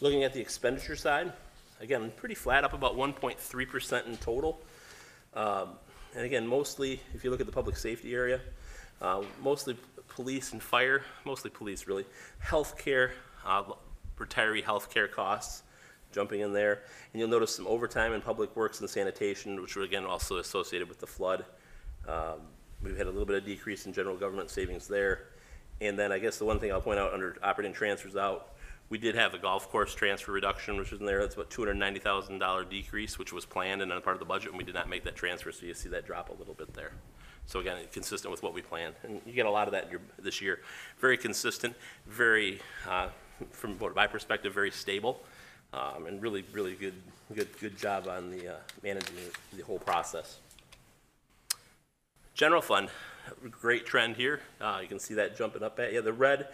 Looking 0.02 0.24
at 0.24 0.34
the 0.34 0.40
expenditure 0.40 0.96
side, 0.96 1.32
again, 1.80 2.12
pretty 2.18 2.34
flat, 2.34 2.64
up 2.64 2.74
about 2.74 2.96
1.3% 2.96 4.08
in 4.08 4.18
total. 4.18 4.60
Um, 5.36 5.70
and 6.16 6.26
again, 6.26 6.48
mostly, 6.48 7.02
if 7.14 7.24
you 7.24 7.30
look 7.30 7.42
at 7.42 7.46
the 7.46 7.52
public 7.52 7.78
safety 7.78 8.16
area, 8.16 8.40
uh, 9.00 9.22
mostly 9.44 9.78
police 10.08 10.54
and 10.54 10.64
fire, 10.64 11.04
mostly 11.24 11.52
police 11.52 11.86
really, 11.86 12.06
healthcare, 12.44 13.12
uh, 13.46 13.64
retiree 14.18 14.64
healthcare 14.64 15.10
costs 15.10 15.62
jumping 16.12 16.42
in 16.42 16.54
there. 16.54 16.84
And 17.14 17.20
you'll 17.20 17.30
notice 17.30 17.56
some 17.56 17.68
overtime 17.68 18.14
in 18.14 18.22
public 18.22 18.56
works 18.56 18.80
and 18.80 18.90
sanitation, 18.90 19.62
which 19.62 19.76
were 19.76 19.84
again 19.84 20.06
also 20.06 20.38
associated 20.38 20.90
with 20.90 21.00
the 21.00 21.08
flood. 21.08 21.46
Um, 22.08 22.42
we've 22.84 22.98
had 22.98 23.08
a 23.08 23.12
little 23.12 23.26
bit 23.26 23.36
of 23.36 23.46
decrease 23.46 23.86
in 23.86 23.94
general 23.94 24.18
government 24.18 24.50
savings 24.50 24.88
there. 24.88 25.28
And 25.82 25.98
then 25.98 26.12
I 26.12 26.20
guess 26.20 26.38
the 26.38 26.46
one 26.46 26.60
thing 26.60 26.72
I'll 26.72 26.82
point 26.82 27.00
out 27.00 27.14
under 27.14 27.38
operating 27.42 27.74
transfers 27.74 28.16
out, 28.16 28.56
we 28.90 28.98
did 28.98 29.16
have 29.16 29.34
a 29.34 29.38
golf 29.38 29.70
course 29.70 29.94
transfer 29.94 30.32
reduction, 30.32 30.78
which 30.78 30.92
was 30.92 31.00
in 31.00 31.06
there. 31.06 31.20
That's 31.22 31.36
about 31.36 31.50
$290,000 31.52 32.70
decrease, 32.70 33.20
which 33.20 33.32
was 33.32 33.46
planned 33.46 33.82
and 33.82 33.92
then 33.92 34.02
part 34.02 34.16
of 34.16 34.20
the 34.20 34.26
budget, 34.26 34.50
and 34.50 34.58
we 34.58 34.64
did 34.64 34.74
not 34.74 34.90
make 34.90 35.04
that 35.04 35.16
transfer, 35.16 35.52
so 35.52 35.66
you 35.66 35.74
see 35.74 35.90
that 35.90 36.06
drop 36.06 36.30
a 36.30 36.34
little 36.34 36.56
bit 36.56 36.74
there. 36.74 36.92
So 37.46 37.60
again, 37.60 37.78
consistent 37.92 38.32
with 38.32 38.44
what 38.44 38.54
we 38.54 38.62
planned. 38.62 38.96
And 39.04 39.22
you 39.26 39.34
get 39.34 39.46
a 39.46 39.50
lot 39.50 39.68
of 39.68 39.72
that 39.74 39.86
in 39.86 39.92
your, 39.92 40.02
this 40.18 40.42
year. 40.42 40.60
Very 41.00 41.18
consistent, 41.18 41.76
very, 42.08 42.60
uh, 42.88 43.10
from 43.52 43.78
my 43.96 44.08
perspective, 44.08 44.54
very 44.54 44.72
stable, 44.72 45.22
um, 45.74 46.06
and 46.08 46.22
really, 46.22 46.44
really 46.52 46.76
good, 46.76 46.96
good, 47.34 47.48
good 47.60 47.78
job 47.78 48.08
on 48.08 48.32
the 48.32 48.56
uh, 48.56 48.58
managing 48.84 49.16
the 49.56 49.64
whole 49.64 49.80
process. 49.80 50.40
General 52.34 52.62
fund, 52.62 52.90
great 53.52 53.86
trend 53.86 54.16
here. 54.16 54.42
Uh, 54.62 54.80
you 54.82 54.88
can 54.88 55.00
see 55.00 55.14
that 55.16 55.38
jumping 55.38 55.64
up 55.64 55.80
at 55.80 55.94
you. 55.94 56.02
The 56.02 56.14
red, 56.14 56.48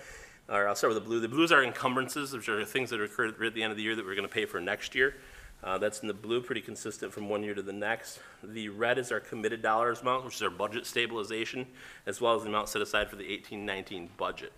or 0.50 0.68
I'll 0.68 0.76
start 0.76 0.94
with 0.94 1.04
the 1.04 1.08
blue. 1.08 1.20
The 1.20 1.28
blues 1.28 1.52
are 1.52 1.64
encumbrances, 1.64 2.34
which 2.34 2.50
are 2.50 2.64
things 2.66 2.90
that 2.90 3.02
occur 3.02 3.28
at 3.28 3.54
the 3.54 3.64
end 3.64 3.72
of 3.72 3.78
the 3.78 3.84
year 3.84 3.96
that 3.96 4.06
we're 4.06 4.16
going 4.16 4.28
to 4.28 4.34
pay 4.34 4.46
for 4.46 4.60
next 4.60 4.96
year. 4.96 5.16
Uh, 5.64 5.78
that's 5.78 6.02
in 6.02 6.08
the 6.08 6.14
blue, 6.14 6.42
pretty 6.42 6.62
consistent 6.62 7.12
from 7.12 7.28
one 7.28 7.42
year 7.42 7.56
to 7.56 7.62
the 7.62 7.74
next. 7.74 8.20
The 8.44 8.70
red 8.70 9.00
is 9.00 9.12
our 9.12 9.20
committed 9.20 9.62
dollars 9.62 10.02
amount, 10.02 10.26
which 10.26 10.36
is 10.36 10.44
our 10.44 10.50
budget 10.50 10.86
stabilization, 10.86 11.66
as 12.06 12.22
well 12.22 12.36
as 12.36 12.44
the 12.44 12.50
amount 12.50 12.70
set 12.70 12.82
aside 12.82 13.10
for 13.10 13.16
the 13.16 13.24
18-19 13.24 14.10
budget. 14.18 14.54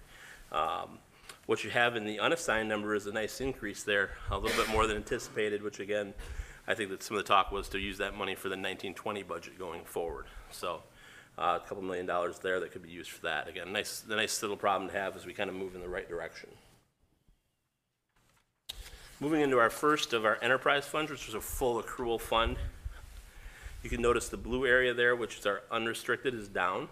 Um, 0.52 1.00
what 1.48 1.64
you 1.64 1.70
have 1.70 1.96
in 1.96 2.06
the 2.06 2.20
unassigned 2.20 2.70
number 2.70 2.94
is 2.94 3.08
a 3.08 3.12
nice 3.12 3.42
increase 3.42 3.82
there, 3.84 4.12
a 4.30 4.38
little 4.38 4.62
bit 4.62 4.70
more 4.70 4.86
than 4.86 4.98
anticipated, 4.98 5.64
which 5.64 5.80
again, 5.80 6.14
I 6.68 6.76
think 6.76 6.90
that 6.90 7.02
some 7.02 7.18
of 7.18 7.24
the 7.24 7.28
talk 7.28 7.52
was 7.54 7.70
to 7.70 7.80
use 7.80 7.98
that 8.00 8.16
money 8.16 8.36
for 8.36 8.50
the 8.50 8.56
1920 8.56 9.24
budget 9.24 9.58
going 9.58 9.86
forward. 9.86 10.26
So 10.52 10.84
uh, 11.38 11.58
a 11.64 11.68
couple 11.68 11.82
million 11.82 12.06
dollars 12.06 12.40
there 12.40 12.60
that 12.60 12.74
could 12.74 12.84
be 12.84 12.90
used 12.90 13.12
for 13.12 13.22
that. 13.22 13.48
Again, 13.48 13.72
nice, 13.72 14.02
the 14.02 14.18
nice 14.18 14.42
little 14.42 14.58
problem 14.58 14.90
to 14.90 14.98
have 14.98 15.16
as 15.16 15.26
we 15.26 15.34
kind 15.34 15.50
of 15.50 15.56
move 15.56 15.74
in 15.74 15.80
the 15.82 15.88
right 15.88 16.08
direction. 16.08 16.50
Moving 19.22 19.40
into 19.40 19.58
our 19.58 19.70
first 19.70 20.12
of 20.12 20.26
our 20.26 20.38
enterprise 20.42 20.86
funds, 20.86 21.10
which 21.10 21.30
is 21.30 21.34
a 21.34 21.42
full 21.42 21.82
accrual 21.82 22.20
fund. 22.20 22.58
You 23.84 23.90
can 23.90 24.02
notice 24.02 24.28
the 24.28 24.38
blue 24.38 24.66
area 24.66 24.94
there, 24.94 25.16
which 25.16 25.40
is 25.40 25.46
our 25.46 25.62
unrestricted, 25.72 26.34
is 26.34 26.50
down. 26.50 26.90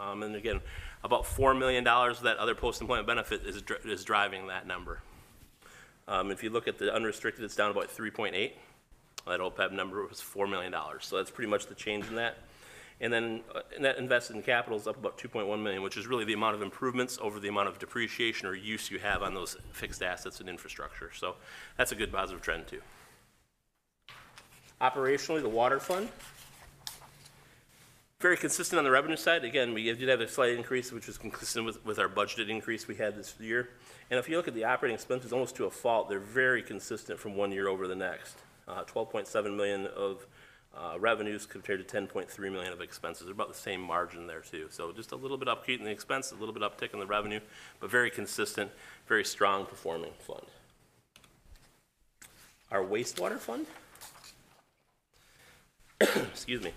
Um, 0.00 0.22
and 0.22 0.36
again, 0.36 0.60
about 1.04 1.24
$4 1.24 1.58
million 1.58 1.86
of 1.86 2.22
that 2.22 2.36
other 2.38 2.54
post-employment 2.54 3.06
benefit 3.06 3.42
is, 3.46 3.62
dri- 3.62 3.78
is 3.84 4.04
driving 4.04 4.48
that 4.48 4.66
number. 4.66 5.00
Um, 6.06 6.30
if 6.30 6.42
you 6.42 6.50
look 6.50 6.66
at 6.66 6.78
the 6.78 6.92
unrestricted, 6.92 7.44
it's 7.44 7.54
down 7.56 7.70
about 7.70 7.88
3.8. 7.88 8.52
That 9.26 9.40
OPEB 9.40 9.72
number 9.72 10.06
was 10.06 10.20
$4 10.20 10.48
million. 10.48 10.74
So 11.00 11.16
that's 11.16 11.30
pretty 11.30 11.50
much 11.50 11.66
the 11.66 11.74
change 11.74 12.06
in 12.08 12.14
that. 12.16 12.38
And 13.00 13.12
then 13.12 13.42
uh, 13.54 13.60
net 13.78 13.98
invested 13.98 14.34
in 14.34 14.42
capital 14.42 14.76
is 14.76 14.86
up 14.86 14.96
about 14.96 15.18
2.1 15.18 15.62
million, 15.62 15.82
which 15.82 15.96
is 15.96 16.06
really 16.06 16.24
the 16.24 16.32
amount 16.32 16.56
of 16.56 16.62
improvements 16.62 17.18
over 17.20 17.38
the 17.38 17.48
amount 17.48 17.68
of 17.68 17.78
depreciation 17.78 18.48
or 18.48 18.54
use 18.54 18.90
you 18.90 18.98
have 18.98 19.22
on 19.22 19.34
those 19.34 19.56
fixed 19.72 20.02
assets 20.02 20.40
and 20.40 20.48
infrastructure. 20.48 21.10
So 21.14 21.36
that's 21.76 21.92
a 21.92 21.94
good 21.94 22.12
positive 22.12 22.42
trend 22.42 22.66
too. 22.66 22.80
Operationally, 24.80 25.42
the 25.42 25.48
water 25.48 25.78
fund, 25.78 26.08
very 28.20 28.36
consistent 28.36 28.78
on 28.78 28.84
the 28.84 28.90
revenue 28.90 29.16
side. 29.16 29.44
Again, 29.44 29.72
we 29.72 29.84
did 29.84 30.08
have 30.08 30.20
a 30.20 30.26
slight 30.26 30.50
increase, 30.50 30.90
which 30.90 31.06
was 31.06 31.16
consistent 31.16 31.64
with, 31.64 31.84
with 31.84 32.00
our 32.00 32.08
budgeted 32.08 32.48
increase 32.48 32.88
we 32.88 32.96
had 32.96 33.14
this 33.14 33.34
year. 33.38 33.68
And 34.10 34.18
if 34.18 34.28
you 34.28 34.36
look 34.36 34.48
at 34.48 34.54
the 34.54 34.64
operating 34.64 34.96
expenses, 34.96 35.32
almost 35.32 35.54
to 35.56 35.66
a 35.66 35.70
fault, 35.70 36.08
they're 36.08 36.18
very 36.18 36.60
consistent 36.60 37.20
from 37.20 37.36
one 37.36 37.52
year 37.52 37.68
over 37.68 37.86
the 37.86 37.94
next. 37.94 38.36
Uh, 38.66 38.82
12.7 38.84 39.56
million 39.56 39.86
of 39.86 40.26
uh, 40.76 40.98
revenues 40.98 41.46
compared 41.46 41.86
to 41.86 41.96
10.3 41.96 42.38
million 42.52 42.72
of 42.72 42.80
expenses. 42.80 43.24
They're 43.24 43.34
about 43.34 43.48
the 43.48 43.54
same 43.54 43.80
margin 43.80 44.26
there 44.26 44.40
too. 44.40 44.66
So 44.70 44.90
just 44.90 45.12
a 45.12 45.16
little 45.16 45.38
bit 45.38 45.46
uptick 45.46 45.78
in 45.78 45.84
the 45.84 45.90
expense, 45.90 46.32
a 46.32 46.34
little 46.34 46.52
bit 46.52 46.62
uptick 46.62 46.92
in 46.92 46.98
the 46.98 47.06
revenue, 47.06 47.40
but 47.78 47.88
very 47.88 48.10
consistent, 48.10 48.72
very 49.06 49.24
strong 49.24 49.64
performing 49.64 50.12
fund. 50.18 50.46
Our 52.72 52.82
wastewater 52.82 53.38
fund, 53.38 53.66
excuse 56.00 56.62
me. 56.62 56.72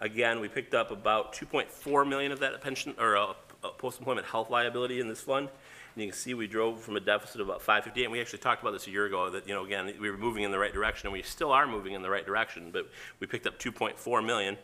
Again, 0.00 0.40
we 0.40 0.48
picked 0.48 0.74
up 0.74 0.90
about 0.90 1.34
2.4 1.34 2.08
million 2.08 2.32
of 2.32 2.40
that 2.40 2.58
pension 2.62 2.94
or 2.98 3.18
uh, 3.18 3.32
uh, 3.62 3.68
post-employment 3.76 4.26
health 4.26 4.48
liability 4.48 4.98
in 4.98 5.08
this 5.08 5.20
fund. 5.20 5.48
And 5.94 6.02
you 6.02 6.10
can 6.10 6.18
see 6.18 6.32
we 6.32 6.46
drove 6.46 6.80
from 6.80 6.96
a 6.96 7.00
deficit 7.00 7.42
of 7.42 7.48
about 7.48 7.60
558. 7.60 8.04
And 8.04 8.12
we 8.12 8.20
actually 8.20 8.38
talked 8.38 8.62
about 8.62 8.72
this 8.72 8.86
a 8.86 8.90
year 8.90 9.04
ago 9.04 9.28
that, 9.28 9.46
you 9.46 9.54
know, 9.54 9.64
again, 9.64 9.92
we 10.00 10.10
were 10.10 10.16
moving 10.16 10.44
in 10.44 10.50
the 10.50 10.58
right 10.58 10.72
direction 10.72 11.06
and 11.06 11.12
we 11.12 11.22
still 11.22 11.52
are 11.52 11.66
moving 11.66 11.92
in 11.92 12.00
the 12.00 12.08
right 12.08 12.24
direction, 12.24 12.70
but 12.72 12.88
we 13.18 13.26
picked 13.26 13.46
up 13.46 13.58
2.4 13.58 14.24
million. 14.24 14.56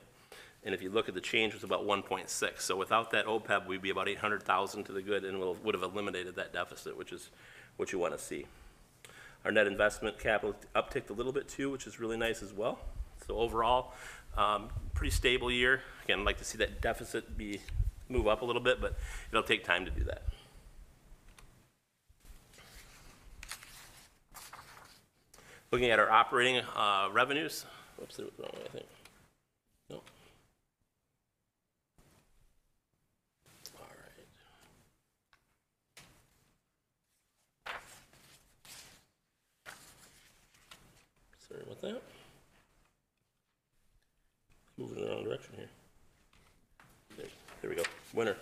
And 0.65 0.75
if 0.75 0.83
you 0.83 0.89
look 0.89 1.09
at 1.09 1.15
the 1.15 1.21
change, 1.21 1.53
it 1.53 1.57
was 1.57 1.65
about 1.65 1.87
1.6. 1.87 2.61
So 2.61 2.77
without 2.77 3.11
that 3.11 3.27
OPEB, 3.27 3.67
we'd 3.67 3.83
be 3.83 3.91
about 3.91 4.09
800,000 4.09 4.85
to 4.85 4.93
the 4.93 5.03
good 5.03 5.25
and 5.25 5.39
we'll, 5.39 5.55
would 5.63 5.75
have 5.75 5.83
eliminated 5.83 6.37
that 6.37 6.55
deficit, 6.55 6.97
which 6.97 7.13
is 7.13 7.31
what 7.77 7.93
you 7.93 7.99
want 7.99 8.17
to 8.17 8.19
see. 8.19 8.47
Our 9.45 9.53
net 9.53 9.67
investment 9.67 10.19
capital 10.19 10.57
upticked 10.75 11.11
a 11.11 11.13
little 11.13 11.33
bit 11.33 11.47
too, 11.47 11.71
which 11.71 11.87
is 11.87 12.01
really 12.01 12.17
nice 12.17 12.43
as 12.43 12.53
well. 12.53 12.81
So 13.27 13.37
overall, 13.37 13.93
um, 14.37 14.69
pretty 14.95 15.11
stable 15.11 15.51
year. 15.51 15.83
Again, 16.05 16.21
I'd 16.21 16.27
like 16.27 16.39
to 16.39 16.45
see 16.45 16.59
that 16.59 16.81
deficit 16.81 17.37
be 17.37 17.61
move 18.09 18.29
up 18.29 18.43
a 18.43 18.45
little 18.45 18.63
bit, 18.63 18.81
but 18.81 18.95
it'll 19.31 19.43
take 19.43 19.65
time 19.65 19.85
to 19.85 19.91
do 19.91 20.05
that. 20.05 20.23
Looking 25.73 25.91
at 25.91 25.99
our 25.99 26.11
operating 26.11 26.63
uh, 26.77 27.09
revenues, 27.13 27.67
whoops, 27.99 28.21
wrong, 28.39 28.51
I 28.65 28.69
think. 28.69 28.87
No. 29.91 29.97
All 33.79 33.87
right. 37.67 37.77
Sorry 41.49 41.63
about 41.63 41.81
that. 41.83 42.16
Moving 44.79 44.99
in 44.99 45.05
the 45.05 45.11
wrong 45.11 45.25
direction 45.25 45.55
here. 45.57 45.69
There, 47.63 47.71
we 47.71 47.77
go. 47.77 47.83
Winner. 48.13 48.37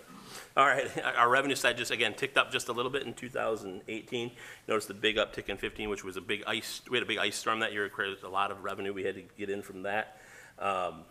All 0.56 0.66
right, 0.66 0.86
our 1.16 1.30
revenue 1.30 1.54
side 1.54 1.76
just 1.76 1.90
again 1.90 2.14
ticked 2.14 2.36
up 2.36 2.50
just 2.50 2.68
a 2.68 2.72
little 2.72 2.90
bit 2.90 3.04
in 3.04 3.14
2018. 3.14 4.30
Notice 4.66 4.86
the 4.86 4.94
big 4.94 5.16
uptick 5.16 5.48
in 5.48 5.56
15, 5.56 5.88
which 5.88 6.04
was 6.04 6.16
a 6.16 6.20
big 6.20 6.42
ice. 6.46 6.82
We 6.90 6.96
had 6.98 7.04
a 7.04 7.06
big 7.06 7.18
ice 7.18 7.36
storm 7.36 7.60
that 7.60 7.72
year. 7.72 7.86
It 7.86 7.92
created 7.92 8.22
a 8.24 8.28
lot 8.28 8.50
of 8.50 8.64
revenue 8.64 8.92
we 8.92 9.04
had 9.04 9.14
to 9.14 9.22
get 9.38 9.48
in 9.48 9.62
from 9.62 9.82
that. 9.84 10.20
Um, 10.58 11.02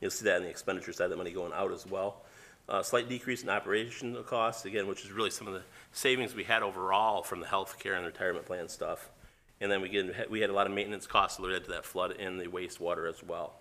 you'll 0.00 0.10
see 0.10 0.24
that 0.26 0.36
in 0.38 0.44
the 0.44 0.48
expenditure 0.48 0.92
side, 0.92 1.10
that 1.10 1.16
money 1.16 1.32
going 1.32 1.52
out 1.52 1.72
as 1.72 1.86
well. 1.86 2.22
Uh, 2.68 2.82
slight 2.82 3.08
decrease 3.08 3.42
in 3.42 3.50
operational 3.50 4.22
costs, 4.22 4.64
again, 4.64 4.86
which 4.86 5.04
is 5.04 5.12
really 5.12 5.30
some 5.30 5.46
of 5.46 5.52
the 5.52 5.62
savings 5.92 6.34
we 6.34 6.44
had 6.44 6.62
overall 6.62 7.22
from 7.22 7.40
the 7.40 7.46
health 7.46 7.78
care 7.78 7.94
and 7.94 8.06
retirement 8.06 8.46
plan 8.46 8.68
stuff. 8.68 9.10
And 9.60 9.70
then 9.70 9.82
we, 9.82 9.88
get, 9.88 10.30
we 10.30 10.40
had 10.40 10.50
a 10.50 10.52
lot 10.54 10.66
of 10.66 10.72
maintenance 10.72 11.06
costs 11.06 11.38
related 11.38 11.64
to 11.64 11.70
that 11.72 11.84
flood 11.84 12.12
and 12.18 12.40
the 12.40 12.46
wastewater 12.46 13.08
as 13.08 13.22
well. 13.22 13.54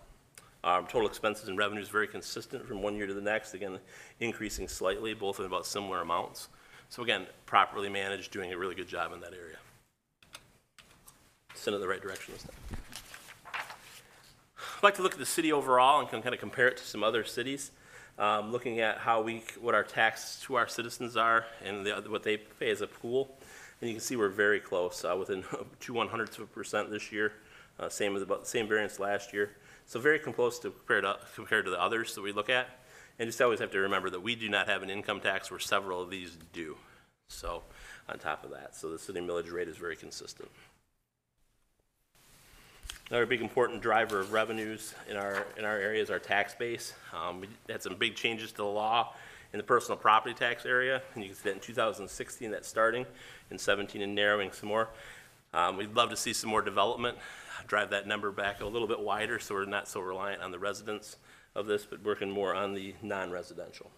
Um, 0.63 0.85
total 0.87 1.07
expenses 1.07 1.49
and 1.49 1.57
revenues 1.57 1.89
very 1.89 2.07
consistent 2.07 2.65
from 2.65 2.81
one 2.81 2.95
year 2.95 3.05
to 3.05 3.13
the 3.13 3.21
next, 3.21 3.53
again, 3.53 3.79
increasing 4.21 4.67
slightly, 4.69 5.13
both 5.13 5.39
in 5.39 5.45
about 5.45 5.65
similar 5.65 6.01
amounts. 6.01 6.47
So 6.87 7.03
again, 7.03 7.25
properly 7.45 7.89
managed, 7.89 8.31
doing 8.31 8.53
a 8.53 8.57
really 8.57 8.75
good 8.75 8.87
job 8.87 9.11
in 9.11 9.19
that 9.21 9.33
area. 9.33 9.57
Send 11.53 11.73
it 11.73 11.77
in 11.77 11.81
the 11.81 11.87
right 11.87 12.01
direction 12.01 12.33
this 12.33 12.43
time. 12.43 12.79
I'd 14.77 14.83
like 14.83 14.95
to 14.95 15.01
look 15.01 15.13
at 15.13 15.19
the 15.19 15.25
city 15.25 15.51
overall 15.51 15.99
and 15.99 16.09
kind 16.09 16.33
of 16.33 16.39
compare 16.39 16.67
it 16.67 16.77
to 16.77 16.83
some 16.83 17.03
other 17.03 17.23
cities. 17.23 17.71
Um, 18.19 18.51
looking 18.51 18.79
at 18.79 18.99
how 18.99 19.21
we, 19.21 19.43
what 19.59 19.73
our 19.73 19.83
taxes 19.83 20.41
to 20.43 20.55
our 20.55 20.67
citizens 20.67 21.17
are 21.17 21.45
and 21.65 21.85
the, 21.85 21.93
what 22.07 22.23
they 22.23 22.37
pay 22.37 22.69
as 22.69 22.81
a 22.81 22.87
pool. 22.87 23.35
And 23.81 23.89
you 23.89 23.95
can 23.95 24.01
see 24.01 24.15
we're 24.15 24.29
very 24.29 24.59
close, 24.59 25.03
uh, 25.03 25.15
within 25.17 25.43
two 25.79 25.93
one 25.93 26.07
hundredths 26.07 26.37
of 26.37 26.43
a 26.43 26.47
percent 26.47 26.89
this 26.89 27.11
year. 27.11 27.33
Uh, 27.79 27.89
same 27.89 28.15
as 28.15 28.21
about 28.21 28.41
the 28.41 28.47
same 28.47 28.67
variance 28.67 28.99
last 28.99 29.33
year. 29.33 29.57
So 29.85 29.99
very 29.99 30.19
close 30.19 30.59
to 30.59 30.71
compared, 30.71 31.03
to 31.03 31.17
compared 31.35 31.65
to 31.65 31.71
the 31.71 31.81
others 31.81 32.15
that 32.15 32.21
we 32.21 32.31
look 32.31 32.49
at. 32.49 32.67
And 33.19 33.27
just 33.27 33.41
always 33.41 33.59
have 33.59 33.71
to 33.71 33.79
remember 33.79 34.09
that 34.09 34.21
we 34.21 34.35
do 34.35 34.49
not 34.49 34.67
have 34.67 34.81
an 34.81 34.89
income 34.89 35.19
tax 35.19 35.51
where 35.51 35.59
several 35.59 36.01
of 36.01 36.09
these 36.09 36.37
do. 36.51 36.77
So 37.27 37.63
on 38.09 38.17
top 38.17 38.43
of 38.43 38.51
that, 38.51 38.75
so 38.75 38.89
the 38.89 38.99
city 38.99 39.19
millage 39.19 39.51
rate 39.51 39.67
is 39.67 39.77
very 39.77 39.95
consistent. 39.95 40.49
Another 43.09 43.25
big 43.25 43.41
important 43.41 43.81
driver 43.81 44.19
of 44.21 44.33
revenues 44.33 44.95
in 45.09 45.17
our, 45.17 45.45
in 45.57 45.65
our 45.65 45.77
area 45.77 46.01
is 46.01 46.09
our 46.09 46.19
tax 46.19 46.55
base. 46.55 46.93
Um, 47.13 47.41
we 47.41 47.47
had 47.69 47.83
some 47.83 47.95
big 47.95 48.15
changes 48.15 48.51
to 48.51 48.57
the 48.57 48.63
law 48.63 49.13
in 49.51 49.57
the 49.57 49.63
personal 49.63 49.97
property 49.97 50.33
tax 50.33 50.65
area, 50.65 51.01
and 51.13 51.23
you 51.23 51.29
can 51.29 51.37
see 51.37 51.49
that 51.49 51.55
in 51.55 51.59
2016 51.59 52.49
that's 52.49 52.67
starting, 52.67 53.05
in 53.51 53.57
17 53.57 54.01
and 54.01 54.15
narrowing 54.15 54.51
some 54.51 54.69
more. 54.69 54.89
Um, 55.53 55.77
we'd 55.77 55.93
love 55.93 56.09
to 56.09 56.15
see 56.15 56.33
some 56.33 56.49
more 56.49 56.63
development, 56.63 57.17
drive 57.67 57.89
that 57.91 58.07
number 58.07 58.31
back 58.31 58.61
a 58.61 58.65
little 58.65 58.87
bit 58.87 58.99
wider 58.99 59.39
so 59.39 59.55
we're 59.55 59.65
not 59.65 59.87
so 59.87 59.99
reliant 59.99 60.41
on 60.41 60.51
the 60.51 60.59
residents 60.59 61.17
of 61.55 61.67
this, 61.67 61.85
but 61.85 62.03
working 62.03 62.29
more 62.29 62.55
on 62.55 62.73
the 62.73 62.93
non-residential. 63.01 63.91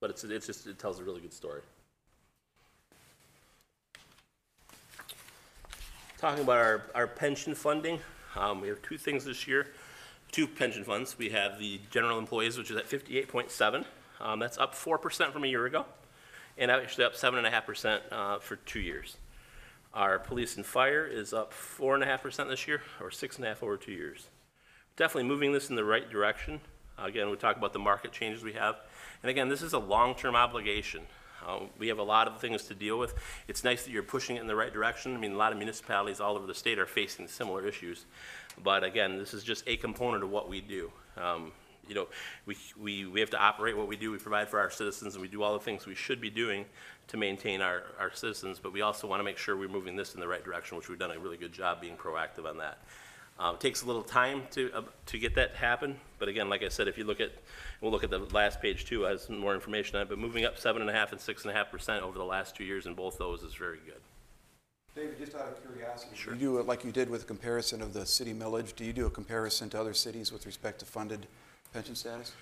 But 0.00 0.10
it's, 0.10 0.24
it's 0.24 0.46
just, 0.46 0.66
it 0.66 0.78
tells 0.78 0.98
a 0.98 1.04
really 1.04 1.20
good 1.20 1.32
story. 1.32 1.62
Talking 6.18 6.42
about 6.44 6.58
our, 6.58 6.82
our 6.94 7.06
pension 7.06 7.54
funding, 7.54 7.98
um, 8.36 8.60
we 8.60 8.68
have 8.68 8.80
two 8.82 8.98
things 8.98 9.24
this 9.24 9.46
year, 9.46 9.68
two 10.30 10.46
pension 10.46 10.84
funds. 10.84 11.16
We 11.18 11.30
have 11.30 11.58
the 11.58 11.80
general 11.90 12.18
employees, 12.18 12.58
which 12.58 12.70
is 12.70 12.76
at 12.76 12.88
58.7. 12.88 13.84
Um, 14.20 14.38
that's 14.38 14.58
up 14.58 14.74
4% 14.74 15.32
from 15.32 15.44
a 15.44 15.46
year 15.46 15.66
ago, 15.66 15.84
and 16.56 16.70
actually 16.70 17.04
up 17.04 17.14
7.5% 17.14 18.00
uh, 18.10 18.38
for 18.38 18.56
two 18.56 18.80
years. 18.80 19.16
Our 19.94 20.18
police 20.18 20.56
and 20.56 20.64
fire 20.64 21.06
is 21.06 21.32
up 21.34 21.52
4.5% 21.52 22.48
this 22.48 22.66
year, 22.66 22.82
or 23.00 23.10
6.5 23.10 23.62
over 23.62 23.76
two 23.76 23.92
years. 23.92 24.28
Definitely 24.96 25.28
moving 25.28 25.52
this 25.52 25.68
in 25.68 25.76
the 25.76 25.84
right 25.84 26.08
direction. 26.08 26.60
Again, 26.98 27.30
we 27.30 27.36
talk 27.36 27.56
about 27.56 27.72
the 27.72 27.78
market 27.78 28.12
changes 28.12 28.42
we 28.42 28.54
have. 28.54 28.76
And 29.22 29.30
again, 29.30 29.48
this 29.48 29.60
is 29.60 29.72
a 29.72 29.78
long-term 29.78 30.34
obligation. 30.34 31.02
Uh, 31.46 31.60
we 31.78 31.88
have 31.88 31.98
a 31.98 32.02
lot 32.02 32.28
of 32.28 32.40
things 32.40 32.64
to 32.64 32.74
deal 32.74 32.98
with. 32.98 33.14
It's 33.48 33.64
nice 33.64 33.84
that 33.84 33.90
you're 33.90 34.02
pushing 34.02 34.36
it 34.36 34.40
in 34.40 34.46
the 34.46 34.56
right 34.56 34.72
direction. 34.72 35.14
I 35.14 35.18
mean, 35.18 35.32
a 35.32 35.36
lot 35.36 35.52
of 35.52 35.58
municipalities 35.58 36.20
all 36.20 36.36
over 36.36 36.46
the 36.46 36.54
state 36.54 36.78
are 36.78 36.86
facing 36.86 37.28
similar 37.28 37.66
issues. 37.66 38.06
But 38.62 38.84
again, 38.84 39.18
this 39.18 39.34
is 39.34 39.42
just 39.42 39.64
a 39.66 39.76
component 39.76 40.22
of 40.22 40.30
what 40.30 40.48
we 40.48 40.60
do. 40.60 40.92
Um, 41.16 41.52
you 41.88 41.94
know, 41.94 42.06
we, 42.46 42.56
we, 42.80 43.06
we 43.06 43.20
have 43.20 43.30
to 43.30 43.38
operate 43.38 43.76
what 43.76 43.88
we 43.88 43.96
do. 43.96 44.10
We 44.12 44.18
provide 44.18 44.48
for 44.48 44.58
our 44.58 44.70
citizens, 44.70 45.14
and 45.14 45.22
we 45.22 45.28
do 45.28 45.42
all 45.42 45.54
the 45.54 45.64
things 45.64 45.86
we 45.86 45.94
should 45.94 46.20
be 46.20 46.30
doing 46.30 46.64
to 47.08 47.16
maintain 47.16 47.60
our, 47.60 47.82
our 47.98 48.12
citizens. 48.14 48.58
But 48.58 48.72
we 48.72 48.82
also 48.82 49.06
want 49.06 49.20
to 49.20 49.24
make 49.24 49.38
sure 49.38 49.56
we're 49.56 49.68
moving 49.68 49.96
this 49.96 50.14
in 50.14 50.20
the 50.20 50.28
right 50.28 50.44
direction, 50.44 50.76
which 50.76 50.88
we've 50.88 50.98
done 50.98 51.10
a 51.10 51.18
really 51.18 51.36
good 51.36 51.52
job 51.52 51.80
being 51.80 51.96
proactive 51.96 52.46
on 52.46 52.58
that. 52.58 52.78
Um, 53.38 53.56
it 53.56 53.60
takes 53.60 53.82
a 53.82 53.86
little 53.86 54.02
time 54.02 54.42
to, 54.52 54.70
uh, 54.72 54.82
to 55.06 55.18
get 55.18 55.34
that 55.34 55.54
to 55.54 55.58
happen, 55.58 55.96
but 56.18 56.28
again, 56.28 56.48
like 56.48 56.62
I 56.62 56.68
said, 56.68 56.86
if 56.86 56.98
you 56.98 57.04
look 57.04 57.18
at, 57.18 57.32
we'll 57.80 57.90
look 57.90 58.04
at 58.04 58.10
the 58.10 58.18
last 58.18 58.60
page 58.60 58.84
too, 58.84 59.02
has 59.02 59.22
some 59.22 59.38
more 59.38 59.54
information 59.54 59.96
on 59.96 60.02
it, 60.02 60.08
but 60.08 60.18
moving 60.18 60.44
up 60.44 60.58
seven 60.58 60.82
and 60.82 60.90
a 60.90 60.92
half 60.92 61.12
and 61.12 61.20
six 61.20 61.42
and 61.42 61.50
a 61.50 61.54
half 61.54 61.70
percent 61.70 62.04
over 62.04 62.18
the 62.18 62.24
last 62.24 62.54
two 62.54 62.62
years 62.62 62.86
in 62.86 62.94
both 62.94 63.18
those 63.18 63.42
is 63.42 63.54
very 63.54 63.78
good. 63.86 64.00
David, 64.94 65.18
just 65.18 65.34
out 65.34 65.48
of 65.48 65.62
curiosity, 65.62 66.14
sure. 66.14 66.34
you 66.34 66.38
do 66.38 66.58
it 66.58 66.66
like 66.66 66.84
you 66.84 66.92
did 66.92 67.08
with 67.08 67.22
a 67.22 67.26
comparison 67.26 67.80
of 67.80 67.94
the 67.94 68.04
city 68.04 68.34
millage, 68.34 68.76
do 68.76 68.84
you 68.84 68.92
do 68.92 69.06
a 69.06 69.10
comparison 69.10 69.70
to 69.70 69.80
other 69.80 69.94
cities 69.94 70.30
with 70.30 70.44
respect 70.44 70.80
to 70.80 70.84
funded 70.84 71.26
pension 71.72 71.94
status? 71.94 72.32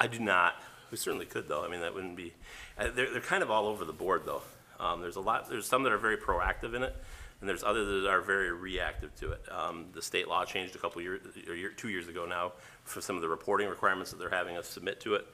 I 0.00 0.06
do 0.06 0.18
not. 0.18 0.54
We 0.90 0.96
certainly 0.96 1.26
could, 1.26 1.48
though. 1.48 1.64
I 1.64 1.68
mean, 1.68 1.80
that 1.80 1.94
wouldn't 1.94 2.16
be, 2.16 2.32
uh, 2.78 2.88
they're, 2.94 3.10
they're 3.10 3.20
kind 3.20 3.42
of 3.42 3.50
all 3.50 3.66
over 3.66 3.84
the 3.84 3.92
board, 3.92 4.22
though. 4.24 4.42
Um, 4.80 5.00
there's 5.00 5.16
a 5.16 5.20
lot, 5.20 5.48
there's 5.48 5.66
some 5.66 5.82
that 5.82 5.92
are 5.92 5.98
very 5.98 6.16
proactive 6.16 6.74
in 6.74 6.82
it, 6.82 6.96
and 7.40 7.48
there's 7.48 7.64
others 7.64 8.02
that 8.02 8.08
are 8.08 8.20
very 8.20 8.52
reactive 8.52 9.14
to 9.16 9.32
it. 9.32 9.42
Um, 9.50 9.86
the 9.92 10.00
state 10.00 10.28
law 10.28 10.44
changed 10.44 10.74
a 10.76 10.78
couple 10.78 11.02
years, 11.02 11.20
or 11.48 11.54
year, 11.54 11.70
two 11.70 11.88
years 11.88 12.08
ago 12.08 12.26
now 12.26 12.52
for 12.84 13.00
some 13.00 13.16
of 13.16 13.22
the 13.22 13.28
reporting 13.28 13.68
requirements 13.68 14.10
that 14.12 14.18
they're 14.18 14.30
having 14.30 14.56
us 14.56 14.66
submit 14.66 15.00
to 15.00 15.14
it. 15.14 15.26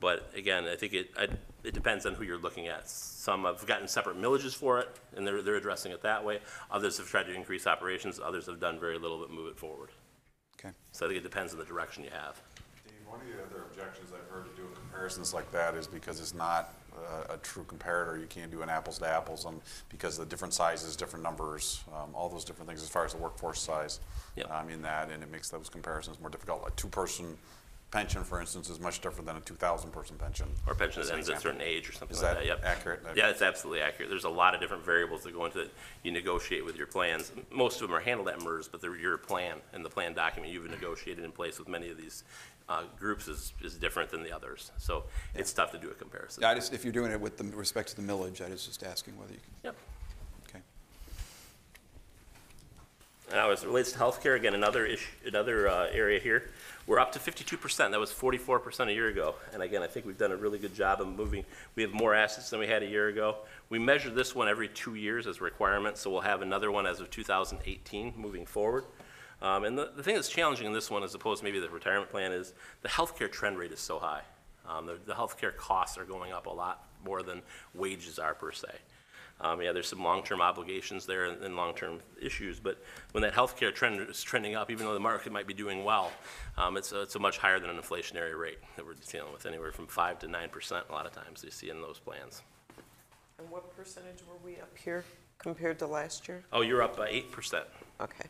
But 0.00 0.30
again, 0.34 0.66
I 0.66 0.76
think 0.76 0.94
it, 0.94 1.10
I, 1.16 1.28
it 1.62 1.74
depends 1.74 2.06
on 2.06 2.14
who 2.14 2.24
you're 2.24 2.38
looking 2.38 2.68
at. 2.68 2.88
Some 2.88 3.44
have 3.44 3.64
gotten 3.66 3.86
separate 3.86 4.16
millages 4.16 4.54
for 4.54 4.80
it, 4.80 4.88
and 5.16 5.26
they're, 5.26 5.42
they're 5.42 5.56
addressing 5.56 5.92
it 5.92 6.02
that 6.02 6.24
way. 6.24 6.40
Others 6.70 6.98
have 6.98 7.06
tried 7.06 7.24
to 7.24 7.34
increase 7.34 7.66
operations, 7.66 8.18
others 8.18 8.46
have 8.46 8.58
done 8.58 8.80
very 8.80 8.98
little 8.98 9.18
but 9.18 9.30
move 9.30 9.48
it 9.48 9.58
forward. 9.58 9.90
Okay. 10.58 10.74
So 10.92 11.06
I 11.06 11.08
think 11.08 11.20
it 11.20 11.24
depends 11.24 11.52
on 11.52 11.58
the 11.58 11.64
direction 11.64 12.02
you 12.02 12.10
have. 12.10 12.40
One 13.12 13.20
of 13.20 13.26
the 13.26 13.42
other 13.44 13.66
objections 13.66 14.10
I've 14.14 14.26
heard 14.34 14.46
to 14.48 14.56
doing 14.56 14.72
comparisons 14.74 15.34
like 15.34 15.52
that 15.52 15.74
is 15.74 15.86
because 15.86 16.18
it's 16.18 16.32
not 16.32 16.72
uh, 16.96 17.34
a 17.34 17.36
true 17.36 17.62
comparator. 17.64 18.18
You 18.18 18.26
can't 18.26 18.50
do 18.50 18.62
an 18.62 18.70
apples 18.70 18.98
to 19.00 19.06
apples 19.06 19.44
on, 19.44 19.60
because 19.90 20.18
of 20.18 20.24
the 20.26 20.30
different 20.30 20.54
sizes, 20.54 20.96
different 20.96 21.22
numbers, 21.22 21.84
um, 21.92 22.14
all 22.14 22.30
those 22.30 22.42
different 22.42 22.70
things 22.70 22.82
as 22.82 22.88
far 22.88 23.04
as 23.04 23.12
the 23.12 23.18
workforce 23.18 23.60
size. 23.60 24.00
Um, 24.48 24.70
in 24.70 24.80
that, 24.80 25.10
and 25.10 25.22
it 25.22 25.30
makes 25.30 25.50
those 25.50 25.68
comparisons 25.68 26.18
more 26.20 26.30
difficult. 26.30 26.64
A 26.66 26.70
two-person 26.70 27.36
pension, 27.90 28.24
for 28.24 28.40
instance, 28.40 28.70
is 28.70 28.80
much 28.80 29.02
different 29.02 29.26
than 29.26 29.36
a 29.36 29.40
two 29.40 29.54
thousand 29.54 29.90
person 29.90 30.16
pension. 30.16 30.46
Or 30.66 30.74
pension 30.74 31.02
that 31.02 31.12
ends 31.12 31.28
at 31.28 31.36
a 31.36 31.40
certain 31.40 31.60
age 31.60 31.90
or 31.90 31.92
something 31.92 32.16
Is 32.16 32.22
like 32.22 32.36
that 32.36 32.38
that, 32.38 32.46
yep. 32.46 32.60
accurate? 32.64 33.00
Yeah, 33.14 33.28
it's 33.28 33.42
absolutely 33.42 33.82
accurate. 33.82 34.08
There's 34.08 34.24
a 34.24 34.30
lot 34.30 34.54
of 34.54 34.62
different 34.62 34.86
variables 34.86 35.22
that 35.24 35.34
go 35.34 35.44
into 35.44 35.60
it. 35.60 35.70
You 36.02 36.12
negotiate 36.12 36.64
with 36.64 36.78
your 36.78 36.86
plans. 36.86 37.30
Most 37.50 37.82
of 37.82 37.88
them 37.88 37.94
are 37.94 38.00
handled 38.00 38.30
at 38.30 38.40
MERS, 38.40 38.68
but 38.68 38.80
they're 38.80 38.96
your 38.96 39.18
plan, 39.18 39.58
and 39.74 39.84
the 39.84 39.90
plan 39.90 40.14
document 40.14 40.50
you've 40.50 40.70
negotiated 40.70 41.22
in 41.22 41.32
place 41.32 41.58
with 41.58 41.68
many 41.68 41.90
of 41.90 41.98
these 41.98 42.24
uh, 42.68 42.82
groups 42.98 43.28
is, 43.28 43.52
is 43.62 43.74
different 43.74 44.10
than 44.10 44.22
the 44.22 44.32
others. 44.32 44.70
So 44.78 45.04
it's 45.34 45.52
tough 45.52 45.72
to 45.72 45.78
do 45.78 45.90
a 45.90 45.94
comparison. 45.94 46.44
I 46.44 46.54
just, 46.54 46.72
if 46.72 46.84
you're 46.84 46.92
doing 46.92 47.12
it 47.12 47.20
with 47.20 47.36
the 47.36 47.44
respect 47.56 47.90
to 47.90 47.96
the 47.96 48.02
millage, 48.02 48.44
I 48.44 48.50
was 48.50 48.66
just 48.66 48.82
asking 48.82 49.16
whether 49.18 49.32
you 49.32 49.40
can. 49.40 49.52
Yep. 49.64 49.76
Okay. 50.48 50.60
Now, 53.30 53.50
as 53.50 53.62
it 53.62 53.66
relates 53.66 53.92
to 53.92 53.98
healthcare, 53.98 54.36
again, 54.36 54.54
another 54.54 54.86
issue, 54.86 55.10
another 55.26 55.68
uh, 55.68 55.88
area 55.92 56.20
here, 56.20 56.50
we're 56.86 56.98
up 56.98 57.12
to 57.12 57.18
52%. 57.18 57.90
That 57.90 58.00
was 58.00 58.12
44% 58.12 58.88
a 58.88 58.92
year 58.92 59.08
ago. 59.08 59.36
And 59.52 59.62
again, 59.62 59.82
I 59.82 59.86
think 59.86 60.04
we've 60.04 60.18
done 60.18 60.32
a 60.32 60.36
really 60.36 60.58
good 60.58 60.74
job 60.74 61.00
of 61.00 61.08
moving. 61.08 61.44
We 61.76 61.82
have 61.82 61.92
more 61.92 62.14
assets 62.14 62.50
than 62.50 62.58
we 62.58 62.66
had 62.66 62.82
a 62.82 62.86
year 62.86 63.08
ago. 63.08 63.36
We 63.68 63.78
measure 63.78 64.10
this 64.10 64.34
one 64.34 64.48
every 64.48 64.68
two 64.68 64.96
years 64.96 65.26
as 65.26 65.38
a 65.38 65.44
requirement, 65.44 65.96
so 65.96 66.10
we'll 66.10 66.22
have 66.22 66.42
another 66.42 66.72
one 66.72 66.86
as 66.86 67.00
of 67.00 67.10
2018 67.10 68.14
moving 68.16 68.46
forward. 68.46 68.84
Um, 69.42 69.64
and 69.64 69.76
the, 69.76 69.90
the 69.94 70.02
thing 70.02 70.14
that's 70.14 70.28
challenging 70.28 70.66
in 70.66 70.72
this 70.72 70.88
one, 70.90 71.02
as 71.02 71.14
opposed 71.14 71.40
to 71.40 71.44
maybe 71.44 71.58
the 71.58 71.68
retirement 71.68 72.10
plan, 72.10 72.32
is 72.32 72.54
the 72.82 72.88
healthcare 72.88 73.30
trend 73.30 73.58
rate 73.58 73.72
is 73.72 73.80
so 73.80 73.98
high. 73.98 74.22
Um, 74.66 74.86
the, 74.86 74.98
the 75.04 75.14
healthcare 75.14 75.54
costs 75.54 75.98
are 75.98 76.04
going 76.04 76.32
up 76.32 76.46
a 76.46 76.50
lot 76.50 76.86
more 77.04 77.22
than 77.24 77.42
wages 77.74 78.20
are 78.20 78.34
per 78.34 78.52
se. 78.52 78.68
Um, 79.40 79.60
yeah, 79.60 79.72
there's 79.72 79.88
some 79.88 80.04
long-term 80.04 80.40
obligations 80.40 81.04
there 81.04 81.24
and, 81.24 81.42
and 81.42 81.56
long-term 81.56 81.98
issues, 82.20 82.60
but 82.60 82.80
when 83.10 83.22
that 83.22 83.34
healthcare 83.34 83.74
trend 83.74 84.08
is 84.08 84.22
trending 84.22 84.54
up, 84.54 84.70
even 84.70 84.86
though 84.86 84.94
the 84.94 85.00
market 85.00 85.32
might 85.32 85.48
be 85.48 85.54
doing 85.54 85.82
well, 85.82 86.12
um, 86.56 86.76
it's, 86.76 86.92
a, 86.92 87.02
it's 87.02 87.16
a 87.16 87.18
much 87.18 87.38
higher 87.38 87.58
than 87.58 87.68
an 87.68 87.76
inflationary 87.76 88.38
rate 88.38 88.58
that 88.76 88.86
we're 88.86 88.94
dealing 89.10 89.32
with, 89.32 89.44
anywhere 89.44 89.72
from 89.72 89.88
five 89.88 90.20
to 90.20 90.28
nine 90.28 90.48
percent 90.48 90.84
a 90.88 90.92
lot 90.92 91.06
of 91.06 91.12
times 91.12 91.42
you 91.42 91.50
see 91.50 91.70
in 91.70 91.80
those 91.80 91.98
plans. 91.98 92.42
And 93.38 93.50
what 93.50 93.74
percentage 93.76 94.20
were 94.28 94.36
we 94.44 94.60
up 94.60 94.78
here 94.78 95.04
compared 95.38 95.80
to 95.80 95.88
last 95.88 96.28
year? 96.28 96.44
Oh, 96.52 96.60
you're 96.60 96.82
up 96.82 96.96
by 96.96 97.08
eight 97.08 97.32
percent. 97.32 97.64
Okay. 98.00 98.28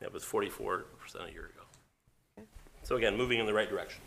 That 0.00 0.12
was 0.12 0.24
forty-four 0.24 0.84
percent 1.00 1.30
a 1.30 1.32
year 1.32 1.50
ago. 2.36 2.46
So 2.82 2.96
again, 2.96 3.16
moving 3.16 3.38
in 3.40 3.46
the 3.46 3.54
right 3.54 3.68
direction. 3.68 4.00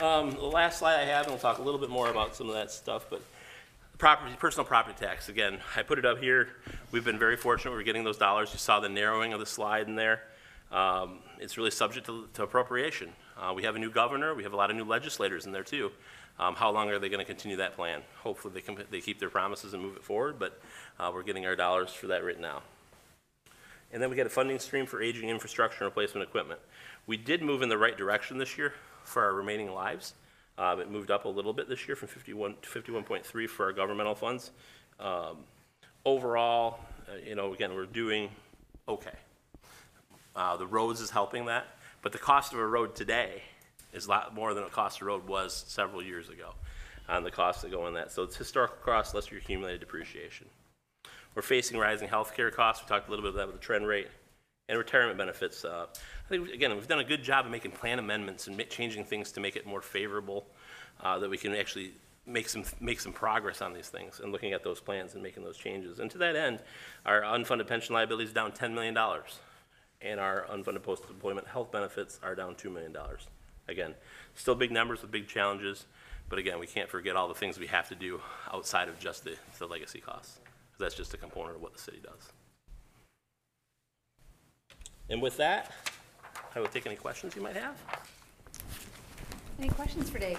Um, 0.00 0.30
the 0.30 0.42
last 0.42 0.78
slide 0.78 1.00
I 1.00 1.04
have, 1.06 1.24
and 1.24 1.32
we'll 1.32 1.40
talk 1.40 1.58
a 1.58 1.62
little 1.62 1.80
bit 1.80 1.90
more 1.90 2.08
about 2.08 2.36
some 2.36 2.48
of 2.48 2.54
that 2.54 2.70
stuff, 2.70 3.06
but 3.10 3.20
property, 3.98 4.32
personal 4.38 4.64
property 4.64 4.94
tax, 4.96 5.28
again, 5.28 5.58
I 5.74 5.82
put 5.82 5.98
it 5.98 6.06
up 6.06 6.20
here. 6.20 6.50
We've 6.92 7.04
been 7.04 7.18
very 7.18 7.36
fortunate, 7.36 7.72
we're 7.72 7.82
getting 7.82 8.04
those 8.04 8.16
dollars. 8.16 8.50
You 8.52 8.60
saw 8.60 8.78
the 8.78 8.88
narrowing 8.88 9.32
of 9.32 9.40
the 9.40 9.46
slide 9.46 9.88
in 9.88 9.96
there. 9.96 10.22
Um, 10.70 11.18
it's 11.40 11.58
really 11.58 11.72
subject 11.72 12.06
to, 12.06 12.28
to 12.34 12.44
appropriation. 12.44 13.08
Uh, 13.36 13.52
we 13.56 13.64
have 13.64 13.74
a 13.74 13.78
new 13.80 13.90
governor, 13.90 14.36
we 14.36 14.44
have 14.44 14.52
a 14.52 14.56
lot 14.56 14.70
of 14.70 14.76
new 14.76 14.84
legislators 14.84 15.46
in 15.46 15.52
there 15.52 15.64
too. 15.64 15.90
Um, 16.38 16.54
how 16.54 16.70
long 16.70 16.88
are 16.90 16.98
they 16.98 17.08
gonna 17.08 17.24
continue 17.24 17.56
that 17.56 17.74
plan? 17.74 18.02
Hopefully 18.22 18.54
they 18.54 18.84
they 18.90 19.00
keep 19.00 19.18
their 19.18 19.30
promises 19.30 19.74
and 19.74 19.82
move 19.82 19.96
it 19.96 20.04
forward, 20.04 20.38
but, 20.38 20.60
uh, 20.98 21.10
we're 21.12 21.22
getting 21.22 21.46
our 21.46 21.56
dollars 21.56 21.92
for 21.92 22.06
that 22.08 22.24
right 22.24 22.38
now. 22.38 22.62
And 23.92 24.02
then 24.02 24.10
we 24.10 24.16
got 24.16 24.26
a 24.26 24.30
funding 24.30 24.58
stream 24.58 24.86
for 24.86 25.02
aging 25.02 25.28
infrastructure 25.28 25.84
and 25.84 25.86
replacement 25.86 26.28
equipment. 26.28 26.60
We 27.06 27.16
did 27.16 27.42
move 27.42 27.62
in 27.62 27.68
the 27.68 27.78
right 27.78 27.96
direction 27.96 28.38
this 28.38 28.58
year 28.58 28.74
for 29.02 29.24
our 29.24 29.32
remaining 29.32 29.72
lives. 29.72 30.14
Uh, 30.58 30.76
it 30.80 30.90
moved 30.90 31.10
up 31.10 31.24
a 31.24 31.28
little 31.28 31.52
bit 31.52 31.68
this 31.68 31.88
year 31.88 31.96
from 31.96 32.08
51 32.08 32.56
to 32.62 32.68
51.3 32.68 33.48
for 33.48 33.66
our 33.66 33.72
governmental 33.72 34.14
funds. 34.14 34.50
Um, 35.00 35.38
overall, 36.04 36.80
uh, 37.08 37.16
you 37.24 37.34
know, 37.34 37.54
again, 37.54 37.74
we're 37.74 37.86
doing 37.86 38.28
okay. 38.88 39.16
Uh, 40.36 40.56
the 40.56 40.66
roads 40.66 41.00
is 41.00 41.10
helping 41.10 41.46
that, 41.46 41.66
but 42.02 42.12
the 42.12 42.18
cost 42.18 42.52
of 42.52 42.58
a 42.58 42.66
road 42.66 42.94
today 42.94 43.42
is 43.92 44.06
a 44.06 44.10
lot 44.10 44.34
more 44.34 44.54
than 44.54 44.64
the 44.64 44.70
cost 44.70 45.00
of 45.00 45.06
road 45.06 45.26
was 45.26 45.64
several 45.68 46.02
years 46.02 46.28
ago 46.28 46.54
on 47.08 47.24
the 47.24 47.30
costs 47.30 47.62
that 47.62 47.70
go 47.70 47.86
in 47.86 47.94
that. 47.94 48.12
So 48.12 48.22
it's 48.22 48.36
historical 48.36 48.76
costs 48.84 49.14
less 49.14 49.30
your 49.30 49.40
accumulated 49.40 49.80
depreciation. 49.80 50.46
We're 51.34 51.42
facing 51.42 51.78
rising 51.78 52.08
healthcare 52.08 52.52
costs. 52.52 52.84
We 52.84 52.88
talked 52.88 53.08
a 53.08 53.10
little 53.10 53.24
bit 53.24 53.34
about 53.34 53.52
the 53.52 53.58
trend 53.58 53.86
rate 53.86 54.08
and 54.68 54.76
retirement 54.76 55.16
benefits. 55.16 55.64
Uh, 55.64 55.86
I 55.94 56.28
think, 56.28 56.50
again, 56.50 56.74
we've 56.74 56.88
done 56.88 56.98
a 56.98 57.04
good 57.04 57.22
job 57.22 57.46
of 57.46 57.52
making 57.52 57.70
plan 57.72 57.98
amendments 57.98 58.46
and 58.46 58.62
changing 58.68 59.04
things 59.04 59.32
to 59.32 59.40
make 59.40 59.56
it 59.56 59.66
more 59.66 59.80
favorable, 59.80 60.46
uh, 61.02 61.18
that 61.18 61.30
we 61.30 61.38
can 61.38 61.54
actually 61.54 61.92
make 62.26 62.48
some, 62.48 62.64
make 62.80 63.00
some 63.00 63.12
progress 63.12 63.62
on 63.62 63.72
these 63.72 63.88
things 63.88 64.20
and 64.20 64.32
looking 64.32 64.52
at 64.52 64.62
those 64.62 64.80
plans 64.80 65.14
and 65.14 65.22
making 65.22 65.42
those 65.42 65.56
changes. 65.56 65.98
And 65.98 66.10
to 66.10 66.18
that 66.18 66.36
end, 66.36 66.60
our 67.06 67.22
unfunded 67.22 67.66
pension 67.66 67.94
liability 67.94 68.24
is 68.24 68.34
down 68.34 68.52
$10 68.52 68.74
million, 68.74 68.96
and 70.02 70.20
our 70.20 70.44
unfunded 70.50 70.82
post-employment 70.82 71.46
health 71.46 71.72
benefits 71.72 72.20
are 72.22 72.34
down 72.34 72.54
$2 72.54 72.70
million. 72.70 72.94
Again, 73.68 73.94
still 74.34 74.54
big 74.54 74.70
numbers 74.70 75.02
with 75.02 75.10
big 75.10 75.28
challenges, 75.28 75.86
but 76.28 76.38
again, 76.38 76.58
we 76.58 76.66
can't 76.66 76.88
forget 76.88 77.16
all 77.16 77.28
the 77.28 77.34
things 77.34 77.58
we 77.58 77.66
have 77.66 77.88
to 77.90 77.94
do 77.94 78.20
outside 78.52 78.88
of 78.88 78.98
just 78.98 79.24
the, 79.24 79.36
the 79.58 79.66
legacy 79.66 80.00
costs. 80.00 80.36
'cause 80.38 80.78
That's 80.80 80.94
just 80.94 81.12
a 81.14 81.16
component 81.18 81.56
of 81.56 81.62
what 81.62 81.72
the 81.74 81.78
city 81.78 82.00
does. 82.02 82.32
And 85.10 85.20
with 85.22 85.36
that, 85.38 85.72
I 86.54 86.60
will 86.60 86.66
take 86.68 86.86
any 86.86 86.96
questions 86.96 87.34
you 87.36 87.42
might 87.42 87.56
have. 87.56 87.76
Any 89.58 89.68
questions 89.70 90.08
for 90.08 90.18
Dave? 90.18 90.38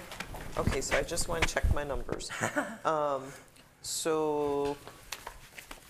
Okay, 0.58 0.82
so 0.82 0.98
I 0.98 1.04
just 1.04 1.28
want 1.28 1.44
to 1.48 1.54
check 1.54 1.72
my 1.74 1.84
numbers. 1.84 2.30
Um, 2.86 3.24
So 3.82 4.76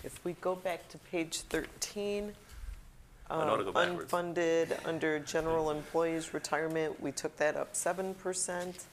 if 0.04 0.24
we 0.24 0.32
go 0.34 0.54
back 0.54 0.88
to 0.90 0.98
page 0.98 1.40
13, 1.42 2.32
I 3.30 3.44
know 3.46 3.56
to 3.56 3.60
um, 3.60 3.64
go 3.64 3.72
backwards. 3.72 4.12
unfunded, 4.12 4.86
under 4.86 5.18
general 5.20 5.70
employees 5.70 6.34
retirement, 6.34 7.00
we 7.00 7.12
took 7.12 7.36
that 7.36 7.56
up 7.56 7.74
7%. 7.74 8.84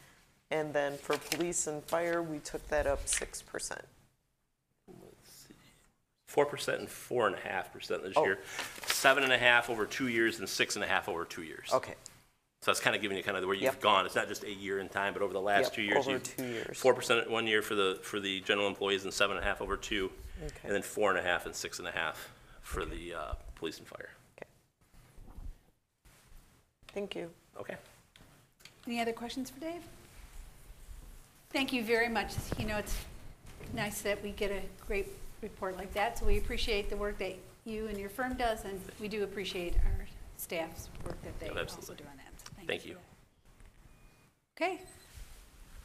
And 0.51 0.73
then 0.73 0.97
for 0.97 1.17
police 1.17 1.67
and 1.67 1.83
fire, 1.83 2.21
we 2.21 2.39
took 2.39 2.65
that 2.69 2.87
up 2.87 3.05
6%. 3.05 3.81
Four 6.27 6.45
percent 6.45 6.79
and 6.81 6.89
four 6.89 7.25
and 7.27 7.35
a 7.35 7.39
half 7.39 7.71
percent 7.71 8.03
this 8.03 8.13
Oh. 8.17 8.23
year. 8.25 8.39
Seven 8.87 9.23
and 9.23 9.31
a 9.31 9.37
half 9.37 9.69
over 9.69 9.85
two 9.85 10.09
years 10.09 10.39
and 10.39 10.47
six 10.47 10.75
and 10.75 10.83
a 10.83 10.87
half 10.87 11.07
over 11.07 11.23
two 11.23 11.41
years. 11.43 11.69
Okay. 11.73 11.95
So 12.61 12.71
that's 12.71 12.81
kind 12.81 12.95
of 12.95 13.01
giving 13.01 13.15
you 13.17 13.23
kind 13.23 13.37
of 13.37 13.45
where 13.45 13.53
you've 13.53 13.63
Yep. 13.63 13.79
gone. 13.81 14.05
It's 14.05 14.13
not 14.15 14.27
just 14.27 14.43
a 14.43 14.51
year 14.51 14.79
in 14.79 14.89
time, 14.89 15.13
but 15.13 15.21
over 15.21 15.31
the 15.31 15.39
last 15.41 15.65
Yep, 15.67 15.73
two 15.73 15.81
years. 15.83 16.07
over 16.07 16.19
two 16.19 16.45
years. 16.45 16.77
Four 16.77 16.93
percent 16.93 17.29
one 17.29 17.47
year 17.47 17.61
for 17.61 17.75
the, 17.75 17.99
for 18.03 18.19
the 18.19 18.41
general 18.41 18.67
employees 18.67 19.05
and 19.05 19.13
seven 19.13 19.37
and 19.37 19.45
a 19.45 19.47
half 19.47 19.61
over 19.61 19.77
two. 19.77 20.11
Okay. 20.43 20.53
And 20.65 20.73
then 20.73 20.81
four 20.81 21.09
and 21.09 21.17
a 21.17 21.23
half 21.23 21.45
and 21.45 21.55
six 21.55 21.79
and 21.79 21.87
a 21.87 21.91
half 21.91 22.29
for 22.61 22.83
the, 22.83 23.13
uh, 23.13 23.33
police 23.55 23.77
and 23.77 23.87
fire. 23.87 24.09
Thank 26.97 27.13
you. 27.13 27.29
Okay. 27.59 27.75
Any 28.87 28.99
other 28.99 29.13
questions 29.13 29.51
for 29.51 29.59
Dave? 29.59 29.83
Thank 31.51 31.71
you 31.71 31.83
very 31.83 32.09
much. 32.09 32.33
You 32.57 32.65
know, 32.65 32.77
it's 32.77 32.95
nice 33.75 34.01
that 34.01 34.23
we 34.23 34.31
get 34.31 34.49
a 34.49 34.61
great 34.87 35.07
report 35.43 35.77
like 35.77 35.93
that, 35.93 36.17
so 36.17 36.25
we 36.25 36.39
appreciate 36.39 36.89
the 36.89 36.97
work 36.97 37.19
that 37.19 37.35
you 37.65 37.85
and 37.85 37.99
your 37.99 38.09
firm 38.09 38.33
does, 38.33 38.65
and 38.65 38.81
we 38.99 39.07
do 39.07 39.23
appreciate 39.23 39.75
our 39.75 40.07
staff's 40.37 40.89
work 41.05 41.21
that 41.21 41.39
they 41.39 41.45
Yeah, 41.45 41.51
also 41.51 41.77
absolutely. 41.77 41.97
do 41.97 42.09
on 42.09 42.17
that. 42.17 42.33
So 42.39 42.65
Thank 42.65 42.81
for 42.81 42.87
you. 42.87 42.95
that. 44.57 44.63
Okay. 44.65 44.81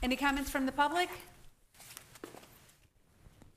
Any 0.02 0.16
comments 0.16 0.48
from 0.50 0.64
the 0.64 0.72
public? 0.72 1.10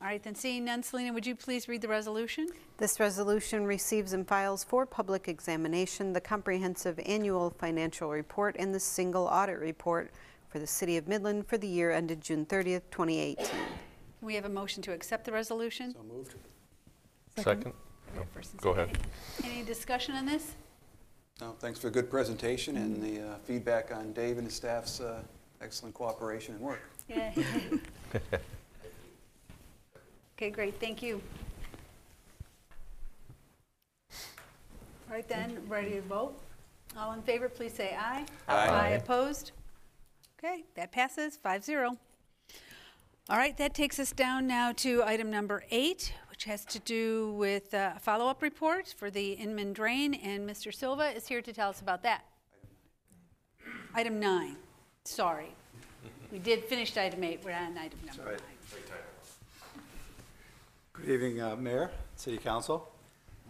All 0.02 0.08
right, 0.08 0.22
then 0.22 0.36
seeing 0.36 0.66
none, 0.66 0.84
Selena, 0.84 1.14
would 1.14 1.26
you 1.26 1.36
please 1.36 1.68
read 1.68 1.82
the 1.82 1.88
resolution? 1.88 2.50
This 2.78 3.00
resolution 3.00 3.66
receives 3.66 4.14
and 4.14 4.28
files 4.28 4.64
for 4.64 4.86
public 4.86 5.28
examination 5.28 6.14
the 6.14 6.22
comprehensive 6.22 7.00
annual 7.06 7.56
financial 7.58 8.12
report 8.12 8.56
and 8.60 8.76
the 8.76 8.80
single 8.80 9.26
audit 9.26 9.58
report 9.58 10.12
for 10.50 10.60
the 10.60 10.68
City 10.68 10.98
of 10.98 11.08
Midland 11.08 11.48
for 11.48 11.58
the 11.58 11.68
year 11.68 11.92
ended 11.92 12.22
June 12.22 12.46
30th, 12.46 12.84
2018. 12.92 13.48
We 14.22 14.36
have 14.36 14.46
a 14.46 14.50
motion 14.50 14.84
to 14.84 14.92
accept 14.92 15.26
the 15.26 15.32
resolution? 15.32 15.94
So 15.94 16.04
moved. 16.04 16.36
Second? 17.38 17.74
First 18.34 18.52
and 18.52 18.62
Go 18.62 18.72
ahead. 18.72 18.98
Any 19.44 19.64
discussion 19.64 20.16
on 20.16 20.26
this? 20.26 20.56
No, 21.42 21.56
thanks 21.60 21.80
for 21.80 21.88
a 21.88 21.92
good 21.92 22.10
presentation 22.10 22.78
and 22.78 23.02
the 23.02 23.22
uh, 23.22 23.36
feedback 23.44 23.94
on 23.94 24.14
Dave 24.14 24.38
and 24.38 24.46
his 24.46 24.56
staff's 24.56 25.00
uh, 25.00 25.22
excellent 25.62 25.96
cooperation 25.96 26.56
and 26.56 26.64
work. 26.64 26.82
Yeah. 27.10 27.34
Okay, 30.38 30.50
great, 30.50 30.80
thank 30.82 31.02
you. 31.02 31.22
All 34.12 35.14
right 35.14 35.28
then, 35.30 35.58
ready 35.70 35.92
to 35.92 36.02
vote? 36.02 36.38
All 36.98 37.14
in 37.14 37.22
favor, 37.22 37.48
please 37.48 37.74
say 37.74 37.96
aye. 37.98 38.26
Aye. 38.50 38.68
Aye 38.68 38.90
opposed? 38.90 39.52
Okay, 40.38 40.66
that 40.76 40.92
passes 40.92 41.38
five 41.38 41.64
zero. 41.64 41.98
All 43.30 43.38
right, 43.38 43.58
that 43.58 43.74
takes 43.74 43.98
us 43.98 44.12
down 44.12 44.46
now 44.46 44.72
to 44.74 45.04
item 45.04 45.32
number 45.32 45.64
eight, 45.72 46.14
which 46.30 46.44
has 46.44 46.66
to 46.66 46.80
do 46.80 47.32
with 47.38 47.74
uh, 47.74 47.94
a 47.96 48.00
follow-up 48.00 48.42
report 48.42 48.94
for 48.98 49.10
the 49.10 49.32
Inman 49.34 49.74
Drain, 49.74 50.14
and 50.16 50.48
Mr. 50.48 50.74
Silva 50.74 51.16
is 51.16 51.28
here 51.28 51.42
to 51.42 51.54
tell 51.54 51.70
us 51.70 51.82
about 51.82 52.04
that. 52.04 52.26
Item 53.94 54.20
nine, 54.20 54.58
sorry. 55.06 55.56
We 56.32 56.40
did 56.40 56.66
finish 56.66 56.96
item 56.98 57.24
eight, 57.24 57.40
we're 57.44 57.54
on 57.54 57.78
item 57.78 58.00
number 58.06 58.22
all 58.24 58.30
right. 58.32 58.40
nine. 58.42 58.55
Good 60.98 61.10
evening, 61.10 61.42
uh, 61.42 61.56
Mayor, 61.56 61.92
City 62.16 62.38
Council. 62.38 62.90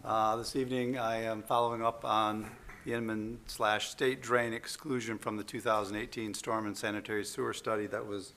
Uh, 0.04 0.36
This 0.36 0.56
evening, 0.56 0.98
I 0.98 1.22
am 1.22 1.42
following 1.42 1.82
up 1.82 2.04
on 2.04 2.46
the 2.84 2.92
Inman 2.94 3.38
slash 3.46 3.88
State 3.88 4.20
Drain 4.22 4.52
exclusion 4.52 5.18
from 5.18 5.36
the 5.36 5.44
2018 5.44 6.34
Storm 6.34 6.66
and 6.66 6.76
Sanitary 6.76 7.24
Sewer 7.24 7.52
Study 7.52 7.86
that 7.86 8.04
was 8.04 8.32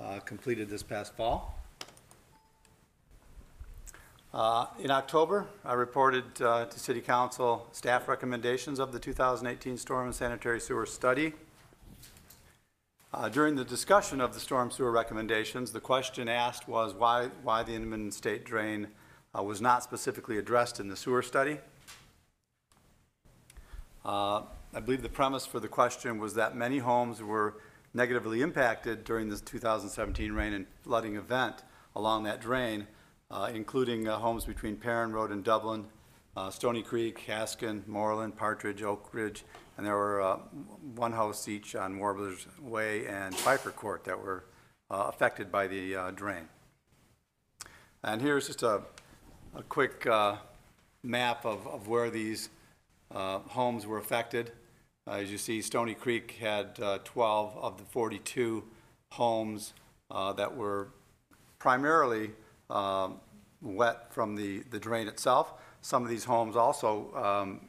uh, 0.00 0.20
completed 0.20 0.68
this 0.68 0.82
past 0.82 1.14
fall. 1.16 1.58
Uh, 4.34 4.66
In 4.80 4.90
October, 4.90 5.46
I 5.64 5.74
reported 5.74 6.40
uh, 6.42 6.66
to 6.66 6.78
City 6.78 7.00
Council 7.00 7.66
staff 7.72 8.08
recommendations 8.08 8.78
of 8.78 8.92
the 8.92 8.98
2018 8.98 9.78
Storm 9.78 10.06
and 10.06 10.14
Sanitary 10.14 10.60
Sewer 10.60 10.86
Study. 10.86 11.32
Uh, 13.12 13.26
During 13.26 13.56
the 13.56 13.64
discussion 13.64 14.20
of 14.20 14.34
the 14.34 14.40
storm 14.40 14.70
sewer 14.70 14.90
recommendations, 14.90 15.72
the 15.72 15.80
question 15.80 16.28
asked 16.28 16.68
was 16.68 16.92
why, 16.92 17.30
why 17.42 17.62
the 17.62 17.72
Inman 17.74 18.10
State 18.10 18.44
Drain 18.44 18.88
uh, 19.34 19.42
was 19.42 19.62
not 19.62 19.82
specifically 19.82 20.36
addressed 20.36 20.78
in 20.78 20.88
the 20.88 20.96
sewer 20.96 21.22
study. 21.22 21.56
Uh, 24.04 24.42
I 24.74 24.80
believe 24.80 25.00
the 25.00 25.08
premise 25.08 25.46
for 25.46 25.58
the 25.58 25.68
question 25.68 26.18
was 26.18 26.34
that 26.34 26.54
many 26.54 26.78
homes 26.78 27.22
were 27.22 27.54
negatively 27.94 28.42
impacted 28.42 29.04
during 29.04 29.30
the 29.30 29.38
2017 29.38 30.32
rain 30.32 30.52
and 30.52 30.66
flooding 30.82 31.16
event 31.16 31.62
along 31.96 32.24
that 32.24 32.42
drain, 32.42 32.86
uh, 33.30 33.50
including 33.54 34.06
uh, 34.06 34.18
homes 34.18 34.44
between 34.44 34.76
Perrin 34.76 35.12
Road 35.12 35.30
and 35.30 35.42
Dublin, 35.42 35.86
uh, 36.38 36.50
Stony 36.50 36.82
Creek, 36.82 37.26
Haskin, 37.26 37.82
Moreland, 37.88 38.36
Partridge, 38.36 38.82
Oak 38.82 39.12
Ridge, 39.12 39.44
and 39.76 39.84
there 39.84 39.96
were 39.96 40.22
uh, 40.22 40.36
one 40.94 41.10
house 41.10 41.48
each 41.48 41.74
on 41.74 41.98
Warblers 41.98 42.46
Way 42.60 43.06
and 43.08 43.34
Pfeiffer 43.34 43.72
Court 43.72 44.04
that 44.04 44.22
were 44.22 44.44
uh, 44.88 45.06
affected 45.08 45.50
by 45.50 45.66
the 45.66 45.96
uh, 45.96 46.10
drain. 46.12 46.48
And 48.04 48.22
here's 48.22 48.46
just 48.46 48.62
a, 48.62 48.82
a 49.56 49.64
quick 49.64 50.06
uh, 50.06 50.36
map 51.02 51.44
of, 51.44 51.66
of 51.66 51.88
where 51.88 52.08
these 52.08 52.50
uh, 53.12 53.40
homes 53.40 53.84
were 53.84 53.98
affected. 53.98 54.52
As 55.08 55.32
you 55.32 55.38
see, 55.38 55.60
Stony 55.60 55.94
Creek 55.94 56.36
had 56.40 56.78
uh, 56.80 56.98
12 57.02 57.56
of 57.56 57.78
the 57.78 57.84
42 57.84 58.62
homes 59.10 59.72
that 60.10 60.56
were 60.56 60.90
primarily 61.58 62.30
um, 62.70 63.16
wet 63.60 64.12
from 64.12 64.36
the, 64.36 64.62
the 64.70 64.78
drain 64.78 65.08
itself. 65.08 65.54
Some 65.88 66.02
of 66.02 66.10
these 66.10 66.24
homes 66.24 66.54
also 66.54 67.14
um, 67.14 67.60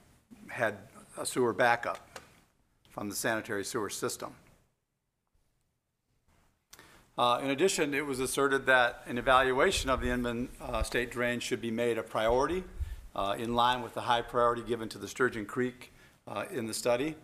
had 0.49 0.75
a 1.17 1.25
sewer 1.25 1.53
backup 1.53 2.19
from 2.89 3.07
the 3.07 3.15
sanitary 3.15 3.63
sewer 3.63 3.89
system. 3.89 4.33
Uh, 7.17 7.39
In 7.41 7.51
addition, 7.51 7.93
it 7.93 8.05
was 8.05 8.19
asserted 8.19 8.65
that 8.65 9.03
an 9.05 9.17
evaluation 9.17 9.89
of 9.89 10.01
the 10.01 10.09
Inman 10.09 10.49
uh, 10.59 10.83
State 10.83 11.11
Drain 11.11 11.39
should 11.39 11.61
be 11.61 11.71
made 11.71 11.97
a 11.97 12.03
priority 12.03 12.65
uh, 13.15 13.35
in 13.39 13.55
line 13.55 13.81
with 13.81 13.93
the 13.93 14.01
high 14.01 14.21
priority 14.21 14.63
given 14.63 14.89
to 14.89 14.97
the 14.97 15.07
Sturgeon 15.07 15.45
Creek 15.45 15.93
uh, 16.27 16.43
in 16.51 16.67
the 16.67 16.73
study. 16.73 17.15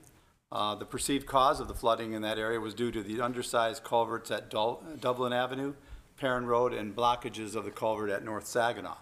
Uh, 0.49 0.75
The 0.75 0.85
perceived 0.85 1.25
cause 1.25 1.59
of 1.59 1.67
the 1.67 1.75
flooding 1.75 2.13
in 2.13 2.21
that 2.21 2.39
area 2.39 2.61
was 2.61 2.73
due 2.73 2.93
to 2.93 3.03
the 3.03 3.19
undersized 3.19 3.83
culverts 3.83 4.31
at 4.31 4.49
Dul- 4.49 4.81
Dublin 5.01 5.33
Avenue, 5.33 5.73
Perrin 6.15 6.45
Road, 6.45 6.73
and 6.73 6.95
blockages 6.95 7.53
of 7.53 7.65
the 7.65 7.71
culvert 7.71 8.09
at 8.09 8.23
North 8.23 8.47
Saginaw. 8.47 8.95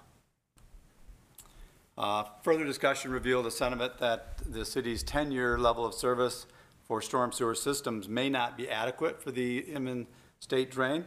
Uh, 1.98 2.24
Further 2.42 2.66
discussion 2.66 3.12
revealed 3.12 3.46
a 3.46 3.52
sentiment 3.52 4.00
that 4.00 4.38
the 4.46 4.66
city's 4.66 5.04
10-year 5.04 5.58
level 5.58 5.86
of 5.86 5.94
service 5.94 6.48
for 6.84 7.02
storm 7.02 7.32
sewer 7.32 7.56
systems 7.56 8.10
may 8.10 8.30
not 8.30 8.58
be 8.58 8.70
adequate 8.70 9.22
for 9.22 9.32
the 9.32 9.60
Inman 9.60 10.08
State 10.40 10.72
Drain. 10.72 11.06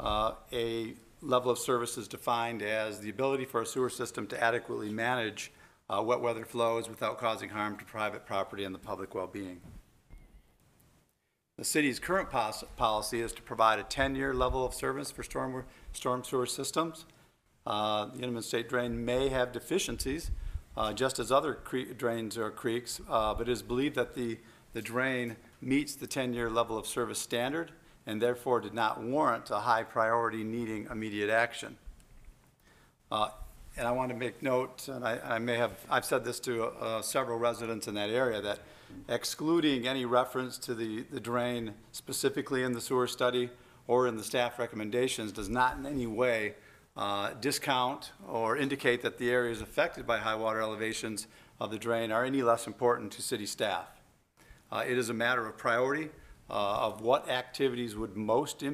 Uh, 0.00 0.32
A 0.52 0.94
level 1.20 1.50
of 1.50 1.58
service 1.58 1.98
is 1.98 2.08
defined 2.08 2.62
as 2.62 3.00
the 3.00 3.10
ability 3.10 3.44
for 3.44 3.62
a 3.62 3.66
sewer 3.66 3.90
system 3.90 4.26
to 4.28 4.42
adequately 4.42 4.90
manage 4.90 5.52
uh, 5.90 6.02
wet 6.02 6.20
weather 6.20 6.44
flows 6.44 6.88
without 6.88 7.18
causing 7.18 7.50
harm 7.50 7.76
to 7.76 7.84
private 7.84 8.24
property 8.24 8.64
and 8.64 8.74
the 8.74 8.78
public 8.78 9.14
well-being. 9.14 9.60
The 11.58 11.64
city's 11.64 11.98
current 11.98 12.30
pos- 12.30 12.64
policy 12.76 13.20
is 13.20 13.32
to 13.32 13.42
provide 13.42 13.78
a 13.80 13.82
10-year 13.82 14.32
level 14.32 14.64
of 14.64 14.72
service 14.72 15.10
for 15.10 15.22
storm, 15.22 15.64
storm 15.92 16.22
sewer 16.22 16.46
systems. 16.46 17.04
Uh, 17.68 18.06
The 18.14 18.22
Inman 18.22 18.42
State 18.42 18.70
Drain 18.70 19.04
may 19.04 19.28
have 19.28 19.52
deficiencies, 19.52 20.30
uh, 20.74 20.94
just 20.94 21.18
as 21.18 21.30
other 21.30 21.58
drains 21.98 22.38
or 22.38 22.50
creeks, 22.50 22.98
uh, 23.10 23.34
but 23.34 23.46
it 23.46 23.52
is 23.52 23.62
believed 23.62 23.94
that 23.96 24.14
the, 24.14 24.38
the 24.72 24.80
drain 24.80 25.36
meets 25.60 25.94
the 25.94 26.06
10-year 26.06 26.48
level 26.48 26.78
of 26.78 26.86
service 26.86 27.18
standard 27.18 27.72
and 28.06 28.22
therefore 28.22 28.60
did 28.60 28.72
not 28.72 29.02
warrant 29.02 29.50
a 29.50 29.58
high 29.58 29.82
priority 29.82 30.42
needing 30.42 30.88
immediate 30.90 31.28
action. 31.28 31.76
Uh, 33.12 33.28
And 33.76 33.86
I 33.86 33.92
want 33.92 34.10
to 34.10 34.16
make 34.16 34.42
note, 34.42 34.88
and 34.88 35.04
I, 35.04 35.20
I 35.36 35.38
may 35.38 35.56
have, 35.56 35.72
I've 35.90 36.06
said 36.06 36.24
this 36.24 36.40
to 36.40 36.64
uh, 36.64 37.02
several 37.02 37.38
residents 37.38 37.86
in 37.86 37.94
that 37.94 38.08
area, 38.08 38.40
that 38.40 38.60
excluding 39.08 39.86
any 39.86 40.06
reference 40.06 40.56
to 40.58 40.74
the, 40.74 41.02
the 41.12 41.20
drain 41.20 41.74
specifically 41.92 42.62
in 42.62 42.72
the 42.72 42.80
sewer 42.80 43.06
study 43.06 43.50
or 43.86 44.08
in 44.08 44.16
the 44.16 44.24
staff 44.24 44.58
recommendations 44.58 45.32
does 45.32 45.50
not 45.50 45.76
in 45.76 45.84
any 45.84 46.06
way 46.06 46.54
uh, 46.98 47.32
discount 47.40 48.10
or 48.28 48.56
indicate 48.56 49.02
that 49.02 49.18
the 49.18 49.30
areas 49.30 49.62
affected 49.62 50.04
by 50.04 50.18
high 50.18 50.34
water 50.34 50.60
elevations 50.60 51.28
of 51.60 51.70
the 51.70 51.78
drain 51.78 52.10
are 52.10 52.24
any 52.24 52.42
less 52.42 52.66
important 52.66 53.12
to 53.12 53.22
city 53.22 53.46
staff. 53.46 53.86
Uh, 54.72 54.84
It 54.86 54.98
is 54.98 55.08
a 55.08 55.14
matter 55.14 55.46
of 55.46 55.56
priority 55.56 56.10
uh, 56.50 56.86
of 56.88 57.00
what 57.00 57.28
activities 57.28 57.94
would 57.94 58.16
most, 58.16 58.64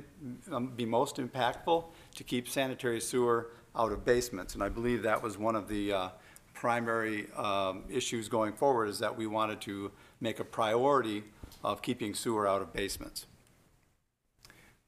um, 0.50 0.72
be 0.74 0.86
most 0.86 1.16
impactful 1.16 1.84
to 2.14 2.24
keep 2.24 2.48
sanitary 2.48 3.00
sewer 3.00 3.50
out 3.76 3.92
of 3.92 4.04
basements. 4.04 4.54
And 4.54 4.62
I 4.62 4.70
believe 4.70 5.02
that 5.02 5.22
was 5.22 5.36
one 5.36 5.54
of 5.54 5.68
the 5.68 5.92
uh, 5.92 6.08
primary 6.54 7.30
um, 7.36 7.84
issues 7.90 8.28
going 8.28 8.54
forward, 8.54 8.88
is 8.88 8.98
that 9.00 9.14
we 9.14 9.26
wanted 9.26 9.60
to 9.62 9.90
make 10.20 10.40
a 10.40 10.44
priority 10.44 11.24
of 11.62 11.82
keeping 11.82 12.14
sewer 12.14 12.48
out 12.48 12.62
of 12.62 12.72
basements. 12.72 13.26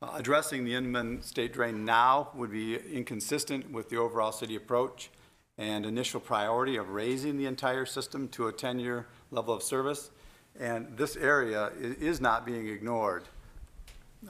Uh, 0.06 0.18
Addressing 0.18 0.64
the 0.64 0.74
Inman 0.74 1.22
State 1.22 1.52
Drain 1.52 1.84
now 1.84 2.28
would 2.34 2.50
be 2.50 2.76
inconsistent 2.76 3.70
with 3.72 3.88
the 3.88 3.96
overall 3.96 4.30
city 4.30 4.54
approach 4.54 5.10
and 5.58 5.84
initial 5.84 6.20
priority 6.20 6.76
of 6.76 6.90
raising 6.90 7.36
the 7.36 7.46
entire 7.46 7.86
system 7.86 8.28
to 8.28 8.46
a 8.46 8.52
10-year 8.52 9.06
level 9.30 9.54
of 9.54 9.62
service. 9.62 10.10
And 10.58 10.96
this 10.96 11.16
area 11.16 11.72
is 11.80 12.20
not 12.20 12.46
being 12.46 12.68
ignored. 12.68 13.24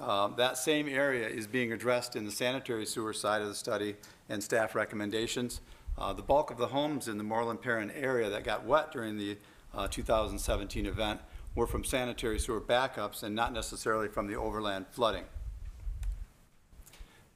Uh, 0.00 0.28
That 0.28 0.56
same 0.56 0.88
area 0.88 1.28
is 1.28 1.46
being 1.46 1.72
addressed 1.72 2.16
in 2.16 2.24
the 2.24 2.30
sanitary 2.32 2.86
sewer 2.86 3.12
side 3.12 3.42
of 3.42 3.48
the 3.48 3.54
study 3.54 3.96
and 4.28 4.42
staff 4.42 4.74
recommendations. 4.74 5.60
Uh, 5.98 6.12
The 6.12 6.22
bulk 6.22 6.50
of 6.50 6.58
the 6.58 6.68
homes 6.68 7.06
in 7.08 7.18
the 7.18 7.24
Moreland 7.24 7.60
Perrin 7.60 7.90
area 7.90 8.30
that 8.30 8.44
got 8.44 8.64
wet 8.64 8.92
during 8.92 9.18
the 9.18 9.36
uh, 9.74 9.88
2017 9.88 10.86
event 10.86 11.20
were 11.54 11.66
from 11.66 11.84
sanitary 11.84 12.38
sewer 12.38 12.60
backups 12.60 13.22
and 13.22 13.34
not 13.34 13.52
necessarily 13.52 14.08
from 14.08 14.26
the 14.26 14.36
overland 14.36 14.86
flooding. 14.90 15.24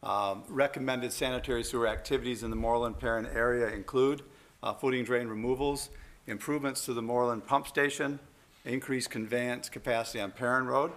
Um, 0.02 0.44
Recommended 0.48 1.12
sanitary 1.12 1.62
sewer 1.62 1.86
activities 1.86 2.42
in 2.42 2.50
the 2.50 2.56
Moreland 2.56 2.98
Perrin 2.98 3.26
area 3.26 3.68
include 3.68 4.22
uh, 4.62 4.72
footing 4.72 5.04
drain 5.04 5.28
removals, 5.28 5.90
improvements 6.26 6.84
to 6.86 6.94
the 6.94 7.02
Moreland 7.02 7.46
pump 7.46 7.66
station, 7.66 8.18
increased 8.64 9.10
conveyance 9.10 9.68
capacity 9.68 10.20
on 10.20 10.30
Perrin 10.30 10.66
Road. 10.66 10.92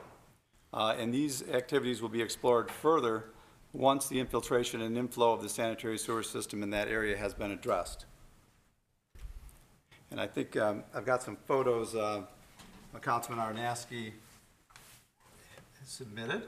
Uh, 0.73 0.95
And 0.97 1.13
these 1.13 1.43
activities 1.49 2.01
will 2.01 2.09
be 2.09 2.21
explored 2.21 2.71
further 2.71 3.25
once 3.73 4.07
the 4.07 4.19
infiltration 4.19 4.81
and 4.81 4.97
inflow 4.97 5.33
of 5.33 5.41
the 5.41 5.49
sanitary 5.49 5.97
sewer 5.97 6.23
system 6.23 6.63
in 6.63 6.69
that 6.69 6.87
area 6.87 7.17
has 7.17 7.33
been 7.33 7.51
addressed. 7.51 8.05
And 10.11 10.21
I 10.21 10.27
think 10.27 10.55
um, 10.55 10.83
I've 10.93 11.05
got 11.05 11.23
some 11.23 11.37
photos 11.47 11.95
uh, 11.95 12.21
Councilman 13.01 13.43
Arnosky 13.43 14.11
has 15.79 15.89
submitted. 15.89 16.43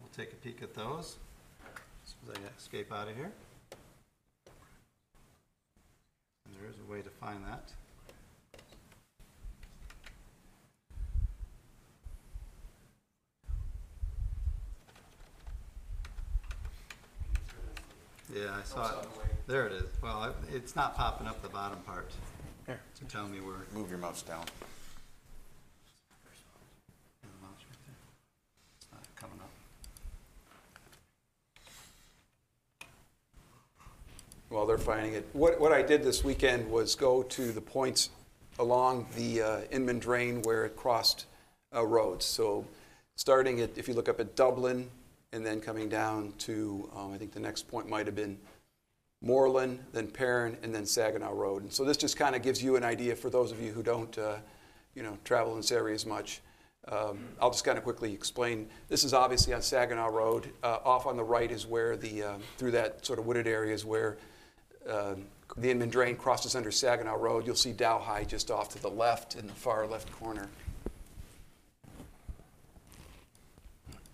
We'll 0.00 0.10
take 0.16 0.32
a 0.32 0.36
peek 0.36 0.62
at 0.62 0.74
those 0.74 1.18
they 2.28 2.40
escape 2.56 2.92
out 2.92 3.08
of 3.08 3.16
here. 3.16 3.32
And 6.46 6.54
there 6.54 6.68
is 6.68 6.76
a 6.86 6.92
way 6.92 7.02
to 7.02 7.10
find 7.10 7.44
that. 7.44 7.72
Yeah, 18.34 18.50
I 18.60 18.62
saw 18.62 19.00
it. 19.00 19.08
There 19.46 19.66
it 19.66 19.72
is. 19.72 19.84
Well, 20.02 20.34
it's 20.52 20.76
not 20.76 20.94
popping 20.96 21.26
up 21.26 21.40
the 21.42 21.48
bottom 21.48 21.78
part 21.80 22.10
Here, 22.66 22.80
to 22.98 23.04
tell 23.06 23.26
me 23.26 23.40
where. 23.40 23.56
Move 23.72 23.88
your 23.88 23.98
mouse 23.98 24.20
down. 24.20 24.44
Finding 34.88 35.12
it, 35.12 35.28
what, 35.34 35.60
what 35.60 35.70
I 35.70 35.82
did 35.82 36.02
this 36.02 36.24
weekend 36.24 36.66
was 36.70 36.94
go 36.94 37.22
to 37.22 37.52
the 37.52 37.60
points 37.60 38.08
along 38.58 39.06
the 39.16 39.42
uh, 39.42 39.60
Inman 39.70 39.98
Drain 39.98 40.40
where 40.44 40.64
it 40.64 40.76
crossed 40.76 41.26
uh, 41.76 41.84
roads. 41.84 42.24
So 42.24 42.64
starting 43.14 43.60
at, 43.60 43.76
if 43.76 43.86
you 43.86 43.92
look 43.92 44.08
up 44.08 44.18
at 44.18 44.34
Dublin, 44.34 44.88
and 45.34 45.44
then 45.44 45.60
coming 45.60 45.90
down 45.90 46.32
to, 46.38 46.88
um, 46.96 47.12
I 47.12 47.18
think 47.18 47.32
the 47.32 47.40
next 47.40 47.68
point 47.68 47.86
might 47.86 48.06
have 48.06 48.14
been 48.14 48.38
Moreland, 49.20 49.80
then 49.92 50.06
Perrin, 50.06 50.56
and 50.62 50.74
then 50.74 50.86
Saginaw 50.86 51.34
Road. 51.34 51.64
And 51.64 51.70
so 51.70 51.84
this 51.84 51.98
just 51.98 52.16
kind 52.16 52.34
of 52.34 52.40
gives 52.40 52.62
you 52.62 52.76
an 52.76 52.82
idea 52.82 53.14
for 53.14 53.28
those 53.28 53.52
of 53.52 53.60
you 53.60 53.72
who 53.72 53.82
don't, 53.82 54.16
uh, 54.16 54.36
you 54.94 55.02
know, 55.02 55.18
travel 55.22 55.52
in 55.52 55.58
this 55.58 55.70
area 55.70 55.94
as 55.94 56.06
much. 56.06 56.40
Um, 56.90 57.18
I'll 57.42 57.50
just 57.50 57.62
kind 57.62 57.76
of 57.76 57.84
quickly 57.84 58.14
explain. 58.14 58.70
This 58.88 59.04
is 59.04 59.12
obviously 59.12 59.52
on 59.52 59.60
Saginaw 59.60 60.08
Road. 60.08 60.48
Uh, 60.62 60.78
off 60.82 61.04
on 61.04 61.18
the 61.18 61.24
right 61.24 61.52
is 61.52 61.66
where 61.66 61.94
the, 61.94 62.22
um, 62.22 62.40
through 62.56 62.70
that 62.70 63.04
sort 63.04 63.18
of 63.18 63.26
wooded 63.26 63.46
area 63.46 63.74
is 63.74 63.84
where 63.84 64.16
um, 64.88 65.24
the 65.56 65.70
Inman 65.70 65.90
Drain 65.90 66.16
crosses 66.16 66.54
under 66.54 66.70
Saginaw 66.70 67.16
Road. 67.16 67.46
You'll 67.46 67.56
see 67.56 67.72
Dow 67.72 67.98
High 67.98 68.24
just 68.24 68.50
off 68.50 68.68
to 68.70 68.82
the 68.82 68.90
left 68.90 69.36
in 69.36 69.46
the 69.46 69.52
far 69.52 69.86
left 69.86 70.10
corner. 70.12 70.48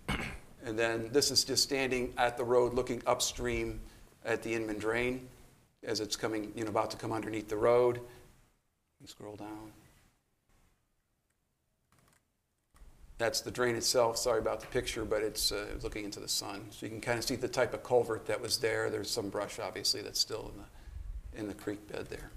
And 0.67 0.79
then 0.79 1.09
this 1.11 1.29
is 1.29 1.43
just 1.43 1.61
standing 1.61 2.11
at 2.17 2.37
the 2.37 2.43
road 2.43 2.73
looking 2.73 2.99
upstream 3.05 3.79
at 4.25 4.41
the 4.41 4.55
Inman 4.55 4.79
Drain 4.79 5.27
as 5.83 5.99
it's 5.99 6.15
coming, 6.15 6.51
you 6.55 6.63
know, 6.63 6.71
about 6.71 6.89
to 6.89 6.97
come 6.97 7.11
underneath 7.11 7.47
the 7.47 7.55
road. 7.55 8.01
Scroll 9.05 9.35
down. 9.35 9.71
That's 13.17 13.39
the 13.41 13.51
drain 13.51 13.75
itself. 13.75 14.17
Sorry 14.17 14.39
about 14.39 14.59
the 14.59 14.67
picture, 14.67 15.05
but 15.05 15.21
it's 15.23 15.51
uh, 15.51 15.67
looking 15.81 16.03
into 16.03 16.19
the 16.19 16.27
sun. 16.27 16.65
So 16.71 16.85
you 16.85 16.89
can 16.89 16.99
kind 16.99 17.17
of 17.17 17.23
see 17.23 17.35
the 17.37 17.47
type 17.47 17.73
of 17.73 17.81
culvert 17.83 18.25
that 18.25 18.41
was 18.41 18.57
there. 18.57 18.89
There's 18.89 19.09
some 19.09 19.29
brush, 19.29 19.57
obviously, 19.57 20.01
that's 20.01 20.19
still 20.19 20.51
in 20.53 20.61
the, 20.61 21.39
in 21.39 21.47
the 21.47 21.53
creek 21.53 21.87
bed 21.89 22.07
there. 22.09 22.29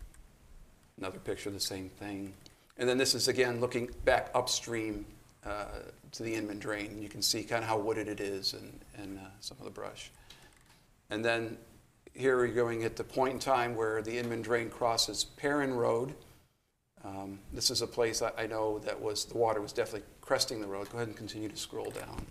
Another 0.99 1.19
picture 1.19 1.49
of 1.49 1.55
the 1.55 1.61
same 1.61 1.89
thing. 1.89 2.33
And 2.77 2.89
then 2.89 2.97
this 2.97 3.15
is, 3.15 3.27
again, 3.27 3.61
looking 3.61 3.89
back 4.05 4.31
upstream 4.35 5.05
uh, 5.45 5.65
to 6.13 6.23
the 6.23 6.35
Inman 6.35 6.61
Drain. 6.61 7.03
You 7.03 7.09
can 7.09 7.23
see 7.23 7.43
kind 7.43 7.65
of 7.65 7.69
how 7.69 7.79
wooded 7.79 8.07
it 8.07 8.21
is 8.21 8.53
and, 8.53 8.79
and 8.97 9.19
uh, 9.19 9.23
some 9.41 9.57
of 9.59 9.65
the 9.65 9.71
brush. 9.71 10.13
And 11.11 11.25
then 11.25 11.57
here 12.15 12.37
we're 12.37 12.49
going 12.49 12.85
at 12.85 12.95
the 12.95 13.05
point 13.05 13.35
in 13.35 13.39
time 13.41 13.75
where 13.75 14.01
the 14.03 14.17
Inman 14.17 14.43
Drain 14.43 14.71
crosses 14.71 15.25
Perrin 15.25 15.75
Road. 15.75 16.15
Um, 17.05 17.39
this 17.53 17.71
is 17.71 17.83
a 17.83 17.87
place 17.87 18.23
I, 18.23 18.31
I 18.39 18.47
know 18.47 18.79
that 18.81 19.01
was, 19.01 19.25
the 19.25 19.39
water 19.39 19.61
was 19.61 19.73
definitely 19.73 20.07
cresting 20.29 20.61
the 20.61 20.67
road. 20.67 20.87
Go 20.91 20.99
ahead 20.99 21.09
and 21.09 21.17
continue 21.17 21.49
to 21.49 21.57
scroll 21.57 21.91
down. 21.91 22.27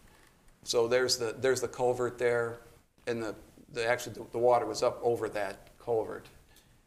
So 0.63 0.87
there's 0.87 1.17
the, 1.17 1.35
there's 1.39 1.61
the 1.61 1.67
culvert 1.67 2.19
there, 2.19 2.59
and 3.07 3.23
the, 3.23 3.33
the 3.73 3.87
actually, 3.87 4.13
the, 4.13 4.25
the 4.33 4.37
water 4.37 4.67
was 4.67 4.83
up 4.83 4.99
over 5.01 5.27
that 5.29 5.69
culvert. 5.79 6.27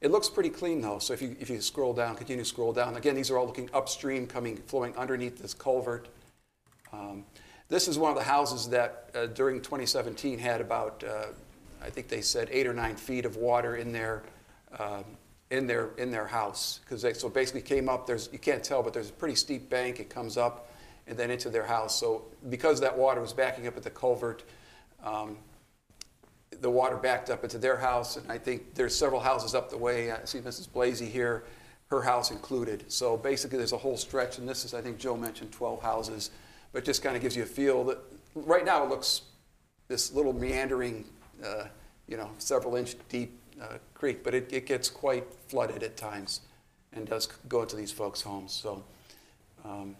It 0.00 0.12
looks 0.12 0.30
pretty 0.30 0.50
clean 0.50 0.80
though, 0.80 1.00
so 1.00 1.12
if 1.12 1.20
you, 1.20 1.36
if 1.40 1.50
you 1.50 1.60
scroll 1.60 1.92
down, 1.92 2.14
continue 2.14 2.44
to 2.44 2.48
scroll 2.48 2.72
down, 2.72 2.96
again, 2.96 3.16
these 3.16 3.28
are 3.28 3.38
all 3.38 3.44
looking 3.44 3.68
upstream, 3.74 4.24
coming, 4.28 4.56
flowing 4.68 4.96
underneath 4.96 5.36
this 5.42 5.52
culvert. 5.52 6.06
Um, 6.92 7.24
this 7.68 7.88
is 7.88 7.98
one 7.98 8.12
of 8.12 8.16
the 8.16 8.22
houses 8.22 8.68
that 8.68 9.10
uh, 9.12 9.26
during 9.26 9.60
2017 9.60 10.38
had 10.38 10.60
about, 10.60 11.02
uh, 11.02 11.26
I 11.82 11.90
think 11.90 12.06
they 12.06 12.20
said 12.20 12.48
eight 12.52 12.68
or 12.68 12.72
nine 12.72 12.94
feet 12.94 13.24
of 13.24 13.36
water 13.36 13.74
in 13.74 13.90
their, 13.90 14.22
um, 14.78 15.04
in 15.50 15.66
their, 15.66 15.90
in 15.98 16.12
their 16.12 16.28
house. 16.28 16.78
Because 16.84 17.02
they, 17.02 17.14
so 17.14 17.28
basically 17.28 17.62
came 17.62 17.88
up, 17.88 18.06
there's, 18.06 18.28
you 18.32 18.38
can't 18.38 18.62
tell, 18.62 18.80
but 18.80 18.94
there's 18.94 19.10
a 19.10 19.14
pretty 19.14 19.34
steep 19.34 19.68
bank, 19.68 19.98
it 19.98 20.08
comes 20.08 20.36
up 20.36 20.68
and 21.06 21.18
then 21.18 21.30
into 21.30 21.50
their 21.50 21.64
house. 21.64 21.98
So 21.98 22.24
because 22.48 22.80
that 22.80 22.96
water 22.96 23.20
was 23.20 23.32
backing 23.32 23.66
up 23.66 23.76
at 23.76 23.82
the 23.82 23.90
culvert, 23.90 24.44
um, 25.02 25.36
the 26.60 26.70
water 26.70 26.96
backed 26.96 27.30
up 27.30 27.44
into 27.44 27.58
their 27.58 27.76
house, 27.76 28.16
and 28.16 28.30
I 28.30 28.38
think 28.38 28.74
there's 28.74 28.94
several 28.94 29.20
houses 29.20 29.54
up 29.54 29.70
the 29.70 29.78
way. 29.78 30.10
I 30.10 30.24
see 30.24 30.38
Mrs. 30.40 30.68
Blasey 30.68 31.08
here, 31.08 31.44
her 31.86 32.02
house 32.02 32.30
included. 32.30 32.90
So 32.90 33.16
basically, 33.16 33.58
there's 33.58 33.72
a 33.72 33.78
whole 33.78 33.96
stretch, 33.96 34.38
and 34.38 34.48
this 34.48 34.64
is, 34.64 34.74
I 34.74 34.80
think 34.80 34.98
Joe 34.98 35.16
mentioned 35.16 35.52
12 35.52 35.82
houses, 35.82 36.30
but 36.72 36.84
just 36.84 37.02
kind 37.02 37.16
of 37.16 37.22
gives 37.22 37.36
you 37.36 37.44
a 37.44 37.46
feel 37.46 37.84
that 37.84 37.98
right 38.34 38.64
now 38.64 38.84
it 38.84 38.90
looks 38.90 39.22
this 39.88 40.12
little 40.12 40.32
meandering, 40.32 41.04
uh, 41.44 41.64
you 42.06 42.16
know, 42.16 42.30
several 42.38 42.76
inch 42.76 42.94
deep 43.08 43.38
uh, 43.60 43.78
creek, 43.94 44.22
but 44.22 44.34
it, 44.34 44.52
it 44.52 44.66
gets 44.66 44.88
quite 44.88 45.24
flooded 45.48 45.82
at 45.82 45.96
times 45.96 46.40
and 46.92 47.06
does 47.06 47.26
go 47.48 47.62
into 47.62 47.76
these 47.76 47.92
folks' 47.92 48.20
homes. 48.20 48.52
So 48.52 48.82
um, 49.64 49.96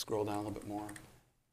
scroll 0.00 0.24
down 0.24 0.36
a 0.36 0.38
little 0.38 0.52
bit 0.52 0.66
more. 0.66 0.88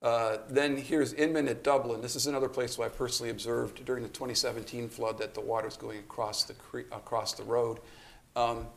Uh, 0.01 0.37
then 0.49 0.77
here's 0.77 1.13
Inman 1.13 1.47
at 1.47 1.63
Dublin. 1.63 2.01
This 2.01 2.15
is 2.15 2.27
another 2.27 2.47
place 2.47 2.77
where 2.77 2.87
I 2.87 2.91
personally 2.91 3.29
observed 3.29 3.83
during 3.83 4.03
the 4.03 4.09
2017 4.09 4.89
flood 4.89 5.17
that 5.17 5.33
the 5.33 5.41
water 5.41 5.67
is 5.67 5.75
going 5.75 5.99
across 5.99 6.43
the 6.43 6.53
cre- 6.53 6.91
across 6.91 7.33
the 7.33 7.43
road. 7.43 7.79
Um, 8.35 8.67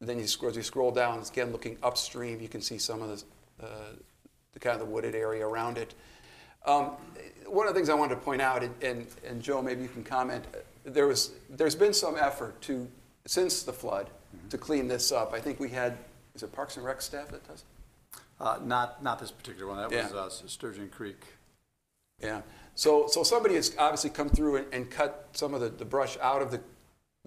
then 0.00 0.18
you 0.18 0.26
scroll, 0.26 0.50
as 0.50 0.56
you 0.56 0.62
scroll 0.62 0.92
down, 0.92 1.18
it's 1.18 1.30
again 1.30 1.50
looking 1.50 1.76
upstream. 1.82 2.40
You 2.40 2.48
can 2.48 2.60
see 2.62 2.78
some 2.78 3.02
of 3.02 3.24
the, 3.58 3.66
uh, 3.66 3.92
the 4.52 4.60
kind 4.60 4.74
of 4.74 4.80
the 4.80 4.86
wooded 4.86 5.14
area 5.14 5.46
around 5.46 5.76
it. 5.76 5.94
Um, 6.64 6.92
one 7.46 7.66
of 7.66 7.74
the 7.74 7.78
things 7.78 7.90
I 7.90 7.94
wanted 7.94 8.14
to 8.14 8.20
point 8.20 8.40
out, 8.40 8.62
and, 8.62 8.74
and, 8.82 9.06
and 9.26 9.42
Joe, 9.42 9.60
maybe 9.60 9.82
you 9.82 9.88
can 9.88 10.04
comment. 10.04 10.44
There 10.84 11.06
was 11.06 11.32
there's 11.50 11.74
been 11.74 11.92
some 11.92 12.16
effort 12.16 12.60
to 12.62 12.88
since 13.26 13.62
the 13.62 13.72
flood 13.72 14.08
to 14.50 14.56
clean 14.56 14.86
this 14.86 15.10
up. 15.10 15.34
I 15.34 15.40
think 15.40 15.58
we 15.58 15.68
had 15.68 15.98
is 16.34 16.44
it 16.44 16.52
Parks 16.52 16.76
and 16.76 16.86
Rec 16.86 17.02
staff 17.02 17.28
that 17.28 17.46
does 17.48 17.60
it? 17.60 17.77
Uh, 18.40 18.58
Not, 18.62 19.02
not 19.02 19.18
this 19.18 19.32
particular 19.32 19.66
one. 19.66 19.78
That 19.78 19.90
was 19.90 20.14
uh, 20.14 20.46
Sturgeon 20.46 20.88
Creek. 20.88 21.24
Yeah. 22.22 22.42
So, 22.74 23.08
so 23.08 23.24
somebody 23.24 23.56
has 23.56 23.74
obviously 23.78 24.10
come 24.10 24.28
through 24.28 24.56
and, 24.56 24.66
and 24.72 24.90
cut 24.90 25.28
some 25.32 25.54
of 25.54 25.60
the, 25.60 25.68
the 25.68 25.84
brush 25.84 26.16
out 26.22 26.42
of 26.42 26.50
the, 26.50 26.60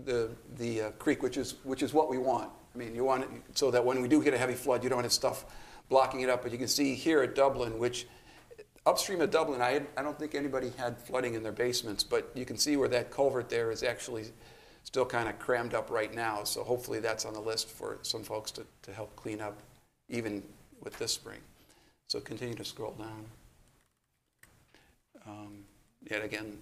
the, 0.04 0.30
the 0.58 0.82
uh, 0.82 0.92
creek, 0.92 1.22
which 1.22 1.36
is, 1.36 1.56
which 1.64 1.84
is 1.84 1.94
what 1.94 2.10
we 2.10 2.18
want. 2.18 2.50
I 2.74 2.78
mean, 2.78 2.96
you 2.96 3.04
want 3.04 3.24
it 3.24 3.30
so 3.56 3.72
that 3.72 3.84
when 3.84 4.02
we 4.02 4.08
do 4.08 4.24
get 4.24 4.34
a 4.34 4.38
heavy 4.38 4.54
flood, 4.54 4.84
you 4.84 4.90
don't 4.90 5.04
have 5.04 5.12
stuff 5.12 5.46
blocking 5.90 6.22
it 6.22 6.30
up. 6.30 6.44
But 6.44 6.54
you 6.54 6.58
can 6.58 6.70
see 6.70 6.96
here 6.96 7.22
at 7.22 7.36
Dublin, 7.36 7.78
which 7.78 8.08
upstream 8.86 9.20
of 9.20 9.30
Dublin, 9.30 9.62
I, 9.62 9.82
I 9.98 10.02
don't 10.02 10.18
think 10.18 10.34
anybody 10.34 10.72
had 10.78 10.98
flooding 10.98 11.34
in 11.34 11.44
their 11.44 11.52
basements, 11.52 12.04
but 12.04 12.32
you 12.34 12.46
can 12.46 12.58
see 12.58 12.78
where 12.78 12.88
that 12.88 13.12
culvert 13.12 13.50
there 13.50 13.72
is 13.72 13.84
actually 13.84 14.28
still 14.84 15.06
kind 15.06 15.28
of 15.28 15.38
crammed 15.38 15.74
up 15.74 15.92
right 15.92 16.14
now. 16.14 16.46
So 16.46 16.64
hopefully 16.64 17.00
that's 17.00 17.26
on 17.26 17.34
the 17.34 17.42
list 17.42 17.70
for 17.70 18.00
some 18.02 18.24
folks 18.24 18.52
to, 18.52 18.66
to 18.84 18.94
help 18.94 19.14
clean 19.18 19.42
up, 19.42 19.62
even 20.10 20.42
with 20.82 20.98
this 20.98 21.12
spring. 21.12 21.40
So 22.08 22.20
continue 22.20 22.56
to 22.56 22.66
scroll 22.66 22.96
down. 23.00 23.26
Um, 25.28 25.64
Yet 26.10 26.24
again, 26.24 26.58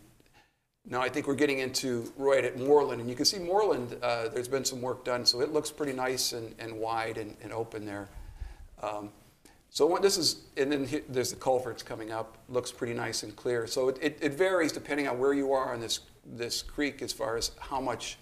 now 0.86 1.02
I 1.02 1.08
think 1.08 1.28
we're 1.28 1.36
getting 1.36 1.60
into 1.60 2.12
right 2.18 2.44
at 2.44 2.60
Moreland, 2.60 3.00
and 3.00 3.10
you 3.10 3.16
can 3.16 3.26
see 3.26 3.40
Moreland, 3.40 3.96
uh, 4.02 4.28
there's 4.28 4.50
been 4.50 4.66
some 4.66 4.82
work 4.82 5.06
done, 5.06 5.26
so 5.26 5.40
it 5.40 5.54
looks 5.54 5.72
pretty 5.72 5.94
nice 5.94 6.34
and, 6.34 6.54
and 6.60 6.78
wide 6.78 7.18
and, 7.18 7.38
and 7.42 7.54
open 7.54 7.86
there. 7.86 8.10
Um, 8.84 9.12
so 9.70 9.98
this 10.02 10.18
is, 10.18 10.42
and 10.58 10.72
then 10.72 10.86
he- 10.86 11.04
there's 11.08 11.30
the 11.30 11.38
culverts 11.38 11.84
coming 11.84 12.12
up, 12.12 12.38
looks 12.50 12.72
pretty 12.72 12.94
nice 12.94 13.24
and 13.24 13.36
clear. 13.36 13.66
So 13.68 13.88
it, 13.88 13.98
it, 14.02 14.18
it 14.22 14.34
varies 14.34 14.72
depending 14.72 15.08
on 15.08 15.20
where 15.20 15.34
you 15.34 15.54
are 15.54 15.74
on 15.74 15.80
this, 15.80 16.02
this 16.26 16.62
creek 16.62 17.02
as 17.02 17.14
far 17.14 17.38
as 17.38 17.52
how 17.60 17.80
much, 17.80 18.18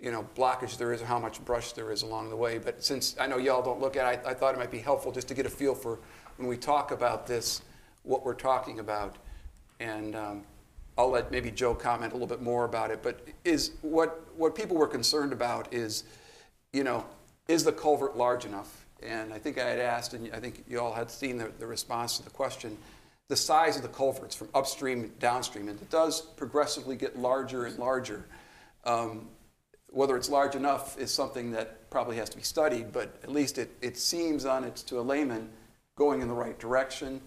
you 0.00 0.12
know, 0.12 0.26
blockage 0.36 0.76
there 0.78 0.92
is 0.92 1.02
or 1.02 1.06
how 1.06 1.18
much 1.18 1.44
brush 1.44 1.72
there 1.72 1.90
is 1.90 2.02
along 2.02 2.30
the 2.30 2.36
way. 2.36 2.58
But 2.58 2.84
since 2.84 3.16
I 3.18 3.26
know 3.26 3.38
y'all 3.38 3.62
don't 3.62 3.80
look 3.80 3.96
at 3.96 4.12
it, 4.12 4.20
I, 4.24 4.30
I 4.30 4.34
thought 4.34 4.54
it 4.54 4.58
might 4.58 4.70
be 4.70 4.78
helpful 4.78 5.10
just 5.10 5.28
to 5.28 5.34
get 5.34 5.44
a 5.44 5.50
feel 5.50 5.74
for 5.74 5.98
when 6.36 6.48
we 6.48 6.56
talk 6.56 6.92
about 6.92 7.26
this, 7.26 7.62
what 8.04 8.24
we're 8.24 8.34
talking 8.34 8.78
about. 8.78 9.16
And 9.80 10.14
um, 10.14 10.44
I'll 10.96 11.10
let 11.10 11.32
maybe 11.32 11.50
Joe 11.50 11.74
comment 11.74 12.12
a 12.12 12.14
little 12.14 12.28
bit 12.28 12.42
more 12.42 12.64
about 12.64 12.90
it. 12.90 13.02
But 13.02 13.26
is 13.44 13.72
what, 13.82 14.24
what 14.36 14.54
people 14.54 14.76
were 14.76 14.86
concerned 14.86 15.32
about 15.32 15.72
is, 15.74 16.04
you 16.72 16.84
know, 16.84 17.04
is 17.48 17.64
the 17.64 17.72
culvert 17.72 18.16
large 18.16 18.44
enough? 18.44 18.86
And 19.02 19.32
I 19.32 19.38
think 19.38 19.58
I 19.58 19.68
had 19.68 19.78
asked, 19.78 20.14
and 20.14 20.30
I 20.32 20.40
think 20.40 20.64
you 20.68 20.80
all 20.80 20.92
had 20.92 21.10
seen 21.10 21.38
the, 21.38 21.52
the 21.58 21.66
response 21.66 22.18
to 22.18 22.24
the 22.24 22.30
question, 22.30 22.76
the 23.28 23.36
size 23.36 23.76
of 23.76 23.82
the 23.82 23.88
culverts 23.88 24.34
from 24.34 24.48
upstream 24.54 25.12
downstream. 25.18 25.68
And 25.68 25.80
it 25.80 25.90
does 25.90 26.20
progressively 26.20 26.96
get 26.96 27.18
larger 27.18 27.64
and 27.66 27.78
larger. 27.78 28.26
Um, 28.84 29.28
whether 29.90 30.16
it's 30.16 30.28
large 30.28 30.54
enough 30.54 30.98
is 30.98 31.12
something 31.12 31.50
that 31.52 31.90
probably 31.90 32.16
has 32.16 32.28
to 32.30 32.36
be 32.36 32.42
studied, 32.42 32.92
but 32.92 33.16
at 33.22 33.30
least 33.30 33.58
it, 33.58 33.70
it 33.80 33.96
seems 33.96 34.44
on 34.44 34.64
it 34.64 34.76
to 34.76 35.00
a 35.00 35.02
layman 35.02 35.48
going 35.96 36.20
in 36.20 36.28
the 36.28 36.34
right 36.34 36.58
direction. 36.58 37.20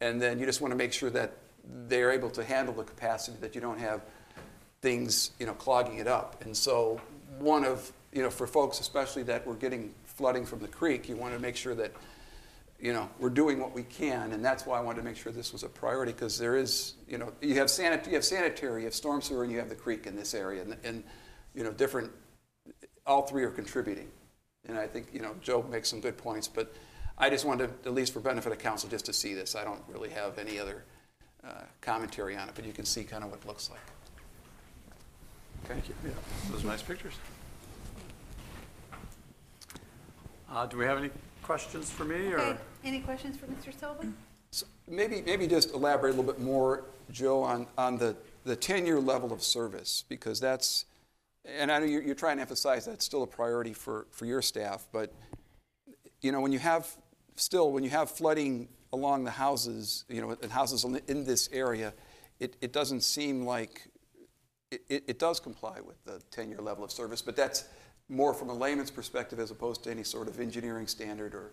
And 0.00 0.20
then 0.20 0.38
you 0.38 0.46
just 0.46 0.60
want 0.60 0.72
to 0.72 0.76
make 0.76 0.92
sure 0.92 1.10
that 1.10 1.32
they're 1.88 2.12
able 2.12 2.30
to 2.30 2.44
handle 2.44 2.74
the 2.74 2.84
capacity, 2.84 3.36
that 3.40 3.54
you 3.54 3.60
don't 3.60 3.78
have 3.78 4.02
things, 4.80 5.32
you 5.40 5.46
know, 5.46 5.54
clogging 5.54 5.98
it 5.98 6.06
up. 6.06 6.42
And 6.44 6.56
so 6.56 7.00
one 7.38 7.64
of, 7.64 7.90
you 8.12 8.22
know, 8.22 8.30
for 8.30 8.46
folks 8.46 8.80
especially 8.80 9.22
that 9.24 9.46
we're 9.46 9.54
getting 9.54 9.94
flooding 10.04 10.46
from 10.46 10.60
the 10.60 10.68
creek, 10.68 11.08
you 11.08 11.16
want 11.16 11.34
to 11.34 11.40
make 11.40 11.56
sure 11.56 11.74
that, 11.74 11.92
you 12.78 12.92
know, 12.92 13.08
we're 13.18 13.30
doing 13.30 13.58
what 13.58 13.72
we 13.72 13.82
can, 13.82 14.32
and 14.32 14.44
that's 14.44 14.66
why 14.66 14.78
I 14.78 14.80
wanted 14.80 14.98
to 14.98 15.04
make 15.04 15.16
sure 15.16 15.32
this 15.32 15.52
was 15.52 15.62
a 15.62 15.68
priority, 15.68 16.12
because 16.12 16.38
there 16.38 16.56
is, 16.56 16.94
you 17.08 17.18
know, 17.18 17.32
you 17.40 17.54
have 17.54 17.68
sanit, 17.68 18.06
you 18.06 18.12
have 18.14 18.24
sanitary, 18.24 18.82
you 18.82 18.86
have 18.86 18.94
storm 18.94 19.22
sewer, 19.22 19.42
and 19.42 19.50
you 19.50 19.58
have 19.58 19.68
the 19.68 19.74
creek 19.74 20.06
in 20.06 20.14
this 20.14 20.34
area, 20.34 20.62
and, 20.62 20.76
and, 20.84 21.02
you 21.54 21.62
know, 21.62 21.72
different, 21.72 22.10
all 23.06 23.22
three 23.22 23.44
are 23.44 23.50
contributing. 23.50 24.08
And 24.66 24.78
I 24.78 24.86
think, 24.86 25.08
you 25.12 25.20
know, 25.20 25.34
Joe 25.40 25.62
makes 25.62 25.88
some 25.88 26.00
good 26.00 26.16
points, 26.16 26.48
but 26.48 26.74
I 27.18 27.30
just 27.30 27.44
wanted, 27.44 27.82
to, 27.82 27.88
at 27.88 27.94
least 27.94 28.12
for 28.12 28.20
benefit 28.20 28.52
of 28.52 28.58
council, 28.58 28.88
just 28.88 29.04
to 29.06 29.12
see 29.12 29.34
this. 29.34 29.54
I 29.54 29.62
don't 29.64 29.82
really 29.88 30.10
have 30.10 30.38
any 30.38 30.58
other 30.58 30.84
uh, 31.46 31.62
commentary 31.80 32.36
on 32.36 32.48
it, 32.48 32.54
but 32.54 32.64
you 32.64 32.72
can 32.72 32.84
see 32.84 33.04
kind 33.04 33.22
of 33.22 33.30
what 33.30 33.40
it 33.40 33.46
looks 33.46 33.70
like. 33.70 33.80
Thank 35.66 35.88
you. 35.88 35.94
Yeah, 36.04 36.10
those 36.50 36.64
are 36.64 36.68
nice 36.68 36.82
pictures. 36.82 37.14
Uh, 40.50 40.66
Do 40.66 40.76
we 40.76 40.84
have 40.84 40.98
any 40.98 41.10
questions 41.42 41.90
for 41.90 42.04
me, 42.04 42.32
or? 42.32 42.58
Any 42.84 43.00
questions 43.00 43.36
for 43.36 43.46
Mr. 43.46 43.78
Silva? 43.78 44.06
So 44.50 44.66
Maybe, 44.86 45.22
maybe 45.22 45.46
just 45.46 45.72
elaborate 45.74 46.14
a 46.14 46.16
little 46.16 46.32
bit 46.32 46.40
more, 46.40 46.84
Joe, 47.10 47.42
on, 47.42 47.66
on 47.76 47.98
the, 47.98 48.16
the 48.44 48.56
10-year 48.56 49.00
level 49.00 49.32
of 49.32 49.42
service, 49.42 50.04
because 50.08 50.40
that's, 50.40 50.84
and 51.44 51.70
I 51.70 51.78
know 51.78 51.84
you're, 51.84 52.02
you're 52.02 52.14
trying 52.14 52.36
to 52.36 52.42
emphasize 52.42 52.86
that's 52.86 53.04
still 53.04 53.22
a 53.22 53.26
priority 53.26 53.72
for, 53.72 54.06
for 54.10 54.24
your 54.26 54.42
staff, 54.42 54.86
but, 54.92 55.12
you 56.20 56.32
know, 56.32 56.40
when 56.40 56.52
you 56.52 56.58
have, 56.58 56.88
still, 57.36 57.72
when 57.72 57.84
you 57.84 57.90
have 57.90 58.10
flooding 58.10 58.68
along 58.92 59.24
the 59.24 59.30
houses, 59.30 60.04
you 60.08 60.20
know, 60.20 60.36
and 60.42 60.50
houses 60.50 60.84
in- 60.84 61.24
this 61.24 61.48
area, 61.52 61.92
it, 62.40 62.56
it 62.60 62.72
doesn't 62.72 63.02
seem 63.02 63.44
like, 63.44 63.88
it, 64.70 64.82
it 64.88 65.04
it 65.06 65.18
does 65.18 65.38
comply 65.38 65.80
with 65.80 66.02
the 66.04 66.20
10-year 66.30 66.58
level 66.58 66.84
of 66.84 66.90
service, 66.90 67.22
but 67.22 67.36
that's 67.36 67.64
more 68.08 68.34
from 68.34 68.50
a 68.50 68.54
layman's 68.54 68.90
perspective 68.90 69.38
as 69.38 69.50
opposed 69.50 69.84
to 69.84 69.90
any 69.90 70.02
sort 70.02 70.28
of 70.28 70.40
engineering 70.40 70.86
standard 70.86 71.34
or, 71.34 71.52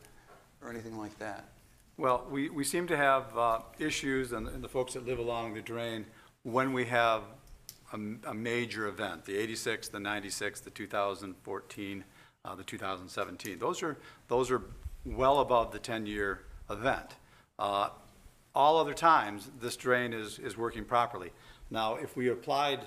or 0.62 0.70
anything 0.70 0.98
like 0.98 1.18
that. 1.20 1.50
Well, 1.98 2.26
we, 2.32 2.50
we 2.50 2.64
seem 2.64 2.88
to 2.88 2.98
have 2.98 3.38
uh, 3.38 3.60
issues, 3.78 4.32
and 4.32 4.48
and 4.48 4.64
the 4.64 4.70
folks 4.70 4.94
that 4.94 5.06
live 5.06 5.20
along 5.20 5.54
the 5.54 5.62
drain, 5.62 6.06
when 6.44 6.74
we 6.74 6.86
have 6.86 7.22
a, 7.94 8.30
a 8.30 8.34
major 8.34 8.88
event, 8.88 9.26
the 9.26 9.38
86, 9.38 9.90
the 9.90 10.00
96, 10.00 10.62
the 10.62 10.70
2014, 10.70 12.04
uh, 12.44 12.56
the 12.56 12.64
2017. 12.64 13.60
Those 13.60 13.84
are, 13.84 13.98
those 14.28 14.52
are 14.52 14.62
well 15.06 15.40
above 15.40 15.72
the 15.72 15.80
10-year 15.80 16.42
event. 16.70 17.16
Uh, 17.60 17.90
All 18.56 18.78
other 18.78 18.94
times, 18.94 19.50
this 19.60 19.76
drain 19.78 20.14
is, 20.14 20.40
is 20.40 20.58
working 20.58 20.86
properly. 20.86 21.32
Now, 21.70 21.96
if 21.96 22.16
we 22.18 22.30
applied 22.30 22.82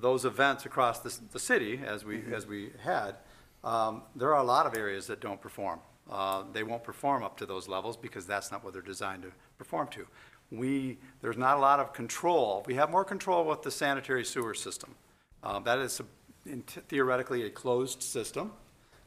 those 0.00 0.24
events 0.24 0.66
across 0.66 1.00
the, 1.00 1.16
the 1.32 1.38
city, 1.38 1.80
as 1.84 2.04
we, 2.04 2.22
as 2.32 2.46
we 2.46 2.70
had, 2.82 3.16
um, 3.64 4.02
there 4.16 4.34
are 4.34 4.40
a 4.40 4.44
lot 4.46 4.66
of 4.66 4.74
areas 4.74 5.06
that 5.06 5.20
don't 5.20 5.40
perform. 5.40 5.80
Uh, 6.10 6.44
They 6.52 6.62
won't 6.62 6.82
perform 6.84 7.22
up 7.22 7.36
to 7.38 7.46
those 7.46 7.68
levels 7.68 7.96
because 7.96 8.26
that's 8.26 8.50
not 8.50 8.64
what 8.64 8.72
they're 8.72 8.82
designed 8.82 9.22
to 9.22 9.32
perform 9.58 9.88
to. 9.88 10.06
We, 10.50 10.98
there's 11.20 11.36
not 11.36 11.56
a 11.56 11.60
lot 11.60 11.80
of 11.80 11.92
control. 11.92 12.64
We 12.66 12.74
have 12.74 12.90
more 12.90 13.04
control 13.04 13.44
with 13.44 13.62
the 13.62 13.70
sanitary 13.70 14.24
sewer 14.24 14.54
system. 14.54 14.94
Uh, 15.42 15.58
That 15.60 15.78
is 15.78 16.00
a- 16.00 16.56
theoretically 16.88 17.44
a 17.44 17.50
closed 17.50 18.02
system. 18.02 18.52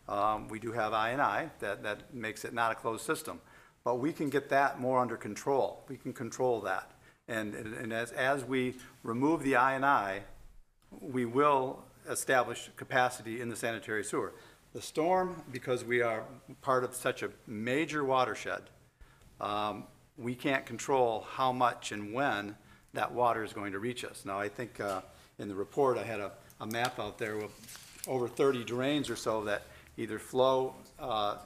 Um, 0.07 0.47
We 0.47 0.59
do 0.59 0.71
have 0.71 0.93
I 0.93 1.09
and 1.09 1.21
I, 1.21 1.49
that, 1.59 1.83
that 1.83 2.13
makes 2.13 2.45
it 2.45 2.53
not 2.53 2.71
a 2.71 2.75
closed 2.75 3.05
system. 3.05 3.41
But 3.83 3.95
we 3.95 4.13
can 4.13 4.29
get 4.29 4.49
that 4.49 4.79
more 4.79 4.99
under 4.99 5.17
control. 5.17 5.83
We 5.89 5.97
can 5.97 6.13
control 6.13 6.61
that. 6.61 6.91
And, 7.27 7.55
and 7.55 7.93
as, 7.93 8.11
as 8.11 8.43
we 8.43 8.75
remove 9.03 9.41
the 9.43 9.55
I 9.55 9.73
and 9.73 9.85
I, 9.85 10.21
we 10.99 11.25
will 11.25 11.83
establish 12.09 12.69
capacity 12.75 13.41
in 13.41 13.49
the 13.49 13.55
sanitary 13.55 14.03
sewer. 14.03 14.33
The 14.73 14.81
storm, 14.81 15.41
because 15.51 15.83
we 15.83 16.01
are 16.01 16.23
part 16.61 16.83
of 16.83 16.93
such 16.93 17.23
a 17.23 17.29
major 17.47 18.03
watershed, 18.03 18.63
um, 19.39 19.85
we 20.21 20.35
can't 20.35 20.65
control 20.65 21.25
how 21.31 21.51
much 21.51 21.91
and 21.91 22.13
when 22.13 22.55
that 22.93 23.11
water 23.11 23.43
is 23.43 23.53
going 23.53 23.71
to 23.71 23.79
reach 23.79 24.03
us. 24.03 24.23
Now, 24.25 24.39
I 24.39 24.49
think 24.49 24.79
uh, 24.79 25.01
in 25.39 25.47
the 25.47 25.55
report, 25.55 25.97
I 25.97 26.03
had 26.03 26.19
a, 26.19 26.31
a 26.59 26.65
map 26.65 26.99
out 26.99 27.17
there 27.17 27.37
with 27.37 27.51
over 28.07 28.27
30 28.27 28.63
drains 28.63 29.09
or 29.09 29.15
so 29.15 29.43
that 29.45 29.63
either 29.97 30.19
flow 30.19 30.75
uh, 30.99 31.37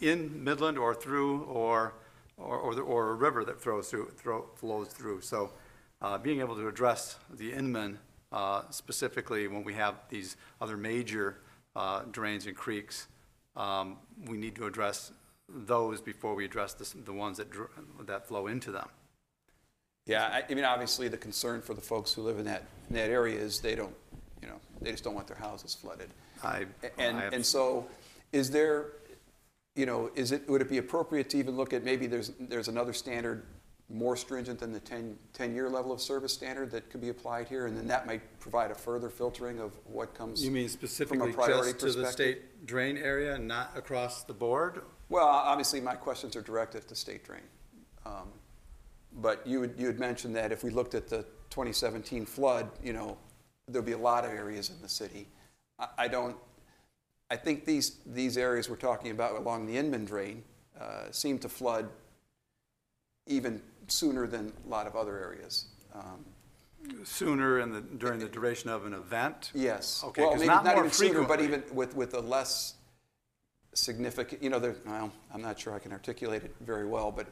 in 0.00 0.42
Midland 0.42 0.78
or 0.78 0.94
through, 0.94 1.42
or, 1.44 1.94
or, 2.36 2.56
or 2.58 2.74
the- 2.74 2.82
or 2.82 3.10
a 3.10 3.14
river 3.14 3.44
that 3.44 3.60
through, 3.60 3.82
throw, 3.82 4.46
flows 4.56 4.88
through. 4.88 5.20
So 5.20 5.50
uh, 6.02 6.18
being 6.18 6.40
able 6.40 6.56
to 6.56 6.68
address 6.68 7.16
the 7.34 7.52
Inman 7.52 7.98
uh, 8.32 8.62
specifically 8.70 9.48
when 9.48 9.64
we 9.64 9.74
have 9.74 9.94
these 10.08 10.36
other 10.60 10.76
major 10.76 11.38
uh, 11.74 12.02
drains 12.10 12.46
and 12.46 12.56
creeks, 12.56 13.06
um, 13.56 13.96
we 14.26 14.36
need 14.36 14.54
to 14.56 14.66
address 14.66 15.12
those 15.48 16.00
before 16.00 16.34
we 16.34 16.44
address 16.44 16.74
the, 16.74 17.02
the 17.04 17.12
ones 17.12 17.38
that, 17.38 17.48
that 18.06 18.26
flow 18.26 18.46
into 18.46 18.72
them. 18.72 18.88
Yeah, 20.06 20.24
I, 20.24 20.44
I 20.50 20.54
mean, 20.54 20.64
obviously, 20.64 21.08
the 21.08 21.16
concern 21.16 21.62
for 21.62 21.74
the 21.74 21.80
folks 21.80 22.12
who 22.12 22.22
live 22.22 22.38
in 22.38 22.44
that, 22.44 22.64
in 22.88 22.96
that 22.96 23.10
area 23.10 23.38
is 23.38 23.60
they 23.60 23.74
don't, 23.74 23.94
you 24.40 24.48
know, 24.48 24.60
they 24.80 24.92
just 24.92 25.04
don't 25.04 25.14
want 25.14 25.26
their 25.26 25.36
houses 25.36 25.74
flooded. 25.74 26.10
I, 26.44 26.66
And, 26.98 27.16
I 27.16 27.22
have- 27.22 27.32
and 27.32 27.44
so, 27.44 27.86
is 28.32 28.50
there, 28.50 28.92
you 29.74 29.86
know, 29.86 30.10
is 30.14 30.32
it, 30.32 30.48
would 30.48 30.60
it 30.60 30.68
be 30.68 30.78
appropriate 30.78 31.30
to 31.30 31.38
even 31.38 31.56
look 31.56 31.72
at, 31.72 31.84
maybe 31.84 32.06
there's, 32.06 32.32
there's 32.38 32.68
another 32.68 32.92
standard 32.92 33.44
more 33.88 34.16
stringent 34.16 34.58
than 34.58 34.72
the 34.72 34.80
10, 34.80 35.16
10-year 35.36 35.68
level 35.68 35.92
of 35.92 36.00
service 36.00 36.32
standard 36.32 36.70
that 36.72 36.90
could 36.90 37.00
be 37.00 37.08
applied 37.08 37.48
here? 37.48 37.66
And 37.66 37.76
then 37.76 37.88
that 37.88 38.06
might 38.06 38.20
provide 38.38 38.70
a 38.70 38.74
further 38.74 39.08
filtering 39.08 39.58
of 39.58 39.72
what 39.86 40.14
comes 40.14 40.44
You 40.44 40.50
mean 40.52 40.68
from 40.68 40.72
specifically 40.78 41.30
a 41.30 41.34
priority 41.34 41.72
just 41.72 41.94
to 41.94 42.00
the 42.00 42.06
state 42.06 42.66
drain 42.66 42.96
area, 42.96 43.34
and 43.34 43.48
not 43.48 43.72
across 43.76 44.22
the 44.24 44.34
board? 44.34 44.82
Well, 45.08 45.26
obviously, 45.26 45.80
my 45.80 45.94
questions 45.94 46.34
are 46.36 46.42
directed 46.42 46.88
to 46.88 46.94
state 46.96 47.24
drain. 47.24 47.42
Um, 48.04 48.28
But 49.18 49.46
you 49.46 49.62
had, 49.62 49.74
you 49.78 49.86
had 49.86 49.98
mentioned 49.98 50.34
that 50.36 50.52
if 50.52 50.62
we 50.64 50.70
looked 50.70 50.94
at 50.94 51.08
the 51.08 51.22
2017 51.50 52.26
flood, 52.26 52.68
you 52.82 52.92
know, 52.92 53.16
there'll 53.68 53.86
be 53.86 53.92
a 53.92 53.98
lot 53.98 54.24
of 54.24 54.30
areas 54.30 54.68
in 54.70 54.80
the 54.82 54.88
city. 54.88 55.26
I, 55.78 55.88
I 55.98 56.08
don't, 56.08 56.36
I 57.30 57.36
think 57.36 57.64
these, 57.64 57.98
these 58.04 58.36
areas 58.36 58.68
we're 58.68 58.76
talking 58.76 59.10
about 59.10 59.36
along 59.36 59.66
the 59.66 59.76
Inman 59.78 60.04
Drain 60.04 60.42
uh, 60.80 61.10
seem 61.10 61.38
to 61.40 61.48
flood 61.48 61.88
even 63.26 63.62
sooner 63.88 64.26
than 64.26 64.52
a 64.66 64.68
lot 64.68 64.86
of 64.86 64.94
other 64.96 65.18
areas. 65.18 65.66
Um, 65.94 66.24
Sooner 67.02 67.58
in 67.60 67.72
the, 67.72 67.80
during 67.80 68.20
the 68.20 68.28
duration 68.28 68.70
of 68.70 68.86
an 68.86 68.92
event? 68.92 69.50
Yes. 69.54 70.04
Okay, 70.04 70.22
Well, 70.22 70.30
'cause 70.32 70.38
maybe 70.40 70.48
not 70.48 70.64
more 70.64 70.78
even 70.78 70.90
sooner, 70.92 71.22
But 71.22 71.38
frequently. 71.40 71.58
even 71.64 71.74
with, 71.74 71.96
with 71.96 72.14
a 72.14 72.20
less 72.20 72.74
significant, 73.76 74.42
you 74.42 74.50
know, 74.50 74.74
well, 74.86 75.12
I'm 75.32 75.42
not 75.42 75.58
sure 75.60 75.74
I 75.74 75.78
can 75.78 75.92
articulate 75.92 76.42
it 76.44 76.54
very 76.60 76.86
well, 76.86 77.12
but 77.12 77.26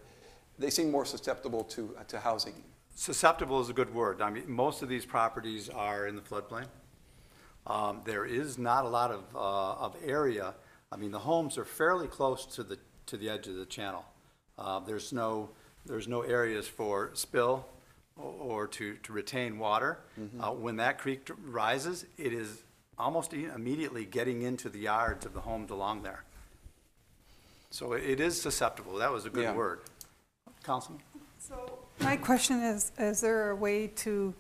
they 0.58 0.70
seem 0.70 0.90
more 0.90 1.04
susceptible 1.04 1.64
to, 1.64 1.96
to 2.08 2.20
housing. 2.20 2.62
Susceptible 2.94 3.60
is 3.60 3.70
a 3.70 3.72
good 3.72 3.92
word. 3.92 4.20
I 4.22 4.30
mean, 4.30 4.44
most 4.48 4.82
of 4.82 4.88
these 4.88 5.04
properties 5.04 5.68
are 5.68 6.06
in 6.06 6.14
the 6.14 6.22
floodplain. 6.22 6.66
Um, 7.66 8.02
There 8.04 8.24
is 8.24 8.58
not 8.58 8.84
a 8.84 8.88
lot 8.88 9.10
of, 9.10 9.24
uh, 9.34 9.84
of 9.86 9.96
area. 10.04 10.54
I 10.92 10.96
mean, 10.96 11.10
the 11.10 11.18
homes 11.18 11.58
are 11.58 11.64
fairly 11.64 12.06
close 12.06 12.46
to 12.54 12.62
the, 12.62 12.78
to 13.06 13.16
the 13.16 13.28
edge 13.30 13.48
of 13.48 13.56
the 13.56 13.66
channel. 13.66 14.04
Uh, 14.58 14.80
There's 14.80 15.12
no, 15.12 15.50
there's 15.86 16.06
no 16.06 16.22
areas 16.22 16.68
for 16.68 17.10
spill 17.14 17.66
or 18.16 18.68
to, 18.68 18.94
to 19.02 19.12
retain 19.12 19.58
water. 19.58 19.98
Uh, 20.40 20.52
When 20.52 20.76
that 20.76 20.98
creek 20.98 21.28
rises, 21.44 22.06
it 22.16 22.32
is 22.32 22.62
almost 22.96 23.32
immediately 23.32 24.04
getting 24.04 24.42
into 24.42 24.68
the 24.68 24.78
yards 24.78 25.26
of 25.26 25.34
the 25.34 25.40
homes 25.40 25.72
along 25.72 26.02
there. 26.04 26.22
So 27.74 27.94
it 27.94 28.20
is 28.20 28.40
susceptible. 28.40 28.94
That 28.98 29.10
was 29.10 29.26
a 29.26 29.30
Yeah. 29.30 29.50
good 29.50 29.56
word. 29.56 29.80
Councilman? 30.62 31.02
So 31.40 31.80
my 31.98 32.16
question 32.16 32.62
is, 32.62 32.92
is 32.98 33.20
there 33.20 33.50
a 33.50 33.56
way 33.56 33.88
to, 33.88 34.32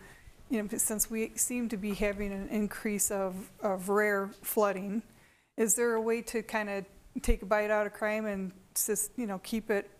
you 0.50 0.62
know, 0.62 0.68
since 0.78 1.10
we 1.10 1.36
seem 1.36 1.68
to 1.70 1.76
be 1.76 1.94
having 1.94 2.32
an 2.32 2.46
increase 2.46 3.10
of, 3.10 3.50
of 3.58 3.88
rare 3.88 4.28
flooding, 4.42 5.02
is 5.56 5.74
there 5.74 5.94
a 5.94 6.00
way 6.00 6.22
to 6.22 6.44
kind 6.44 6.70
of 6.70 6.84
take 7.22 7.42
a 7.42 7.46
bite 7.46 7.72
out 7.72 7.88
of 7.88 7.92
crime 7.92 8.26
and 8.26 8.52
just, 8.72 9.10
you 9.16 9.26
know, 9.26 9.40
keep 9.40 9.68
it, 9.68 9.90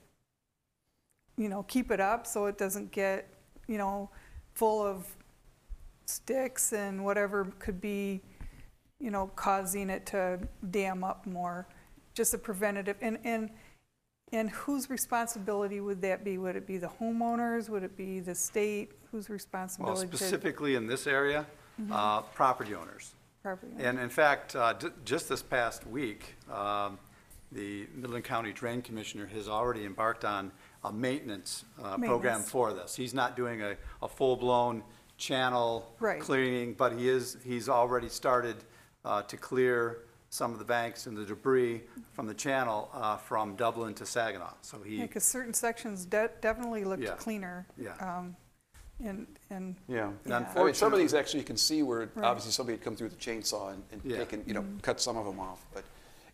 you 1.37 1.49
know, 1.49 1.65
keep 1.65 1.91
it 1.91 1.99
up 1.99 2.29
so 2.29 2.47
it 2.47 2.57
doesn't 2.57 2.93
get, 2.93 3.29
you 3.67 3.79
know, 3.79 4.11
full 4.53 4.81
of 4.81 5.09
sticks 6.07 6.73
and 6.73 7.05
whatever 7.05 7.47
could 7.59 7.81
be, 7.81 8.23
you 9.01 9.11
know, 9.11 9.27
causing 9.35 9.91
it 9.91 10.07
to 10.07 10.39
dam 10.71 11.03
up 11.03 11.27
more? 11.27 11.67
Just 12.15 12.33
a 12.33 12.39
preventative, 12.39 12.97
and, 13.01 13.19
and, 13.25 13.51
and 14.33 14.49
whose 14.51 14.89
responsibility 14.89 15.81
would 15.81 16.01
that 16.03 16.23
be? 16.25 16.39
Would 16.39 16.55
it 16.55 16.67
be 16.67 16.79
the 16.79 16.87
homeowners? 17.01 17.69
Would 17.69 17.83
it 17.83 17.97
be 17.97 18.21
the 18.21 18.35
state? 18.37 18.93
Whose 19.11 19.29
Well, 19.29 19.35
responsibility? 19.35 20.09
to- 20.09 20.17
specifically 20.17 20.77
in 20.77 20.87
this 20.87 21.07
area, 21.09 21.45
Mhm. 21.81 21.89
uh, 21.91 22.23
property 22.23 22.73
owners. 22.75 23.15
Property 23.43 23.73
owners. 23.73 23.85
And 23.85 23.99
in 23.99 24.09
fact, 24.09 24.55
uh, 24.55 24.75
ju- 24.75 24.93
just 25.05 25.29
this 25.29 25.43
past 25.43 25.85
week, 25.89 26.37
um, 26.51 26.99
the 27.51 27.89
Midland 27.95 28.25
County 28.25 28.53
Drain 28.53 28.81
Commissioner 28.81 29.27
has 29.27 29.49
already 29.49 29.85
embarked 29.85 30.25
on 30.25 30.53
a 30.85 30.93
maintenance 30.93 31.65
uh, 31.79 31.97
program 31.99 32.01
Maintenance. 32.23 32.51
for 32.51 32.73
this. 32.73 32.95
He's 32.95 33.15
not 33.15 33.35
doing 33.37 33.61
a, 33.63 33.77
a 34.03 34.09
full-blown 34.09 34.85
channel 35.17 35.95
Right. 35.99 36.21
cleaning, 36.21 36.75
but 36.75 36.93
he 36.93 37.09
is, 37.09 37.39
he's 37.43 37.69
already 37.69 38.09
started 38.09 38.57
uh, 39.05 39.23
to 39.23 39.37
clear 39.37 40.05
some 40.35 40.53
of 40.53 40.59
the 40.59 40.65
banks 40.65 41.07
and 41.07 41.17
the 41.17 41.25
debris 41.25 41.81
from 42.13 42.27
the 42.27 42.35
channel 42.35 42.91
uh, 42.93 43.17
from 43.17 43.55
Dublin 43.55 43.95
to 43.95 44.05
Saginaw. 44.05 44.53
So 44.63 44.79
he, 44.85 45.01
because 45.01 45.23
certain 45.23 45.55
sections 45.55 46.05
de- 46.05 46.29
definitely 46.41 46.81
Yeah. 46.81 46.89
looked 46.89 47.19
cleaner. 47.19 47.67
Yeah. 47.79 47.93
um, 48.01 48.37
And, 49.01 49.27
and. 49.51 49.77
Yeah. 49.89 50.11
Yeah. 50.27 50.53
I 50.57 50.65
mean, 50.65 50.75
some 50.75 50.93
of 50.93 50.99
these 50.99 51.15
actually 51.15 51.41
you 51.41 51.47
can 51.47 51.57
see 51.57 51.83
where 51.85 52.01
Right. 52.17 52.25
obviously 52.25 52.51
somebody 52.53 52.77
had 52.79 52.85
come 52.85 52.97
through 52.97 53.09
with 53.11 53.15
a 53.17 53.21
chainsaw 53.31 53.73
and, 53.75 53.83
and 53.93 54.01
Yeah. 54.05 54.19
taken, 54.19 54.43
you 54.47 54.55
know, 54.55 54.63
Mm-hmm. 54.63 54.79
cut 54.79 55.01
some 55.01 55.17
of 55.17 55.25
them 55.25 55.39
off. 55.39 55.65
But, 55.73 55.85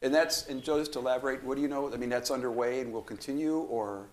and 0.03 0.15
that's, 0.15 0.47
and 0.49 0.63
Joe, 0.63 0.79
just 0.79 0.95
to 0.95 0.99
elaborate, 0.99 1.43
what 1.45 1.57
do 1.57 1.61
you 1.63 1.69
know? 1.69 1.93
I 1.93 1.97
mean, 1.99 2.09
that's 2.11 2.31
underway 2.31 2.81
and 2.81 2.93
will 2.95 3.03
continue 3.03 3.59
or 3.59 4.07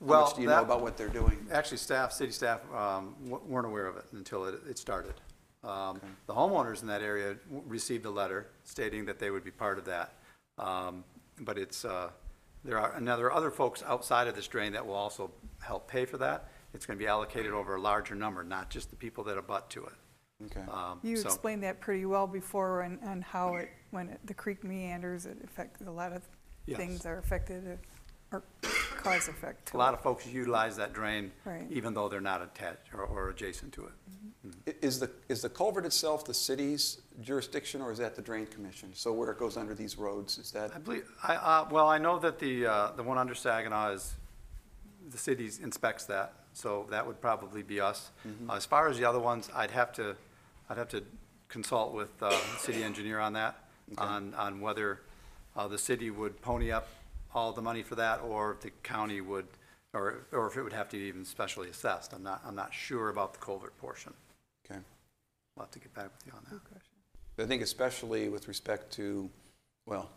how 0.00 0.06
Well, 0.06 0.20
much 0.24 0.36
do 0.36 0.42
you 0.42 0.48
know 0.48 0.62
about 0.62 0.80
what 0.82 0.96
they're 0.96 1.08
doing? 1.08 1.46
actually, 1.52 1.76
staff, 1.78 2.12
city 2.12 2.32
staff 2.32 2.60
um, 2.72 3.14
w- 3.24 3.42
weren't 3.46 3.66
aware 3.66 3.86
of 3.86 3.96
it 3.98 4.04
until 4.12 4.46
it 4.46 4.54
it 4.68 4.78
started. 4.78 5.14
Um, 5.66 6.00
The 6.26 6.34
homeowners 6.34 6.80
in 6.82 6.88
that 6.88 7.02
area 7.02 7.34
w- 7.50 7.62
received 7.66 8.06
a 8.06 8.10
letter 8.10 8.48
stating 8.64 9.04
that 9.06 9.18
they 9.18 9.30
would 9.30 9.44
be 9.44 9.50
part 9.50 9.78
of 9.78 9.84
that. 9.86 10.14
Um, 10.58 11.04
But 11.40 11.58
it's, 11.58 11.84
uh, 11.84 12.10
there 12.64 12.78
are, 12.78 12.98
now 13.00 13.16
there 13.16 13.26
are 13.26 13.32
other 13.32 13.50
folks 13.50 13.82
outside 13.82 14.26
of 14.26 14.34
this 14.34 14.48
drain 14.48 14.72
that 14.72 14.86
will 14.86 14.94
also 14.94 15.30
help 15.60 15.86
pay 15.88 16.04
for 16.06 16.16
that. 16.18 16.48
It's 16.72 16.86
going 16.86 16.98
to 16.98 17.02
be 17.02 17.08
allocated 17.08 17.52
over 17.52 17.74
a 17.76 17.80
larger 17.80 18.14
number, 18.14 18.42
not 18.42 18.70
just 18.70 18.90
the 18.90 18.96
people 18.96 19.22
that 19.24 19.36
abut 19.38 19.68
to 19.70 19.84
it. 19.86 19.92
Okay. 20.46 20.64
Um, 20.70 21.00
You 21.02 21.16
so- 21.16 21.28
explained 21.28 21.62
that 21.62 21.80
pretty 21.80 22.06
well 22.06 22.26
before 22.26 22.82
on, 22.82 22.98
on 23.02 23.20
how 23.22 23.56
it, 23.56 23.68
when 23.90 24.08
it- 24.10 24.20
the 24.24 24.34
creek 24.34 24.64
meanders, 24.64 25.26
it 25.26 25.38
affects, 25.44 25.80
a 25.82 25.90
lot 25.90 26.12
of 26.12 26.22
Yes. 26.66 26.78
things 26.78 27.06
are 27.06 27.18
affected 27.18 27.78
uh, 28.32 28.36
or 28.36 28.42
cause 29.06 29.28
effect. 29.28 29.72
A 29.74 29.76
lot 29.76 29.94
of 29.94 30.00
folks 30.02 30.26
utilize 30.26 30.76
that 30.76 30.92
drain, 30.92 31.32
Right. 31.44 31.66
even 31.70 31.94
though 31.94 32.08
they're 32.08 32.20
not 32.20 32.42
attached 32.42 32.92
or- 32.92 33.04
or 33.04 33.28
adjacent 33.30 33.72
to 33.74 33.86
it. 33.86 33.92
I- 34.66 34.74
Is 34.84 35.00
the, 35.00 35.10
is 35.28 35.42
the 35.42 35.48
culvert 35.48 35.84
itself 35.86 36.24
the 36.24 36.34
city's 36.34 37.00
jurisdiction 37.20 37.80
or 37.82 37.90
is 37.92 37.98
that 37.98 38.14
the 38.16 38.22
drain 38.22 38.46
commission? 38.46 38.92
So 38.94 39.12
where 39.12 39.30
it 39.30 39.38
goes 39.38 39.56
under 39.56 39.74
these 39.74 39.96
roads, 39.96 40.38
is 40.38 40.50
that? 40.52 40.74
I 40.74 40.78
believe, 40.78 41.08
I, 41.22 41.36
uh, 41.36 41.68
well, 41.70 41.88
I 41.88 41.98
know 41.98 42.18
that 42.18 42.38
the, 42.38 42.66
uh, 42.66 42.92
the 42.92 43.02
one 43.02 43.18
under 43.18 43.34
Saginaw 43.34 43.90
is, 43.92 44.14
the 45.08 45.18
city 45.18 45.50
inspects 45.62 46.04
that, 46.06 46.32
so 46.52 46.86
that 46.90 47.06
would 47.06 47.20
probably 47.20 47.62
be 47.62 47.80
us. 47.80 48.10
Mhm. 48.26 48.50
Uh, 48.50 48.54
As 48.54 48.66
far 48.66 48.88
as 48.88 48.98
the 48.98 49.04
other 49.04 49.20
ones, 49.20 49.48
I'd 49.54 49.70
have 49.70 49.92
to, 49.94 50.16
I'd 50.68 50.78
have 50.78 50.88
to 50.90 51.04
consult 51.48 51.92
with, 51.92 52.10
uh, 52.22 52.30
the 52.30 52.58
city 52.58 52.82
engineer 52.82 53.20
on 53.20 53.32
that, 53.34 53.68
on, 53.98 54.34
on 54.34 54.60
whether, 54.60 55.00
uh, 55.54 55.68
the 55.68 55.78
city 55.78 56.10
would 56.10 56.40
pony 56.42 56.70
up 56.72 56.88
all 57.36 57.52
the 57.52 57.62
money 57.62 57.82
for 57.82 57.94
that, 57.96 58.20
or 58.22 58.52
if 58.52 58.60
the 58.60 58.70
county 58.82 59.20
would, 59.20 59.46
or, 59.92 60.26
or 60.32 60.46
if 60.48 60.56
it 60.56 60.62
would 60.62 60.72
have 60.72 60.88
to 60.88 60.96
be 60.96 61.04
even 61.04 61.24
specially 61.24 61.68
assessed. 61.68 62.12
I'm 62.14 62.22
not, 62.22 62.40
I'm 62.46 62.54
not 62.54 62.72
sure 62.72 63.10
about 63.10 63.34
the 63.34 63.38
culvert 63.38 63.76
portion. 63.76 64.14
Okay. 64.64 64.80
We'll 65.54 65.64
have 65.66 65.70
to 65.72 65.78
get 65.78 65.94
back 65.94 66.10
with 66.16 66.26
you 66.26 66.32
on 66.34 66.42
that. 66.50 66.64
Question. 66.64 66.92
I 67.38 67.44
think 67.44 67.62
especially 67.62 68.30
with 68.30 68.48
respect 68.48 68.90
to, 68.94 69.28
well, 69.84 70.10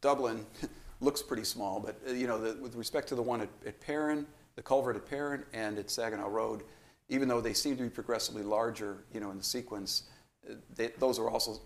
Dublin 0.00 0.44
looks 1.00 1.22
pretty 1.22 1.44
small, 1.44 1.78
but, 1.78 1.96
uh, 2.08 2.12
you 2.12 2.26
know, 2.26 2.38
the- 2.38 2.60
with 2.60 2.74
respect 2.74 3.08
to 3.08 3.14
the 3.14 3.22
one 3.22 3.40
at 3.40 3.48
at 3.64 3.80
Perrine, 3.80 4.26
the 4.56 4.62
culvert 4.62 4.96
at 4.96 5.06
Perrine 5.06 5.44
and 5.52 5.78
at 5.78 5.88
Saginaw 5.88 6.28
Road, 6.28 6.64
even 7.08 7.28
though 7.28 7.40
they 7.40 7.52
seem 7.52 7.76
to 7.76 7.84
be 7.84 7.88
progressively 7.88 8.42
larger, 8.42 9.04
you 9.14 9.20
know, 9.20 9.30
in 9.30 9.38
the 9.38 9.44
sequence, 9.44 10.02
uh, 10.50 10.54
they- 10.74 10.92
those 10.98 11.20
are 11.20 11.30
also, 11.30 11.60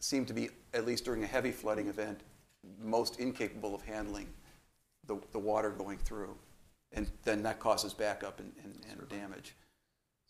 seem 0.00 0.26
to 0.26 0.34
be, 0.34 0.48
at 0.74 0.84
least 0.84 1.04
during 1.04 1.22
a 1.22 1.26
heavy 1.26 1.52
flooding 1.52 1.86
event, 1.86 2.20
most 2.82 3.18
incapable 3.20 3.74
of 3.74 3.82
handling 3.82 4.26
the, 5.06 5.18
the 5.32 5.38
water 5.38 5.70
going 5.70 5.98
through. 5.98 6.34
And 6.92 7.10
then 7.24 7.42
that 7.42 7.58
causes 7.60 7.92
backup 7.94 8.40
and, 8.40 8.52
and- 8.62 8.74
and 8.90 9.08
damage. 9.08 9.54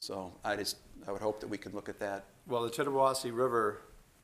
So 0.00 0.32
I 0.44 0.56
just, 0.56 0.76
I 1.08 1.12
would 1.12 1.22
hope 1.22 1.40
that 1.40 1.46
we 1.48 1.56
could 1.58 1.72
look 1.74 1.88
at 1.88 1.98
that 2.00 2.24
Well, 2.46 2.62
the 2.62 2.70
Tittabawassee 2.70 3.34
River, 3.34 3.80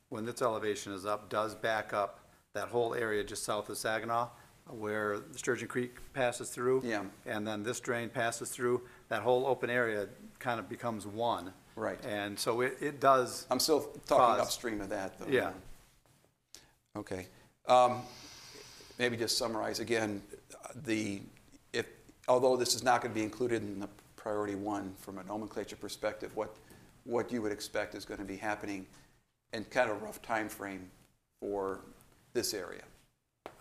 when 0.09 0.27
its 0.27 0.41
elevation 0.41 0.93
is 0.93 1.05
up, 1.05 1.29
does 1.29 1.55
back 1.55 1.93
up 1.93 2.19
that 2.53 2.67
whole 2.67 2.93
area 2.93 3.23
just 3.23 3.43
south 3.43 3.69
of 3.69 3.77
Saginaw, 3.77 4.29
where 4.69 5.19
the 5.19 5.37
Sturgeon 5.37 5.67
Creek 5.67 5.95
passes 6.13 6.49
through. 6.49 6.81
Yeah. 6.85 7.03
And 7.25 7.45
then 7.47 7.63
this 7.63 7.79
drain 7.79 8.09
passes 8.09 8.49
through, 8.49 8.81
that 9.09 9.23
whole 9.23 9.45
open 9.47 9.69
area 9.69 10.07
kind 10.39 10.59
of 10.59 10.69
becomes 10.69 11.07
one. 11.07 11.51
Right. 11.75 11.99
And 12.05 12.37
so 12.37 12.61
it, 12.61 12.77
it 12.79 12.99
does. 12.99 13.47
I'm 13.49 13.59
still 13.59 13.81
talking 14.05 14.17
cause- 14.17 14.39
upstream 14.41 14.79
of 14.81 14.89
that, 14.89 15.17
though. 15.19 15.27
Yeah. 15.27 15.51
Okay. 16.95 17.27
Um, 17.67 18.01
Maybe 18.99 19.17
just 19.17 19.39
summarize 19.39 19.79
again, 19.79 20.21
the, 20.85 21.19
if, 21.73 21.87
although 22.27 22.55
this 22.55 22.75
is 22.75 22.83
not 22.83 23.01
going 23.01 23.11
to 23.11 23.19
be 23.19 23.23
included 23.23 23.63
in 23.63 23.79
the 23.79 23.89
priority 24.15 24.53
one 24.53 24.93
from 24.99 25.17
a 25.17 25.23
nomenclature 25.23 25.75
perspective, 25.75 26.29
what, 26.35 26.55
what 27.03 27.31
you 27.31 27.41
would 27.41 27.51
expect 27.51 27.95
is 27.95 28.05
going 28.05 28.19
to 28.19 28.25
be 28.25 28.37
happening 28.37 28.85
and 29.51 29.67
kind 29.71 29.89
of 29.89 29.97
a 29.99 30.05
rough 30.05 30.21
time 30.21 30.47
frame 30.47 30.91
for 31.41 31.79
this 32.33 32.53
area. 32.53 32.83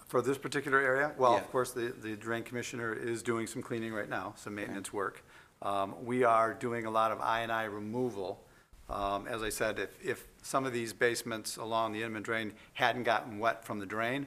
For 0.06 0.20
this 0.20 0.36
particular 0.36 0.78
area, 0.80 1.12
well, 1.16 1.32
Yeah. 1.32 1.38
of 1.40 1.50
course, 1.50 1.70
the, 1.70 1.94
the 2.02 2.14
drain 2.14 2.42
commissioner 2.42 2.92
is 2.92 3.22
doing 3.22 3.46
some 3.46 3.62
cleaning 3.62 3.94
right 3.94 4.08
now, 4.08 4.34
some 4.36 4.54
maintenance 4.54 4.92
work. 4.92 5.24
Um, 5.62 5.94
we 6.04 6.24
are 6.24 6.52
doing 6.52 6.84
a 6.84 6.90
lot 6.90 7.10
of 7.10 7.22
I 7.22 7.40
and 7.40 7.50
I 7.50 7.64
removal. 7.64 8.44
Um, 8.92 9.26
as 9.26 9.42
I 9.42 9.48
said, 9.48 9.78
if, 9.78 9.90
if 10.04 10.26
some 10.42 10.66
of 10.66 10.72
these 10.72 10.92
basements 10.92 11.56
along 11.56 11.92
the 11.92 12.02
Inman 12.02 12.22
drain 12.22 12.52
hadn't 12.74 13.04
gotten 13.04 13.38
wet 13.38 13.64
from 13.64 13.78
the 13.78 13.86
drain, 13.86 14.26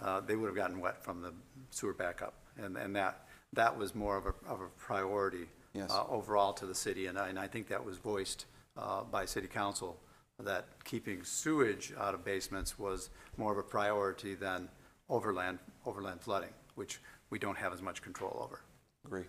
uh, 0.00 0.20
they 0.20 0.34
would 0.34 0.46
have 0.46 0.56
gotten 0.56 0.80
wet 0.80 1.04
from 1.04 1.20
the 1.20 1.32
sewer 1.70 1.92
backup. 1.92 2.34
And, 2.56 2.76
and 2.76 2.96
that, 2.96 3.26
that 3.52 3.76
was 3.76 3.94
more 3.94 4.16
of 4.16 4.26
a, 4.26 4.34
of 4.48 4.60
a 4.60 4.68
priority 4.78 5.46
Yes. 5.74 5.90
uh, 5.90 6.04
overall 6.08 6.54
to 6.54 6.66
the 6.66 6.74
city. 6.74 7.06
And 7.06 7.18
I, 7.18 7.28
and 7.28 7.38
I 7.38 7.46
think 7.46 7.68
that 7.68 7.84
was 7.84 7.98
voiced 7.98 8.46
uh, 8.76 9.04
by 9.04 9.26
city 9.26 9.46
council, 9.46 9.98
that 10.40 10.66
keeping 10.84 11.22
sewage 11.22 11.92
out 11.98 12.14
of 12.14 12.24
basements 12.24 12.78
was 12.78 13.10
more 13.36 13.52
of 13.52 13.58
a 13.58 13.62
priority 13.62 14.34
than 14.34 14.68
overland, 15.08 15.58
overland 15.84 16.20
flooding, 16.20 16.54
which 16.76 17.00
we 17.30 17.38
don't 17.38 17.58
have 17.58 17.72
as 17.72 17.82
much 17.82 18.02
control 18.02 18.40
over. 18.42 18.60
Agree. 19.04 19.24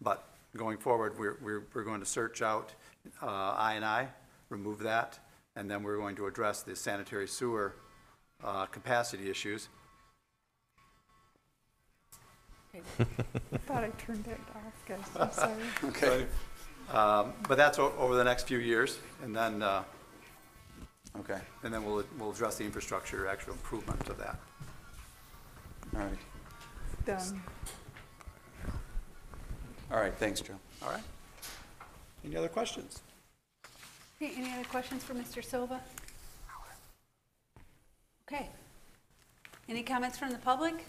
But 0.00 0.26
going 0.56 0.78
forward, 0.78 1.18
we're, 1.18 1.38
we're, 1.42 1.66
we're 1.72 1.84
going 1.84 2.00
to 2.00 2.06
search 2.06 2.42
out 2.42 2.74
uh, 3.22 3.26
I 3.26 3.74
and 3.74 3.84
I, 3.84 4.08
remove 4.48 4.78
that, 4.80 5.18
and 5.56 5.70
then 5.70 5.82
we're 5.82 5.96
going 5.96 6.16
to 6.16 6.26
address 6.26 6.62
the 6.62 6.74
sanitary 6.76 7.28
sewer 7.28 7.74
uh, 8.42 8.66
capacity 8.66 9.30
issues. 9.30 9.68
I 12.74 13.04
Thought 13.66 13.84
I 13.84 13.88
turned 13.90 14.24
that 14.24 14.40
off, 14.54 14.84
guys, 14.86 14.98
I'm 15.18 15.30
sorry. 15.32 15.62
Okay. 15.84 16.26
Um, 16.92 17.32
But 17.48 17.56
that's 17.56 17.78
o- 17.78 17.94
over 17.98 18.14
the 18.16 18.24
next 18.24 18.46
few 18.48 18.58
years, 18.58 18.98
and 19.22 19.34
then, 19.34 19.62
uh, 19.62 19.84
Okay. 21.20 21.38
and 21.62 21.72
then 21.72 21.84
we'll, 21.84 22.04
we'll 22.18 22.32
address 22.32 22.56
the 22.56 22.64
infrastructure, 22.64 23.28
actual 23.28 23.52
improvement 23.52 24.08
of 24.08 24.18
that. 24.18 24.38
All 25.94 26.00
right. 26.00 26.18
Done. 27.06 27.42
All 29.92 30.00
right, 30.00 30.14
thanks, 30.14 30.40
Joe. 30.40 30.54
All 30.82 30.90
right. 30.90 31.02
Any 32.24 32.36
other 32.36 32.48
questions? 32.48 33.02
Okay, 34.16 34.32
any 34.36 34.50
other 34.52 34.64
questions 34.64 35.04
for 35.04 35.12
Mr. 35.12 35.44
Silva? 35.44 35.80
Okay. 38.26 38.48
Any 39.68 39.82
comments 39.82 40.16
from 40.16 40.30
the 40.30 40.38
public? 40.38 40.84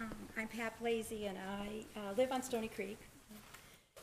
Um, 0.00 0.10
I'm 0.36 0.46
Pat 0.46 0.78
Blazy, 0.78 1.26
and 1.26 1.36
I 1.38 1.98
uh, 1.98 2.12
live 2.16 2.30
on 2.30 2.42
Stony 2.42 2.68
Creek. 2.68 2.98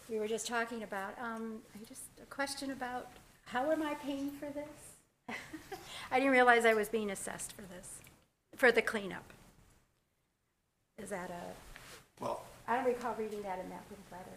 We 0.10 0.19
were 0.19 0.27
just 0.27 0.45
talking 0.45 0.84
about, 0.84 1.14
um, 1.22 1.60
I 1.73 1.84
just, 1.85 2.03
a 2.22 2.26
question 2.26 2.72
about, 2.72 3.11
how 3.45 3.72
am 3.72 3.81
I 3.81 3.93
paying 3.95 4.31
for 4.31 4.47
this? 4.47 4.85
I 6.11 6.19
didn't 6.19 6.31
realize 6.31 6.65
I 6.65 6.73
was 6.73 6.89
being 6.89 7.11
assessed 7.11 7.53
for 7.53 7.61
this, 7.64 7.99
for 8.56 8.72
the 8.72 8.81
cleanup. 8.81 9.23
Is 11.02 11.10
that 11.10 11.30
a, 11.30 12.23
Well, 12.23 12.43
I 12.68 12.77
don't 12.77 12.85
recall 12.85 13.15
reading 13.18 13.41
that 13.43 13.60
in 13.60 13.69
that 13.69 13.84
little 13.89 14.06
letter. 14.11 14.31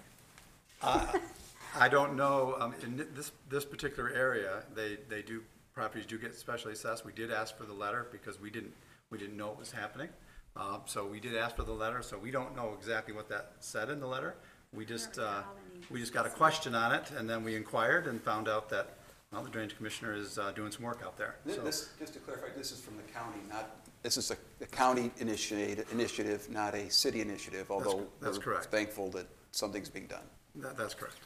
I 0.82 1.20
I 1.78 1.88
don't 1.88 2.16
know, 2.16 2.56
um, 2.58 2.74
in 2.82 3.06
this, 3.14 3.30
this 3.50 3.64
particular 3.64 4.10
area, 4.10 4.62
they, 4.74 4.96
they 5.08 5.20
do, 5.22 5.42
properties 5.74 6.06
do 6.06 6.18
get 6.18 6.34
specially 6.34 6.72
assessed. 6.72 7.04
We 7.04 7.12
did 7.12 7.30
ask 7.30 7.56
for 7.56 7.64
the 7.64 7.74
letter 7.74 8.06
because 8.10 8.40
we 8.40 8.50
didn't, 8.50 8.72
we 9.10 9.18
didn't 9.18 9.36
know 9.36 9.50
it 9.50 9.58
was 9.58 9.70
happening. 9.70 10.08
Uh, 10.56 10.78
So 10.86 11.04
we 11.06 11.20
did 11.20 11.36
ask 11.36 11.54
for 11.56 11.64
the 11.64 11.72
letter, 11.72 12.02
so 12.02 12.18
we 12.18 12.30
don't 12.30 12.56
know 12.56 12.74
exactly 12.76 13.14
what 13.14 13.28
that 13.28 13.52
said 13.60 13.90
in 13.90 14.00
the 14.00 14.06
letter. 14.06 14.34
We 14.74 14.84
just, 14.86 15.18
uh, 15.18 15.42
we 15.90 16.00
just 16.00 16.12
got 16.14 16.26
a 16.26 16.30
question 16.30 16.74
on 16.74 16.92
it, 16.92 17.10
and 17.16 17.28
then 17.28 17.44
we 17.44 17.54
inquired 17.54 18.06
and 18.06 18.20
found 18.22 18.48
out 18.48 18.68
that, 18.70 18.94
well, 19.32 19.42
the 19.42 19.50
drainage 19.50 19.76
commissioner 19.76 20.14
is 20.14 20.38
uh, 20.38 20.52
doing 20.52 20.72
some 20.72 20.84
work 20.84 21.02
out 21.04 21.16
there. 21.18 21.36
So- 21.46 21.60
This, 21.62 21.90
just 21.98 22.14
to 22.14 22.18
clarify, 22.20 22.48
this 22.56 22.72
is 22.72 22.80
from 22.80 22.96
the 22.96 23.02
county, 23.02 23.38
not, 23.48 23.70
this 24.02 24.16
is 24.16 24.30
a 24.30 24.36
a 24.62 24.66
county 24.66 25.10
initiated, 25.18 25.86
initiative, 25.92 26.48
not 26.50 26.74
a 26.74 26.90
city 26.90 27.20
initiative, 27.20 27.70
although 27.70 28.06
that's 28.20 28.38
we're 28.38 28.42
correct. 28.44 28.66
thankful 28.66 29.10
that 29.10 29.26
something's 29.52 29.88
being 29.88 30.06
done. 30.06 30.24
That, 30.56 30.76
that's 30.76 30.94
correct. 30.94 31.16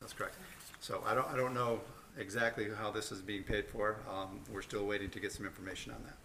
That's 0.00 0.12
correct. 0.12 0.34
So 0.80 1.02
I 1.06 1.14
don't, 1.14 1.26
I 1.28 1.36
don't 1.36 1.54
know 1.54 1.80
exactly 2.18 2.68
how 2.78 2.90
this 2.90 3.10
is 3.10 3.22
being 3.22 3.42
paid 3.42 3.66
for. 3.66 3.96
Um, 4.10 4.40
We're 4.52 4.62
still 4.62 4.84
waiting 4.86 5.08
to 5.10 5.20
get 5.20 5.32
some 5.32 5.46
information 5.46 5.92
on 5.92 6.02
that. 6.04 6.16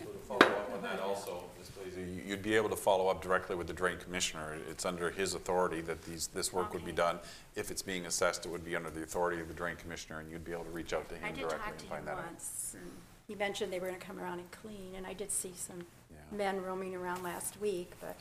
Okay. 0.00 0.04
So 0.06 0.12
to 0.12 0.18
follow 0.46 0.52
up 0.54 0.70
on 0.74 0.82
that 0.82 1.00
also, 1.00 1.44
Ms. 1.58 1.70
Blazy, 1.70 2.02
you- 2.02 2.22
you'd 2.26 2.42
be 2.42 2.54
able 2.54 2.68
to 2.70 2.76
follow 2.76 3.08
up 3.08 3.20
directly 3.22 3.56
with 3.56 3.66
the 3.66 3.72
drain 3.72 3.98
commissioner. 3.98 4.58
It's 4.68 4.84
under 4.84 5.10
his 5.10 5.34
authority 5.34 5.80
that 5.82 6.02
these, 6.02 6.28
this 6.28 6.52
work 6.52 6.72
would 6.72 6.84
be 6.84 6.92
done. 6.92 7.18
If 7.56 7.70
it's 7.70 7.82
being 7.82 8.06
assessed, 8.06 8.46
it 8.46 8.50
would 8.50 8.64
be 8.64 8.76
under 8.76 8.90
the 8.90 9.02
authority 9.02 9.40
of 9.40 9.48
the 9.48 9.54
drain 9.54 9.76
commissioner, 9.76 10.20
and 10.20 10.30
you'd 10.30 10.44
be 10.44 10.52
able 10.52 10.64
to 10.64 10.70
reach 10.70 10.92
out 10.92 11.08
to 11.08 11.16
I 11.16 11.18
him 11.28 11.34
did 11.34 11.40
directly 11.42 11.58
talk 11.58 11.68
and 11.70 11.78
to 11.80 11.86
find 11.86 12.06
that 12.06 12.18
out. 12.18 12.26
once, 12.26 12.74
and 12.78 12.90
he 13.26 13.34
mentioned 13.34 13.72
they 13.72 13.80
were 13.80 13.86
gonna 13.88 13.98
come 13.98 14.20
around 14.20 14.38
and 14.40 14.50
clean, 14.50 14.94
and 14.96 15.06
I 15.06 15.12
did 15.14 15.30
see 15.30 15.52
some 15.56 15.84
men 16.30 16.62
roaming 16.62 16.94
around 16.94 17.22
last 17.22 17.58
week, 17.60 17.92
but 18.00 18.16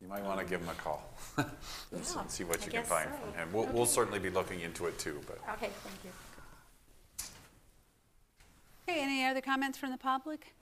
You 0.00 0.08
might 0.08 0.22
want 0.22 0.38
to 0.40 0.46
give 0.46 0.60
him 0.62 0.68
a 0.68 0.74
call. 0.74 1.02
and 1.36 1.46
see- 2.04 2.14
Yeah, 2.16 2.26
See 2.28 2.44
what 2.44 2.56
I 2.62 2.64
you 2.64 2.70
can 2.70 2.80
guess 2.80 2.88
find 2.88 3.10
so. 3.10 3.16
from 3.20 3.34
him. 3.34 3.52
We'll, 3.52 3.66
we'll 3.66 3.86
certainly 3.86 4.18
be 4.20 4.30
looking 4.30 4.60
into 4.60 4.86
it 4.86 4.98
too, 4.98 5.20
but. 5.26 5.38
Okay, 5.54 5.68
thank 5.84 5.96
you. 6.04 6.10
Okay, 8.88 9.02
any 9.02 9.24
other 9.26 9.40
comments 9.40 9.76
from 9.78 9.90
the 9.90 9.98
public? 9.98 10.54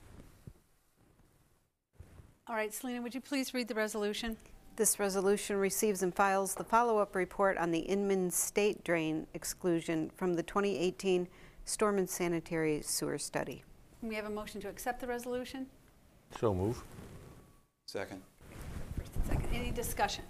All 2.48 2.54
right, 2.54 2.72
Selena, 2.72 3.02
would 3.02 3.14
you 3.14 3.20
please 3.20 3.52
read 3.52 3.68
the 3.68 3.74
resolution? 3.74 4.36
This 4.76 4.98
resolution 4.98 5.56
receives 5.56 6.02
and 6.02 6.14
files 6.14 6.54
the 6.54 6.64
follow-up 6.64 7.14
report 7.14 7.58
on 7.58 7.70
the 7.70 7.80
Inman 7.80 8.30
State 8.30 8.84
Drain 8.84 9.26
exclusion 9.34 10.10
from 10.16 10.34
the 10.34 10.42
2018 10.42 11.28
Storm 11.66 11.98
and 11.98 12.08
Sanitary 12.08 12.80
Sewer 12.82 13.18
Study. 13.18 13.64
We 14.00 14.14
have 14.14 14.24
a 14.24 14.30
motion 14.30 14.60
to 14.62 14.68
accept 14.68 15.00
the 15.00 15.06
resolution? 15.06 15.66
So 16.40 16.54
move. 16.54 16.82
Second. 17.86 18.22
First 18.96 19.10
and 19.16 19.26
second. 19.26 19.48
Any 19.52 19.70
discussion? 19.70 20.24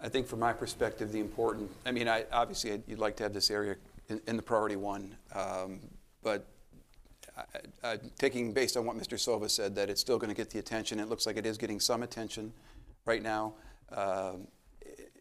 I 0.00 0.08
think 0.08 0.26
from 0.26 0.38
my 0.38 0.52
perspective, 0.52 1.12
the 1.12 1.20
important, 1.20 1.70
I 1.84 1.90
mean, 1.90 2.08
I, 2.08 2.24
obviously, 2.32 2.72
I'd- 2.72 2.84
you'd 2.86 3.00
like 3.00 3.16
to 3.16 3.22
have 3.24 3.34
this 3.34 3.50
area 3.50 3.76
in, 4.08 4.20
in 4.26 4.36
the 4.36 4.42
priority 4.42 4.76
one, 4.76 5.16
um, 5.34 5.80
but 6.22 6.46
I- 7.82 7.98
taking, 8.18 8.52
based 8.52 8.76
on 8.76 8.86
what 8.86 8.96
Mr. 8.96 9.18
Silva 9.18 9.48
said, 9.48 9.74
that 9.74 9.90
it's 9.90 10.00
still 10.00 10.18
going 10.18 10.30
to 10.30 10.34
get 10.36 10.50
the 10.50 10.58
attention, 10.58 10.98
it 11.00 11.08
looks 11.08 11.26
like 11.26 11.36
it 11.36 11.46
is 11.46 11.58
getting 11.58 11.80
some 11.80 12.02
attention 12.02 12.52
right 13.04 13.22
now. 13.22 13.54
Um, 13.92 14.48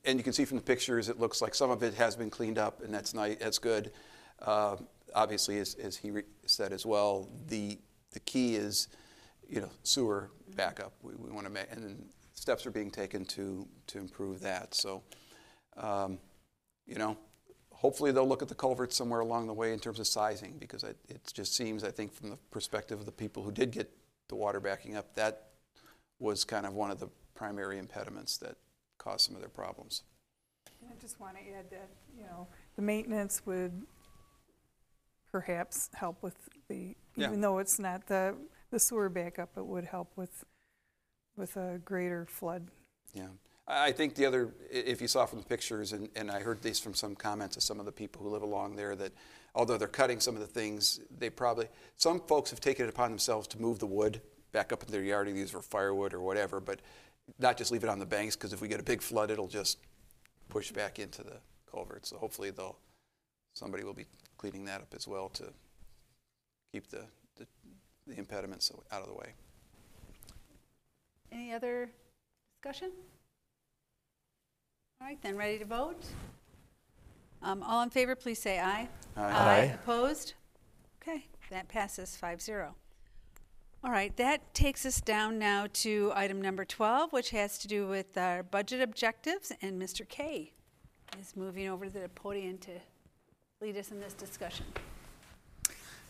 And 0.05 0.19
you 0.19 0.23
can 0.23 0.33
see 0.33 0.45
from 0.45 0.57
the 0.57 0.63
pictures, 0.63 1.09
it 1.09 1.19
looks 1.19 1.41
like 1.41 1.55
some 1.55 1.71
of 1.71 1.81
it 1.83 1.95
has 1.95 2.15
been 2.15 2.29
cleaned 2.29 2.57
up, 2.59 2.81
and 2.83 2.93
that's 2.93 3.13
nice, 3.13 3.37
that's 3.39 3.57
good. 3.59 3.91
Uh, 4.41 4.77
Obviously, 5.13 5.59
as, 5.59 5.75
as 5.75 5.95
he 5.95 6.11
said 6.45 6.73
as 6.73 6.85
well, 6.85 7.29
the, 7.47 7.79
the 8.11 8.19
key 8.19 8.55
is, 8.57 8.89
you 9.47 9.61
know, 9.61 9.69
sewer 9.83 10.29
backup. 10.57 10.91
We, 11.01 11.13
we 11.15 11.31
want 11.31 11.45
to 11.47 11.49
make, 11.53 11.67
and 11.71 12.05
steps 12.33 12.65
are 12.65 12.71
being 12.71 12.91
taken 12.91 13.23
to, 13.25 13.65
to 13.87 13.97
improve 13.97 14.41
that. 14.41 14.75
So, 14.75 15.03
um, 15.77 16.19
you 16.85 16.95
know, 16.95 17.15
hopefully 17.85 18.11
they'll 18.11 18.27
look 18.27 18.41
at 18.41 18.47
the 18.47 18.55
culverts 18.55 18.95
somewhere 18.95 19.19
along 19.19 19.45
the 19.45 19.53
way 19.53 19.71
in 19.71 19.77
terms 19.77 19.99
of 19.99 20.07
sizing, 20.07 20.57
because 20.57 20.83
it, 20.83 20.97
it 21.07 21.21
just 21.31 21.55
seems, 21.55 21.83
I 21.83 21.91
think, 21.91 22.11
from 22.11 22.31
the 22.31 22.37
perspective 22.49 22.99
of 22.99 23.05
the 23.05 23.11
people 23.11 23.43
who 23.43 23.51
did 23.51 23.69
get 23.69 23.87
the 24.27 24.33
water 24.33 24.59
backing 24.59 24.95
up, 24.95 25.13
that 25.13 25.49
was 26.17 26.43
kind 26.43 26.65
of 26.65 26.73
one 26.73 26.89
of 26.89 26.99
the 26.99 27.09
primary 27.35 27.77
impediments 27.77 28.37
that 28.37 28.55
caused 28.97 29.21
some 29.27 29.35
of 29.35 29.41
their 29.41 29.51
problems. 29.51 30.01
I 30.89 30.95
just 30.99 31.19
want 31.19 31.35
to 31.37 31.41
add 31.55 31.69
that, 31.69 31.89
you 32.17 32.23
know, 32.23 32.47
the 32.75 32.81
maintenance 32.81 33.45
would 33.45 33.83
perhaps 35.31 35.91
help 35.93 36.23
with 36.23 36.37
the, 36.67 36.95
Yeah. 37.15 37.27
even 37.27 37.41
though 37.41 37.59
it's 37.59 37.77
not 37.77 38.07
the, 38.07 38.35
the 38.71 38.79
sewer 38.79 39.09
backup, 39.09 39.49
it 39.57 39.65
would 39.65 39.85
help 39.85 40.11
with, 40.15 40.43
with 41.37 41.55
a 41.55 41.79
greater 41.85 42.25
flood. 42.25 42.67
Yeah. 43.13 43.27
I 43.67 43.91
think 43.91 44.15
the 44.15 44.25
other, 44.25 44.53
if 44.69 45.01
you 45.01 45.07
saw 45.07 45.25
from 45.25 45.39
the 45.39 45.45
pictures, 45.45 45.91
and, 45.93 46.09
and 46.15 46.29
I 46.29 46.39
heard 46.39 46.61
these 46.61 46.79
from 46.79 46.93
some 46.93 47.15
comments 47.15 47.57
of 47.57 47.63
some 47.63 47.79
of 47.79 47.85
the 47.85 47.91
people 47.91 48.21
who 48.21 48.29
live 48.29 48.43
along 48.43 48.75
there, 48.75 48.95
that 48.95 49.11
although 49.55 49.77
they're 49.77 49.87
cutting 49.87 50.19
some 50.19 50.35
of 50.35 50.41
the 50.41 50.47
things, 50.47 50.99
they 51.17 51.29
probably, 51.29 51.67
some 51.95 52.19
folks 52.19 52.51
have 52.51 52.59
taken 52.59 52.85
it 52.85 52.89
upon 52.89 53.09
themselves 53.09 53.47
to 53.47 53.61
move 53.61 53.79
the 53.79 53.87
wood 53.87 54.21
back 54.51 54.71
up 54.71 54.83
in 54.83 54.91
their 54.91 55.03
yard, 55.03 55.27
either 55.27 55.47
for 55.47 55.61
firewood 55.61 56.13
or 56.13 56.21
whatever, 56.21 56.59
but 56.59 56.79
not 57.39 57.57
just 57.57 57.71
leave 57.71 57.83
it 57.83 57.89
on 57.89 57.97
the 57.97 58.05
banks, 58.05 58.35
because 58.35 58.53
if 58.53 58.61
we 58.61 58.67
get 58.67 58.79
a 58.79 58.83
big 58.83 59.01
flood, 59.01 59.31
it'll 59.31 59.47
just 59.47 59.79
push 60.49 60.71
back 60.71 60.99
into 60.99 61.23
the 61.23 61.37
culvert. 61.69 62.05
So 62.05 62.17
hopefully 62.17 62.51
they'll, 62.51 62.77
somebody 63.53 63.83
will 63.83 63.93
be 63.93 64.05
cleaning 64.37 64.65
that 64.65 64.81
up 64.81 64.93
as 64.95 65.07
well 65.07 65.29
to 65.29 65.51
keep 66.71 66.87
the, 66.89 67.05
the 67.37 67.47
the 68.07 68.17
impediments 68.19 68.71
out 68.91 69.01
of 69.01 69.07
the 69.07 69.13
way. 69.13 69.33
Any 71.31 71.53
other 71.53 71.89
discussion? 72.53 72.91
All 75.01 75.07
right, 75.07 75.21
then, 75.21 75.35
ready 75.35 75.59
to 75.59 75.65
vote? 75.65 76.03
Um, 77.41 77.61
All 77.63 77.83
in 77.83 77.89
favor, 77.89 78.15
please 78.15 78.39
say 78.39 78.59
aye. 78.59 78.87
Aye. 79.17 79.21
Aye. 79.31 79.71
Opposed? 79.83 80.33
Okay, 81.01 81.25
that 81.51 81.67
passes 81.67 82.17
5-0. 82.21 82.69
All 83.83 83.91
right, 83.91 84.15
that 84.17 84.53
takes 84.53 84.85
us 84.85 84.99
down 85.01 85.37
now 85.37 85.67
to 85.73 86.11
item 86.15 86.41
number 86.41 86.65
12, 86.65 87.11
which 87.13 87.29
has 87.31 87.57
to 87.59 87.67
do 87.67 87.87
with 87.87 88.17
our 88.17 88.41
budget 88.41 88.81
objectives, 88.81 89.51
and 89.61 89.79
Mr. 89.79 90.07
Kaye 90.07 90.53
is 91.19 91.35
moving 91.35 91.67
over 91.67 91.85
to 91.85 91.91
the 91.91 92.09
podium 92.09 92.57
to 92.59 92.71
lead 93.61 93.77
us 93.77 93.91
in 93.91 93.99
this 93.99 94.13
discussion. 94.13 94.65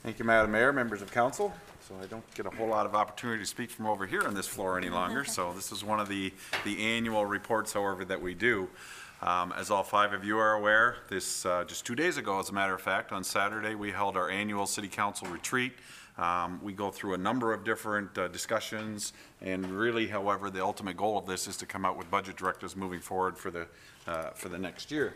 Thank 0.06 0.19
you, 0.19 0.26
Madam 0.26 0.52
Mayor, 0.52 0.72
members 0.72 1.02
of 1.02 1.11
council. 1.11 1.52
So 1.90 1.95
I 1.99 2.06
don't 2.06 2.23
get 2.36 2.45
a 2.45 2.52
whole 2.52 2.68
lot 2.68 2.86
of 2.86 2.94
opportunity 2.94 3.40
to 3.40 3.45
speak 3.48 3.72
from 3.72 3.88
over 3.88 4.06
here 4.06 4.22
on 4.22 4.36
this 4.36 4.45
floor 4.45 4.77
any 4.77 4.88
longer. 4.88 5.26
So 5.27 5.52
this 5.53 5.72
is 5.72 5.84
one 5.84 5.99
of 5.99 6.07
the, 6.07 6.32
the 6.64 6.80
annual 6.80 7.26
reports, 7.26 7.73
however, 7.73 8.06
that 8.06 8.22
we 8.22 8.36
do. 8.36 8.69
Um, 9.23 9.52
As 9.57 9.72
all 9.72 9.82
five 9.82 10.14
of 10.14 10.23
you 10.23 10.38
are 10.38 10.53
aware, 10.53 10.98
this, 11.10 11.44
uh, 11.44 11.64
just 11.64 11.88
two 11.88 11.95
days 11.95 12.18
ago, 12.18 12.40
as 12.40 12.49
a 12.49 12.53
matter 12.53 12.76
of 12.76 12.82
fact, 12.82 13.11
on 13.11 13.23
Saturday, 13.23 13.73
we 13.73 13.91
held 13.91 14.15
our 14.15 14.30
annual 14.30 14.68
city 14.68 14.88
council 14.88 15.27
retreat. 15.27 15.73
Um, 16.19 16.60
We 16.61 16.72
go 16.72 16.91
through 16.91 17.15
a 17.15 17.18
number 17.18 17.52
of 17.52 17.64
different 17.64 18.15
uh, 18.15 18.27
discussions, 18.27 19.11
and 19.41 19.65
really, 19.65 20.06
however, 20.06 20.52
the 20.52 20.64
ultimate 20.64 20.98
goal 20.98 21.18
of 21.18 21.26
this 21.26 21.48
is 21.48 21.57
to 21.57 21.65
come 21.65 21.84
out 21.84 21.98
with 21.98 22.11
budget 22.11 22.36
directives 22.36 22.76
moving 22.76 22.99
forward 22.99 23.40
for 23.40 23.49
the, 23.49 23.65
uh, 24.06 24.30
for 24.36 24.49
the 24.49 24.60
next 24.60 24.91
year. 24.91 25.15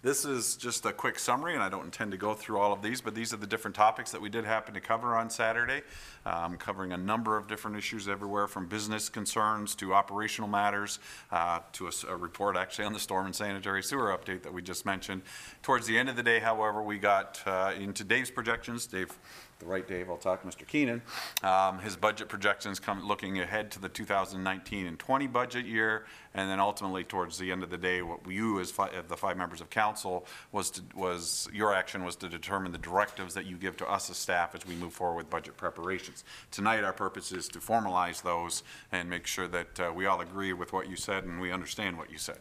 This 0.00 0.24
is 0.24 0.54
just 0.54 0.86
a 0.86 0.92
quick 0.92 1.18
summary, 1.18 1.54
and 1.54 1.62
I 1.62 1.68
don't 1.68 1.84
intend 1.84 2.12
to 2.12 2.16
go 2.16 2.32
through 2.32 2.60
all 2.60 2.72
of 2.72 2.82
these, 2.82 3.00
but 3.00 3.16
these 3.16 3.34
are 3.34 3.36
the 3.36 3.48
different 3.48 3.74
topics 3.74 4.12
that 4.12 4.20
we 4.20 4.28
did 4.28 4.44
happen 4.44 4.72
to 4.74 4.80
cover 4.80 5.16
on 5.16 5.28
Saturday, 5.28 5.82
um, 6.24 6.56
covering 6.56 6.92
a 6.92 6.96
number 6.96 7.36
of 7.36 7.48
different 7.48 7.76
issues 7.76 8.06
everywhere 8.06 8.46
from 8.46 8.68
business 8.68 9.08
concerns 9.08 9.74
to 9.74 9.92
operational 9.92 10.48
matters, 10.48 11.00
uh, 11.32 11.58
to 11.72 11.90
a 12.08 12.16
report 12.16 12.56
actually 12.56 12.84
on 12.84 12.92
the 12.92 13.00
storm 13.00 13.26
and 13.26 13.34
sanitary 13.34 13.82
sewer 13.82 14.16
update 14.16 14.44
that 14.44 14.54
we 14.54 14.62
just 14.62 14.86
mentioned. 14.86 15.20
Towards 15.64 15.88
the 15.88 15.98
end 15.98 16.08
of 16.08 16.14
the 16.14 16.22
day, 16.22 16.38
however, 16.38 16.80
we 16.80 16.96
got 16.98 17.42
uh, 17.44 17.72
into 17.76 18.04
Dave's 18.04 18.30
projections. 18.30 18.86
Dave, 18.86 19.18
the 19.58 19.66
right 19.66 19.86
Dave, 19.86 20.08
I'll 20.08 20.16
talk 20.16 20.42
to 20.42 20.48
Mr. 20.48 20.66
Keenan. 20.66 21.02
Um, 21.42 21.80
his 21.80 21.96
budget 21.96 22.28
projections 22.28 22.78
come 22.78 23.06
looking 23.06 23.40
ahead 23.40 23.70
to 23.72 23.80
the 23.80 23.88
2019 23.88 24.86
and 24.86 24.98
20 24.98 25.26
budget 25.26 25.66
year, 25.66 26.06
and 26.34 26.48
then 26.48 26.60
ultimately 26.60 27.02
towards 27.02 27.38
the 27.38 27.50
end 27.50 27.64
of 27.64 27.70
the 27.70 27.78
day, 27.78 28.02
what 28.02 28.20
you 28.28 28.60
as 28.60 28.70
fi- 28.70 28.88
uh, 28.88 29.02
the 29.08 29.16
five 29.16 29.36
members 29.36 29.60
of 29.60 29.68
council 29.68 30.26
was 30.52 30.70
to, 30.70 30.82
was 30.94 31.48
your 31.52 31.74
action 31.74 32.04
was 32.04 32.14
to 32.16 32.28
determine 32.28 32.70
the 32.70 32.78
directives 32.78 33.34
that 33.34 33.46
you 33.46 33.56
give 33.56 33.76
to 33.78 33.86
us 33.88 34.08
as 34.10 34.16
staff 34.16 34.54
as 34.54 34.64
we 34.64 34.76
move 34.76 34.92
forward 34.92 35.16
with 35.16 35.30
budget 35.30 35.56
preparations. 35.56 36.22
Tonight, 36.52 36.84
our 36.84 36.92
purpose 36.92 37.32
is 37.32 37.48
to 37.48 37.58
formalize 37.58 38.22
those 38.22 38.62
and 38.92 39.10
make 39.10 39.26
sure 39.26 39.48
that 39.48 39.80
uh, 39.80 39.92
we 39.92 40.06
all 40.06 40.20
agree 40.20 40.52
with 40.52 40.72
what 40.72 40.88
you 40.88 40.94
said 40.94 41.24
and 41.24 41.40
we 41.40 41.50
understand 41.50 41.98
what 41.98 42.10
you 42.10 42.18
said. 42.18 42.38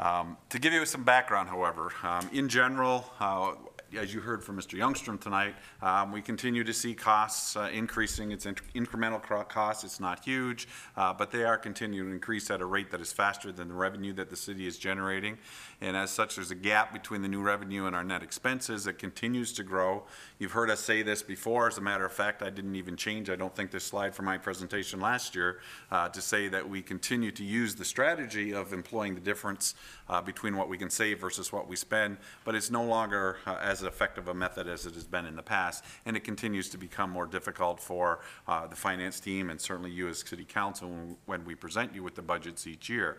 Um, 0.00 0.38
To 0.48 0.58
give 0.58 0.72
you 0.72 0.84
some 0.86 1.04
background, 1.04 1.50
however, 1.50 1.92
um, 2.02 2.28
in 2.32 2.48
general, 2.48 3.04
uh, 3.20 3.52
as 3.96 4.14
you 4.14 4.20
heard 4.20 4.44
from 4.44 4.56
Mr. 4.56 4.78
Youngstrom 4.78 5.20
tonight, 5.20 5.54
um, 5.82 6.12
we 6.12 6.22
continue 6.22 6.62
to 6.62 6.72
see 6.72 6.94
costs 6.94 7.56
uh, 7.56 7.68
increasing. 7.72 8.30
It's 8.30 8.46
inc- 8.46 8.60
incremental 8.74 9.48
costs, 9.48 9.84
it's 9.84 10.00
not 10.00 10.24
huge, 10.24 10.68
uh, 10.96 11.12
but 11.12 11.30
they 11.30 11.44
are 11.44 11.58
continuing 11.58 12.08
to 12.08 12.14
increase 12.14 12.50
at 12.50 12.60
a 12.60 12.64
rate 12.64 12.90
that 12.90 13.00
is 13.00 13.12
faster 13.12 13.50
than 13.52 13.68
the 13.68 13.74
revenue 13.74 14.12
that 14.14 14.30
the 14.30 14.36
city 14.36 14.66
is 14.66 14.78
generating. 14.78 15.38
And 15.80 15.96
as 15.96 16.10
such, 16.10 16.36
there's 16.36 16.50
a 16.50 16.56
gap 16.56 16.92
between 16.92 17.22
the 17.22 17.28
new 17.28 17.42
revenue 17.42 17.86
and 17.86 17.96
our 17.96 18.04
net 18.04 18.22
expenses 18.22 18.84
that 18.84 18.98
continues 18.98 19.52
to 19.54 19.62
grow. 19.62 20.04
You've 20.38 20.52
heard 20.52 20.70
us 20.70 20.80
say 20.80 21.02
this 21.02 21.22
before. 21.22 21.68
As 21.68 21.78
a 21.78 21.80
matter 21.80 22.04
of 22.04 22.12
fact, 22.12 22.42
I 22.42 22.50
didn't 22.50 22.76
even 22.76 22.96
change, 22.96 23.30
I 23.30 23.36
don't 23.36 23.54
think, 23.54 23.70
this 23.70 23.84
slide 23.84 24.14
from 24.14 24.26
my 24.26 24.38
presentation 24.38 25.00
last 25.00 25.34
year 25.34 25.60
uh, 25.90 26.08
to 26.10 26.20
say 26.20 26.48
that 26.48 26.68
we 26.68 26.82
continue 26.82 27.30
to 27.32 27.44
use 27.44 27.74
the 27.74 27.84
strategy 27.84 28.52
of 28.52 28.72
employing 28.72 29.14
the 29.14 29.20
difference 29.20 29.74
uh, 30.08 30.20
between 30.20 30.56
what 30.56 30.68
we 30.68 30.76
can 30.76 30.90
save 30.90 31.20
versus 31.20 31.52
what 31.52 31.68
we 31.68 31.76
spend, 31.76 32.18
but 32.44 32.54
it's 32.54 32.70
no 32.70 32.84
longer 32.84 33.38
uh, 33.46 33.56
as 33.80 33.86
effective 33.86 34.28
a 34.28 34.34
method 34.34 34.68
as 34.68 34.86
it 34.86 34.94
has 34.94 35.04
been 35.04 35.26
in 35.26 35.36
the 35.36 35.42
past, 35.42 35.84
and 36.04 36.16
it 36.16 36.20
continues 36.24 36.68
to 36.70 36.78
become 36.78 37.10
more 37.10 37.26
difficult 37.26 37.80
for 37.80 38.20
uh, 38.46 38.66
the 38.66 38.76
finance 38.76 39.20
team 39.20 39.50
and 39.50 39.60
certainly 39.60 39.90
you 39.90 40.08
as 40.08 40.20
city 40.20 40.44
council 40.44 40.88
when- 40.88 41.16
when 41.26 41.44
we 41.44 41.54
present 41.54 41.94
you 41.94 42.02
with 42.02 42.14
the 42.14 42.22
budgets 42.22 42.66
each 42.66 42.88
year. 42.88 43.18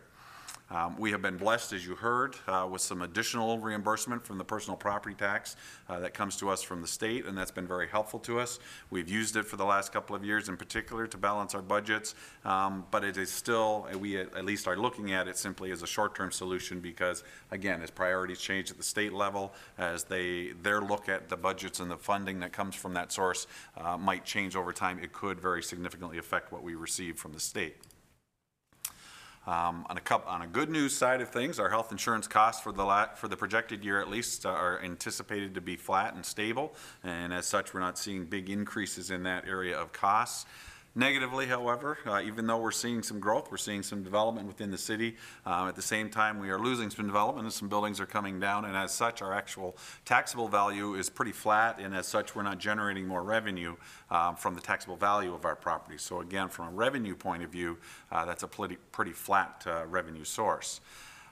Um, 0.72 0.95
We 0.98 1.11
have 1.11 1.22
been 1.22 1.35
blessed, 1.35 1.73
as 1.73 1.85
you 1.85 1.95
heard, 1.95 2.38
uh, 2.48 2.65
with 2.72 2.81
some 2.81 3.02
additional 3.02 3.60
reimbursement 3.60 4.26
from 4.26 4.38
the 4.38 4.45
personal 4.45 4.77
property 4.77 5.14
tax 5.14 5.57
uh, 5.89 5.99
that 5.99 6.14
comes 6.14 6.38
to 6.38 6.49
us 6.49 6.61
from 6.64 6.81
the 6.81 6.88
state, 6.88 7.26
and 7.26 7.38
that's 7.38 7.52
been 7.52 7.68
very 7.68 7.89
helpful 7.89 8.19
to 8.19 8.39
us. 8.39 8.57
We've 8.89 9.10
used 9.10 9.35
it 9.35 9.43
for 9.43 9.57
the 9.57 9.65
last 9.65 9.91
couple 9.91 10.15
of 10.15 10.23
years 10.23 10.48
in 10.48 10.56
particular 10.56 11.07
to 11.07 11.18
balance 11.18 11.53
our 11.53 11.61
budgets, 11.61 12.15
um, 12.45 12.85
but 12.89 13.03
it 13.03 13.18
is 13.18 13.30
still, 13.30 13.85
we 13.99 14.18
at 14.18 14.45
least 14.45 14.65
are 14.65 14.77
looking 14.77 15.11
at 15.11 15.27
it 15.27 15.38
simply 15.38 15.72
as 15.72 15.81
a 15.81 15.88
short-term 15.88 16.31
solution 16.31 16.80
because, 16.80 17.26
again, 17.52 17.81
as 17.81 17.91
priorities 17.91 18.39
change 18.39 18.72
at 18.72 18.77
the 18.77 18.84
state 18.84 19.11
level, 19.11 19.52
as 19.77 20.06
they, 20.06 20.53
their 20.64 20.80
look 20.80 21.10
at 21.10 21.27
the 21.27 21.35
budgets 21.35 21.81
and 21.81 21.91
the 21.91 21.98
funding 21.98 22.39
that 22.39 22.53
comes 22.53 22.76
from 22.76 22.93
that 22.93 23.11
source 23.11 23.45
uh, 23.77 23.98
might 23.98 24.23
change 24.23 24.56
over 24.56 24.72
time, 24.72 24.99
it 24.99 25.11
could 25.11 25.38
very 25.38 25.61
significantly 25.61 26.18
affect 26.18 26.53
what 26.53 26.64
we 26.64 26.76
receive 26.76 27.18
from 27.18 27.34
the 27.34 27.41
state. 27.41 27.76
Um, 29.47 29.88
On 29.89 29.97
a 29.97 30.01
coup 30.01 30.22
on 30.27 30.43
a 30.43 30.47
good 30.47 30.69
news 30.69 30.95
side 30.95 31.19
of 31.19 31.30
things, 31.30 31.59
our 31.59 31.69
health 31.69 31.91
insurance 31.91 32.27
costs 32.27 32.61
for 32.61 32.72
the 32.72 32.84
la, 32.84 33.07
for 33.15 33.27
the 33.27 33.35
projected 33.35 33.84
year 33.84 33.99
at 33.99 34.07
least 34.07 34.45
are 34.45 34.80
anticipated 34.84 35.55
to 35.55 35.61
be 35.61 35.76
flat 35.76 36.13
and 36.13 36.23
stable. 36.23 36.76
And 37.03 37.34
as 37.34 37.47
such, 37.47 37.73
we're 37.73 37.80
not 37.80 37.97
seeing 37.97 38.26
big 38.26 38.51
increases 38.51 39.09
in 39.09 39.23
that 39.23 39.47
area 39.47 39.76
of 39.76 39.93
costs. 39.93 40.45
Negatively, 40.93 41.45
however, 41.45 41.97
uh, 42.05 42.22
even 42.22 42.45
though 42.45 42.57
we're 42.57 42.69
seeing 42.69 43.01
some 43.01 43.22
growth, 43.22 43.49
we're 43.49 43.55
seeing 43.55 43.81
some 43.81 44.03
development 44.03 44.45
within 44.45 44.72
the 44.72 44.77
city. 44.77 45.15
Uh, 45.45 45.68
at 45.69 45.76
the 45.77 45.81
same 45.81 46.09
time, 46.09 46.38
we 46.38 46.49
are 46.49 46.59
losing 46.59 46.89
some 46.89 47.07
development 47.07 47.45
and 47.45 47.53
some 47.53 47.69
buildings 47.69 48.01
are 48.01 48.05
coming 48.05 48.41
down. 48.41 48.65
And 48.65 48.76
as 48.76 48.91
such, 48.91 49.22
our 49.22 49.34
actual 49.34 49.77
taxable 50.03 50.49
value 50.49 50.95
is 50.95 51.09
pretty 51.09 51.31
flat. 51.31 51.80
And 51.80 51.95
as 51.95 52.07
such, 52.07 52.35
we're 52.35 52.43
not 52.43 52.57
generating 52.57 53.07
more 53.07 53.23
revenue 53.23 53.77
um, 54.09 54.35
from 54.35 54.53
the 54.53 54.59
taxable 54.59 54.97
value 54.97 55.34
of 55.34 55.45
our 55.45 55.55
property. 55.55 55.97
So 55.97 56.19
again, 56.19 56.49
from 56.49 56.68
a 56.68 56.72
revenue 56.72 57.15
point 57.15 57.43
of 57.43 57.51
view, 57.51 57.77
uh, 58.11 58.26
that's 58.26 58.43
a 58.43 58.47
pretty, 58.47 58.76
pretty 58.91 59.13
flat 59.13 59.63
uh, 59.65 59.85
revenue 59.88 60.26
source. 60.26 60.81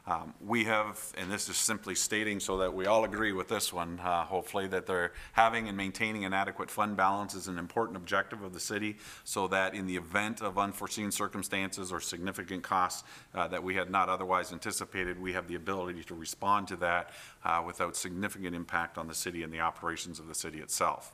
Um, 0.09 0.33
We 0.41 0.63
have, 0.63 0.99
and 1.19 1.31
this 1.31 1.49
is 1.49 1.57
simply 1.57 1.93
stating 1.93 2.39
so 2.39 2.57
that 2.57 2.73
we 2.73 2.87
all 2.87 3.03
agree 3.03 3.31
with 3.31 3.47
this 3.47 3.71
one, 3.71 3.99
uh, 3.99 4.23
hopefully, 4.23 4.65
that 4.69 4.87
they're 4.87 5.11
having 5.33 5.67
and 5.67 5.77
maintaining 5.77 6.25
an 6.25 6.33
adequate 6.33 6.71
fund 6.71 6.97
balance 6.97 7.35
is 7.35 7.47
an 7.47 7.59
important 7.59 7.95
objective 7.95 8.41
of 8.41 8.51
the 8.51 8.59
city, 8.59 8.97
so 9.23 9.47
that 9.49 9.75
in 9.75 9.85
the 9.85 9.95
event 9.95 10.41
of 10.41 10.57
unforeseen 10.57 11.11
circumstances 11.11 11.91
or 11.91 11.99
significant 11.99 12.63
costs 12.63 13.03
uh, 13.35 13.47
that 13.49 13.63
we 13.63 13.75
had 13.75 13.91
not 13.91 14.09
otherwise 14.09 14.51
anticipated, 14.51 15.21
we 15.21 15.33
have 15.33 15.47
the 15.47 15.55
ability 15.55 16.03
to 16.03 16.15
respond 16.15 16.67
to 16.69 16.75
that 16.77 17.11
uh, 17.45 17.61
without 17.63 17.95
significant 17.95 18.55
impact 18.55 18.97
on 18.97 19.07
the 19.07 19.13
city 19.13 19.43
and 19.43 19.53
the 19.53 19.59
operations 19.59 20.19
of 20.19 20.27
the 20.27 20.33
city 20.33 20.59
itself. 20.59 21.13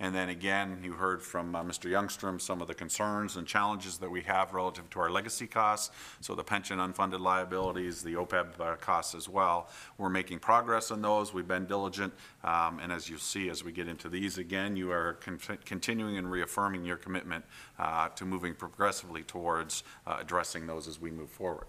And 0.00 0.14
then 0.14 0.28
again, 0.28 0.80
you 0.82 0.92
heard 0.92 1.22
from 1.22 1.54
uh, 1.54 1.62
Mr. 1.62 1.90
Youngstrom 1.90 2.40
some 2.40 2.60
of 2.60 2.68
the 2.68 2.74
concerns 2.74 3.36
and 3.36 3.46
challenges 3.46 3.98
that 3.98 4.10
we 4.10 4.22
have 4.22 4.52
relative 4.52 4.88
to 4.90 5.00
our 5.00 5.10
legacy 5.10 5.46
costs. 5.46 5.94
So 6.20 6.34
the 6.34 6.44
pension 6.44 6.78
unfunded 6.78 7.20
liabilities, 7.20 8.02
the 8.02 8.14
OPEB 8.14 8.60
uh, 8.60 8.76
costs 8.76 9.14
as 9.14 9.28
well. 9.28 9.68
We're 9.98 10.10
making 10.10 10.40
progress 10.40 10.90
on 10.90 11.02
those. 11.02 11.32
We've 11.32 11.48
been 11.48 11.66
diligent. 11.66 12.12
Um, 12.44 12.78
and 12.80 12.92
as 12.92 13.08
you'll 13.08 13.18
see, 13.18 13.48
as 13.48 13.64
we 13.64 13.72
get 13.72 13.88
into 13.88 14.08
these 14.08 14.38
again, 14.38 14.76
you 14.76 14.90
are 14.90 15.14
con- 15.14 15.38
continuing 15.64 16.18
and 16.18 16.30
reaffirming 16.30 16.84
your 16.84 16.96
commitment 16.96 17.44
uh, 17.78 18.08
to 18.10 18.24
moving 18.24 18.54
progressively 18.54 19.22
towards 19.22 19.82
uh, 20.06 20.18
addressing 20.20 20.66
those 20.66 20.88
as 20.88 21.00
we 21.00 21.10
move 21.10 21.30
forward. 21.30 21.66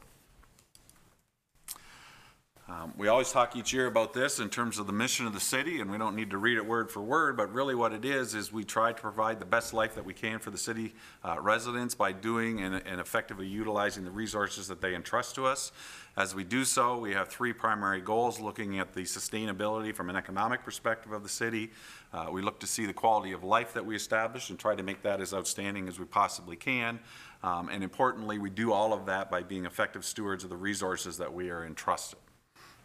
Um, 2.70 2.94
We 2.98 3.08
always 3.08 3.32
talk 3.32 3.56
each 3.56 3.72
year 3.72 3.86
about 3.86 4.12
this 4.12 4.40
in 4.40 4.50
terms 4.50 4.78
of 4.78 4.88
the 4.88 4.94
mission 4.94 5.26
of 5.26 5.34
the 5.34 5.40
city, 5.40 5.80
and 5.80 5.90
we 5.90 5.98
don't 5.98 6.18
need 6.18 6.32
to 6.32 6.38
read 6.38 6.58
it 6.58 6.66
word 6.66 6.92
for 6.92 7.02
word, 7.02 7.38
but 7.38 7.54
really 7.54 7.76
what 7.76 7.94
it 7.94 8.04
is, 8.04 8.36
is 8.36 8.52
we 8.52 8.66
try 8.66 8.92
to 8.92 9.02
provide 9.02 9.40
the 9.40 9.46
best 9.46 9.74
life 9.74 9.96
that 9.96 10.04
we 10.04 10.14
can 10.14 10.40
for 10.40 10.52
the 10.52 10.58
city 10.58 10.94
uh, 11.24 11.38
residents 11.40 11.96
by 11.96 12.12
doing 12.12 12.60
and 12.60 12.76
and 12.86 13.00
effectively 13.00 13.48
utilizing 13.48 14.04
the 14.04 14.12
resources 14.12 14.68
that 14.68 14.82
they 14.82 14.96
entrust 14.96 15.36
to 15.36 15.46
us. 15.46 15.72
As 16.18 16.36
we 16.36 16.44
do 16.44 16.66
so, 16.66 16.98
we 16.98 17.14
have 17.14 17.30
three 17.30 17.54
primary 17.54 18.02
goals, 18.02 18.40
looking 18.40 18.80
at 18.80 18.94
the 18.94 19.04
sustainability 19.04 19.96
from 19.96 20.10
an 20.10 20.18
economic 20.18 20.66
perspective 20.66 21.14
of 21.14 21.24
the 21.24 21.30
city. 21.30 21.72
Uh, 22.12 22.28
We 22.32 22.42
look 22.42 22.60
to 22.60 22.68
see 22.68 22.86
the 22.86 22.94
quality 22.94 23.32
of 23.32 23.46
life 23.46 23.74
that 23.76 23.86
we 23.86 23.96
establish 23.96 24.50
and 24.50 24.60
try 24.60 24.76
to 24.76 24.84
make 24.84 25.04
that 25.04 25.22
as 25.22 25.34
outstanding 25.34 25.88
as 25.88 26.00
we 26.00 26.06
possibly 26.06 26.58
can. 26.58 27.00
Um, 27.44 27.70
And 27.70 27.82
importantly, 27.82 28.40
we 28.40 28.50
do 28.50 28.74
all 28.74 28.92
of 28.92 29.06
that 29.06 29.32
by 29.32 29.44
being 29.44 29.66
effective 29.66 30.04
stewards 30.04 30.44
of 30.44 30.50
the 30.50 30.58
resources 30.58 31.18
that 31.18 31.32
we 31.32 31.50
are 31.50 31.64
entrusted. 31.64 32.20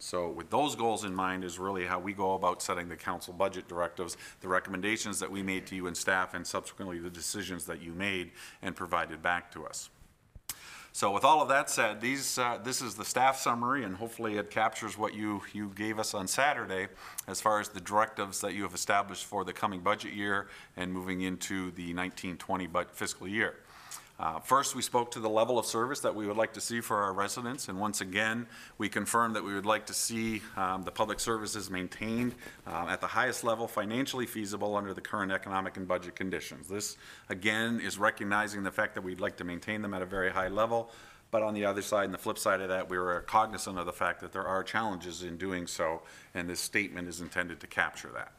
So 0.03 0.29
with 0.29 0.49
those 0.49 0.75
goals 0.75 1.05
in 1.05 1.15
mind 1.15 1.45
is 1.45 1.57
really 1.57 1.85
how 1.85 1.97
we 1.97 2.11
go 2.11 2.33
about 2.33 2.61
setting 2.61 2.89
the 2.89 2.95
council 2.97 3.33
budget 3.33 3.69
directives, 3.69 4.17
the 4.41 4.49
recommendations 4.49 5.17
that 5.21 5.31
we 5.31 5.41
made 5.41 5.65
to 5.67 5.77
you 5.77 5.87
and 5.87 5.95
staff, 5.95 6.33
and 6.33 6.45
subsequently 6.45 6.99
the 6.99 7.09
decisions 7.09 7.63
that 7.67 7.81
you 7.81 7.93
made 7.93 8.31
and 8.61 8.75
provided 8.75 9.21
back 9.21 9.49
to 9.53 9.65
us. 9.65 9.89
So 10.91 11.09
with 11.11 11.23
all 11.23 11.41
of 11.41 11.47
that 11.47 11.69
said, 11.69 12.01
these, 12.01 12.37
uh, 12.37 12.59
this 12.61 12.81
is 12.81 12.95
the 12.95 13.05
staff 13.05 13.37
summary, 13.37 13.85
and 13.85 13.95
hopefully 13.95 14.35
it 14.35 14.51
captures 14.51 14.97
what 14.97 15.13
you, 15.13 15.41
you 15.53 15.71
gave 15.73 15.97
us 15.97 16.13
on 16.13 16.27
Saturday 16.27 16.89
as 17.25 17.39
far 17.39 17.61
as 17.61 17.69
the 17.69 17.79
directives 17.79 18.41
that 18.41 18.53
you 18.53 18.63
have 18.63 18.73
established 18.73 19.23
for 19.23 19.45
the 19.45 19.53
coming 19.53 19.79
budget 19.79 20.11
year 20.11 20.49
and 20.75 20.91
moving 20.91 21.21
into 21.21 21.71
the 21.71 21.93
1920 21.93 22.67
bud- 22.67 22.91
fiscal 22.91 23.25
year. 23.25 23.55
Uh, 24.19 24.39
First, 24.39 24.75
we 24.75 24.81
spoke 24.81 25.09
to 25.11 25.19
the 25.19 25.29
level 25.29 25.57
of 25.57 25.65
service 25.65 25.99
that 26.01 26.13
we 26.13 26.27
would 26.27 26.37
like 26.37 26.53
to 26.53 26.61
see 26.61 26.81
for 26.81 26.97
our 26.97 27.13
residents, 27.13 27.67
and 27.67 27.79
once 27.79 27.99
again, 27.99 28.45
we 28.77 28.87
confirmed 28.87 29.35
that 29.35 29.43
we 29.43 29.53
would 29.53 29.65
like 29.65 29.87
to 29.87 29.93
see 29.93 30.41
um, 30.55 30.83
the 30.83 30.91
public 30.91 31.19
services 31.19 31.69
maintained 31.69 32.35
uh, 32.67 32.85
at 32.87 33.01
the 33.01 33.07
highest 33.07 33.43
level 33.43 33.67
financially 33.67 34.27
feasible 34.27 34.75
under 34.75 34.93
the 34.93 35.01
current 35.01 35.31
economic 35.31 35.77
and 35.77 35.87
budget 35.87 36.15
conditions. 36.15 36.67
This, 36.67 36.95
again, 37.29 37.79
is 37.79 37.97
recognizing 37.97 38.61
the 38.61 38.71
fact 38.71 38.93
that 38.95 39.03
we'd 39.03 39.19
like 39.19 39.37
to 39.37 39.43
maintain 39.43 39.81
them 39.81 39.95
at 39.95 40.03
a 40.03 40.05
very 40.05 40.31
high 40.31 40.49
level, 40.49 40.91
but 41.31 41.41
on 41.41 41.55
the 41.55 41.65
other 41.65 41.81
side 41.81 42.05
and 42.05 42.13
the 42.13 42.19
flip 42.19 42.37
side 42.37 42.61
of 42.61 42.69
that, 42.69 42.87
we 42.87 42.99
were 42.99 43.19
cognizant 43.21 43.79
of 43.79 43.87
the 43.87 43.93
fact 43.93 44.21
that 44.21 44.31
there 44.31 44.45
are 44.45 44.63
challenges 44.63 45.23
in 45.23 45.37
doing 45.37 45.65
so, 45.65 46.03
and 46.35 46.47
this 46.47 46.59
statement 46.59 47.07
is 47.07 47.19
intended 47.19 47.59
to 47.59 47.67
capture 47.67 48.11
that. 48.13 48.31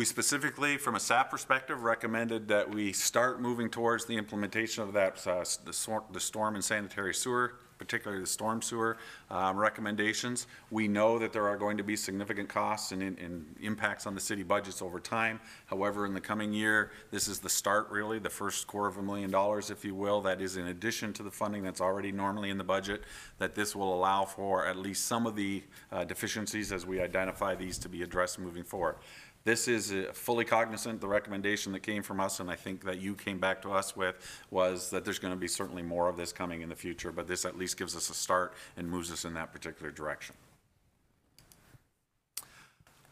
We 0.00 0.06
specifically, 0.06 0.78
from 0.78 0.94
a 0.94 0.98
SAP 0.98 1.30
perspective, 1.30 1.82
recommended 1.82 2.48
that 2.48 2.74
we 2.74 2.90
start 2.90 3.38
moving 3.38 3.68
towards 3.68 4.06
the 4.06 4.16
implementation 4.16 4.82
of 4.82 4.94
that, 4.94 5.26
uh, 5.26 5.44
the 5.66 6.00
the 6.10 6.20
storm 6.20 6.54
and 6.54 6.64
sanitary 6.64 7.12
sewer, 7.12 7.56
particularly 7.76 8.22
the 8.22 8.26
storm 8.26 8.62
sewer 8.62 8.96
um, 9.30 9.58
recommendations. 9.58 10.46
We 10.70 10.88
know 10.88 11.18
that 11.18 11.34
there 11.34 11.46
are 11.48 11.56
going 11.58 11.76
to 11.76 11.82
be 11.82 11.96
significant 11.96 12.48
costs 12.48 12.92
and, 12.92 13.02
and 13.02 13.56
impacts 13.60 14.06
on 14.06 14.14
the 14.14 14.20
city 14.20 14.42
budgets 14.42 14.80
over 14.80 15.00
time. 15.00 15.38
However, 15.66 16.06
in 16.06 16.14
the 16.14 16.20
coming 16.20 16.52
year, 16.54 16.92
this 17.10 17.28
is 17.28 17.38
the 17.38 17.50
start, 17.50 17.90
really, 17.90 18.18
the 18.18 18.30
first 18.30 18.66
quarter 18.66 18.88
of 18.88 18.96
a 18.96 19.02
million 19.02 19.30
dollars, 19.30 19.70
if 19.70 19.84
you 19.84 19.94
will. 19.94 20.22
That 20.22 20.40
is 20.40 20.56
in 20.56 20.68
addition 20.68 21.12
to 21.14 21.22
the 21.22 21.30
funding 21.30 21.62
that's 21.62 21.80
already 21.82 22.10
normally 22.10 22.48
in 22.48 22.56
the 22.56 22.64
budget, 22.64 23.04
that 23.38 23.54
this 23.54 23.76
will 23.76 23.94
allow 23.94 24.24
for 24.24 24.66
at 24.66 24.76
least 24.76 25.06
some 25.06 25.26
of 25.26 25.36
the 25.36 25.62
uh, 25.92 26.04
deficiencies 26.04 26.72
as 26.72 26.86
we 26.86 27.02
identify 27.02 27.54
these 27.54 27.76
to 27.78 27.88
be 27.90 28.02
addressed 28.02 28.38
moving 28.38 28.64
forward. 28.64 28.96
This 29.42 29.68
is 29.68 29.92
uh, 29.92 30.10
fully 30.12 30.44
cognizant, 30.44 31.00
the 31.00 31.08
recommendation 31.08 31.72
that 31.72 31.80
came 31.80 32.02
from 32.02 32.20
us, 32.20 32.40
and 32.40 32.50
I 32.50 32.56
think 32.56 32.84
that 32.84 33.00
you 33.00 33.14
came 33.14 33.38
back 33.38 33.62
to 33.62 33.72
us 33.72 33.96
with, 33.96 34.16
was 34.50 34.90
that 34.90 35.04
there's 35.04 35.18
going 35.18 35.32
to 35.32 35.40
be 35.40 35.48
certainly 35.48 35.82
more 35.82 36.08
of 36.08 36.16
this 36.16 36.32
coming 36.32 36.60
in 36.60 36.68
the 36.68 36.76
future, 36.76 37.10
but 37.10 37.26
this 37.26 37.44
at 37.46 37.56
least 37.56 37.78
gives 37.78 37.96
us 37.96 38.10
a 38.10 38.14
start 38.14 38.52
and 38.76 38.88
moves 38.88 39.10
us 39.10 39.24
in 39.24 39.32
that 39.34 39.52
particular 39.52 39.90
direction. 39.90 40.34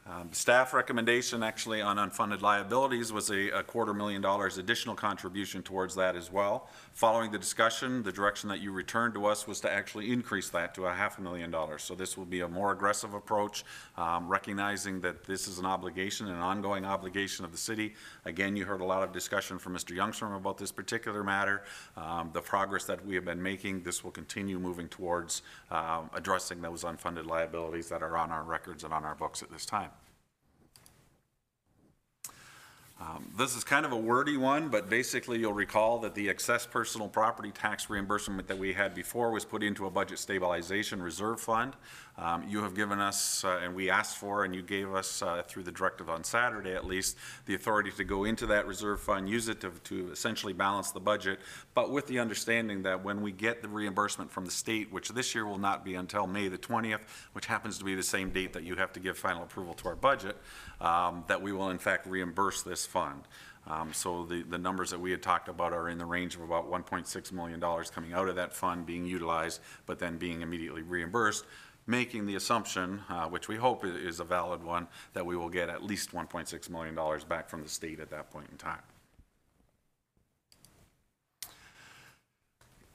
Um, 0.08 0.32
Staff 0.32 0.72
recommendation 0.72 1.42
actually 1.42 1.82
on 1.82 1.98
unfunded 1.98 2.40
liabilities 2.40 3.12
was 3.12 3.28
a 3.30 3.50
a 3.50 3.62
quarter 3.62 3.92
million 3.92 4.22
dollars 4.22 4.56
additional 4.56 4.94
contribution 4.94 5.62
towards 5.62 5.94
that 5.96 6.16
as 6.16 6.32
well. 6.32 6.68
Following 6.94 7.30
the 7.30 7.38
discussion, 7.38 8.02
the 8.02 8.12
direction 8.12 8.48
that 8.48 8.60
you 8.60 8.72
returned 8.72 9.12
to 9.14 9.26
us 9.26 9.46
was 9.46 9.60
to 9.60 9.70
actually 9.70 10.10
increase 10.10 10.48
that 10.50 10.74
to 10.74 10.86
a 10.86 10.92
half 10.92 11.18
a 11.18 11.20
million 11.20 11.50
dollars. 11.50 11.82
So 11.82 11.94
this 11.94 12.16
will 12.16 12.24
be 12.24 12.40
a 12.40 12.48
more 12.48 12.72
aggressive 12.72 13.12
approach, 13.12 13.64
um, 13.98 14.26
recognizing 14.28 15.00
that 15.02 15.24
this 15.24 15.46
is 15.46 15.58
an 15.58 15.66
obligation, 15.66 16.26
an 16.28 16.36
ongoing 16.36 16.86
obligation 16.86 17.44
of 17.44 17.52
the 17.52 17.58
city. 17.58 17.94
Again, 18.24 18.56
you 18.56 18.64
heard 18.64 18.80
a 18.80 18.84
lot 18.84 19.02
of 19.02 19.12
discussion 19.12 19.58
from 19.58 19.74
Mr. 19.74 19.94
Youngstrom 19.94 20.34
about 20.34 20.56
this 20.56 20.72
particular 20.72 21.22
matter. 21.22 21.64
Um, 21.96 22.30
The 22.32 22.40
progress 22.40 22.84
that 22.84 23.04
we 23.04 23.14
have 23.14 23.26
been 23.26 23.42
making, 23.42 23.82
this 23.82 24.02
will 24.02 24.10
continue 24.10 24.58
moving 24.58 24.88
towards 24.88 25.42
um, 25.70 26.08
addressing 26.14 26.62
those 26.62 26.84
unfunded 26.84 27.26
liabilities 27.26 27.88
that 27.90 28.02
are 28.02 28.16
on 28.16 28.30
our 28.30 28.42
records 28.42 28.84
and 28.84 28.94
on 28.94 29.04
our 29.04 29.14
books 29.14 29.42
at 29.42 29.50
this 29.50 29.66
time. 29.66 29.90
Um, 33.00 33.30
This 33.36 33.54
is 33.54 33.62
kind 33.62 33.86
of 33.86 33.92
a 33.92 33.96
wordy 33.96 34.36
one, 34.36 34.68
but 34.68 34.90
basically 34.90 35.38
you'll 35.38 35.52
recall 35.52 36.00
that 36.00 36.14
the 36.14 36.28
excess 36.28 36.66
personal 36.66 37.08
property 37.08 37.52
tax 37.52 37.88
reimbursement 37.88 38.48
that 38.48 38.58
we 38.58 38.72
had 38.72 38.94
before 38.94 39.30
was 39.30 39.44
put 39.44 39.62
into 39.62 39.86
a 39.86 39.90
budget 39.90 40.18
stabilization 40.18 41.00
reserve 41.00 41.40
fund. 41.40 41.76
Um, 42.18 42.44
You 42.48 42.62
have 42.64 42.74
given 42.74 42.98
us, 42.98 43.44
uh, 43.44 43.60
and 43.62 43.76
we 43.76 43.90
asked 43.90 44.16
for, 44.16 44.44
and 44.44 44.52
you 44.52 44.60
gave 44.60 44.92
us, 44.92 45.22
uh, 45.22 45.42
through 45.46 45.62
the 45.62 45.70
directive 45.70 46.10
on 46.10 46.24
Saturday 46.24 46.74
at 46.74 46.84
least, 46.84 47.16
the 47.46 47.54
authority 47.54 47.92
to 47.92 48.02
go 48.02 48.24
into 48.24 48.46
that 48.46 48.66
reserve 48.66 49.00
fund, 49.00 49.28
use 49.28 49.46
it 49.48 49.60
to, 49.60 49.70
to 49.84 50.10
essentially 50.10 50.52
balance 50.52 50.90
the 50.90 50.98
budget, 51.00 51.38
but 51.74 51.92
with 51.92 52.08
the 52.08 52.18
understanding 52.18 52.82
that 52.82 53.04
when 53.04 53.22
we 53.22 53.30
get 53.30 53.62
the 53.62 53.68
reimbursement 53.68 54.32
from 54.32 54.44
the 54.44 54.50
state, 54.50 54.92
which 54.92 55.10
this 55.10 55.32
year 55.32 55.46
will 55.46 55.58
not 55.58 55.84
be 55.84 55.94
until 55.94 56.26
May 56.26 56.48
the 56.48 56.58
20th, 56.58 57.00
which 57.34 57.46
happens 57.46 57.78
to 57.78 57.84
be 57.84 57.94
the 57.94 58.02
same 58.02 58.30
date 58.30 58.52
that 58.52 58.64
you 58.64 58.74
have 58.74 58.92
to 58.94 59.00
give 59.00 59.16
final 59.16 59.44
approval 59.44 59.74
to 59.74 59.88
our 59.88 59.96
budget, 59.96 60.36
um, 60.80 61.24
that 61.28 61.40
we 61.40 61.52
will 61.52 61.70
in 61.70 61.78
fact 61.78 62.04
reimburse 62.06 62.62
this 62.62 62.84
fund. 62.84 63.22
Um, 63.68 63.92
So 63.92 64.24
the, 64.24 64.42
the 64.42 64.58
numbers 64.58 64.90
that 64.90 64.98
we 64.98 65.10
had 65.10 65.22
talked 65.22 65.48
about 65.48 65.72
are 65.72 65.88
in 65.88 65.98
the 65.98 66.06
range 66.06 66.34
of 66.34 66.40
about 66.40 66.70
$1.6 66.70 67.32
million 67.32 67.60
coming 67.60 68.12
out 68.12 68.28
of 68.28 68.36
that 68.36 68.54
fund, 68.54 68.86
being 68.86 69.04
utilized, 69.06 69.60
but 69.86 69.98
then 69.98 70.16
being 70.16 70.40
immediately 70.40 70.82
reimbursed, 70.82 71.44
making 71.88 72.26
the 72.26 72.36
assumption, 72.36 73.02
uh, 73.08 73.26
which 73.26 73.48
we 73.48 73.56
hope 73.56 73.84
is 73.84 74.20
a 74.20 74.24
valid 74.24 74.62
one, 74.62 74.86
that 75.14 75.24
we 75.24 75.36
will 75.36 75.48
get 75.48 75.70
at 75.70 75.82
least 75.82 76.12
$1.6 76.12 76.70
million 76.70 76.94
back 77.28 77.48
from 77.48 77.62
the 77.62 77.68
state 77.68 77.98
at 77.98 78.10
that 78.10 78.30
point 78.30 78.46
in 78.52 78.58
time. 78.58 78.82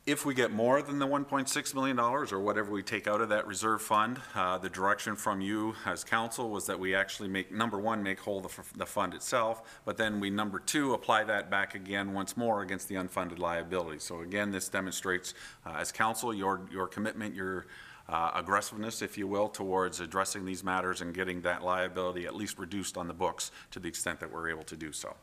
If 0.05 0.25
we 0.25 0.33
get 0.33 0.51
more 0.51 0.81
than 0.81 0.99
the 0.99 1.07
$1.6 1.07 1.73
million, 1.73 1.97
or 1.97 2.25
whatever 2.41 2.71
we 2.71 2.83
take 2.83 3.07
out 3.07 3.21
of 3.21 3.29
that 3.29 3.47
reserve 3.47 3.81
fund, 3.81 4.19
uh, 4.35 4.57
the 4.57 4.69
direction 4.69 5.15
from 5.15 5.39
you 5.39 5.75
as 5.85 6.03
council 6.03 6.49
was 6.49 6.65
that 6.65 6.77
we 6.77 6.93
actually 6.93 7.29
make, 7.29 7.53
number 7.53 7.79
one, 7.79 8.03
make 8.03 8.19
whole 8.19 8.41
the, 8.41 8.49
the 8.75 8.85
fund 8.85 9.13
itself, 9.13 9.81
but 9.85 9.95
then 9.95 10.19
we, 10.19 10.29
number 10.29 10.59
two, 10.59 10.93
apply 10.93 11.23
that 11.23 11.49
back 11.49 11.73
again 11.73 12.13
once 12.13 12.35
more 12.35 12.63
against 12.63 12.89
the 12.89 12.95
unfunded 12.95 13.39
liability. 13.39 13.99
So 13.99 14.19
again, 14.19 14.51
this 14.51 14.67
demonstrates, 14.67 15.33
uh, 15.65 15.77
as 15.77 15.93
council, 15.93 16.33
your, 16.33 16.67
your 16.69 16.87
commitment, 16.87 17.33
your 17.33 17.65
uh, 18.09 18.31
aggressiveness, 18.35 19.01
if 19.01 19.17
you 19.17 19.27
will, 19.27 19.47
towards 19.47 19.99
addressing 19.99 20.45
these 20.45 20.63
matters 20.63 21.01
and 21.01 21.13
getting 21.13 21.41
that 21.41 21.63
liability 21.63 22.25
at 22.25 22.35
least 22.35 22.59
reduced 22.59 22.97
on 22.97 23.07
the 23.07 23.13
books 23.13 23.51
to 23.71 23.80
the 23.80 23.88
extent 23.88 24.19
that 24.19 24.31
we're 24.31 24.49
able 24.49 24.63
to 24.63 24.75
do 24.75 24.91
so. 24.91 25.15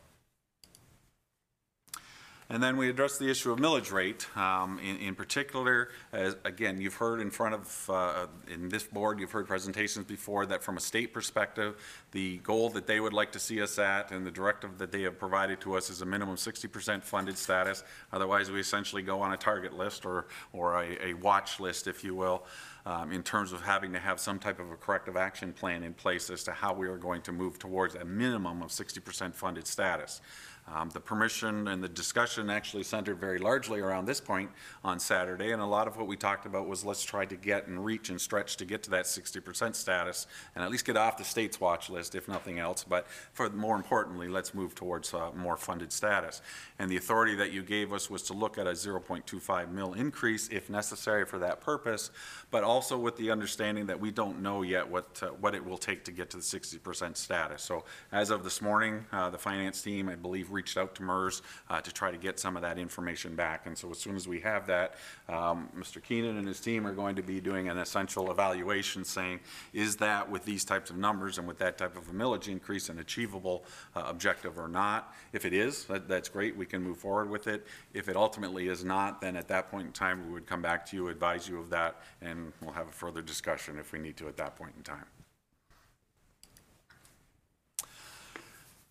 And 2.51 2.61
then 2.61 2.75
we 2.75 2.89
address 2.89 3.17
the 3.17 3.31
issue 3.31 3.49
of 3.53 3.59
millage 3.59 3.93
rate. 3.93 4.27
Um, 4.37 4.77
in, 4.79 4.97
in 4.97 5.15
particular, 5.15 5.87
as, 6.11 6.35
again, 6.43 6.81
you've 6.81 6.95
heard 6.95 7.21
in 7.21 7.31
front 7.31 7.55
of, 7.55 7.89
uh, 7.89 8.27
in 8.51 8.67
this 8.67 8.83
board, 8.83 9.21
you've 9.21 9.31
heard 9.31 9.47
presentations 9.47 10.05
before 10.05 10.45
that 10.47 10.61
from 10.61 10.75
a 10.75 10.81
state 10.81 11.13
perspective, 11.13 11.77
the 12.11 12.39
goal 12.39 12.69
that 12.71 12.87
they 12.87 12.99
would 12.99 13.13
like 13.13 13.31
to 13.31 13.39
see 13.39 13.61
us 13.61 13.79
at 13.79 14.11
and 14.11 14.27
the 14.27 14.31
directive 14.31 14.77
that 14.79 14.91
they 14.91 15.03
have 15.03 15.17
provided 15.17 15.61
to 15.61 15.77
us 15.77 15.89
is 15.89 16.01
a 16.01 16.05
minimum 16.05 16.35
60% 16.35 17.01
funded 17.03 17.37
status. 17.37 17.85
Otherwise, 18.11 18.51
we 18.51 18.59
essentially 18.59 19.01
go 19.01 19.21
on 19.21 19.31
a 19.31 19.37
target 19.37 19.77
list 19.77 20.05
or, 20.05 20.25
or 20.51 20.83
a, 20.83 21.11
a 21.11 21.13
watch 21.13 21.61
list, 21.61 21.87
if 21.87 22.03
you 22.03 22.13
will, 22.13 22.43
um, 22.85 23.13
in 23.13 23.23
terms 23.23 23.53
of 23.53 23.61
having 23.61 23.93
to 23.93 23.99
have 23.99 24.19
some 24.19 24.39
type 24.39 24.59
of 24.59 24.71
a 24.71 24.75
corrective 24.75 25.15
action 25.15 25.53
plan 25.53 25.83
in 25.83 25.93
place 25.93 26.29
as 26.29 26.43
to 26.43 26.51
how 26.51 26.73
we 26.73 26.89
are 26.89 26.97
going 26.97 27.21
to 27.21 27.31
move 27.31 27.59
towards 27.59 27.95
a 27.95 28.03
minimum 28.03 28.61
of 28.61 28.71
60% 28.71 29.33
funded 29.33 29.65
status. 29.65 30.19
Um, 30.67 30.89
The 30.89 30.99
permission 30.99 31.67
and 31.67 31.83
the 31.83 31.89
discussion 31.89 32.49
actually 32.49 32.83
centered 32.83 33.19
very 33.19 33.39
largely 33.39 33.79
around 33.79 34.05
this 34.05 34.21
point 34.21 34.49
on 34.83 34.99
Saturday, 34.99 35.51
and 35.51 35.61
a 35.61 35.65
lot 35.65 35.87
of 35.87 35.97
what 35.97 36.07
we 36.07 36.15
talked 36.15 36.45
about 36.45 36.67
was 36.67 36.85
let's 36.85 37.03
try 37.03 37.25
to 37.25 37.35
get 37.35 37.67
and 37.67 37.83
reach 37.83 38.09
and 38.09 38.21
stretch 38.21 38.57
to 38.57 38.65
get 38.65 38.83
to 38.83 38.91
that 38.91 39.05
60% 39.05 39.75
status, 39.75 40.27
and 40.55 40.63
at 40.63 40.71
least 40.71 40.85
get 40.85 40.97
off 40.97 41.17
the 41.17 41.23
state's 41.23 41.59
watch 41.59 41.89
list, 41.89 42.15
if 42.15 42.27
nothing 42.27 42.59
else, 42.59 42.83
but 42.83 43.07
for, 43.33 43.49
more 43.49 43.75
importantly, 43.75 44.27
let's 44.27 44.53
move 44.53 44.75
towards 44.75 45.13
uh, 45.13 45.31
more 45.35 45.57
funded 45.57 45.91
status. 45.91 46.41
And 46.79 46.89
the 46.89 46.97
authority 46.97 47.35
that 47.35 47.51
you 47.51 47.63
gave 47.63 47.91
us 47.91 48.09
was 48.09 48.23
to 48.23 48.33
look 48.33 48.57
at 48.57 48.67
a 48.67 48.71
0.25 48.71 49.71
mil 49.71 49.93
increase 49.93 50.47
if 50.49 50.69
necessary 50.69 51.25
for 51.25 51.39
that 51.39 51.61
purpose, 51.61 52.11
but 52.49 52.63
also 52.63 52.97
with 52.97 53.17
the 53.17 53.31
understanding 53.31 53.87
that 53.87 53.99
we 53.99 54.11
don't 54.11 54.41
know 54.41 54.61
yet 54.61 54.89
what, 54.89 55.21
uh, 55.23 55.27
what 55.27 55.55
it 55.55 55.65
will 55.65 55.77
take 55.77 56.05
to 56.05 56.11
get 56.11 56.29
to 56.29 56.37
the 56.37 56.43
60% 56.43 57.17
status. 57.17 57.61
So 57.63 57.83
as 58.11 58.29
of 58.29 58.43
this 58.43 58.61
morning, 58.61 59.05
uh, 59.11 59.29
the 59.29 59.37
finance 59.37 59.81
team, 59.81 60.09
I 60.09 60.15
believe, 60.15 60.50
reached 60.51 60.77
out 60.77 60.95
to 60.95 61.03
MERS 61.03 61.41
uh, 61.69 61.81
to 61.81 61.91
try 61.91 62.11
to 62.11 62.17
get 62.17 62.39
some 62.39 62.55
of 62.55 62.61
that 62.61 62.77
information 62.77 63.35
back. 63.35 63.65
And 63.65 63.77
so 63.77 63.89
as 63.91 63.99
soon 63.99 64.15
as 64.15 64.27
we 64.27 64.39
have 64.41 64.67
that, 64.67 64.95
um, 65.29 65.69
Mr. 65.77 66.01
Keenan 66.01 66.37
and 66.37 66.47
his 66.47 66.59
team 66.59 66.85
are 66.85 66.93
going 66.93 67.15
to 67.15 67.23
be 67.23 67.39
doing 67.39 67.69
an 67.69 67.77
essential 67.77 68.31
evaluation 68.31 69.03
saying, 69.03 69.39
is 69.73 69.97
that 69.97 70.29
with 70.29 70.45
these 70.45 70.63
types 70.63 70.89
of 70.89 70.97
numbers 70.97 71.37
and 71.37 71.47
with 71.47 71.57
that 71.59 71.77
type 71.77 71.97
of 71.97 72.09
a 72.09 72.13
millage 72.13 72.47
increase 72.47 72.89
an 72.89 72.99
achievable 72.99 73.63
uh, 73.95 74.03
objective 74.05 74.59
or 74.59 74.67
not? 74.67 75.13
If 75.33 75.45
it 75.45 75.53
is, 75.53 75.85
that, 75.85 76.07
that's 76.07 76.29
great, 76.29 76.55
we 76.55 76.65
can 76.65 76.81
move 76.81 76.97
forward 76.97 77.29
with 77.29 77.47
it. 77.47 77.65
If 77.93 78.09
it 78.09 78.15
ultimately 78.15 78.67
is 78.67 78.83
not, 78.83 79.21
then 79.21 79.35
at 79.35 79.47
that 79.47 79.69
point 79.69 79.87
in 79.87 79.93
time, 79.93 80.25
we 80.27 80.33
would 80.33 80.45
come 80.45 80.61
back 80.61 80.85
to 80.87 80.95
you, 80.95 81.07
advise 81.07 81.47
you 81.47 81.59
of 81.59 81.69
that, 81.69 82.01
and 82.21 82.51
we'll 82.61 82.73
have 82.73 82.87
a 82.87 82.91
further 82.91 83.21
discussion 83.21 83.77
if 83.79 83.91
we 83.91 83.99
need 83.99 84.17
to 84.17 84.27
at 84.27 84.37
that 84.37 84.55
point 84.55 84.73
in 84.77 84.83
time. 84.83 85.05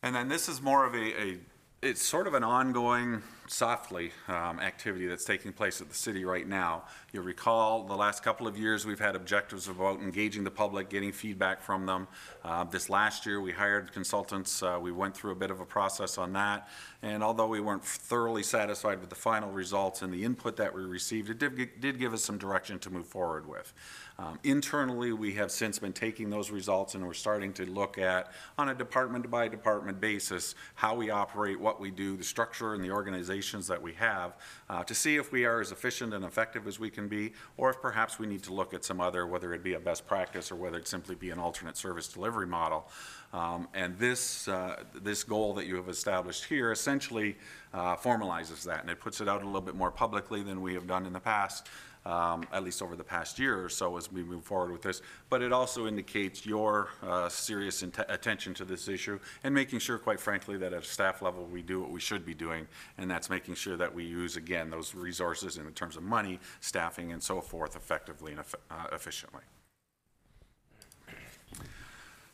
And 0.02 0.14
then 0.14 0.28
this 0.28 0.48
is 0.48 0.62
more 0.62 0.86
of 0.86 0.94
a, 0.94 1.22
a 1.22 1.38
it's 1.82 2.02
sort 2.02 2.26
of 2.26 2.34
an 2.34 2.44
ongoing, 2.44 3.22
softly, 3.46 4.12
um, 4.28 4.60
activity 4.60 5.06
that's 5.06 5.24
taking 5.24 5.50
place 5.50 5.80
at 5.80 5.88
the 5.88 5.94
city 5.94 6.26
right 6.26 6.46
now. 6.46 6.84
You'll 7.10 7.24
recall 7.24 7.84
the 7.84 7.96
last 7.96 8.22
couple 8.22 8.46
of 8.46 8.58
years, 8.58 8.84
we've 8.84 9.00
had 9.00 9.16
objectives 9.16 9.66
about 9.66 10.00
engaging 10.00 10.44
the 10.44 10.50
public, 10.50 10.90
getting 10.90 11.10
feedback 11.10 11.62
from 11.62 11.86
them. 11.86 12.06
Uh, 12.44 12.64
this 12.64 12.90
last 12.90 13.24
year, 13.24 13.40
we 13.40 13.52
hired 13.52 13.92
consultants. 13.92 14.62
Uh, 14.62 14.78
we 14.80 14.92
went 14.92 15.16
through 15.16 15.32
a 15.32 15.34
bit 15.34 15.50
of 15.50 15.60
a 15.60 15.64
process 15.64 16.18
on 16.18 16.34
that. 16.34 16.68
And 17.00 17.24
although 17.24 17.48
we 17.48 17.60
weren't 17.60 17.84
thoroughly 17.84 18.42
satisfied 18.42 19.00
with 19.00 19.08
the 19.08 19.16
final 19.16 19.50
results 19.50 20.02
and 20.02 20.12
the 20.12 20.22
input 20.22 20.56
that 20.58 20.74
we 20.74 20.82
received, 20.82 21.30
it 21.30 21.38
did, 21.38 21.80
did 21.80 21.98
give 21.98 22.12
us 22.12 22.22
some 22.22 22.36
direction 22.36 22.78
to 22.80 22.90
move 22.90 23.06
forward 23.06 23.48
with. 23.48 23.72
Um, 24.20 24.38
Internally, 24.44 25.12
we 25.14 25.32
have 25.34 25.50
since 25.50 25.78
been 25.78 25.94
taking 25.94 26.28
those 26.28 26.50
results 26.50 26.94
and 26.94 27.06
we're 27.06 27.14
starting 27.14 27.54
to 27.54 27.64
look 27.64 27.96
at, 27.96 28.32
on 28.58 28.68
a 28.68 28.74
department-by-department 28.74 29.98
basis, 29.98 30.54
how 30.74 30.94
we 30.94 31.08
operate, 31.08 31.58
what 31.58 31.80
we 31.80 31.90
do, 31.90 32.18
the 32.18 32.24
structure 32.24 32.74
and 32.74 32.84
the 32.84 32.90
organizations 32.90 33.66
that 33.68 33.80
we 33.80 33.94
have, 33.94 34.36
uh, 34.68 34.84
to 34.84 34.94
see 34.94 35.16
if 35.16 35.32
we 35.32 35.46
are 35.46 35.60
as 35.60 35.72
efficient 35.72 36.12
and 36.12 36.24
effective 36.24 36.66
as 36.66 36.78
we 36.78 36.90
can 36.90 37.08
be, 37.08 37.32
or 37.56 37.70
if 37.70 37.80
perhaps 37.80 38.18
we 38.18 38.26
need 38.26 38.42
to 38.42 38.52
look 38.52 38.74
at 38.74 38.84
some 38.84 39.00
other, 39.00 39.26
whether 39.26 39.54
it 39.54 39.62
be 39.62 39.72
a 39.72 39.80
best 39.80 40.06
practice 40.06 40.52
or 40.52 40.56
whether 40.56 40.76
it 40.76 40.86
simply 40.86 41.14
be 41.14 41.30
an 41.30 41.38
alternate 41.38 41.78
service 41.78 42.06
delivery 42.06 42.46
model. 42.46 42.88
Um, 43.32 43.68
And 43.72 43.96
this, 43.98 44.48
uh, 44.48 44.82
this 45.02 45.24
goal 45.24 45.54
that 45.54 45.66
you 45.66 45.76
have 45.76 45.88
established 45.88 46.44
here 46.44 46.72
essentially 46.72 47.38
uh, 47.72 47.96
formalizes 47.96 48.64
that, 48.64 48.80
and 48.80 48.90
it 48.90 49.00
puts 49.00 49.20
it 49.20 49.28
out 49.28 49.42
a 49.42 49.46
little 49.46 49.60
bit 49.60 49.76
more 49.76 49.92
publicly 49.92 50.42
than 50.42 50.60
we 50.60 50.74
have 50.74 50.86
done 50.86 51.06
in 51.06 51.12
the 51.12 51.20
past, 51.20 51.68
um, 52.06 52.44
at 52.52 52.64
least 52.64 52.82
over 52.82 52.96
the 52.96 53.04
past 53.04 53.38
year 53.38 53.62
or 53.62 53.68
so 53.68 53.96
as 53.96 54.10
we 54.10 54.22
move 54.22 54.44
forward 54.44 54.72
with 54.72 54.82
this. 54.82 55.02
But 55.28 55.42
it 55.42 55.52
also 55.52 55.86
indicates 55.86 56.46
your 56.46 56.88
uh, 57.02 57.28
serious 57.28 57.82
attention 57.82 58.54
to 58.54 58.64
this 58.64 58.88
issue 58.88 59.18
and 59.44 59.54
making 59.54 59.80
sure, 59.80 59.98
quite 59.98 60.20
frankly, 60.20 60.56
that 60.58 60.72
at 60.72 60.82
a 60.82 60.86
staff 60.86 61.22
level, 61.22 61.44
we 61.44 61.62
do 61.62 61.80
what 61.80 61.90
we 61.90 62.00
should 62.00 62.24
be 62.24 62.34
doing, 62.34 62.66
and 62.98 63.10
that's 63.10 63.30
making 63.30 63.54
sure 63.54 63.76
that 63.76 63.94
we 63.94 64.04
use, 64.04 64.36
again, 64.36 64.70
those 64.70 64.94
resources 64.94 65.58
in 65.58 65.70
terms 65.72 65.96
of 65.96 66.02
money, 66.02 66.38
staffing, 66.60 67.12
and 67.12 67.22
so 67.22 67.40
forth 67.40 67.76
effectively 67.76 68.32
and 68.32 68.40
uh, 68.70 68.86
efficiently. 68.92 69.42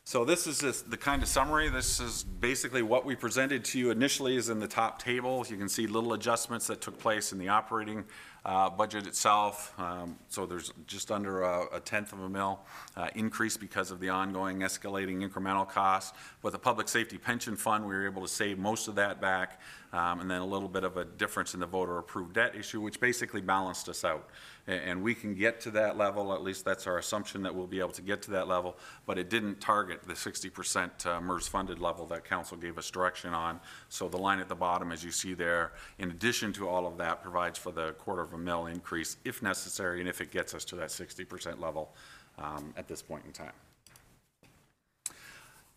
So 0.09 0.25
this 0.25 0.47
is 0.47 0.61
just 0.61 0.89
the 0.89 0.97
kind 0.97 1.21
of 1.21 1.29
summary. 1.29 1.69
This 1.69 1.99
is 1.99 2.23
basically 2.23 2.81
what 2.81 3.05
we 3.05 3.17
presented 3.17 3.65
to 3.65 3.79
you 3.81 3.91
initially 3.91 4.37
is 4.37 4.49
in 4.49 4.61
the 4.61 4.69
top 4.69 5.03
table. 5.03 5.45
You 5.51 5.57
can 5.57 5.69
see 5.69 5.89
little 5.89 6.13
adjustments 6.13 6.69
that 6.69 6.81
took 6.81 6.97
place 6.97 7.33
in 7.33 7.41
the 7.41 7.49
operating 7.49 8.05
uh, 8.47 8.71
budget 8.71 9.07
itself. 9.07 9.75
Um, 9.79 10.17
So 10.29 10.47
there's 10.47 10.73
just 10.87 11.11
under 11.11 11.43
a 11.43 11.67
a 11.73 11.81
tenth 11.81 12.13
of 12.13 12.21
a 12.21 12.29
mil 12.29 12.61
uh, 12.97 13.09
increase 13.15 13.57
because 13.59 13.91
of 13.91 13.99
the 14.01 14.09
ongoing 14.09 14.61
escalating 14.61 15.29
incremental 15.29 15.69
costs. 15.69 16.13
With 16.43 16.53
the 16.53 16.59
public 16.59 16.89
safety 16.89 17.19
pension 17.19 17.57
fund, 17.57 17.85
we 17.85 17.95
were 17.95 18.07
able 18.07 18.23
to 18.23 18.29
save 18.29 18.57
most 18.59 18.89
of 18.89 18.95
that 18.95 19.21
back, 19.21 19.61
um, 19.93 20.21
and 20.21 20.31
then 20.31 20.41
a 20.41 20.47
little 20.47 20.69
bit 20.69 20.85
of 20.85 20.97
a 20.97 21.05
difference 21.05 21.55
in 21.55 21.61
the 21.61 21.67
voter-approved 21.67 22.35
debt 22.35 22.55
issue, 22.55 22.81
which 22.81 23.01
basically 23.01 23.41
balanced 23.41 23.89
us 23.89 24.05
out. 24.05 24.29
And 24.67 25.03
we 25.03 25.15
can 25.15 25.35
get 25.35 25.61
to 25.61 25.71
that 25.73 25.97
level, 25.97 26.33
at 26.33 26.43
least 26.43 26.65
that's 26.65 26.87
our 26.87 26.99
assumption 26.99 27.43
that 27.45 27.55
we'll 27.55 27.69
be 27.69 27.79
able 27.79 27.91
to 27.91 28.03
get 28.03 28.21
to 28.23 28.33
that 28.33 28.49
level, 28.49 28.77
but 29.07 29.17
it 29.17 29.31
didn't 29.31 29.61
target 29.61 30.03
the 30.05 30.15
60% 30.15 31.07
uh, 31.07 31.21
MERS 31.21 31.47
funded 31.47 31.79
level 31.79 32.05
that 32.07 32.25
council 32.25 32.57
gave 32.57 32.77
us 32.77 32.91
direction 32.91 33.33
on. 33.33 33.61
So 33.89 34.09
the 34.09 34.17
line 34.17 34.41
at 34.41 34.49
the 34.49 34.57
bottom, 34.57 34.91
as 34.91 35.05
you 35.05 35.13
see 35.13 35.35
there, 35.35 35.73
in 35.99 36.11
addition 36.11 36.53
to 36.55 36.69
all 36.69 36.87
of 36.87 36.97
that, 36.99 37.23
provides 37.23 37.59
for 37.59 37.71
the 37.71 37.93
quarter 37.93 38.23
of 38.23 38.33
a 38.33 38.39
mil 38.39 38.67
increase 38.67 39.19
if 39.25 39.41
necessary 39.43 40.01
and 40.01 40.09
if 40.09 40.21
it 40.21 40.33
gets 40.33 40.53
us 40.55 40.65
to 40.67 40.77
that 40.77 40.89
60% 40.89 41.61
level 41.61 41.95
um, 42.39 42.75
at 42.77 42.89
this 42.89 43.03
point 43.03 43.25
in 43.25 43.33
time. 43.33 43.53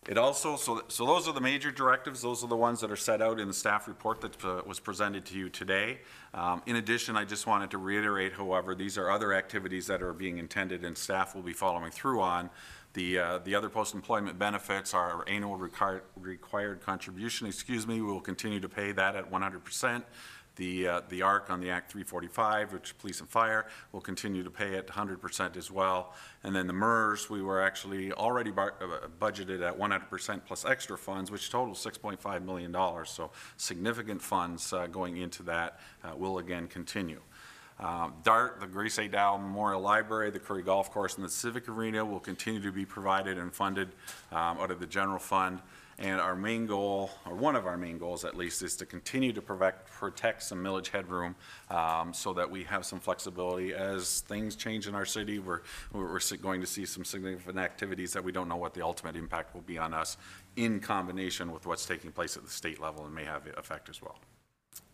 It 0.08 0.16
also, 0.16 0.56
so, 0.56 0.82
so 0.88 1.04
those 1.04 1.28
are 1.28 1.34
the 1.34 1.42
major 1.42 1.70
directives, 1.70 2.22
those 2.22 2.42
are 2.42 2.48
the 2.48 2.56
ones 2.56 2.80
that 2.80 2.90
are 2.90 2.96
set 2.96 3.20
out 3.20 3.38
in 3.38 3.48
the 3.48 3.54
staff 3.54 3.86
report 3.86 4.22
that 4.22 4.42
uh, 4.42 4.62
was 4.66 4.80
presented 4.80 5.26
to 5.26 5.36
you 5.36 5.50
today. 5.50 5.98
Um, 6.32 6.62
In 6.66 6.76
addition, 6.76 7.18
I 7.18 7.26
just 7.26 7.46
wanted 7.46 7.70
to 7.72 7.78
reiterate, 7.78 8.32
however, 8.32 8.74
these 8.74 8.96
are 8.96 9.10
other 9.10 9.34
activities 9.34 9.86
that 9.88 10.02
are 10.02 10.14
being 10.14 10.38
intended 10.38 10.86
and 10.86 10.96
staff 10.96 11.34
will 11.34 11.42
be 11.42 11.52
following 11.52 11.90
through 11.90 12.22
on. 12.22 12.48
The, 12.94 13.18
uh, 13.18 13.38
the 13.44 13.54
other 13.54 13.68
post-employment 13.68 14.38
benefits, 14.38 14.94
our 14.94 15.22
annual 15.28 15.56
required, 15.56 16.80
contribution, 16.80 17.46
excuse 17.46 17.86
me, 17.86 18.00
we 18.00 18.10
will 18.10 18.20
continue 18.22 18.58
to 18.58 18.68
pay 18.68 18.92
that 18.92 19.14
at 19.14 19.30
one 19.30 19.42
hundred 19.42 19.64
percent. 19.64 20.04
The, 20.56 20.88
uh, 20.88 21.00
the 21.08 21.22
ARC 21.22 21.50
on 21.50 21.60
the 21.60 21.70
Act 21.70 21.92
345, 21.92 22.72
which 22.72 22.98
police 22.98 23.20
and 23.20 23.28
fire, 23.28 23.66
will 23.92 24.00
continue 24.00 24.42
to 24.42 24.50
pay 24.50 24.76
at 24.76 24.86
100% 24.86 25.56
as 25.56 25.70
well. 25.70 26.14
And 26.42 26.54
then 26.54 26.66
the 26.66 26.72
MERS, 26.72 27.30
we 27.30 27.40
were 27.40 27.62
actually 27.62 28.12
already 28.12 28.50
bar- 28.50 28.74
uh, 28.80 29.08
budgeted 29.18 29.66
at 29.66 29.78
100% 29.78 30.44
plus 30.44 30.64
extra 30.64 30.98
funds, 30.98 31.30
which 31.30 31.50
totals 31.50 31.84
$6.5 31.84 32.44
million. 32.44 32.74
So 33.06 33.30
significant 33.56 34.20
funds 34.20 34.72
uh, 34.72 34.86
going 34.86 35.16
into 35.16 35.42
that 35.44 35.80
uh, 36.04 36.14
will 36.16 36.38
again 36.38 36.66
continue. 36.66 37.20
Um, 37.80 38.12
DART, 38.24 38.60
the 38.60 38.66
Grace 38.66 38.98
A. 38.98 39.08
Dow 39.08 39.38
Memorial 39.38 39.80
Library, 39.80 40.30
the 40.30 40.38
Currie 40.38 40.62
Golf 40.62 40.90
Course, 40.92 41.16
and 41.16 41.24
the 41.24 41.30
Civic 41.30 41.66
Arena 41.66 42.04
will 42.04 42.20
continue 42.20 42.60
to 42.60 42.72
be 42.72 42.84
provided 42.84 43.38
and 43.38 43.52
funded 43.52 43.88
um, 44.32 44.58
out 44.58 44.70
of 44.70 44.80
the 44.80 44.86
general 44.86 45.18
fund. 45.18 45.60
And 46.00 46.18
our 46.18 46.34
main 46.34 46.66
goal, 46.66 47.10
or 47.26 47.36
one 47.36 47.54
of 47.54 47.66
our 47.66 47.76
main 47.76 47.98
goals 47.98 48.24
at 48.24 48.34
least, 48.34 48.62
is 48.62 48.74
to 48.76 48.86
continue 48.86 49.34
to 49.34 49.42
protect, 49.42 49.90
protect 49.92 50.42
some 50.42 50.64
millage 50.64 50.88
headroom 50.88 51.36
um, 51.68 52.14
so 52.14 52.32
that 52.32 52.50
we 52.50 52.64
have 52.64 52.86
some 52.86 52.98
flexibility 52.98 53.74
as 53.74 54.22
things 54.22 54.56
change 54.56 54.88
in 54.88 54.94
our 54.94 55.04
city. 55.04 55.38
We're, 55.38 55.60
we're 55.92 56.18
going 56.40 56.62
to 56.62 56.66
see 56.66 56.86
some 56.86 57.04
significant 57.04 57.58
activities 57.58 58.14
that 58.14 58.24
we 58.24 58.32
don't 58.32 58.48
know 58.48 58.56
what 58.56 58.72
the 58.72 58.82
ultimate 58.82 59.14
impact 59.14 59.54
will 59.54 59.60
be 59.60 59.76
on 59.76 59.92
us 59.92 60.16
in 60.56 60.80
combination 60.80 61.52
with 61.52 61.66
what's 61.66 61.84
taking 61.84 62.12
place 62.12 62.34
at 62.34 62.44
the 62.44 62.50
state 62.50 62.80
level 62.80 63.04
and 63.04 63.14
may 63.14 63.24
have 63.24 63.46
effect 63.58 63.90
as 63.90 64.00
well. 64.00 64.18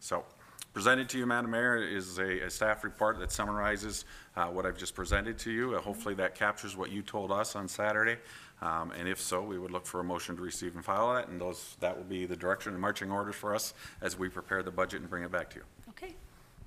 So, 0.01 0.25
presented 0.73 1.09
to 1.11 1.19
you, 1.19 1.27
Madam 1.27 1.53
Mayor, 1.53 1.77
is 1.77 2.19
a, 2.19 2.41
a 2.41 2.51
staff 2.51 2.83
report 2.83 3.19
that 3.21 3.31
summarizes 3.31 4.05
uh, 4.37 4.47
what 4.47 4.67
I've 4.67 4.77
just 4.77 4.95
presented 4.95 5.39
to 5.39 5.53
you. 5.53 5.77
Uh, 5.77 5.81
Hopefully 5.81 6.15
that 6.17 6.35
captures 6.35 6.77
what 6.77 6.91
you 6.91 7.01
told 7.01 7.31
us 7.31 7.55
on 7.55 7.69
Saturday. 7.69 8.17
Um, 8.63 8.91
And 8.93 9.07
if 9.09 9.21
so, 9.21 9.43
we 9.43 9.59
would 9.59 9.71
look 9.71 9.87
for 9.87 10.01
a 10.01 10.05
motion 10.05 10.37
to 10.37 10.43
receive 10.43 10.75
and 10.75 10.85
file 10.85 11.13
that, 11.15 11.29
and 11.29 11.41
those, 11.41 11.77
that 11.81 11.97
will 11.97 12.05
be 12.05 12.25
the 12.25 12.37
direction 12.37 12.73
and 12.73 12.81
marching 12.81 13.11
orders 13.11 13.35
for 13.35 13.55
us 13.55 13.75
as 14.01 14.19
we 14.19 14.29
prepare 14.29 14.63
the 14.63 14.71
budget 14.71 15.01
and 15.01 15.11
bring 15.11 15.25
it 15.25 15.31
back 15.31 15.51
to 15.51 15.57
you. 15.57 15.65
Okay. 15.91 16.15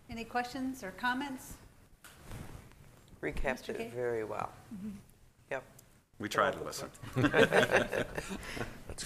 Any 0.10 0.24
questions 0.24 0.84
or 0.84 0.92
comments? 0.92 1.54
Recapped 3.22 3.64
Mr. 3.64 3.78
Kaye? 3.78 3.86
it 3.86 3.94
very 3.94 4.24
well. 4.24 4.50
Yep. 5.52 5.64
We 6.20 6.30
try 6.30 6.52
to 6.52 6.64
listen. 6.64 6.90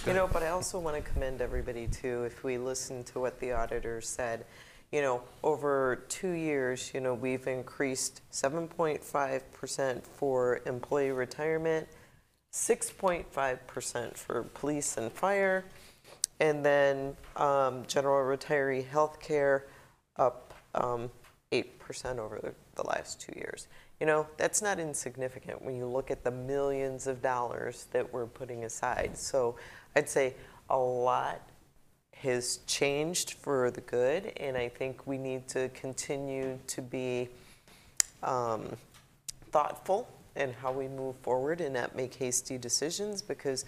You 0.07 0.13
know, 0.13 0.27
but 0.27 0.43
I 0.43 0.49
also 0.49 0.79
want 0.79 0.95
to 0.97 1.11
commend 1.11 1.39
everybody 1.39 1.87
too, 1.87 2.23
if 2.23 2.43
we 2.43 2.57
listen 2.57 3.03
to 3.05 3.19
what 3.19 3.39
the 3.39 3.51
auditor 3.51 4.01
said. 4.01 4.45
You 4.91 5.01
know, 5.01 5.21
over 5.43 6.03
two 6.09 6.31
years, 6.31 6.91
you 6.93 6.99
know, 6.99 7.13
we've 7.13 7.47
increased 7.47 8.21
7.5% 8.31 10.03
for 10.03 10.61
employee 10.65 11.11
retirement, 11.11 11.87
6.5% 12.53 14.15
for 14.15 14.43
police 14.43 14.97
and 14.97 15.11
fire, 15.11 15.65
and 16.39 16.63
then 16.63 17.17
um, 17.35 17.83
general 17.87 18.23
retiree 18.23 18.85
health 18.85 19.19
care 19.19 19.65
up 20.17 20.53
um, 20.75 21.09
8% 21.51 22.19
over 22.19 22.53
the, 22.75 22.83
last 22.83 23.19
two 23.19 23.33
years. 23.35 23.67
You 23.99 24.05
know, 24.05 24.27
that's 24.37 24.61
not 24.61 24.79
insignificant 24.79 25.63
when 25.63 25.75
you 25.75 25.87
look 25.87 26.11
at 26.11 26.23
the 26.23 26.31
millions 26.31 27.07
of 27.07 27.21
dollars 27.21 27.87
that 27.91 28.11
we're 28.13 28.27
putting 28.27 28.65
aside. 28.65 29.17
So 29.17 29.55
I'd 29.95 30.09
say 30.09 30.35
a 30.69 30.77
lot 30.77 31.41
has 32.15 32.57
changed 32.67 33.33
for 33.33 33.71
the 33.71 33.81
good, 33.81 34.31
and 34.37 34.55
I 34.55 34.69
think 34.69 35.07
we 35.07 35.17
need 35.17 35.47
to 35.49 35.69
continue 35.69 36.59
to 36.67 36.81
be 36.81 37.29
um, 38.21 38.65
thoughtful 39.51 40.07
in 40.35 40.53
how 40.53 40.71
we 40.71 40.87
move 40.87 41.15
forward 41.17 41.61
and 41.61 41.73
not 41.75 41.95
make 41.95 42.15
hasty 42.15 42.57
decisions 42.57 43.21
because 43.21 43.65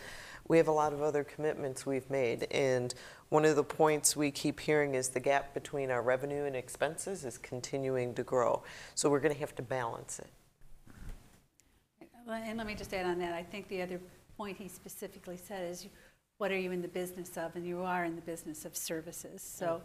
we 0.47 0.57
have 0.57 0.67
a 0.67 0.71
lot 0.71 0.93
of 0.93 1.01
other 1.01 1.23
commitments 1.23 1.85
we've 1.85 2.09
made. 2.09 2.47
And 2.51 2.93
one 3.29 3.45
of 3.45 3.55
the 3.55 3.63
points 3.63 4.15
we 4.15 4.31
keep 4.31 4.59
hearing 4.59 4.95
is 4.95 5.09
the 5.09 5.19
gap 5.19 5.53
between 5.53 5.91
our 5.91 6.01
revenue 6.01 6.45
and 6.45 6.55
expenses 6.55 7.25
is 7.25 7.37
continuing 7.37 8.13
to 8.15 8.23
grow. 8.23 8.63
So 8.93 9.09
we're 9.09 9.19
going 9.19 9.33
to 9.33 9.39
have 9.39 9.55
to 9.55 9.63
balance 9.63 10.19
it. 10.19 10.27
And 12.27 12.57
let 12.57 12.65
me 12.65 12.73
just 12.75 12.93
add 12.93 13.05
on 13.05 13.19
that, 13.19 13.33
I 13.33 13.43
think 13.43 13.67
the 13.67 13.81
other 13.81 13.99
point 14.37 14.57
he 14.57 14.67
specifically 14.67 15.37
said 15.37 15.69
is, 15.69 15.87
what 16.37 16.51
are 16.51 16.57
you 16.57 16.71
in 16.71 16.81
the 16.81 16.87
business 16.87 17.37
of? 17.37 17.55
And 17.55 17.65
you 17.65 17.81
are 17.81 18.03
in 18.03 18.15
the 18.15 18.21
business 18.21 18.65
of 18.65 18.75
services. 18.75 19.41
So 19.41 19.81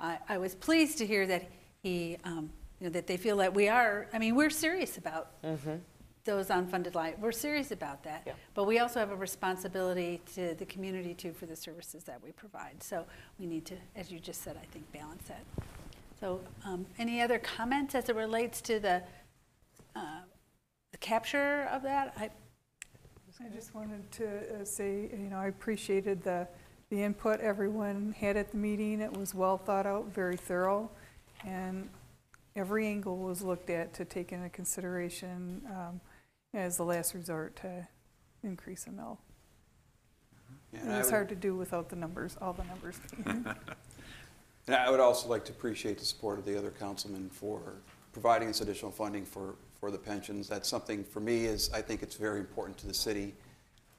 I, 0.00 0.18
I 0.28 0.38
was 0.38 0.54
pleased 0.54 0.98
to 0.98 1.06
hear 1.06 1.26
that 1.26 1.48
he, 1.82 2.16
um, 2.24 2.50
you 2.80 2.86
know, 2.86 2.92
that 2.92 3.06
they 3.06 3.16
feel 3.16 3.36
that 3.36 3.54
we 3.54 3.68
are, 3.68 4.08
I 4.12 4.18
mean, 4.18 4.34
we're 4.34 4.50
serious 4.50 4.98
about 4.98 5.30
those 6.24 6.48
unfunded 6.48 6.94
li, 6.94 7.12
we're 7.20 7.32
serious 7.32 7.70
about 7.70 8.02
that. 8.04 8.26
But 8.54 8.64
we 8.64 8.78
also 8.78 8.98
have 8.98 9.10
a 9.10 9.16
responsibility 9.16 10.20
to 10.34 10.54
the 10.54 10.64
community 10.64 11.14
too 11.14 11.32
for 11.32 11.46
the 11.46 11.56
services 11.56 12.04
that 12.04 12.22
we 12.22 12.32
provide. 12.32 12.82
So 12.82 13.04
we 13.38 13.46
need 13.46 13.66
to, 13.66 13.74
as 13.94 14.10
you 14.10 14.18
just 14.18 14.42
said, 14.42 14.56
I 14.60 14.64
think, 14.72 14.90
balance 14.92 15.28
that. 15.28 15.44
So 16.18 16.40
um, 16.64 16.86
any 16.98 17.20
other 17.20 17.38
comments 17.38 17.94
as 17.94 18.08
it 18.08 18.16
relates 18.16 18.62
to 18.62 18.80
the, 18.80 19.02
uh, 19.94 20.20
the 20.92 20.98
capture 20.98 21.68
of 21.70 21.82
that? 21.82 22.14
I, 22.16 22.30
I 23.44 23.48
just 23.54 23.74
wanted 23.74 24.10
to 24.12 24.60
uh, 24.60 24.64
say, 24.64 25.10
you 25.12 25.28
know, 25.28 25.36
I 25.36 25.48
appreciated 25.48 26.22
the, 26.22 26.48
the 26.88 27.02
input 27.02 27.40
everyone 27.40 28.14
had 28.18 28.36
at 28.36 28.50
the 28.52 28.56
meeting. 28.56 29.00
It 29.00 29.14
was 29.14 29.34
well 29.34 29.58
thought 29.58 29.86
out, 29.86 30.06
very 30.14 30.36
thorough, 30.36 30.90
and 31.44 31.90
every 32.56 32.86
angle 32.86 33.18
was 33.18 33.42
looked 33.42 33.68
at 33.68 33.92
to 33.94 34.04
take 34.04 34.32
into 34.32 34.48
consideration 34.48 35.60
um, 35.68 36.00
as 36.54 36.76
the 36.76 36.84
last 36.84 37.14
resort 37.14 37.56
to 37.56 37.86
increase 38.42 38.86
a 38.86 38.92
mill. 38.92 39.18
Yeah, 40.72 40.80
And 40.80 40.88
and 40.88 40.96
I 40.96 40.98
it's 41.00 41.06
would- 41.08 41.14
hard 41.14 41.28
to 41.30 41.34
do 41.34 41.54
without 41.56 41.88
the 41.88 41.96
numbers, 41.96 42.36
all 42.40 42.52
the 42.52 42.64
numbers. 42.64 42.98
And 44.66 44.74
I 44.74 44.90
would 44.90 44.98
also 44.98 45.28
like 45.28 45.44
to 45.44 45.52
appreciate 45.52 45.98
the 45.98 46.06
support 46.06 46.38
of 46.38 46.46
the 46.46 46.56
other 46.56 46.70
councilmen 46.70 47.28
for 47.28 47.74
providing 48.14 48.48
this 48.48 48.62
additional 48.62 48.90
funding 48.90 49.22
for, 49.26 49.56
for 49.78 49.90
the 49.90 49.98
pensions. 49.98 50.48
That's 50.48 50.66
something, 50.70 51.04
for 51.04 51.20
me, 51.20 51.44
is, 51.44 51.70
I 51.74 51.82
think 51.82 52.02
it's 52.02 52.14
very 52.14 52.40
important 52.40 52.78
to 52.78 52.86
the 52.86 52.94
city. 52.94 53.34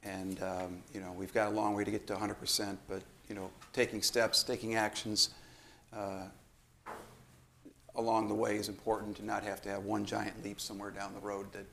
And, 0.02 0.42
um, 0.42 0.82
you 0.92 1.02
know, 1.02 1.12
we've 1.12 1.32
got 1.36 1.50
a 1.50 1.52
long 1.52 1.76
way 1.76 1.84
to 1.84 1.92
get 1.92 2.08
to 2.08 2.16
100%, 2.16 2.78
but, 2.90 3.04
you 3.30 3.36
know, 3.36 3.52
taking 3.74 4.02
steps, 4.02 4.42
taking 4.42 4.74
actions 4.74 5.36
uh, 5.96 6.24
along 7.96 8.28
the 8.28 8.34
way 8.34 8.56
is 8.56 8.68
important 8.68 9.16
to 9.18 9.24
not 9.24 9.44
have 9.44 9.62
to 9.62 9.70
have 9.70 9.84
one 9.84 10.04
giant 10.04 10.44
leap 10.44 10.60
somewhere 10.60 10.90
down 10.90 11.14
the 11.14 11.20
road 11.20 11.46
that 11.52 11.66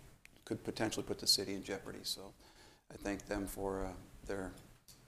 could 0.44 0.64
potentially 0.64 1.04
put 1.04 1.18
the 1.18 1.26
city 1.26 1.54
in 1.54 1.62
jeopardy. 1.62 2.00
So 2.02 2.32
I 2.92 2.96
thank 2.96 3.26
them 3.26 3.46
for 3.46 3.84
uh, 3.84 3.90
their 4.26 4.52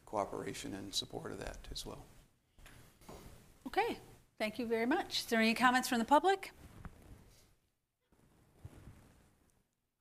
cooperation 0.07 0.75
and 0.75 0.95
support 0.95 1.33
of 1.33 1.41
that 1.41 1.59
as 1.73 1.85
well. 1.85 2.05
Okay, 3.67 3.99
thank 4.39 4.59
you 4.59 4.67
very 4.67 4.87
much. 4.87 5.21
Is 5.21 5.27
there 5.27 5.41
any 5.41 5.55
comments 5.55 5.89
from 5.89 5.99
the 5.99 6.05
public? 6.05 6.53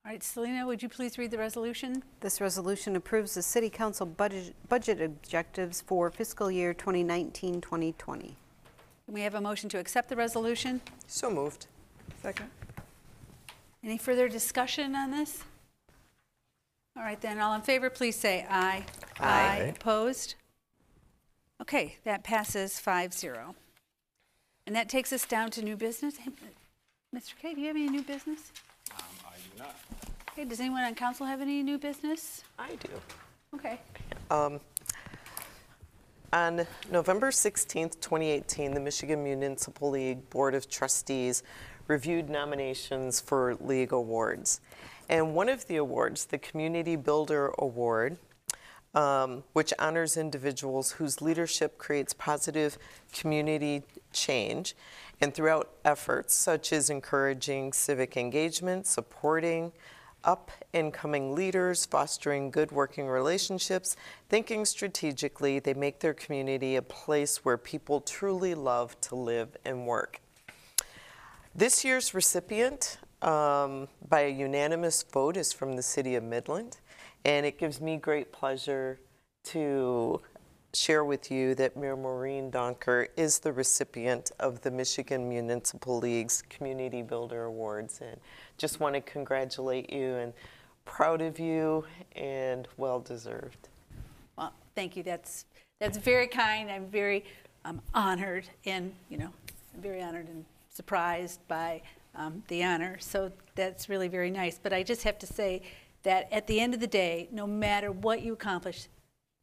All 0.06 0.12
right, 0.12 0.22
Selena, 0.22 0.68
would 0.68 0.84
you 0.84 0.90
please 0.90 1.18
read 1.18 1.32
the 1.32 1.38
resolution? 1.38 2.04
This 2.20 2.42
resolution 2.42 2.98
approves 2.98 3.36
the 3.36 3.42
city 3.42 3.70
council 3.70 4.06
budget, 4.06 4.54
budget 4.68 5.02
objectives 5.02 5.80
for 5.80 6.12
fiscal 6.12 6.52
year 6.52 6.74
2019-2020. 6.74 7.96
Can 8.04 8.36
we 9.08 9.22
have 9.22 9.36
a 9.36 9.42
motion 9.42 9.70
to 9.70 9.80
accept 9.80 10.10
the 10.10 10.16
resolution? 10.18 10.82
So 11.08 11.30
moved. 11.30 11.68
Second. 12.22 12.50
Any 13.84 13.98
further 13.98 14.30
discussion 14.30 14.96
on 14.96 15.12
this? 15.12 15.44
All 16.96 17.04
right, 17.04 17.20
then, 17.20 17.40
all 17.40 17.54
in 17.56 17.62
favor, 17.62 17.90
please 17.90 18.16
say 18.16 18.46
aye. 18.50 18.86
Aye. 19.20 19.74
Opposed? 19.76 20.36
Okay, 21.62 21.98
that 22.04 22.24
passes 22.24 22.80
5-0. 22.84 23.56
And 24.66 24.76
that 24.76 24.88
takes 24.90 25.12
us 25.12 25.26
down 25.26 25.50
to 25.52 25.62
new 25.62 25.76
business. 25.76 26.18
Hey, 26.18 26.32
Mr. 27.16 27.34
Kaye, 27.42 27.54
do 27.54 27.62
you 27.62 27.68
have 27.68 27.76
any 27.76 27.90
new 27.90 28.04
business? 28.04 28.52
I 28.92 29.02
do 29.58 29.64
not. 29.64 29.76
Okay, 30.32 30.46
does 30.46 30.60
anyone 30.60 30.84
on 30.84 30.96
council 30.96 31.26
have 31.26 31.42
any 31.42 31.62
new 31.62 31.78
business? 31.78 32.44
I 32.58 32.70
do. 32.76 32.90
Okay. 33.56 33.80
Um, 34.32 34.60
On 36.32 36.66
November 36.92 37.30
16th, 37.32 38.00
2018, 38.00 38.74
the 38.74 38.80
Michigan 38.80 39.24
Municipal 39.24 39.90
League 39.92 40.28
Board 40.30 40.56
of 40.56 40.70
Trustees 40.70 41.44
reviewed 41.88 42.30
nominations 42.30 43.20
for 43.20 43.56
league 43.56 43.92
awards. 43.92 44.62
And 45.10 45.36
one 45.36 45.50
of 45.50 45.68
the 45.68 45.76
awards, 45.78 46.26
the 46.26 46.38
Community 46.38 46.96
Builder 46.96 47.54
Award, 47.60 48.18
um, 48.96 49.44
which 49.54 49.74
honors 49.80 50.18
individuals 50.18 50.94
whose 50.94 51.22
leadership 51.22 51.78
creates 51.78 52.14
positive 52.14 52.78
community 53.12 53.84
change 54.12 54.76
and 55.20 55.34
throughout 55.34 55.72
efforts 55.84 56.34
such 56.34 56.72
as 56.72 56.90
encouraging 56.90 57.74
civic 57.74 58.16
engagement, 58.18 58.86
supporting 58.86 59.72
up 60.24 60.52
and 60.74 60.94
coming 60.94 61.36
leaders, 61.36 61.86
fostering 61.86 62.50
good 62.50 62.72
working 62.72 63.08
relationships, 63.08 63.96
thinking 64.30 64.64
strategically, 64.64 65.60
they 65.60 65.74
make 65.74 66.00
their 66.00 66.14
community 66.14 66.76
a 66.76 66.82
place 66.82 67.44
where 67.44 67.58
people 67.58 68.00
truly 68.00 68.56
love 68.56 69.00
to 69.02 69.16
live 69.16 69.58
and 69.66 69.86
work. 69.86 70.22
This 71.56 71.86
year's 71.86 72.16
recipient, 72.16 72.98
um, 73.22 73.88
by 74.10 74.22
a 74.22 74.30
unanimous 74.30 75.04
vote, 75.04 75.38
is 75.38 75.54
from 75.54 75.76
the 75.76 75.84
city 75.84 76.16
of 76.16 76.24
Midland, 76.24 76.78
and 77.26 77.46
it 77.46 77.60
gives 77.60 77.80
me 77.80 77.96
great 77.96 78.32
pleasure 78.32 79.00
to 79.44 80.20
share 80.74 81.06
with 81.06 81.30
you 81.30 81.54
that 81.54 81.78
Mayor 81.78 81.96
Maureen 81.96 82.50
Donker 82.50 83.08
is 83.16 83.38
the 83.38 83.54
recipient 83.54 84.32
of 84.40 84.62
the 84.62 84.72
Michigan 84.72 85.30
Municipal 85.30 86.00
League's 86.00 86.42
Community 86.50 87.04
Builder 87.04 87.44
Awards, 87.44 88.02
and 88.02 88.20
just 88.58 88.80
want 88.80 88.96
to 88.96 89.02
congratulate 89.02 89.94
you 89.94 90.16
and 90.16 90.34
proud 90.86 91.22
of 91.22 91.38
you 91.38 91.86
and 92.16 92.68
well 92.78 93.00
deserved. 93.00 93.70
Well, 94.40 94.54
thank 94.74 94.98
you. 94.98 95.04
That's, 95.04 95.46
that's 95.80 96.00
very 96.00 96.26
kind. 96.26 96.72
I'm 96.72 96.88
very 96.88 97.26
um, 97.64 97.80
honored 97.94 98.50
and, 98.66 98.92
you 99.08 99.20
know, 99.20 99.30
very 99.80 100.02
honored 100.02 100.28
and 100.28 100.46
surprised 100.74 101.40
by 101.48 101.82
um, 102.16 102.44
the 102.48 102.64
honor. 102.64 102.98
So 103.00 103.32
that's 103.56 103.90
really 103.90 104.08
very 104.08 104.30
nice. 104.30 104.60
But 104.62 104.74
I 104.74 104.84
just 104.84 105.04
have 105.04 105.18
to 105.20 105.28
say 105.28 105.62
that 106.04 106.32
at 106.32 106.48
the 106.48 106.60
end 106.60 106.74
of 106.74 106.80
the 106.80 106.88
day, 106.88 107.30
no 107.32 107.48
matter 107.48 107.92
what 107.92 108.22
you 108.22 108.34
accomplish, 108.34 108.88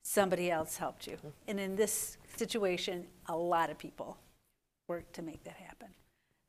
somebody 0.02 0.50
else 0.50 0.76
helped 0.76 1.06
you. 1.06 1.18
And 1.48 1.58
in 1.58 1.76
this 1.76 2.18
situation, 2.36 3.06
a 3.26 3.36
lot 3.36 3.70
of 3.70 3.78
people 3.78 4.18
worked 4.88 5.14
to 5.14 5.22
make 5.22 5.42
that 5.44 5.56
happen. 5.56 5.88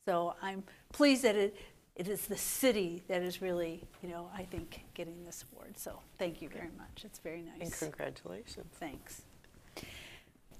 So 0.08 0.36
I'm 0.41 0.64
pleased 0.91 1.24
that 1.24 1.36
it, 1.36 1.56
it 1.95 2.08
is 2.08 2.26
the 2.26 2.38
city 2.38 3.03
that 3.08 3.22
is 3.22 3.41
really, 3.41 3.84
you 4.02 4.10
know, 4.10 4.30
I 4.36 4.44
think, 4.44 4.82
getting 4.94 5.24
this 5.26 5.45
award. 5.52 5.78
So 5.78 5.99
thank 6.18 6.41
you 6.41 6.49
very 6.49 6.72
much. 6.78 7.03
It's 7.06 7.20
very 7.20 7.41
nice. 7.44 7.62
And 7.62 7.72
congratulations. 7.72 8.74
Thanks. 8.80 9.22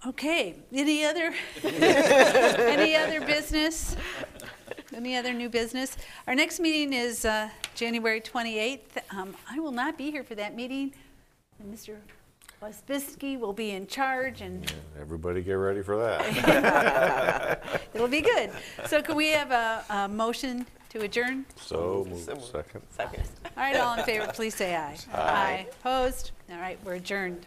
Okay, 0.06 0.56
any 0.74 1.06
other, 1.06 1.32
any 1.64 2.96
other 2.96 3.22
business? 3.22 3.96
Any 4.96 5.16
other 5.16 5.32
new 5.32 5.48
business? 5.48 5.96
Our 6.26 6.34
next 6.34 6.60
meeting 6.60 6.92
is 6.92 7.24
uh, 7.24 7.50
January 7.76 8.20
28th. 8.20 8.80
Um, 9.12 9.36
I 9.50 9.60
will 9.60 9.72
not 9.72 10.00
be 10.00 10.10
here 10.10 10.24
for 10.24 10.34
that 10.36 10.56
meeting. 10.56 10.92
And 11.60 11.72
Mr. 11.72 11.98
Wazbinski 12.64 13.40
will 13.40 13.54
be 13.54 13.72
in 13.72 13.86
charge 13.86 14.42
and 14.42 14.74
Everybody 15.00 15.44
get 15.44 15.54
ready 15.54 15.84
for 15.84 15.98
that. 15.98 17.82
it'll 17.94 18.08
be 18.08 18.22
good. 18.22 18.50
So 18.88 19.04
can 19.04 19.16
we 19.16 19.28
have 19.30 19.52
a, 19.52 19.86
a 19.90 20.08
motion 20.08 20.66
to 20.90 21.02
adjourn? 21.02 21.46
So 21.58 22.08
moved. 22.10 22.26
Second. 22.52 22.82
Second. 22.90 23.24
All 23.56 23.64
right, 23.64 23.78
all 23.78 24.00
in 24.00 24.04
favor, 24.04 24.28
please 24.34 24.56
say 24.56 24.76
aye. 24.76 24.98
Aye. 25.14 25.68
Opposed? 25.80 26.32
All 26.52 26.58
right, 26.58 26.80
we're 26.84 26.96
adjourned. 26.96 27.46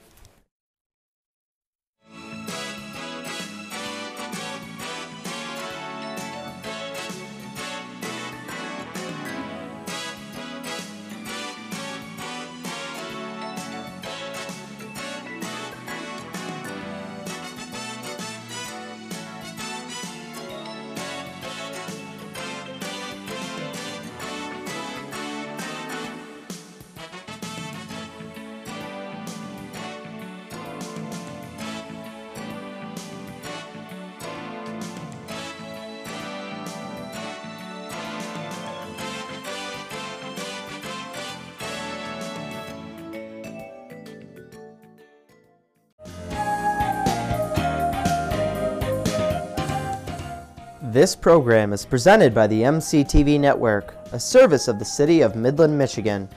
This 50.94 51.16
program 51.16 51.72
is 51.72 51.84
presented 51.84 52.32
by 52.32 52.46
the 52.46 52.62
MCTV 52.62 53.40
Network, 53.40 53.96
a 54.12 54.20
service 54.20 54.68
of 54.68 54.78
the 54.78 54.84
City 54.84 55.22
of 55.22 55.34
Midland, 55.34 55.76
Michigan. 55.76 56.28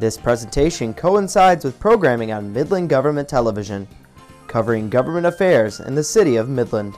This 0.00 0.16
presentation 0.16 0.92
coincides 0.92 1.64
with 1.64 1.78
programming 1.78 2.32
on 2.32 2.52
Midland 2.52 2.88
Government 2.88 3.28
Television, 3.28 3.86
covering 4.48 4.90
government 4.90 5.26
affairs 5.26 5.78
in 5.78 5.94
the 5.94 6.02
City 6.02 6.34
of 6.34 6.48
Midland. 6.48 6.96